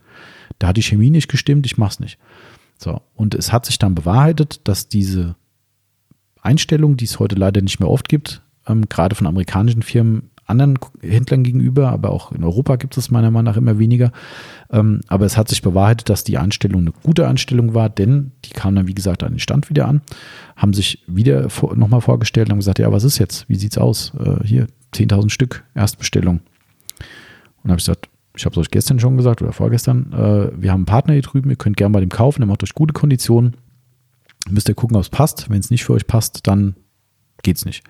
Da 0.59 0.67
hat 0.67 0.77
die 0.77 0.83
Chemie 0.83 1.09
nicht 1.09 1.29
gestimmt, 1.29 1.65
ich 1.65 1.77
mach's 1.77 1.99
nicht. 1.99 2.17
So, 2.77 3.01
und 3.15 3.35
es 3.35 3.51
hat 3.51 3.65
sich 3.65 3.79
dann 3.79 3.95
bewahrheitet, 3.95 4.67
dass 4.67 4.89
diese 4.89 5.35
Einstellung, 6.41 6.97
die 6.97 7.05
es 7.05 7.19
heute 7.19 7.35
leider 7.35 7.61
nicht 7.61 7.79
mehr 7.79 7.89
oft 7.89 8.09
gibt, 8.09 8.41
ähm, 8.67 8.87
gerade 8.89 9.15
von 9.15 9.27
amerikanischen 9.27 9.81
Firmen, 9.81 10.29
anderen 10.45 10.77
Händlern 11.01 11.43
gegenüber, 11.43 11.89
aber 11.89 12.11
auch 12.11 12.31
in 12.31 12.43
Europa 12.43 12.75
gibt 12.75 12.97
es 12.97 13.09
meiner 13.09 13.31
Meinung 13.31 13.51
nach 13.51 13.57
immer 13.57 13.79
weniger. 13.79 14.11
Ähm, 14.71 15.01
aber 15.07 15.25
es 15.25 15.37
hat 15.37 15.49
sich 15.49 15.61
bewahrheitet, 15.61 16.09
dass 16.09 16.23
die 16.23 16.37
Einstellung 16.37 16.81
eine 16.81 16.91
gute 17.03 17.27
Einstellung 17.27 17.73
war, 17.73 17.89
denn 17.89 18.31
die 18.45 18.51
kamen 18.51 18.75
dann, 18.75 18.87
wie 18.87 18.93
gesagt, 18.93 19.23
an 19.23 19.33
den 19.33 19.39
Stand 19.39 19.69
wieder 19.69 19.87
an, 19.87 20.01
haben 20.55 20.73
sich 20.73 21.03
wieder 21.07 21.49
vor, 21.49 21.75
nochmal 21.75 22.01
vorgestellt 22.01 22.49
und 22.51 22.57
gesagt, 22.57 22.79
ja, 22.79 22.91
was 22.91 23.03
ist 23.03 23.17
jetzt? 23.17 23.49
Wie 23.49 23.55
sieht's 23.55 23.77
aus? 23.77 24.13
Äh, 24.19 24.45
hier, 24.45 24.67
10.000 24.93 25.29
Stück, 25.29 25.63
Erstbestellung. 25.73 26.41
Und 27.63 27.71
habe 27.71 27.79
ich 27.79 27.85
gesagt, 27.85 28.09
ich 28.37 28.45
habe 28.45 28.53
es 28.53 28.59
euch 28.59 28.71
gestern 28.71 28.99
schon 28.99 29.17
gesagt 29.17 29.41
oder 29.41 29.53
vorgestern, 29.53 30.11
äh, 30.13 30.61
wir 30.61 30.71
haben 30.71 30.81
einen 30.81 30.85
Partner 30.85 31.13
hier 31.13 31.23
drüben, 31.23 31.49
ihr 31.49 31.55
könnt 31.55 31.77
gerne 31.77 31.93
bei 31.93 31.99
dem 32.01 32.09
kaufen, 32.09 32.41
der 32.41 32.47
macht 32.47 32.63
euch 32.63 32.73
gute 32.73 32.93
Konditionen. 32.93 33.55
Müsst 34.49 34.69
ihr 34.69 34.75
gucken, 34.75 34.95
ob 34.95 35.01
es 35.01 35.09
passt. 35.09 35.49
Wenn 35.49 35.59
es 35.59 35.71
nicht 35.71 35.83
für 35.83 35.93
euch 35.93 36.05
passt, 36.05 36.45
dann 36.45 36.75
geht 37.41 37.57
es 37.57 37.65
nicht. 37.65 37.83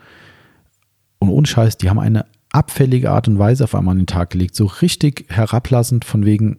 Und 1.19 1.29
ohne 1.29 1.47
Scheiß, 1.47 1.77
die 1.77 1.89
haben 1.89 1.99
eine 1.99 2.25
abfällige 2.55 3.11
Art 3.11 3.27
und 3.27 3.37
Weise 3.37 3.65
auf 3.65 3.75
einmal 3.75 3.93
an 3.93 3.99
den 3.99 4.07
Tag 4.07 4.29
gelegt. 4.29 4.55
So 4.55 4.65
richtig 4.65 5.25
herablassend 5.29 6.05
von 6.05 6.25
wegen, 6.25 6.57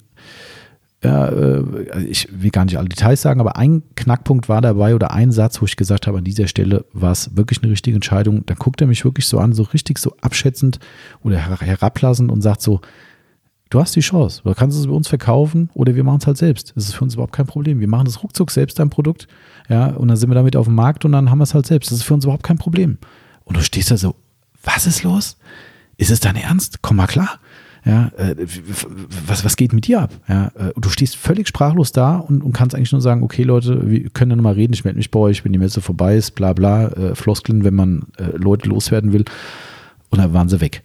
ja, 1.03 1.29
äh, 1.29 2.03
ich 2.05 2.29
will 2.31 2.51
gar 2.51 2.65
nicht 2.65 2.77
alle 2.77 2.89
Details 2.89 3.23
sagen, 3.23 3.41
aber 3.41 3.57
ein 3.57 3.83
Knackpunkt 3.95 4.49
war 4.49 4.61
dabei 4.61 4.95
oder 4.95 5.13
ein 5.13 5.33
Satz, 5.33 5.61
wo 5.61 5.67
ich 5.67 5.77
gesagt 5.77 6.07
habe, 6.07 6.19
an 6.19 6.25
dieser 6.25 6.49
Stelle 6.49 6.85
war 6.93 7.13
es 7.13 7.37
wirklich 7.37 7.63
eine 7.63 7.73
richtige 7.73 7.95
Entscheidung. 7.95 8.45
Dann 8.45 8.59
guckt 8.59 8.81
er 8.81 8.87
mich 8.87 9.05
wirklich 9.05 9.27
so 9.27 9.39
an, 9.39 9.55
so 9.55 9.63
richtig 9.63 9.99
so 9.99 10.15
abschätzend 10.21 10.79
oder 11.23 11.39
herablassend 11.39 12.31
und 12.31 12.43
sagt 12.43 12.61
so, 12.61 12.81
du 13.71 13.81
hast 13.81 13.97
die 13.97 14.01
Chance, 14.01 14.43
du 14.45 14.53
kannst 14.55 14.79
es 14.79 14.87
bei 14.87 14.93
uns 14.93 15.09
verkaufen 15.09 15.71
oder 15.75 15.95
wir 15.95 16.05
machen 16.05 16.19
es 16.19 16.27
halt 16.27 16.37
selbst. 16.37 16.73
Das 16.77 16.85
ist 16.85 16.95
für 16.95 17.05
uns 17.05 17.15
überhaupt 17.15 17.33
kein 17.33 17.47
Problem. 17.47 17.81
Wir 17.81 17.89
machen 17.89 18.05
das 18.05 18.23
ruckzuck 18.23 18.51
selbst 18.51 18.79
dein 18.79 18.91
Produkt, 18.91 19.29
ja, 19.69 19.89
und 19.89 20.09
dann 20.09 20.17
sind 20.17 20.29
wir 20.31 20.35
damit 20.35 20.57
auf 20.57 20.67
dem 20.67 20.75
Markt 20.75 21.05
und 21.05 21.13
dann 21.13 21.31
haben 21.31 21.39
wir 21.39 21.45
es 21.45 21.55
halt 21.55 21.67
selbst. 21.67 21.91
Das 21.91 21.99
ist 21.99 22.05
für 22.05 22.15
uns 22.15 22.25
überhaupt 22.25 22.45
kein 22.45 22.59
Problem. 22.59 22.99
Und 23.45 23.57
du 23.57 23.63
stehst 23.63 23.91
da 23.91 23.97
so, 23.97 24.15
was 24.63 24.87
ist 24.87 25.03
los? 25.03 25.37
Ist 25.97 26.11
es 26.11 26.21
dein 26.21 26.37
Ernst? 26.37 26.83
Komm 26.83 26.97
mal 26.97 27.07
klar. 27.07 27.39
Ja, 27.85 28.09
äh, 28.17 28.35
was, 29.27 29.45
was 29.45 29.57
geht 29.57 29.73
mit 29.73 29.87
dir 29.87 30.03
ab? 30.03 30.13
Ja, 30.29 30.49
äh, 30.57 30.73
du 30.77 30.89
stehst 30.89 31.15
völlig 31.17 31.47
sprachlos 31.47 31.93
da 31.93 32.17
und, 32.17 32.43
und 32.43 32.53
kannst 32.53 32.75
eigentlich 32.75 32.91
nur 32.91 33.01
sagen, 33.01 33.23
okay 33.23 33.45
Leute, 33.45 33.89
wir 33.89 34.11
können 34.11 34.33
ja 34.33 34.37
nochmal 34.37 34.55
reden, 34.55 34.73
ich 34.73 34.83
melde 34.83 34.97
mich 34.97 35.13
bei 35.13 35.21
euch, 35.21 35.45
wenn 35.45 35.53
die 35.53 35.59
Messe 35.59 35.81
vorbei 35.81 36.17
ist, 36.17 36.33
bla 36.33 36.53
bla, 36.53 36.89
äh, 36.89 37.15
Floskeln, 37.15 37.63
wenn 37.63 37.75
man 37.75 38.07
äh, 38.19 38.37
Leute 38.37 38.69
loswerden 38.69 39.13
will. 39.13 39.25
Und 40.11 40.19
dann 40.19 40.33
waren 40.33 40.49
sie 40.49 40.61
weg. 40.61 40.83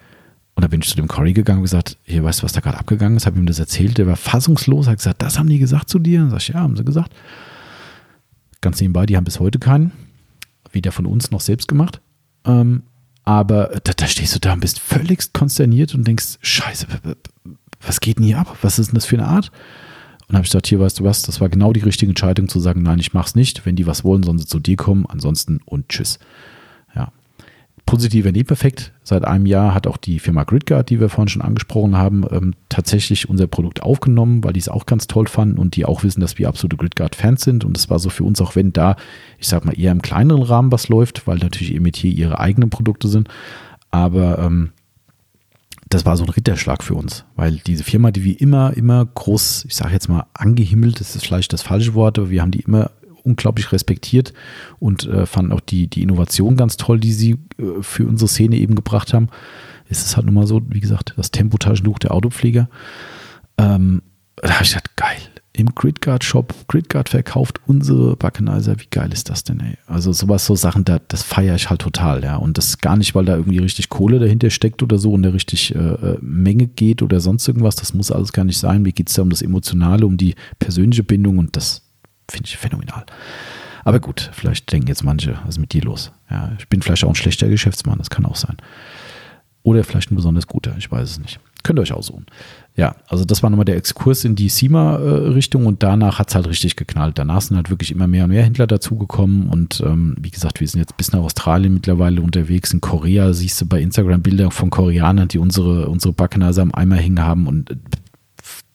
Und 0.54 0.64
da 0.64 0.68
bin 0.68 0.82
ich 0.82 0.90
zu 0.90 0.96
dem 0.96 1.08
Cory 1.08 1.34
gegangen 1.34 1.60
und 1.60 1.64
gesagt, 1.64 1.98
hier, 2.04 2.24
weißt 2.24 2.42
du, 2.42 2.44
was 2.44 2.54
da 2.54 2.60
gerade 2.60 2.78
abgegangen 2.78 3.18
ist? 3.18 3.26
Habe 3.26 3.40
ihm 3.40 3.48
das 3.48 3.58
erzählt, 3.58 3.98
der 3.98 4.06
war 4.06 4.16
fassungslos, 4.16 4.88
hat 4.88 4.98
gesagt, 4.98 5.24
das 5.24 5.40
haben 5.40 5.50
die 5.50 5.58
gesagt 5.58 5.90
zu 5.90 5.98
dir? 5.98 6.22
Und 6.22 6.30
sag 6.30 6.38
ich, 6.38 6.50
ja, 6.50 6.60
haben 6.60 6.78
sie 6.78 6.86
gesagt. 6.86 7.14
Ganz 8.60 8.80
nebenbei, 8.80 9.08
die 9.08 9.18
haben 9.18 9.24
bis 9.24 9.40
heute 9.40 9.58
keinen, 9.58 9.92
weder 10.72 10.92
von 10.92 11.08
uns 11.08 11.32
noch 11.32 11.42
selbst 11.42 11.68
gemacht. 11.68 12.00
Ähm, 12.46 12.84
aber 13.24 13.80
da, 13.84 13.94
da, 13.94 14.08
stehst 14.08 14.36
du 14.36 14.40
da 14.40 14.54
und 14.54 14.62
bist 14.62 14.80
völlig 14.80 15.34
konsterniert 15.34 15.94
und 15.94 16.08
denkst, 16.08 16.38
scheiße, 16.42 16.88
was 17.82 18.00
geht 18.00 18.18
denn 18.18 18.26
hier 18.26 18.40
ab? 18.40 18.58
Was 18.62 18.80
ist 18.80 18.88
denn 18.88 18.96
das 18.96 19.06
für 19.06 19.18
eine 19.18 19.28
Art? 19.28 19.52
Und 20.28 20.36
habe 20.36 20.46
ich 20.46 20.52
gesagt, 20.52 20.68
hier 20.68 20.80
weißt 20.80 21.00
du 21.00 21.04
was, 21.04 21.24
das 21.24 21.42
war 21.42 21.50
genau 21.50 21.74
die 21.74 21.82
richtige 21.82 22.10
Entscheidung 22.10 22.48
zu 22.48 22.60
sagen, 22.60 22.84
nein, 22.84 23.00
ich 23.00 23.14
mach's 23.14 23.36
nicht. 23.36 23.66
Wenn 23.66 23.76
die 23.76 23.86
was 23.86 24.04
wollen, 24.04 24.24
sollen 24.24 24.40
sie 24.40 24.48
zu 24.48 24.60
dir 24.60 24.78
kommen, 24.78 25.06
ansonsten 25.08 25.60
und 25.66 25.90
tschüss 25.90 26.20
positiver 27.86 28.32
Nebeneffekt. 28.32 28.94
Seit 29.04 29.26
einem 29.26 29.46
Jahr 29.46 29.74
hat 29.74 29.88
auch 29.88 29.98
die 29.98 30.20
Firma 30.20 30.44
GridGuard, 30.44 30.90
die 30.90 31.00
wir 31.00 31.10
vorhin 31.10 31.28
schon 31.28 31.42
angesprochen 31.42 31.98
haben, 31.98 32.24
ähm, 32.32 32.54
tatsächlich 32.70 33.30
unser 33.30 33.48
Produkt 33.48 33.84
aufgenommen, 33.84 34.44
weil 34.44 34.54
die 34.54 34.60
es 34.60 34.70
auch 34.70 34.86
ganz 34.86 35.08
toll 35.08 35.28
fanden 35.28 35.58
und 35.58 35.76
die 35.76 35.86
auch 35.86 36.04
wissen, 36.04 36.22
dass 36.22 36.38
wir 36.38 36.48
absolute 36.48 36.78
GridGuard-Fans 36.78 37.42
sind. 37.42 37.66
Und 37.66 37.78
es 37.78 37.90
war 37.90 38.00
so 38.00 38.10
für 38.10 38.24
uns, 38.24 38.40
auch 38.42 38.56
wenn 38.56 38.74
da, 38.74 38.96
ich 39.38 39.48
sag 39.48 39.66
mal, 39.66 39.78
eher 39.78 39.92
im 39.92 40.02
kleineren 40.02 40.44
Rahmen 40.44 40.72
was 40.72 40.90
läuft, 40.90 41.28
weil 41.28 41.38
natürlich 41.38 41.74
eben 41.74 41.86
hier 41.94 42.12
ihre 42.12 42.40
eigenen 42.40 42.70
Produkte 42.70 43.08
sind. 43.08 43.28
Aber 43.90 44.40
ähm, 44.40 44.72
das 45.90 46.06
war 46.06 46.16
so 46.16 46.24
ein 46.24 46.30
Ritterschlag 46.30 46.84
für 46.84 46.96
uns, 46.96 47.26
weil 47.36 47.58
diese 47.58 47.84
Firma, 47.84 48.12
die 48.12 48.24
wir 48.24 48.40
immer, 48.40 48.76
immer 48.76 49.06
groß, 49.06 49.66
ich 49.68 49.76
sage 49.76 49.94
jetzt 49.94 50.08
mal 50.08 50.26
angehimmelt, 50.34 51.00
das 51.00 51.16
ist 51.16 51.26
vielleicht 51.26 51.52
das 51.52 51.62
falsche 51.62 51.94
Wort, 51.94 52.18
aber 52.18 52.30
wir 52.30 52.42
haben 52.42 52.52
die 52.52 52.62
immer 52.62 52.92
unglaublich 53.24 53.72
respektiert 53.72 54.34
und 54.80 55.08
äh, 55.08 55.26
fanden 55.26 55.52
auch 55.52 55.60
die, 55.60 55.88
die 55.88 56.04
Innovation 56.04 56.58
ganz 56.58 56.78
toll, 56.78 57.00
die 57.00 57.14
sie 57.14 57.38
äh, 57.58 57.82
für 57.82 58.06
unsere 58.06 58.28
Szene 58.28 58.58
eben 58.58 58.76
gebracht 58.76 59.14
haben. 59.14 59.30
Es 59.90 60.04
ist 60.04 60.16
halt 60.16 60.26
nun 60.26 60.36
mal 60.36 60.48
so, 60.48 60.62
wie 60.70 60.80
gesagt, 60.80 61.14
das 61.18 61.32
Tempotaschentuch 61.32 62.00
der 62.00 62.14
Autopfleger. 62.14 62.70
Ähm, 63.58 64.02
da 64.38 64.54
habe 64.54 64.64
ich 64.64 64.70
gedacht, 64.70 64.96
geil. 64.96 65.18
Im 65.54 65.76
Gridguard 65.76 66.24
Shop, 66.24 66.56
Gridguard 66.70 67.10
verkauft 67.10 67.60
unsere 67.68 68.16
Backenizer, 68.16 68.80
wie 68.80 68.88
geil 68.90 69.12
ist 69.12 69.30
das 69.30 69.44
denn, 69.44 69.60
ey? 69.60 69.78
Also 69.86 70.14
sowas, 70.14 70.46
so 70.46 70.56
Sachen, 70.56 70.86
da, 70.86 71.00
das 71.10 71.24
feiere 71.24 71.56
ich 71.56 71.70
halt 71.70 71.82
total, 71.82 72.24
ja. 72.24 72.38
Und 72.38 72.58
das 72.58 72.78
gar 72.78 72.96
nicht, 72.96 73.16
weil 73.16 73.26
da 73.26 73.36
irgendwie 73.36 73.58
richtig 73.58 73.90
Kohle 73.90 74.20
dahinter 74.20 74.50
steckt 74.50 74.82
oder 74.82 74.98
so 74.98 75.12
und 75.12 75.24
der 75.24 75.34
richtig 75.34 75.76
äh, 75.76 75.78
äh, 75.78 76.18
Menge 76.22 76.68
geht 76.68 77.02
oder 77.02 77.20
sonst 77.20 77.46
irgendwas. 77.50 77.76
Das 77.76 77.94
muss 77.94 78.12
alles 78.12 78.32
gar 78.32 78.46
nicht 78.46 78.60
sein. 78.60 78.82
Mir 78.82 78.94
geht 78.94 79.10
es 79.10 79.16
da 79.16 79.24
um 79.24 79.30
das 79.30 79.42
Emotionale, 79.42 80.06
um 80.06 80.16
die 80.16 80.36
persönliche 80.58 81.04
Bindung 81.04 81.38
und 81.38 81.58
das, 81.58 81.82
Finde 82.32 82.48
ich 82.48 82.58
phänomenal. 82.58 83.06
Aber 83.84 84.00
gut, 84.00 84.30
vielleicht 84.34 84.72
denken 84.72 84.88
jetzt 84.88 85.04
manche, 85.04 85.38
was 85.44 85.56
ist 85.56 85.60
mit 85.60 85.74
dir 85.74 85.82
los? 85.82 86.12
Ja, 86.30 86.52
ich 86.58 86.68
bin 86.70 86.82
vielleicht 86.82 87.04
auch 87.04 87.10
ein 87.10 87.16
schlechter 87.16 87.50
Geschäftsmann, 87.50 87.98
das 87.98 88.10
kann 88.10 88.26
auch 88.26 88.38
sein. 88.38 88.56
Oder 89.64 89.84
vielleicht 89.84 90.12
ein 90.12 90.16
besonders 90.16 90.48
guter, 90.48 90.74
ich 90.78 90.90
weiß 90.90 91.10
es 91.10 91.20
nicht. 91.20 91.40
könnt 91.62 91.78
ihr 91.78 91.84
euch 91.84 91.92
aussuchen. 91.92 92.26
Ja, 92.76 92.96
also 93.10 93.26
das 93.26 93.44
war 93.44 93.50
nochmal 93.50 93.66
der 93.66 93.76
Exkurs 93.76 94.24
in 94.24 94.36
die 94.36 94.48
SEMA-Richtung 94.48 95.66
und 95.66 95.84
danach 95.84 96.20
hat 96.20 96.30
es 96.30 96.36
halt 96.36 96.48
richtig 96.48 96.78
geknallt. 96.78 97.18
Danach 97.20 97.42
sind 97.42 97.58
halt 97.58 97.70
wirklich 97.70 97.92
immer 97.92 98.08
mehr 98.08 98.24
und 98.24 98.30
mehr 98.30 98.44
Händler 98.44 98.66
dazugekommen 98.66 99.50
und 99.50 99.82
ähm, 99.86 100.16
wie 100.20 100.32
gesagt, 100.32 100.62
wir 100.62 100.68
sind 100.68 100.80
jetzt 100.80 100.96
bis 100.96 101.12
nach 101.12 101.20
Australien 101.20 101.74
mittlerweile 101.74 102.22
unterwegs. 102.22 102.72
In 102.74 102.80
Korea 102.80 103.34
siehst 103.34 103.60
du 103.60 103.66
bei 103.66 103.82
Instagram 103.82 104.22
Bilder 104.22 104.52
von 104.52 104.70
Koreanern, 104.70 105.28
die 105.28 105.38
unsere, 105.38 105.90
unsere 105.90 106.14
Backennase 106.14 106.62
am 106.62 106.74
Eimer 106.74 106.96
hängen 106.96 107.20
haben 107.20 107.46
und 107.46 107.72
äh, 107.72 107.76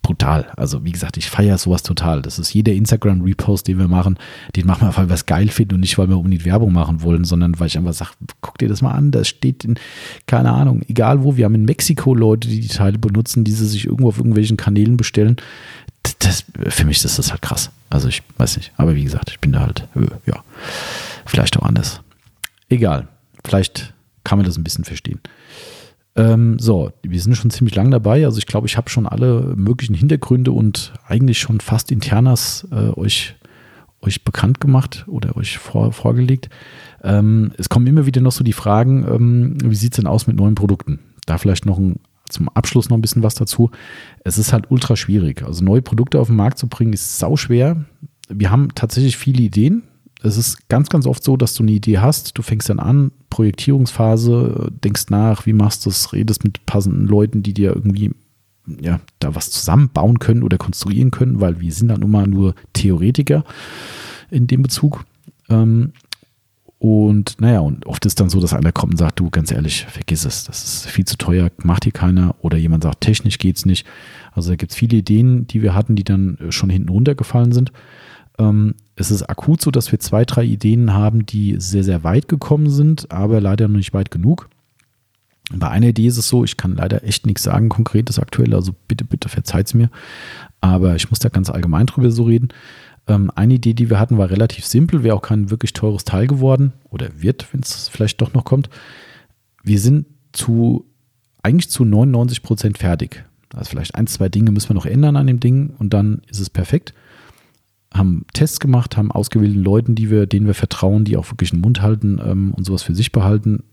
brutal. 0.06 0.46
Also 0.56 0.84
wie 0.84 0.92
gesagt, 0.92 1.16
ich 1.16 1.28
feiere 1.28 1.58
sowas 1.58 1.82
total. 1.82 2.22
Das 2.22 2.38
ist 2.38 2.54
jeder 2.54 2.72
Instagram-Repost, 2.72 3.66
den 3.66 3.78
wir 3.80 3.88
machen, 3.88 4.18
den 4.54 4.64
machen 4.64 4.86
wir, 4.86 4.96
weil 4.96 5.08
wir 5.08 5.14
es 5.14 5.26
geil 5.26 5.48
finden 5.48 5.74
und 5.74 5.80
nicht, 5.80 5.98
weil 5.98 6.08
wir 6.08 6.16
unbedingt 6.16 6.44
Werbung 6.44 6.72
machen 6.72 7.02
wollen, 7.02 7.24
sondern 7.24 7.58
weil 7.58 7.66
ich 7.66 7.76
einfach 7.76 7.92
sage, 7.92 8.12
guck 8.40 8.56
dir 8.58 8.68
das 8.68 8.82
mal 8.82 8.92
an, 8.92 9.10
das 9.10 9.26
steht 9.26 9.64
in, 9.64 9.74
keine 10.26 10.52
Ahnung, 10.52 10.82
egal 10.86 11.24
wo, 11.24 11.36
wir 11.36 11.44
haben 11.44 11.56
in 11.56 11.64
Mexiko 11.64 12.14
Leute, 12.14 12.46
die 12.46 12.60
die 12.60 12.68
Teile 12.68 12.98
benutzen, 12.98 13.42
die 13.42 13.50
sie 13.50 13.66
sich 13.66 13.86
irgendwo 13.86 14.08
auf 14.08 14.18
irgendwelchen 14.18 14.56
Kanälen 14.56 14.96
bestellen. 14.96 15.36
Das, 16.20 16.44
für 16.68 16.84
mich 16.84 17.04
ist 17.04 17.18
das 17.18 17.32
halt 17.32 17.42
krass. 17.42 17.72
Also 17.90 18.06
ich 18.06 18.22
weiß 18.38 18.58
nicht, 18.58 18.72
aber 18.76 18.94
wie 18.94 19.02
gesagt, 19.02 19.30
ich 19.30 19.40
bin 19.40 19.50
da 19.50 19.60
halt, 19.60 19.88
äh, 19.96 20.06
ja, 20.30 20.44
vielleicht 21.24 21.56
auch 21.56 21.64
anders. 21.64 22.00
Egal, 22.68 23.08
vielleicht 23.44 23.92
kann 24.22 24.38
man 24.38 24.46
das 24.46 24.56
ein 24.56 24.62
bisschen 24.62 24.84
verstehen. 24.84 25.18
Ähm, 26.16 26.58
so, 26.58 26.90
wir 27.02 27.20
sind 27.20 27.36
schon 27.36 27.50
ziemlich 27.50 27.74
lang 27.74 27.90
dabei. 27.90 28.24
Also 28.24 28.38
ich 28.38 28.46
glaube, 28.46 28.66
ich 28.66 28.76
habe 28.76 28.88
schon 28.88 29.06
alle 29.06 29.54
möglichen 29.54 29.94
Hintergründe 29.94 30.50
und 30.50 30.94
eigentlich 31.06 31.38
schon 31.38 31.60
fast 31.60 31.92
Internas 31.92 32.66
äh, 32.72 32.98
euch, 32.98 33.34
euch 34.00 34.24
bekannt 34.24 34.60
gemacht 34.60 35.04
oder 35.08 35.36
euch 35.36 35.58
vor, 35.58 35.92
vorgelegt. 35.92 36.48
Ähm, 37.04 37.52
es 37.58 37.68
kommen 37.68 37.86
immer 37.86 38.06
wieder 38.06 38.22
noch 38.22 38.32
so 38.32 38.44
die 38.44 38.54
Fragen, 38.54 39.06
ähm, 39.06 39.58
wie 39.62 39.74
sieht 39.74 39.92
es 39.92 39.96
denn 39.96 40.06
aus 40.06 40.26
mit 40.26 40.36
neuen 40.36 40.54
Produkten? 40.54 41.00
Da 41.26 41.36
vielleicht 41.36 41.66
noch 41.66 41.78
ein, 41.78 41.96
zum 42.30 42.48
Abschluss 42.48 42.88
noch 42.88 42.96
ein 42.96 43.02
bisschen 43.02 43.22
was 43.22 43.34
dazu. 43.34 43.70
Es 44.24 44.38
ist 44.38 44.54
halt 44.54 44.70
ultra 44.70 44.96
schwierig. 44.96 45.42
Also 45.42 45.62
neue 45.62 45.82
Produkte 45.82 46.18
auf 46.18 46.28
den 46.28 46.36
Markt 46.36 46.58
zu 46.58 46.66
bringen, 46.66 46.94
ist 46.94 47.18
sau 47.18 47.36
schwer. 47.36 47.84
Wir 48.28 48.50
haben 48.50 48.74
tatsächlich 48.74 49.18
viele 49.18 49.42
Ideen, 49.42 49.82
es 50.22 50.36
ist 50.36 50.68
ganz, 50.68 50.88
ganz 50.88 51.06
oft 51.06 51.22
so, 51.22 51.36
dass 51.36 51.54
du 51.54 51.62
eine 51.62 51.72
Idee 51.72 51.98
hast, 51.98 52.36
du 52.36 52.42
fängst 52.42 52.68
dann 52.68 52.80
an, 52.80 53.12
Projektierungsphase, 53.30 54.72
denkst 54.82 55.06
nach, 55.10 55.46
wie 55.46 55.52
machst 55.52 55.84
du 55.84 55.90
es, 55.90 56.12
redest 56.12 56.44
mit 56.44 56.64
passenden 56.66 57.06
Leuten, 57.06 57.42
die 57.42 57.54
dir 57.54 57.74
irgendwie 57.74 58.12
ja, 58.80 59.00
da 59.20 59.34
was 59.34 59.50
zusammenbauen 59.50 60.18
können 60.18 60.42
oder 60.42 60.58
konstruieren 60.58 61.10
können, 61.10 61.40
weil 61.40 61.60
wir 61.60 61.72
sind 61.72 61.88
dann 61.88 62.00
nun 62.00 62.10
mal 62.10 62.26
nur 62.26 62.54
Theoretiker 62.72 63.44
in 64.30 64.46
dem 64.46 64.62
Bezug. 64.62 65.04
Ähm, 65.48 65.92
und 66.78 67.40
naja, 67.40 67.60
und 67.60 67.86
oft 67.86 68.04
ist 68.04 68.20
dann 68.20 68.28
so, 68.28 68.40
dass 68.40 68.52
einer 68.52 68.72
kommt 68.72 68.94
und 68.94 68.98
sagt, 68.98 69.18
du, 69.18 69.30
ganz 69.30 69.50
ehrlich, 69.50 69.86
vergiss 69.86 70.24
es, 70.24 70.44
das 70.44 70.64
ist 70.64 70.86
viel 70.86 71.04
zu 71.04 71.16
teuer, 71.16 71.50
macht 71.62 71.84
hier 71.84 71.92
keiner. 71.92 72.34
Oder 72.40 72.58
jemand 72.58 72.82
sagt, 72.82 73.00
technisch 73.00 73.38
geht 73.38 73.56
es 73.56 73.66
nicht. 73.66 73.86
Also 74.32 74.50
da 74.50 74.56
gibt 74.56 74.72
es 74.72 74.78
viele 74.78 74.98
Ideen, 74.98 75.46
die 75.46 75.62
wir 75.62 75.74
hatten, 75.74 75.96
die 75.96 76.04
dann 76.04 76.38
schon 76.50 76.70
hinten 76.70 76.90
runtergefallen 76.90 77.52
sind. 77.52 77.72
Ähm, 78.38 78.74
es 78.96 79.10
ist 79.10 79.22
akut 79.24 79.60
so, 79.60 79.70
dass 79.70 79.92
wir 79.92 80.00
zwei, 80.00 80.24
drei 80.24 80.42
Ideen 80.44 80.94
haben, 80.94 81.26
die 81.26 81.56
sehr, 81.58 81.84
sehr 81.84 82.02
weit 82.02 82.28
gekommen 82.28 82.70
sind, 82.70 83.12
aber 83.12 83.40
leider 83.40 83.68
noch 83.68 83.76
nicht 83.76 83.92
weit 83.92 84.10
genug. 84.10 84.48
Bei 85.52 85.68
einer 85.68 85.88
Idee 85.88 86.06
ist 86.06 86.16
es 86.16 86.28
so, 86.28 86.44
ich 86.44 86.56
kann 86.56 86.74
leider 86.74 87.04
echt 87.04 87.26
nichts 87.26 87.42
sagen, 87.42 87.68
konkretes 87.68 88.18
aktuell, 88.18 88.54
also 88.54 88.74
bitte, 88.88 89.04
bitte 89.04 89.28
verzeiht 89.28 89.66
es 89.66 89.74
mir. 89.74 89.90
Aber 90.60 90.96
ich 90.96 91.10
muss 91.10 91.20
da 91.20 91.28
ganz 91.28 91.50
allgemein 91.50 91.86
drüber 91.86 92.10
so 92.10 92.24
reden. 92.24 92.48
Ähm, 93.06 93.30
eine 93.34 93.54
Idee, 93.54 93.74
die 93.74 93.90
wir 93.90 94.00
hatten, 94.00 94.18
war 94.18 94.30
relativ 94.30 94.64
simpel, 94.64 95.04
wäre 95.04 95.14
auch 95.14 95.22
kein 95.22 95.50
wirklich 95.50 95.74
teures 95.74 96.04
Teil 96.04 96.26
geworden 96.26 96.72
oder 96.88 97.20
wird, 97.20 97.52
wenn 97.52 97.60
es 97.60 97.88
vielleicht 97.88 98.20
doch 98.22 98.32
noch 98.32 98.44
kommt. 98.44 98.70
Wir 99.62 99.78
sind 99.78 100.06
zu 100.32 100.86
eigentlich 101.42 101.70
zu 101.70 101.84
99 101.84 102.42
Prozent 102.42 102.78
fertig. 102.78 103.24
Also 103.54 103.70
vielleicht 103.70 103.94
ein, 103.94 104.08
zwei 104.08 104.28
Dinge 104.28 104.50
müssen 104.50 104.70
wir 104.70 104.74
noch 104.74 104.86
ändern 104.86 105.16
an 105.16 105.28
dem 105.28 105.38
Ding 105.38 105.74
und 105.78 105.94
dann 105.94 106.22
ist 106.28 106.40
es 106.40 106.50
perfekt 106.50 106.92
haben 107.98 108.26
Tests 108.32 108.60
gemacht, 108.60 108.96
haben 108.96 109.12
ausgewählten 109.12 109.62
Leuten, 109.62 109.94
die 109.94 110.10
wir, 110.10 110.26
denen 110.26 110.46
wir 110.46 110.54
vertrauen, 110.54 111.04
die 111.04 111.16
auch 111.16 111.30
wirklich 111.30 111.50
den 111.50 111.60
Mund 111.60 111.82
halten 111.82 112.20
ähm, 112.24 112.54
und 112.54 112.64
sowas 112.64 112.82
für 112.82 112.94
sich 112.94 113.12
behalten. 113.12 113.64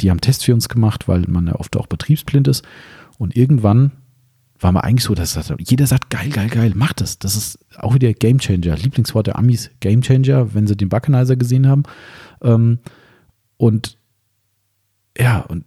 Die 0.00 0.10
haben 0.10 0.20
Tests 0.20 0.44
für 0.44 0.54
uns 0.54 0.68
gemacht, 0.68 1.08
weil 1.08 1.24
man 1.28 1.46
ja 1.46 1.56
oft 1.56 1.76
auch 1.76 1.86
betriebsblind 1.86 2.48
ist. 2.48 2.64
Und 3.18 3.36
irgendwann 3.36 3.92
war 4.58 4.72
man 4.72 4.82
eigentlich 4.82 5.04
so, 5.04 5.14
dass 5.14 5.38
jeder 5.58 5.86
sagt, 5.86 6.10
geil, 6.10 6.30
geil, 6.30 6.48
geil, 6.48 6.72
mach 6.74 6.92
das. 6.92 7.18
Das 7.18 7.36
ist 7.36 7.58
auch 7.76 7.94
wieder 7.94 8.12
Game 8.14 8.38
Changer. 8.38 8.76
Lieblingswort 8.76 9.26
der 9.26 9.38
Amis, 9.38 9.70
Game 9.80 10.00
Changer, 10.00 10.54
wenn 10.54 10.66
sie 10.66 10.76
den 10.76 10.88
Buckenizer 10.88 11.36
gesehen 11.36 11.66
haben. 11.66 11.82
Ähm, 12.40 12.78
und 13.56 13.98
ja, 15.18 15.40
und 15.40 15.64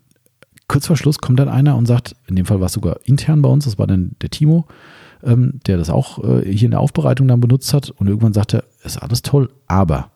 kurz 0.67 0.87
vor 0.87 0.97
Schluss 0.97 1.19
kommt 1.19 1.39
dann 1.39 1.49
einer 1.49 1.75
und 1.75 1.85
sagt, 1.85 2.15
in 2.27 2.35
dem 2.35 2.45
Fall 2.45 2.59
war 2.59 2.67
es 2.67 2.73
sogar 2.73 2.99
intern 3.05 3.41
bei 3.41 3.49
uns, 3.49 3.65
das 3.65 3.77
war 3.77 3.87
dann 3.87 4.15
der 4.21 4.29
Timo, 4.29 4.67
ähm, 5.23 5.59
der 5.67 5.77
das 5.77 5.89
auch 5.89 6.23
äh, 6.23 6.51
hier 6.51 6.65
in 6.65 6.71
der 6.71 6.79
Aufbereitung 6.79 7.27
dann 7.27 7.41
benutzt 7.41 7.73
hat. 7.73 7.89
Und 7.89 8.07
irgendwann 8.07 8.33
sagt 8.33 8.53
er, 8.53 8.63
ist 8.83 9.01
alles 9.01 9.21
toll, 9.21 9.49
aber. 9.67 10.11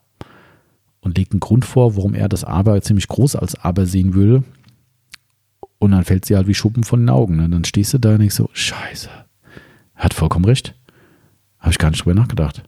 Und 1.01 1.17
legt 1.17 1.31
einen 1.33 1.39
Grund 1.39 1.65
vor, 1.65 1.95
warum 1.95 2.13
er 2.13 2.29
das 2.29 2.43
Aber 2.43 2.79
ziemlich 2.81 3.07
groß 3.07 3.35
als 3.35 3.55
Aber 3.55 3.85
sehen 3.85 4.13
würde. 4.13 4.43
Und 5.79 5.91
dann 5.91 6.03
fällt 6.03 6.25
sie 6.25 6.35
halt 6.35 6.47
wie 6.47 6.53
Schuppen 6.53 6.83
von 6.83 6.99
den 6.99 7.09
Augen. 7.09 7.37
Ne? 7.37 7.49
Dann 7.49 7.63
stehst 7.63 7.93
du 7.93 7.97
da 7.97 8.11
und 8.11 8.19
denkst 8.19 8.35
so, 8.35 8.49
scheiße. 8.53 9.09
Hat 9.95 10.13
vollkommen 10.13 10.45
recht. 10.45 10.75
Habe 11.57 11.71
ich 11.71 11.79
gar 11.79 11.89
nicht 11.89 12.05
drüber 12.05 12.13
nachgedacht. 12.13 12.63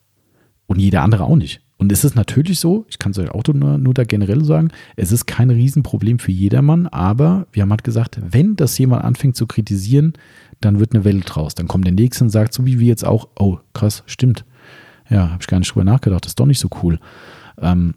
Und 0.66 0.80
jeder 0.80 1.04
andere 1.04 1.26
auch 1.26 1.36
nicht. 1.36 1.62
Und 1.78 1.92
es 1.92 2.06
ist 2.06 2.16
natürlich 2.16 2.60
so, 2.60 2.86
ich 2.88 2.98
kann 2.98 3.12
es 3.12 3.20
euch 3.20 3.30
auch 3.30 3.44
nur, 3.54 3.78
nur 3.78 3.94
da 3.94 4.06
generell 4.06 4.46
sagen, 4.46 4.70
es 4.96 5.12
ist 5.12 5.26
kein 5.26 5.50
Riesenproblem 5.50 6.18
für 6.18 6.32
jedermann, 6.32 6.88
aber 6.88 7.46
wir 7.52 7.64
haben 7.64 7.72
halt 7.72 7.84
gesagt, 7.84 8.20
wenn 8.22 8.56
das 8.56 8.78
jemand 8.78 9.04
anfängt 9.04 9.36
zu 9.36 9.48
kritisieren, 9.48 10.14
dann 10.66 10.80
wird 10.80 10.94
eine 10.94 11.04
Welle 11.04 11.22
draus. 11.22 11.56
Dann 11.56 11.68
kommt 11.68 11.86
der 11.86 11.94
Nächste 11.94 12.24
und 12.24 12.30
sagt, 12.30 12.54
so 12.54 12.66
wie 12.66 12.80
wir 12.80 12.88
jetzt 12.88 13.06
auch, 13.06 13.28
oh, 13.38 13.58
krass, 13.74 14.04
stimmt. 14.06 14.46
Ja, 15.10 15.30
habe 15.30 15.42
ich 15.42 15.48
gar 15.48 15.60
nicht 15.60 15.74
drüber 15.74 15.84
nachgedacht, 15.84 16.26
das 16.26 16.32
ist 16.32 16.40
doch 16.40 16.46
nicht 16.46 16.60
so 16.60 16.70
cool. 16.82 17.00
Ähm, 17.62 17.96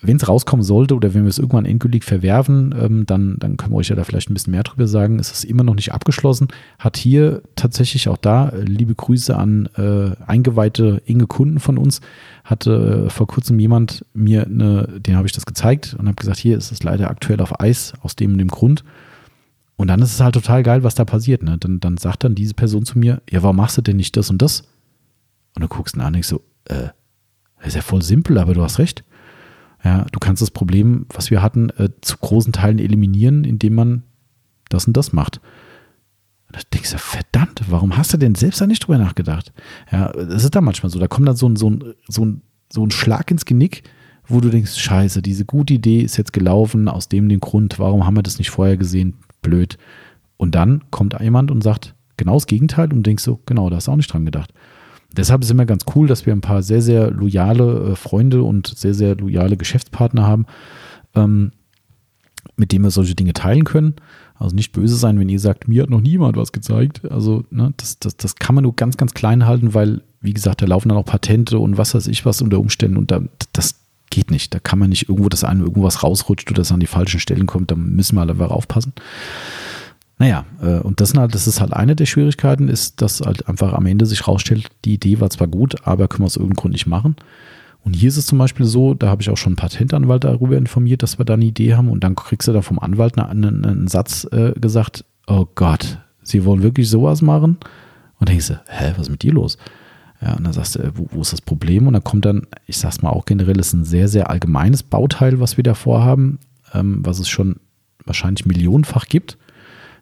wenn 0.00 0.16
es 0.16 0.28
rauskommen 0.28 0.62
sollte 0.62 0.94
oder 0.94 1.12
wenn 1.12 1.22
wir 1.22 1.28
es 1.28 1.38
irgendwann 1.38 1.64
endgültig 1.64 2.04
verwerfen, 2.04 2.74
ähm, 2.80 3.06
dann, 3.06 3.36
dann 3.38 3.56
können 3.56 3.72
wir 3.72 3.78
euch 3.78 3.88
ja 3.88 3.96
da 3.96 4.04
vielleicht 4.04 4.30
ein 4.30 4.34
bisschen 4.34 4.52
mehr 4.52 4.62
drüber 4.62 4.86
sagen. 4.86 5.18
Es 5.18 5.32
ist 5.32 5.44
immer 5.44 5.64
noch 5.64 5.74
nicht 5.74 5.92
abgeschlossen. 5.92 6.48
Hat 6.78 6.96
hier 6.96 7.42
tatsächlich 7.56 8.08
auch 8.08 8.16
da, 8.16 8.50
äh, 8.50 8.60
liebe 8.62 8.94
Grüße 8.94 9.36
an 9.36 9.68
äh, 9.76 10.10
eingeweihte 10.24 11.02
enge 11.06 11.26
Kunden 11.26 11.58
von 11.58 11.78
uns, 11.78 12.00
hatte 12.44 13.06
äh, 13.06 13.10
vor 13.10 13.26
kurzem 13.26 13.58
jemand 13.58 14.04
mir 14.14 14.46
eine, 14.46 15.00
den 15.00 15.16
habe 15.16 15.26
ich 15.26 15.32
das 15.32 15.46
gezeigt 15.46 15.96
und 15.98 16.06
habe 16.06 16.16
gesagt, 16.16 16.38
hier 16.38 16.56
ist 16.56 16.70
es 16.70 16.82
leider 16.82 17.10
aktuell 17.10 17.40
auf 17.40 17.60
Eis 17.60 17.92
aus 18.02 18.14
dem 18.14 18.32
und 18.32 18.38
dem 18.38 18.48
Grund. 18.48 18.84
Und 19.78 19.86
dann 19.86 20.02
ist 20.02 20.12
es 20.12 20.20
halt 20.20 20.34
total 20.34 20.64
geil, 20.64 20.82
was 20.82 20.96
da 20.96 21.04
passiert. 21.04 21.44
Ne? 21.44 21.56
Dann, 21.56 21.78
dann 21.78 21.96
sagt 21.96 22.24
dann 22.24 22.34
diese 22.34 22.52
Person 22.52 22.84
zu 22.84 22.98
mir, 22.98 23.22
ja, 23.30 23.44
warum 23.44 23.56
machst 23.56 23.78
du 23.78 23.82
denn 23.82 23.96
nicht 23.96 24.16
das 24.16 24.28
und 24.28 24.42
das? 24.42 24.64
Und 25.54 25.62
du 25.62 25.68
guckst 25.68 25.96
nach 25.96 26.08
und 26.08 26.14
denkst 26.14 26.28
so, 26.28 26.42
äh, 26.64 26.88
ist 27.64 27.76
ja 27.76 27.82
voll 27.82 28.02
simpel, 28.02 28.38
aber 28.38 28.54
du 28.54 28.62
hast 28.62 28.80
recht. 28.80 29.04
Ja, 29.84 30.04
du 30.10 30.18
kannst 30.18 30.42
das 30.42 30.50
Problem, 30.50 31.06
was 31.10 31.30
wir 31.30 31.42
hatten, 31.42 31.70
äh, 31.70 31.90
zu 32.00 32.16
großen 32.18 32.52
Teilen 32.52 32.80
eliminieren, 32.80 33.44
indem 33.44 33.76
man 33.76 34.02
das 34.68 34.86
und 34.88 34.96
das 34.96 35.12
macht. 35.12 35.40
Und 36.48 36.56
da 36.56 36.60
denkst 36.74 36.90
du, 36.90 36.98
verdammt, 36.98 37.62
warum 37.68 37.96
hast 37.96 38.12
du 38.12 38.16
denn 38.16 38.34
selbst 38.34 38.60
da 38.60 38.66
nicht 38.66 38.80
drüber 38.80 38.98
nachgedacht? 38.98 39.52
Ja, 39.92 40.10
das 40.12 40.42
ist 40.42 40.56
da 40.56 40.60
manchmal 40.60 40.90
so. 40.90 40.98
Da 40.98 41.06
kommt 41.06 41.28
dann 41.28 41.36
so 41.36 41.48
ein, 41.48 41.54
so 41.54 41.70
ein, 41.70 41.94
so 42.08 42.24
ein, 42.24 42.42
so 42.72 42.84
ein 42.84 42.90
Schlag 42.90 43.30
ins 43.30 43.44
Genick, 43.44 43.84
wo 44.26 44.40
du 44.40 44.50
denkst, 44.50 44.76
scheiße, 44.76 45.22
diese 45.22 45.44
gute 45.44 45.74
Idee 45.74 46.00
ist 46.00 46.16
jetzt 46.16 46.32
gelaufen, 46.32 46.88
aus 46.88 47.08
dem 47.08 47.28
dem 47.28 47.38
Grund, 47.38 47.78
warum 47.78 48.04
haben 48.04 48.16
wir 48.16 48.24
das 48.24 48.38
nicht 48.38 48.50
vorher 48.50 48.76
gesehen? 48.76 49.14
Blöd. 49.42 49.78
Und 50.36 50.54
dann 50.54 50.82
kommt 50.90 51.18
jemand 51.20 51.50
und 51.50 51.62
sagt 51.62 51.94
genau 52.16 52.34
das 52.34 52.46
Gegenteil 52.46 52.92
und 52.92 53.04
denkst 53.04 53.24
so, 53.24 53.40
genau, 53.46 53.70
da 53.70 53.76
hast 53.76 53.88
du 53.88 53.92
auch 53.92 53.96
nicht 53.96 54.12
dran 54.12 54.24
gedacht. 54.24 54.52
Deshalb 55.16 55.42
ist 55.42 55.50
immer 55.50 55.66
ganz 55.66 55.84
cool, 55.94 56.06
dass 56.06 56.26
wir 56.26 56.32
ein 56.32 56.42
paar 56.42 56.62
sehr, 56.62 56.82
sehr 56.82 57.10
loyale 57.10 57.92
äh, 57.92 57.96
Freunde 57.96 58.42
und 58.42 58.66
sehr, 58.66 58.94
sehr 58.94 59.16
loyale 59.16 59.56
Geschäftspartner 59.56 60.26
haben, 60.26 60.46
ähm, 61.14 61.52
mit 62.56 62.72
denen 62.72 62.84
wir 62.84 62.90
solche 62.90 63.14
Dinge 63.14 63.32
teilen 63.32 63.64
können. 63.64 63.94
Also 64.34 64.54
nicht 64.54 64.72
böse 64.72 64.96
sein, 64.96 65.18
wenn 65.18 65.28
ihr 65.28 65.40
sagt, 65.40 65.66
mir 65.66 65.82
hat 65.82 65.90
noch 65.90 66.00
niemand 66.00 66.36
was 66.36 66.52
gezeigt. 66.52 67.10
Also 67.10 67.44
ne, 67.50 67.72
das, 67.76 67.98
das, 67.98 68.16
das 68.16 68.36
kann 68.36 68.54
man 68.54 68.64
nur 68.64 68.76
ganz, 68.76 68.96
ganz 68.96 69.14
klein 69.14 69.46
halten, 69.46 69.74
weil, 69.74 70.02
wie 70.20 70.34
gesagt, 70.34 70.62
da 70.62 70.66
laufen 70.66 70.90
dann 70.90 70.98
auch 70.98 71.04
Patente 71.04 71.58
und 71.58 71.78
was 71.78 71.94
weiß 71.94 72.06
ich 72.06 72.24
was 72.24 72.42
unter 72.42 72.60
Umständen 72.60 72.96
und 72.98 73.10
da, 73.10 73.22
das 73.52 73.80
geht 74.10 74.30
nicht. 74.30 74.54
Da 74.54 74.58
kann 74.58 74.78
man 74.78 74.90
nicht 74.90 75.08
irgendwo, 75.08 75.28
dass 75.28 75.44
einem 75.44 75.62
irgendwas 75.62 76.02
rausrutscht 76.02 76.50
oder 76.50 76.60
das 76.60 76.72
an 76.72 76.80
die 76.80 76.86
falschen 76.86 77.20
Stellen 77.20 77.46
kommt. 77.46 77.70
Da 77.70 77.76
müssen 77.76 78.16
wir 78.16 78.20
halt 78.20 78.30
einfach 78.30 78.50
aufpassen. 78.50 78.92
Naja, 80.18 80.44
äh, 80.60 80.80
und 80.80 81.00
das, 81.00 81.14
halt, 81.14 81.34
das 81.34 81.46
ist 81.46 81.60
halt 81.60 81.72
eine 81.72 81.94
der 81.94 82.06
Schwierigkeiten, 82.06 82.68
ist, 82.68 83.00
dass 83.00 83.20
halt 83.20 83.48
einfach 83.48 83.72
am 83.72 83.86
Ende 83.86 84.04
sich 84.04 84.26
rausstellt, 84.26 84.68
die 84.84 84.94
Idee 84.94 85.20
war 85.20 85.30
zwar 85.30 85.46
gut, 85.46 85.76
aber 85.86 86.08
können 86.08 86.22
wir 86.22 86.26
aus 86.26 86.36
irgendeinem 86.36 86.56
Grund 86.56 86.72
nicht 86.72 86.86
machen. 86.86 87.16
Und 87.84 87.94
hier 87.94 88.08
ist 88.08 88.16
es 88.16 88.26
zum 88.26 88.38
Beispiel 88.38 88.66
so, 88.66 88.94
da 88.94 89.08
habe 89.08 89.22
ich 89.22 89.30
auch 89.30 89.36
schon 89.36 89.50
einen 89.50 89.56
Patentanwalt 89.56 90.24
darüber 90.24 90.56
informiert, 90.56 91.02
dass 91.04 91.18
wir 91.18 91.24
da 91.24 91.34
eine 91.34 91.44
Idee 91.44 91.74
haben 91.74 91.88
und 91.88 92.02
dann 92.02 92.16
kriegst 92.16 92.48
du 92.48 92.52
da 92.52 92.62
vom 92.62 92.80
Anwalt 92.80 93.16
einen, 93.16 93.64
einen 93.64 93.88
Satz 93.88 94.26
äh, 94.32 94.52
gesagt, 94.58 95.04
oh 95.28 95.46
Gott, 95.54 95.98
Sie 96.22 96.44
wollen 96.44 96.62
wirklich 96.62 96.90
sowas 96.90 97.22
machen? 97.22 97.56
Und 98.18 98.28
denkst 98.28 98.48
du, 98.48 98.60
hä, 98.66 98.92
was 98.96 99.06
ist 99.06 99.10
mit 99.10 99.22
dir 99.22 99.32
los? 99.32 99.56
Ja, 100.20 100.34
und 100.34 100.44
dann 100.44 100.52
sagst 100.52 100.76
du, 100.76 100.92
wo, 100.96 101.08
wo, 101.10 101.20
ist 101.20 101.32
das 101.32 101.40
Problem? 101.40 101.86
Und 101.86 101.92
dann 101.92 102.02
kommt 102.02 102.24
dann, 102.24 102.46
ich 102.66 102.78
sag's 102.78 103.02
mal 103.02 103.10
auch 103.10 103.24
generell, 103.24 103.58
ist 103.58 103.72
ein 103.72 103.84
sehr, 103.84 104.08
sehr 104.08 104.30
allgemeines 104.30 104.82
Bauteil, 104.82 105.40
was 105.40 105.56
wir 105.56 105.64
da 105.64 105.74
vorhaben, 105.74 106.40
ähm, 106.74 107.04
was 107.04 107.18
es 107.18 107.28
schon 107.28 107.56
wahrscheinlich 108.04 108.46
millionenfach 108.46 109.06
gibt, 109.06 109.38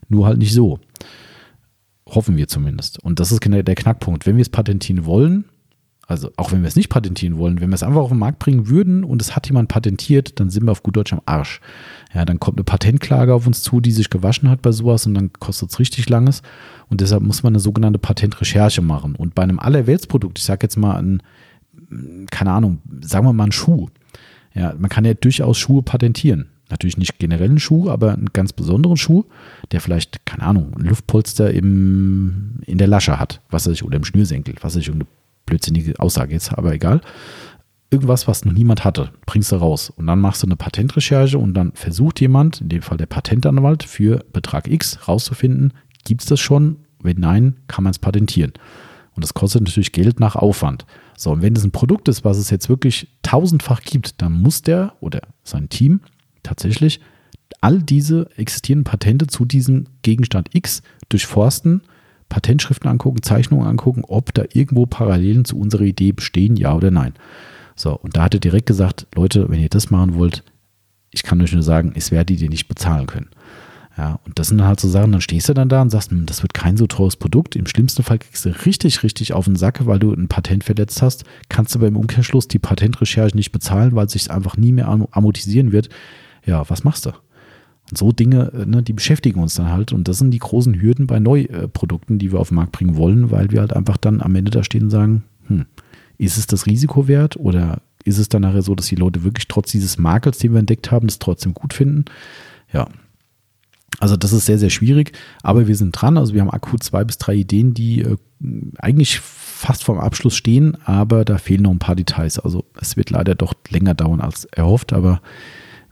nur 0.09 0.27
halt 0.27 0.39
nicht 0.39 0.55
so. 0.55 0.79
Hoffen 2.09 2.37
wir 2.37 2.49
zumindest. 2.49 3.03
Und 3.03 3.21
das 3.21 3.33
ist 3.33 3.41
genau 3.41 3.61
der 3.63 3.75
Knackpunkt. 3.75 4.27
Wenn 4.27 4.37
wir 4.37 4.43
es 4.43 4.49
patentieren 4.49 5.05
wollen, 5.05 5.45
also 6.07 6.31
auch 6.37 6.53
wenn 6.53 6.63
wir 6.63 6.69
es 6.69 6.77
nicht 6.77 6.89
patentieren 6.89 7.37
wollen, 7.37 7.61
wenn 7.61 7.71
wir 7.71 7.75
es 7.75 7.83
einfach 7.83 8.01
auf 8.01 8.11
den 8.11 8.19
Markt 8.19 8.39
bringen 8.39 8.69
würden 8.69 9.03
und 9.03 9.21
es 9.21 9.35
hat 9.35 9.49
jemand 9.49 9.69
patentiert, 9.69 10.39
dann 10.39 10.51
sind 10.51 10.65
wir 10.65 10.71
auf 10.71 10.85
gut 10.85 10.97
Deutsch 10.97 11.13
am 11.13 11.21
Arsch. 11.27 11.61
Ja, 12.15 12.25
dann 12.25 12.39
kommt 12.39 12.59
eine 12.59 12.65
Patentklage 12.65 13.35
auf 13.35 13.47
uns 13.47 13.63
zu, 13.63 13.81
die 13.81 13.91
sich 13.91 14.09
gewaschen 14.09 14.49
hat 14.49 14.63
bei 14.63 14.71
sowas 14.71 15.07
und 15.07 15.15
dann 15.15 15.33
kostet 15.33 15.71
es 15.71 15.79
richtig 15.81 16.09
langes. 16.09 16.43
Und 16.89 17.01
deshalb 17.01 17.23
muss 17.25 17.43
man 17.43 17.53
eine 17.53 17.61
sogenannte 17.61 17.99
Patentrecherche 17.99 18.83
machen. 18.83 19.17
Und 19.17 19.35
bei 19.35 19.43
einem 19.43 19.59
Allerweltsprodukt, 19.59 20.39
ich 20.39 20.45
sage 20.45 20.61
jetzt 20.63 20.77
mal 20.77 20.97
ein, 20.97 21.23
keine 22.31 22.53
Ahnung, 22.53 22.79
sagen 23.01 23.27
wir 23.27 23.33
mal 23.33 23.45
einen 23.45 23.53
Schuh. 23.53 23.89
Ja, 24.55 24.75
man 24.79 24.89
kann 24.89 25.05
ja 25.05 25.15
durchaus 25.15 25.59
Schuhe 25.59 25.83
patentieren. 25.83 26.47
Natürlich 26.71 26.99
nicht 26.99 27.19
generellen 27.19 27.59
Schuh, 27.59 27.91
aber 27.91 28.13
einen 28.13 28.33
ganz 28.33 28.53
besonderen 28.53 28.97
Schuh, 28.97 29.25
der 29.73 29.81
vielleicht, 29.81 30.25
keine 30.25 30.45
Ahnung, 30.45 30.73
ein 30.77 30.85
Luftpolster 30.85 31.53
im, 31.53 32.61
in 32.65 32.79
der 32.79 32.89
Lasche 32.89 33.21
hat, 33.21 33.41
was 33.51 33.67
weiß 33.67 33.75
ich, 33.75 33.85
oder 33.85 33.97
im 33.97 34.05
Schnürsenkel, 34.05 34.55
was 34.61 34.75
weiß 34.75 34.83
ich, 34.83 34.89
irgendeine 34.89 35.11
blödsinnige 35.47 35.99
Aussage 35.99 36.33
jetzt, 36.33 36.53
aber 36.53 36.75
egal. 36.75 37.01
Irgendwas, 37.91 38.27
was 38.27 38.45
noch 38.45 38.53
niemand 38.53 38.85
hatte, 38.85 39.11
bringst 39.27 39.53
du 39.53 39.57
raus. 39.57 39.91
Und 39.91 40.09
dann 40.09 40.21
machst 40.21 40.43
du 40.43 40.47
eine 40.47 40.57
Patentrecherche 40.57 41.39
und 41.39 41.55
dann 41.55 41.73
versucht 41.73 42.21
jemand, 42.21 42.61
in 42.61 42.69
dem 42.69 42.83
Fall 42.83 42.99
der 42.99 43.07
Patentanwalt, 43.07 43.85
für 43.85 44.25
Betrag 44.33 44.69
X 44.69 45.07
rauszufinden, 45.07 45.73
gibt 46.05 46.23
es 46.23 46.27
das 46.27 46.41
schon? 46.41 46.79
Wenn 47.01 47.21
nein, 47.21 47.57
kann 47.69 47.85
man 47.85 47.93
es 47.93 47.99
patentieren. 47.99 48.53
Und 49.15 49.25
das 49.25 49.35
kostet 49.35 49.63
natürlich 49.63 49.93
Geld 49.93 50.21
nach 50.21 50.37
Aufwand. 50.37 50.85
So, 51.17 51.31
und 51.31 51.43
wenn 51.43 51.55
das 51.55 51.65
ein 51.65 51.71
Produkt 51.71 52.09
ist, 52.09 52.25
was 52.25 52.37
es 52.37 52.51
jetzt 52.51 52.69
wirklich 52.69 53.09
tausendfach 53.23 53.83
gibt, 53.83 54.21
dann 54.21 54.33
muss 54.33 54.63
der 54.63 54.95
oder 55.01 55.21
sein 55.45 55.69
Team 55.69 56.01
tatsächlich 56.43 57.01
all 57.61 57.83
diese 57.83 58.29
existierenden 58.37 58.85
Patente 58.85 59.27
zu 59.27 59.45
diesem 59.45 59.87
Gegenstand 60.03 60.55
X 60.55 60.83
durchforsten, 61.09 61.83
Patentschriften 62.29 62.89
angucken, 62.89 63.23
Zeichnungen 63.23 63.67
angucken, 63.67 64.03
ob 64.07 64.35
da 64.35 64.45
irgendwo 64.53 64.87
Parallelen 64.87 65.45
zu 65.45 65.59
unserer 65.59 65.83
Idee 65.83 66.13
bestehen, 66.13 66.57
ja 66.57 66.75
oder 66.75 66.91
nein. 66.91 67.15
So, 67.75 67.95
und 67.95 68.17
da 68.17 68.25
hat 68.25 68.35
er 68.35 68.41
direkt 68.41 68.67
gesagt, 68.67 69.07
Leute, 69.15 69.49
wenn 69.49 69.61
ihr 69.61 69.69
das 69.69 69.91
machen 69.91 70.15
wollt, 70.15 70.43
ich 71.11 71.23
kann 71.23 71.41
euch 71.41 71.53
nur 71.53 71.63
sagen, 71.63 71.95
werde 71.95 72.27
die 72.27 72.37
dir 72.37 72.51
nicht 72.51 72.69
bezahlen 72.69 73.07
können. 73.07 73.29
Ja, 73.97 74.21
und 74.27 74.39
das 74.39 74.49
sind 74.49 74.59
dann 74.59 74.67
halt 74.67 74.81
so 74.81 74.89
Sachen, 74.89 75.13
dann 75.13 75.23
stehst 75.23 75.49
du 75.49 75.55
dann 75.55 75.71
da 75.71 75.81
und 75.81 75.89
sagst, 75.89 76.11
hm, 76.11 76.27
das 76.27 76.43
wird 76.43 76.53
kein 76.53 76.77
so 76.77 76.87
teures 76.87 77.17
Produkt. 77.17 77.57
Im 77.57 77.67
schlimmsten 77.67 78.03
Fall 78.03 78.19
kriegst 78.19 78.45
du 78.45 78.51
richtig, 78.67 79.03
richtig 79.03 79.33
auf 79.33 79.47
den 79.47 79.57
Sack, 79.57 79.87
weil 79.87 79.99
du 79.99 80.13
ein 80.13 80.29
Patent 80.29 80.65
verletzt 80.65 81.01
hast. 81.01 81.25
Kannst 81.49 81.75
du 81.75 81.79
aber 81.79 81.89
im 81.89 81.97
Umkehrschluss 81.97 82.47
die 82.47 82.59
Patentrecherche 82.59 83.35
nicht 83.35 83.53
bezahlen, 83.53 83.95
weil 83.95 84.07
es 84.07 84.13
sich 84.13 84.31
einfach 84.31 84.59
nie 84.59 84.73
mehr 84.73 84.89
amortisieren 84.89 85.73
wird. 85.73 85.89
Ja, 86.45 86.69
was 86.69 86.85
machst 86.85 87.07
du? 87.07 87.13
Und 87.91 87.99
so 87.99 88.13
Dinge, 88.13 88.53
äh, 88.53 88.67
ne, 88.67 88.83
die 88.83 88.93
beschäftigen 88.93 89.41
uns 89.41 89.55
dann 89.55 89.71
halt. 89.71 89.93
Und 89.93 90.09
das 90.09 90.19
sind 90.19 90.31
die 90.31 90.39
großen 90.39 90.81
Hürden 90.81 91.07
bei 91.07 91.19
Neuprodukten, 91.19 92.19
die 92.19 92.33
wir 92.33 92.41
auf 92.41 92.49
den 92.49 92.57
Markt 92.57 92.73
bringen 92.73 92.97
wollen, 92.97 93.31
weil 93.31 93.51
wir 93.51 93.61
halt 93.61 93.73
einfach 93.73 93.97
dann 93.97 94.21
am 94.21 94.35
Ende 94.35 94.51
da 94.51 94.65
stehen 94.65 94.85
und 94.85 94.91
sagen, 94.91 95.25
hm, 95.47 95.67
ist 96.19 96.39
es 96.39 96.47
das 96.47 96.67
Risiko 96.67 97.09
wert 97.09 97.37
oder 97.37 97.81
ist 98.05 98.19
es 98.19 98.29
dann 98.29 98.43
nachher 98.43 98.63
so, 98.63 98.75
dass 98.75 98.87
die 98.87 98.95
Leute 98.95 99.25
wirklich 99.25 99.49
trotz 99.49 99.73
dieses 99.73 99.99
Makels, 99.99 100.39
den 100.39 100.53
wir 100.53 100.61
entdeckt 100.61 100.91
haben, 100.91 101.09
das 101.09 101.19
trotzdem 101.19 101.55
gut 101.55 101.75
finden? 101.75 102.05
Ja. 102.73 102.89
Also 103.99 104.17
das 104.17 104.33
ist 104.33 104.47
sehr, 104.47 104.59
sehr 104.59 104.71
schwierig, 104.71 105.13
aber 105.43 105.69
wir 105.69 105.77
sind 105.77 105.93
dran. 105.93 106.19
Also 106.19 106.35
wir 106.35 106.43
haben 106.43 106.51
akut 106.51 106.83
zwei 106.83 107.05
bis 107.05 107.19
drei 107.19 107.35
Ideen, 107.35 107.73
die 107.73 108.03
äh, 108.03 108.17
eigentlich 108.79 109.21
fast 109.21 109.85
vorm 109.85 109.99
Abschluss 109.99 110.37
stehen, 110.37 110.77
aber 110.85 111.25
da 111.25 111.39
fehlen 111.39 111.63
noch 111.63 111.71
ein 111.71 111.79
paar 111.79 111.97
Details. 111.97 112.39
Also 112.39 112.65
es 112.79 112.97
wird 112.97 113.11
leider 113.11 113.35
doch 113.35 113.55
länger 113.71 113.95
dauern 113.95 114.21
als 114.21 114.45
erhofft, 114.45 114.93
aber 114.93 115.21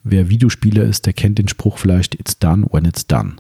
Wer 0.05 0.29
Videospieler 0.29 0.85
ist, 0.85 1.07
der 1.07 1.15
kennt 1.15 1.39
den 1.39 1.49
Spruch 1.49 1.79
vielleicht, 1.79 2.15
it's 2.15 2.39
done 2.39 2.67
when 2.71 2.85
it's 2.85 3.07
done. 3.07 3.37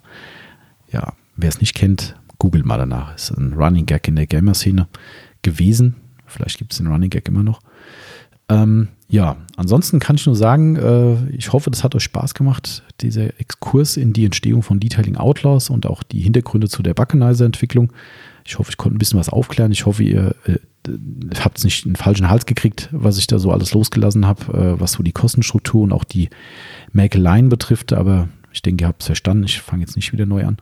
Ja, 0.91 1.12
wer 1.37 1.49
es 1.51 1.61
nicht 1.61 1.75
kennt, 1.75 2.17
googelt 2.39 2.65
mal 2.65 2.79
danach. 2.79 3.15
Ist 3.15 3.31
ein 3.31 3.53
Running 3.53 3.87
Gag 3.87 4.09
in 4.09 4.17
der 4.17 4.27
Gamer-Szene 4.27 4.89
gewesen. 5.43 5.97
Vielleicht 6.27 6.59
gibt 6.59 6.73
es 6.73 6.79
den 6.79 6.87
Running 6.87 7.11
Gag 7.11 7.29
immer 7.29 7.43
noch. 7.43 7.61
Ähm, 8.49 8.89
ja, 9.09 9.37
ansonsten 9.57 10.01
kann 10.01 10.17
ich 10.17 10.27
nur 10.27 10.37
sagen, 10.37 10.77
äh, 10.77 11.29
ich 11.31 11.53
hoffe, 11.53 11.71
das 11.71 11.85
hat 11.85 11.95
euch 11.95 12.05
Spaß 12.05 12.35
gemacht, 12.35 12.83
dieser 13.01 13.39
Exkurs 13.41 13.97
in 13.97 14.12
die 14.12 14.25
Entstehung 14.25 14.62
von 14.62 14.81
Detailing 14.81 15.17
Outlaws 15.17 15.71
und 15.71 15.87
auch 15.87 16.03
die 16.03 16.21
Hintergründe 16.21 16.69
zu 16.69 16.83
der 16.83 16.95
Buckenizer-Entwicklung. 16.95 17.93
Ich 18.47 18.59
hoffe, 18.59 18.70
ich 18.70 18.76
konnte 18.76 18.97
ein 18.97 18.99
bisschen 18.99 19.18
was 19.18 19.30
aufklären. 19.30 19.72
Ich 19.72 19.86
hoffe, 19.86 20.03
ihr 20.03 20.34
äh, 20.45 20.59
habt 21.40 21.59
es 21.59 21.64
nicht 21.64 21.86
in 21.86 21.92
den 21.92 21.97
falschen 21.97 22.28
Hals 22.28 22.45
gekriegt, 22.47 22.88
was 22.92 23.16
ich 23.16 23.26
da 23.26 23.38
so 23.38 23.51
alles 23.51 23.72
losgelassen 23.72 24.26
habe, 24.26 24.53
äh, 24.53 24.80
was 24.80 24.92
so 24.92 25.03
die 25.03 25.12
Kostenstruktur 25.12 25.82
und 25.82 25.92
auch 25.92 26.05
die 26.05 26.28
Mäkeleien 26.92 27.49
betrifft. 27.49 27.92
Aber 27.92 28.28
ich 28.53 28.61
denke, 28.61 28.84
ihr 28.84 28.88
habt 28.88 29.03
es 29.03 29.07
verstanden. 29.07 29.45
Ich 29.45 29.61
fange 29.61 29.82
jetzt 29.82 29.97
nicht 29.97 30.12
wieder 30.12 30.26
neu 30.26 30.45
an. 30.45 30.59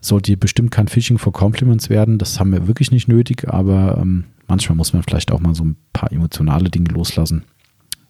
Sollte 0.00 0.34
bestimmt 0.38 0.70
kein 0.70 0.88
Phishing 0.88 1.18
for 1.18 1.32
Compliments 1.32 1.90
werden. 1.90 2.16
Das 2.16 2.40
haben 2.40 2.52
wir 2.52 2.66
wirklich 2.66 2.90
nicht 2.90 3.06
nötig. 3.06 3.48
Aber 3.48 3.98
ähm, 4.00 4.24
manchmal 4.48 4.76
muss 4.76 4.94
man 4.94 5.02
vielleicht 5.02 5.30
auch 5.30 5.40
mal 5.40 5.54
so 5.54 5.64
ein 5.64 5.76
paar 5.92 6.10
emotionale 6.10 6.70
Dinge 6.70 6.90
loslassen. 6.90 7.44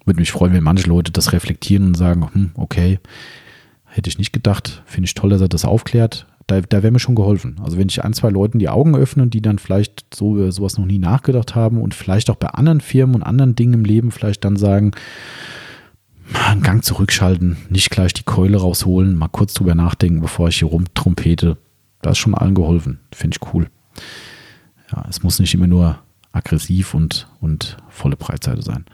Würde 0.04 0.20
mich 0.20 0.30
freuen, 0.30 0.52
wenn 0.52 0.62
manche 0.62 0.88
Leute 0.88 1.10
das 1.10 1.32
reflektieren 1.32 1.88
und 1.88 1.96
sagen, 1.96 2.28
hm, 2.32 2.50
okay, 2.54 3.00
hätte 3.86 4.08
ich 4.08 4.18
nicht 4.18 4.32
gedacht. 4.32 4.82
Finde 4.86 5.06
ich 5.06 5.14
toll, 5.14 5.30
dass 5.30 5.40
er 5.40 5.48
das 5.48 5.64
aufklärt 5.64 6.26
da, 6.50 6.60
da 6.60 6.82
wäre 6.82 6.92
mir 6.92 6.98
schon 6.98 7.14
geholfen. 7.14 7.56
Also 7.62 7.78
wenn 7.78 7.88
ich 7.88 8.02
ein, 8.02 8.12
zwei 8.12 8.30
Leuten 8.30 8.58
die 8.58 8.68
Augen 8.68 8.96
öffne, 8.96 9.26
die 9.28 9.42
dann 9.42 9.58
vielleicht 9.58 10.14
so 10.14 10.36
über 10.36 10.50
sowas 10.52 10.78
noch 10.78 10.86
nie 10.86 10.98
nachgedacht 10.98 11.54
haben 11.54 11.80
und 11.80 11.94
vielleicht 11.94 12.30
auch 12.30 12.36
bei 12.36 12.48
anderen 12.48 12.80
Firmen 12.80 13.16
und 13.16 13.22
anderen 13.22 13.54
Dingen 13.54 13.74
im 13.74 13.84
Leben 13.84 14.10
vielleicht 14.10 14.44
dann 14.44 14.56
sagen, 14.56 14.92
einen 16.46 16.62
Gang 16.62 16.84
zurückschalten, 16.84 17.56
nicht 17.70 17.90
gleich 17.90 18.12
die 18.14 18.22
Keule 18.22 18.58
rausholen, 18.58 19.16
mal 19.16 19.28
kurz 19.28 19.54
drüber 19.54 19.74
nachdenken, 19.74 20.20
bevor 20.20 20.48
ich 20.48 20.58
hier 20.58 20.68
rumtrompete. 20.68 21.56
Da 22.02 22.10
ist 22.10 22.18
schon 22.18 22.34
allen 22.34 22.54
geholfen. 22.54 23.00
Finde 23.12 23.36
ich 23.40 23.54
cool. 23.54 23.68
Ja, 24.92 25.04
es 25.08 25.22
muss 25.22 25.38
nicht 25.38 25.54
immer 25.54 25.66
nur 25.66 25.98
aggressiv 26.32 26.94
und, 26.94 27.28
und 27.40 27.76
volle 27.88 28.16
Breitseite 28.16 28.62
sein. 28.62 28.84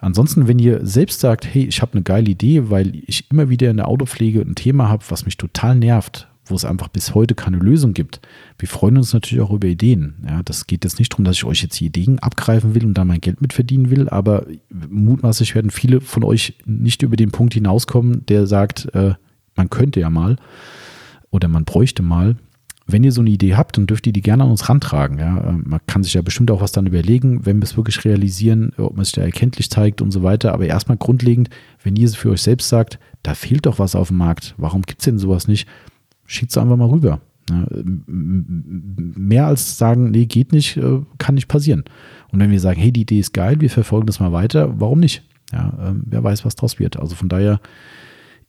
Ansonsten, 0.00 0.46
wenn 0.46 0.60
ihr 0.60 0.86
selbst 0.86 1.20
sagt, 1.20 1.46
hey, 1.52 1.64
ich 1.64 1.82
habe 1.82 1.94
eine 1.94 2.02
geile 2.02 2.30
Idee, 2.30 2.70
weil 2.70 2.94
ich 3.06 3.30
immer 3.30 3.48
wieder 3.48 3.70
in 3.70 3.78
der 3.78 3.88
Autopflege 3.88 4.40
ein 4.40 4.54
Thema 4.54 4.88
habe, 4.88 5.04
was 5.08 5.24
mich 5.24 5.36
total 5.36 5.74
nervt, 5.74 6.28
wo 6.50 6.54
es 6.54 6.64
einfach 6.64 6.88
bis 6.88 7.14
heute 7.14 7.34
keine 7.34 7.58
Lösung 7.58 7.94
gibt. 7.94 8.20
Wir 8.58 8.68
freuen 8.68 8.96
uns 8.96 9.12
natürlich 9.12 9.42
auch 9.42 9.52
über 9.52 9.66
Ideen. 9.66 10.16
Ja, 10.26 10.42
das 10.42 10.66
geht 10.66 10.84
jetzt 10.84 10.98
nicht 10.98 11.12
darum, 11.12 11.24
dass 11.24 11.36
ich 11.36 11.44
euch 11.44 11.62
jetzt 11.62 11.80
Ideen 11.80 12.18
abgreifen 12.18 12.74
will 12.74 12.84
und 12.84 12.94
da 12.94 13.04
mein 13.04 13.20
Geld 13.20 13.40
mitverdienen 13.40 13.90
will, 13.90 14.08
aber 14.08 14.46
mutmaßlich 14.70 15.54
werden 15.54 15.70
viele 15.70 16.00
von 16.00 16.24
euch 16.24 16.54
nicht 16.64 17.02
über 17.02 17.16
den 17.16 17.30
Punkt 17.30 17.54
hinauskommen, 17.54 18.24
der 18.26 18.46
sagt, 18.46 18.94
äh, 18.94 19.14
man 19.56 19.70
könnte 19.70 20.00
ja 20.00 20.10
mal 20.10 20.36
oder 21.30 21.48
man 21.48 21.64
bräuchte 21.64 22.02
mal. 22.02 22.36
Wenn 22.90 23.04
ihr 23.04 23.12
so 23.12 23.20
eine 23.20 23.28
Idee 23.28 23.54
habt, 23.54 23.76
dann 23.76 23.86
dürft 23.86 24.06
ihr 24.06 24.14
die 24.14 24.22
gerne 24.22 24.44
an 24.44 24.50
uns 24.50 24.70
rantragen. 24.70 25.18
Ja. 25.18 25.38
Äh, 25.38 25.52
man 25.52 25.80
kann 25.86 26.02
sich 26.02 26.14
ja 26.14 26.22
bestimmt 26.22 26.50
auch 26.50 26.62
was 26.62 26.72
dann 26.72 26.86
überlegen, 26.86 27.44
wenn 27.44 27.58
wir 27.58 27.64
es 27.64 27.76
wirklich 27.76 28.02
realisieren, 28.04 28.72
ob 28.78 28.96
man 28.96 29.04
sich 29.04 29.12
da 29.12 29.20
erkenntlich 29.20 29.68
zeigt 29.68 30.00
und 30.00 30.10
so 30.10 30.22
weiter. 30.22 30.54
Aber 30.54 30.64
erstmal 30.64 30.96
grundlegend, 30.96 31.50
wenn 31.82 31.96
ihr 31.96 32.06
es 32.06 32.16
für 32.16 32.30
euch 32.30 32.40
selbst 32.40 32.70
sagt, 32.70 32.98
da 33.22 33.34
fehlt 33.34 33.66
doch 33.66 33.78
was 33.78 33.94
auf 33.94 34.08
dem 34.08 34.16
Markt, 34.16 34.54
warum 34.56 34.82
gibt 34.82 35.00
es 35.00 35.04
denn 35.04 35.18
sowas 35.18 35.48
nicht? 35.48 35.68
Schickt 36.28 36.52
es 36.52 36.58
einfach 36.58 36.76
mal 36.76 36.88
rüber. 36.88 37.20
Mehr 38.06 39.46
als 39.46 39.78
sagen, 39.78 40.10
nee, 40.10 40.26
geht 40.26 40.52
nicht, 40.52 40.76
äh, 40.76 41.00
kann 41.16 41.34
nicht 41.34 41.48
passieren. 41.48 41.82
Und 42.30 42.38
wenn 42.38 42.50
wir 42.50 42.60
sagen, 42.60 42.78
hey, 42.78 42.92
die 42.92 43.00
Idee 43.00 43.18
ist 43.18 43.32
geil, 43.32 43.60
wir 43.60 43.70
verfolgen 43.70 44.06
das 44.06 44.20
mal 44.20 44.32
weiter, 44.32 44.78
warum 44.78 45.00
nicht? 45.00 45.24
Ja, 45.52 45.72
ähm, 45.82 46.02
wer 46.04 46.22
weiß, 46.22 46.44
was 46.44 46.56
draus 46.56 46.78
wird. 46.78 46.98
Also 46.98 47.16
von 47.16 47.30
daher 47.30 47.60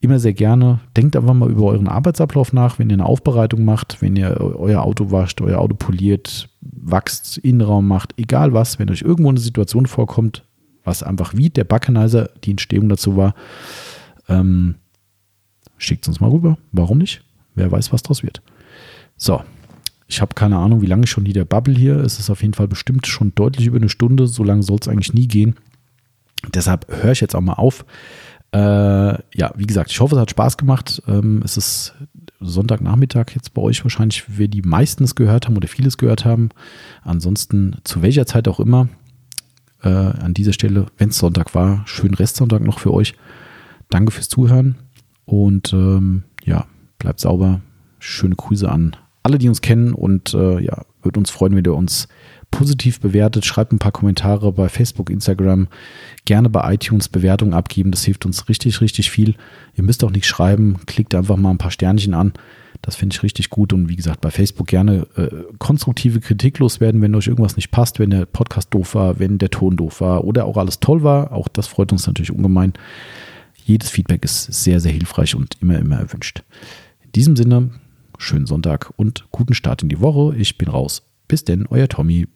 immer 0.02 0.20
sehr 0.20 0.34
gerne. 0.34 0.82
Denkt 0.98 1.16
einfach 1.16 1.34
mal 1.34 1.50
über 1.50 1.64
euren 1.64 1.88
Arbeitsablauf 1.88 2.52
nach, 2.52 2.78
wenn 2.78 2.90
ihr 2.90 2.96
eine 2.96 3.06
Aufbereitung 3.06 3.64
macht, 3.64 4.02
wenn 4.02 4.18
ihr 4.18 4.38
euer 4.40 4.84
Auto 4.84 5.12
wascht, 5.12 5.40
euer 5.42 5.60
Auto 5.60 5.76
poliert, 5.76 6.50
wachst, 6.62 7.38
Innenraum 7.38 7.88
macht, 7.88 8.14
egal 8.18 8.54
was, 8.54 8.80
wenn 8.80 8.90
euch 8.90 9.02
irgendwo 9.02 9.30
eine 9.30 9.40
Situation 9.40 9.86
vorkommt, 9.86 10.44
was 10.84 11.04
einfach 11.04 11.34
wie 11.36 11.50
der 11.50 11.64
Buckenizer 11.64 12.30
die 12.44 12.52
Entstehung 12.52 12.90
dazu 12.90 13.16
war, 13.16 13.34
ähm, 14.28 14.76
schickt 15.78 16.04
es 16.04 16.10
uns 16.10 16.20
mal 16.20 16.30
rüber. 16.30 16.58
Warum 16.72 16.98
nicht? 16.98 17.24
Wer 17.60 17.72
weiß, 17.72 17.92
was 17.92 18.02
daraus 18.02 18.24
wird. 18.24 18.42
So, 19.18 19.44
ich 20.08 20.22
habe 20.22 20.34
keine 20.34 20.58
Ahnung, 20.58 20.82
wie 20.82 20.88
lange 20.88 21.08
schon 21.08 21.26
die 21.26 21.34
der 21.34 21.46
Bubble 21.46 21.76
hier. 21.76 21.98
Es 21.98 22.20
ist 22.20 22.30
auf 22.30 22.42
jeden 22.42 22.54
Fall 22.54 22.68
bestimmt 22.68 23.06
schon 23.06 23.34
deutlich 23.36 23.68
über 23.68 23.78
eine 23.78 23.90
Stunde. 23.90 24.28
So 24.28 24.44
lange 24.44 24.64
soll 24.64 24.80
es 24.82 24.88
eigentlich 24.88 25.14
nie 25.14 25.28
gehen. 25.28 25.56
Deshalb 26.54 26.88
höre 26.90 27.12
ich 27.12 27.22
jetzt 27.22 27.36
auch 27.36 27.42
mal 27.42 27.54
auf. 27.54 27.86
Äh, 28.52 28.58
ja, 28.58 29.54
wie 29.56 29.68
gesagt, 29.68 29.92
ich 29.92 30.00
hoffe, 30.00 30.16
es 30.16 30.22
hat 30.22 30.32
Spaß 30.32 30.58
gemacht. 30.58 31.04
Ähm, 31.08 31.42
es 31.44 31.58
ist 31.58 31.94
Sonntagnachmittag 32.40 33.36
jetzt 33.36 33.54
bei 33.54 33.62
euch 33.62 33.84
wahrscheinlich, 33.84 34.38
wir 34.38 34.48
die 34.48 34.62
meisten 34.62 35.04
es 35.04 35.16
gehört 35.16 35.46
haben 35.46 35.58
oder 35.58 35.68
vieles 35.68 35.98
gehört 35.98 36.26
haben. 36.26 36.50
Ansonsten 37.04 37.78
zu 37.84 38.02
welcher 38.02 38.26
Zeit 38.26 38.48
auch 38.48 38.60
immer. 38.60 38.88
Äh, 39.84 39.90
an 39.90 40.34
dieser 40.34 40.54
Stelle, 40.54 40.88
wenn 40.98 41.10
es 41.10 41.18
Sonntag 41.18 41.54
war, 41.54 41.84
schönen 41.86 42.16
Restsonntag 42.16 42.64
noch 42.64 42.80
für 42.80 42.94
euch. 42.94 43.14
Danke 43.90 44.12
fürs 44.12 44.30
Zuhören 44.30 44.76
und 45.26 45.72
ähm, 45.74 46.24
ja, 46.44 46.66
Bleibt 47.00 47.20
sauber. 47.20 47.62
Schöne 48.00 48.36
Grüße 48.36 48.70
an 48.70 48.96
alle, 49.24 49.38
die 49.38 49.50
uns 49.50 49.62
kennen 49.62 49.94
und 49.94 50.34
äh, 50.34 50.60
ja, 50.60 50.86
würde 51.02 51.20
uns 51.20 51.30
freuen, 51.30 51.56
wenn 51.56 51.66
ihr 51.66 51.76
uns 51.76 52.08
positiv 52.52 53.00
bewertet. 53.00 53.46
Schreibt 53.46 53.72
ein 53.72 53.80
paar 53.80 53.92
Kommentare 53.92 54.52
bei 54.52 54.70
Facebook, 54.70 55.10
Instagram, 55.10 55.68
gerne 56.26 56.50
bei 56.50 56.74
iTunes 56.74 57.10
Bewertungen 57.10 57.54
abgeben. 57.54 57.92
Das 57.92 58.04
hilft 58.04 58.26
uns 58.26 58.50
richtig, 58.50 58.82
richtig 58.82 59.12
viel. 59.12 59.36
Ihr 59.76 59.84
müsst 59.84 60.04
auch 60.04 60.12
nicht 60.12 60.26
schreiben. 60.26 60.80
Klickt 60.88 61.14
einfach 61.14 61.38
mal 61.38 61.52
ein 61.52 61.60
paar 61.60 61.72
Sternchen 61.72 62.14
an. 62.14 62.34
Das 62.82 62.96
finde 62.96 63.14
ich 63.14 63.24
richtig 63.24 63.50
gut. 63.50 63.72
Und 63.72 63.90
wie 63.90 63.96
gesagt, 63.96 64.22
bei 64.22 64.32
Facebook 64.32 64.68
gerne 64.68 65.06
äh, 65.16 65.28
konstruktive 65.60 66.22
Kritik 66.22 66.60
loswerden, 66.60 67.02
wenn 67.02 67.14
euch 67.14 67.28
irgendwas 67.28 67.56
nicht 67.56 67.72
passt, 67.72 68.00
wenn 68.00 68.10
der 68.10 68.26
Podcast 68.26 68.74
doof 68.74 68.96
war, 68.96 69.20
wenn 69.20 69.38
der 69.38 69.52
Ton 69.52 69.76
doof 69.76 70.02
war 70.02 70.24
oder 70.24 70.46
auch 70.46 70.58
alles 70.58 70.80
toll 70.80 71.04
war. 71.04 71.34
Auch 71.34 71.50
das 71.50 71.68
freut 71.68 71.92
uns 71.92 72.08
natürlich 72.08 72.32
ungemein. 72.32 72.74
Jedes 73.64 73.90
Feedback 73.90 74.24
ist 74.24 74.46
sehr, 74.46 74.80
sehr 74.80 74.94
hilfreich 74.94 75.36
und 75.36 75.56
immer, 75.62 75.78
immer 75.78 75.98
erwünscht. 75.98 76.42
In 77.10 77.14
diesem 77.14 77.36
Sinne, 77.36 77.72
schönen 78.20 78.46
Sonntag 78.46 78.94
und 78.96 79.26
guten 79.32 79.56
Start 79.56 79.82
in 79.82 79.90
die 79.90 80.00
Woche. 80.00 80.38
Ich 80.38 80.60
bin 80.60 80.68
raus. 80.68 81.02
Bis 81.28 81.44
denn, 81.44 81.66
euer 81.66 81.88
Tommy. 81.88 82.28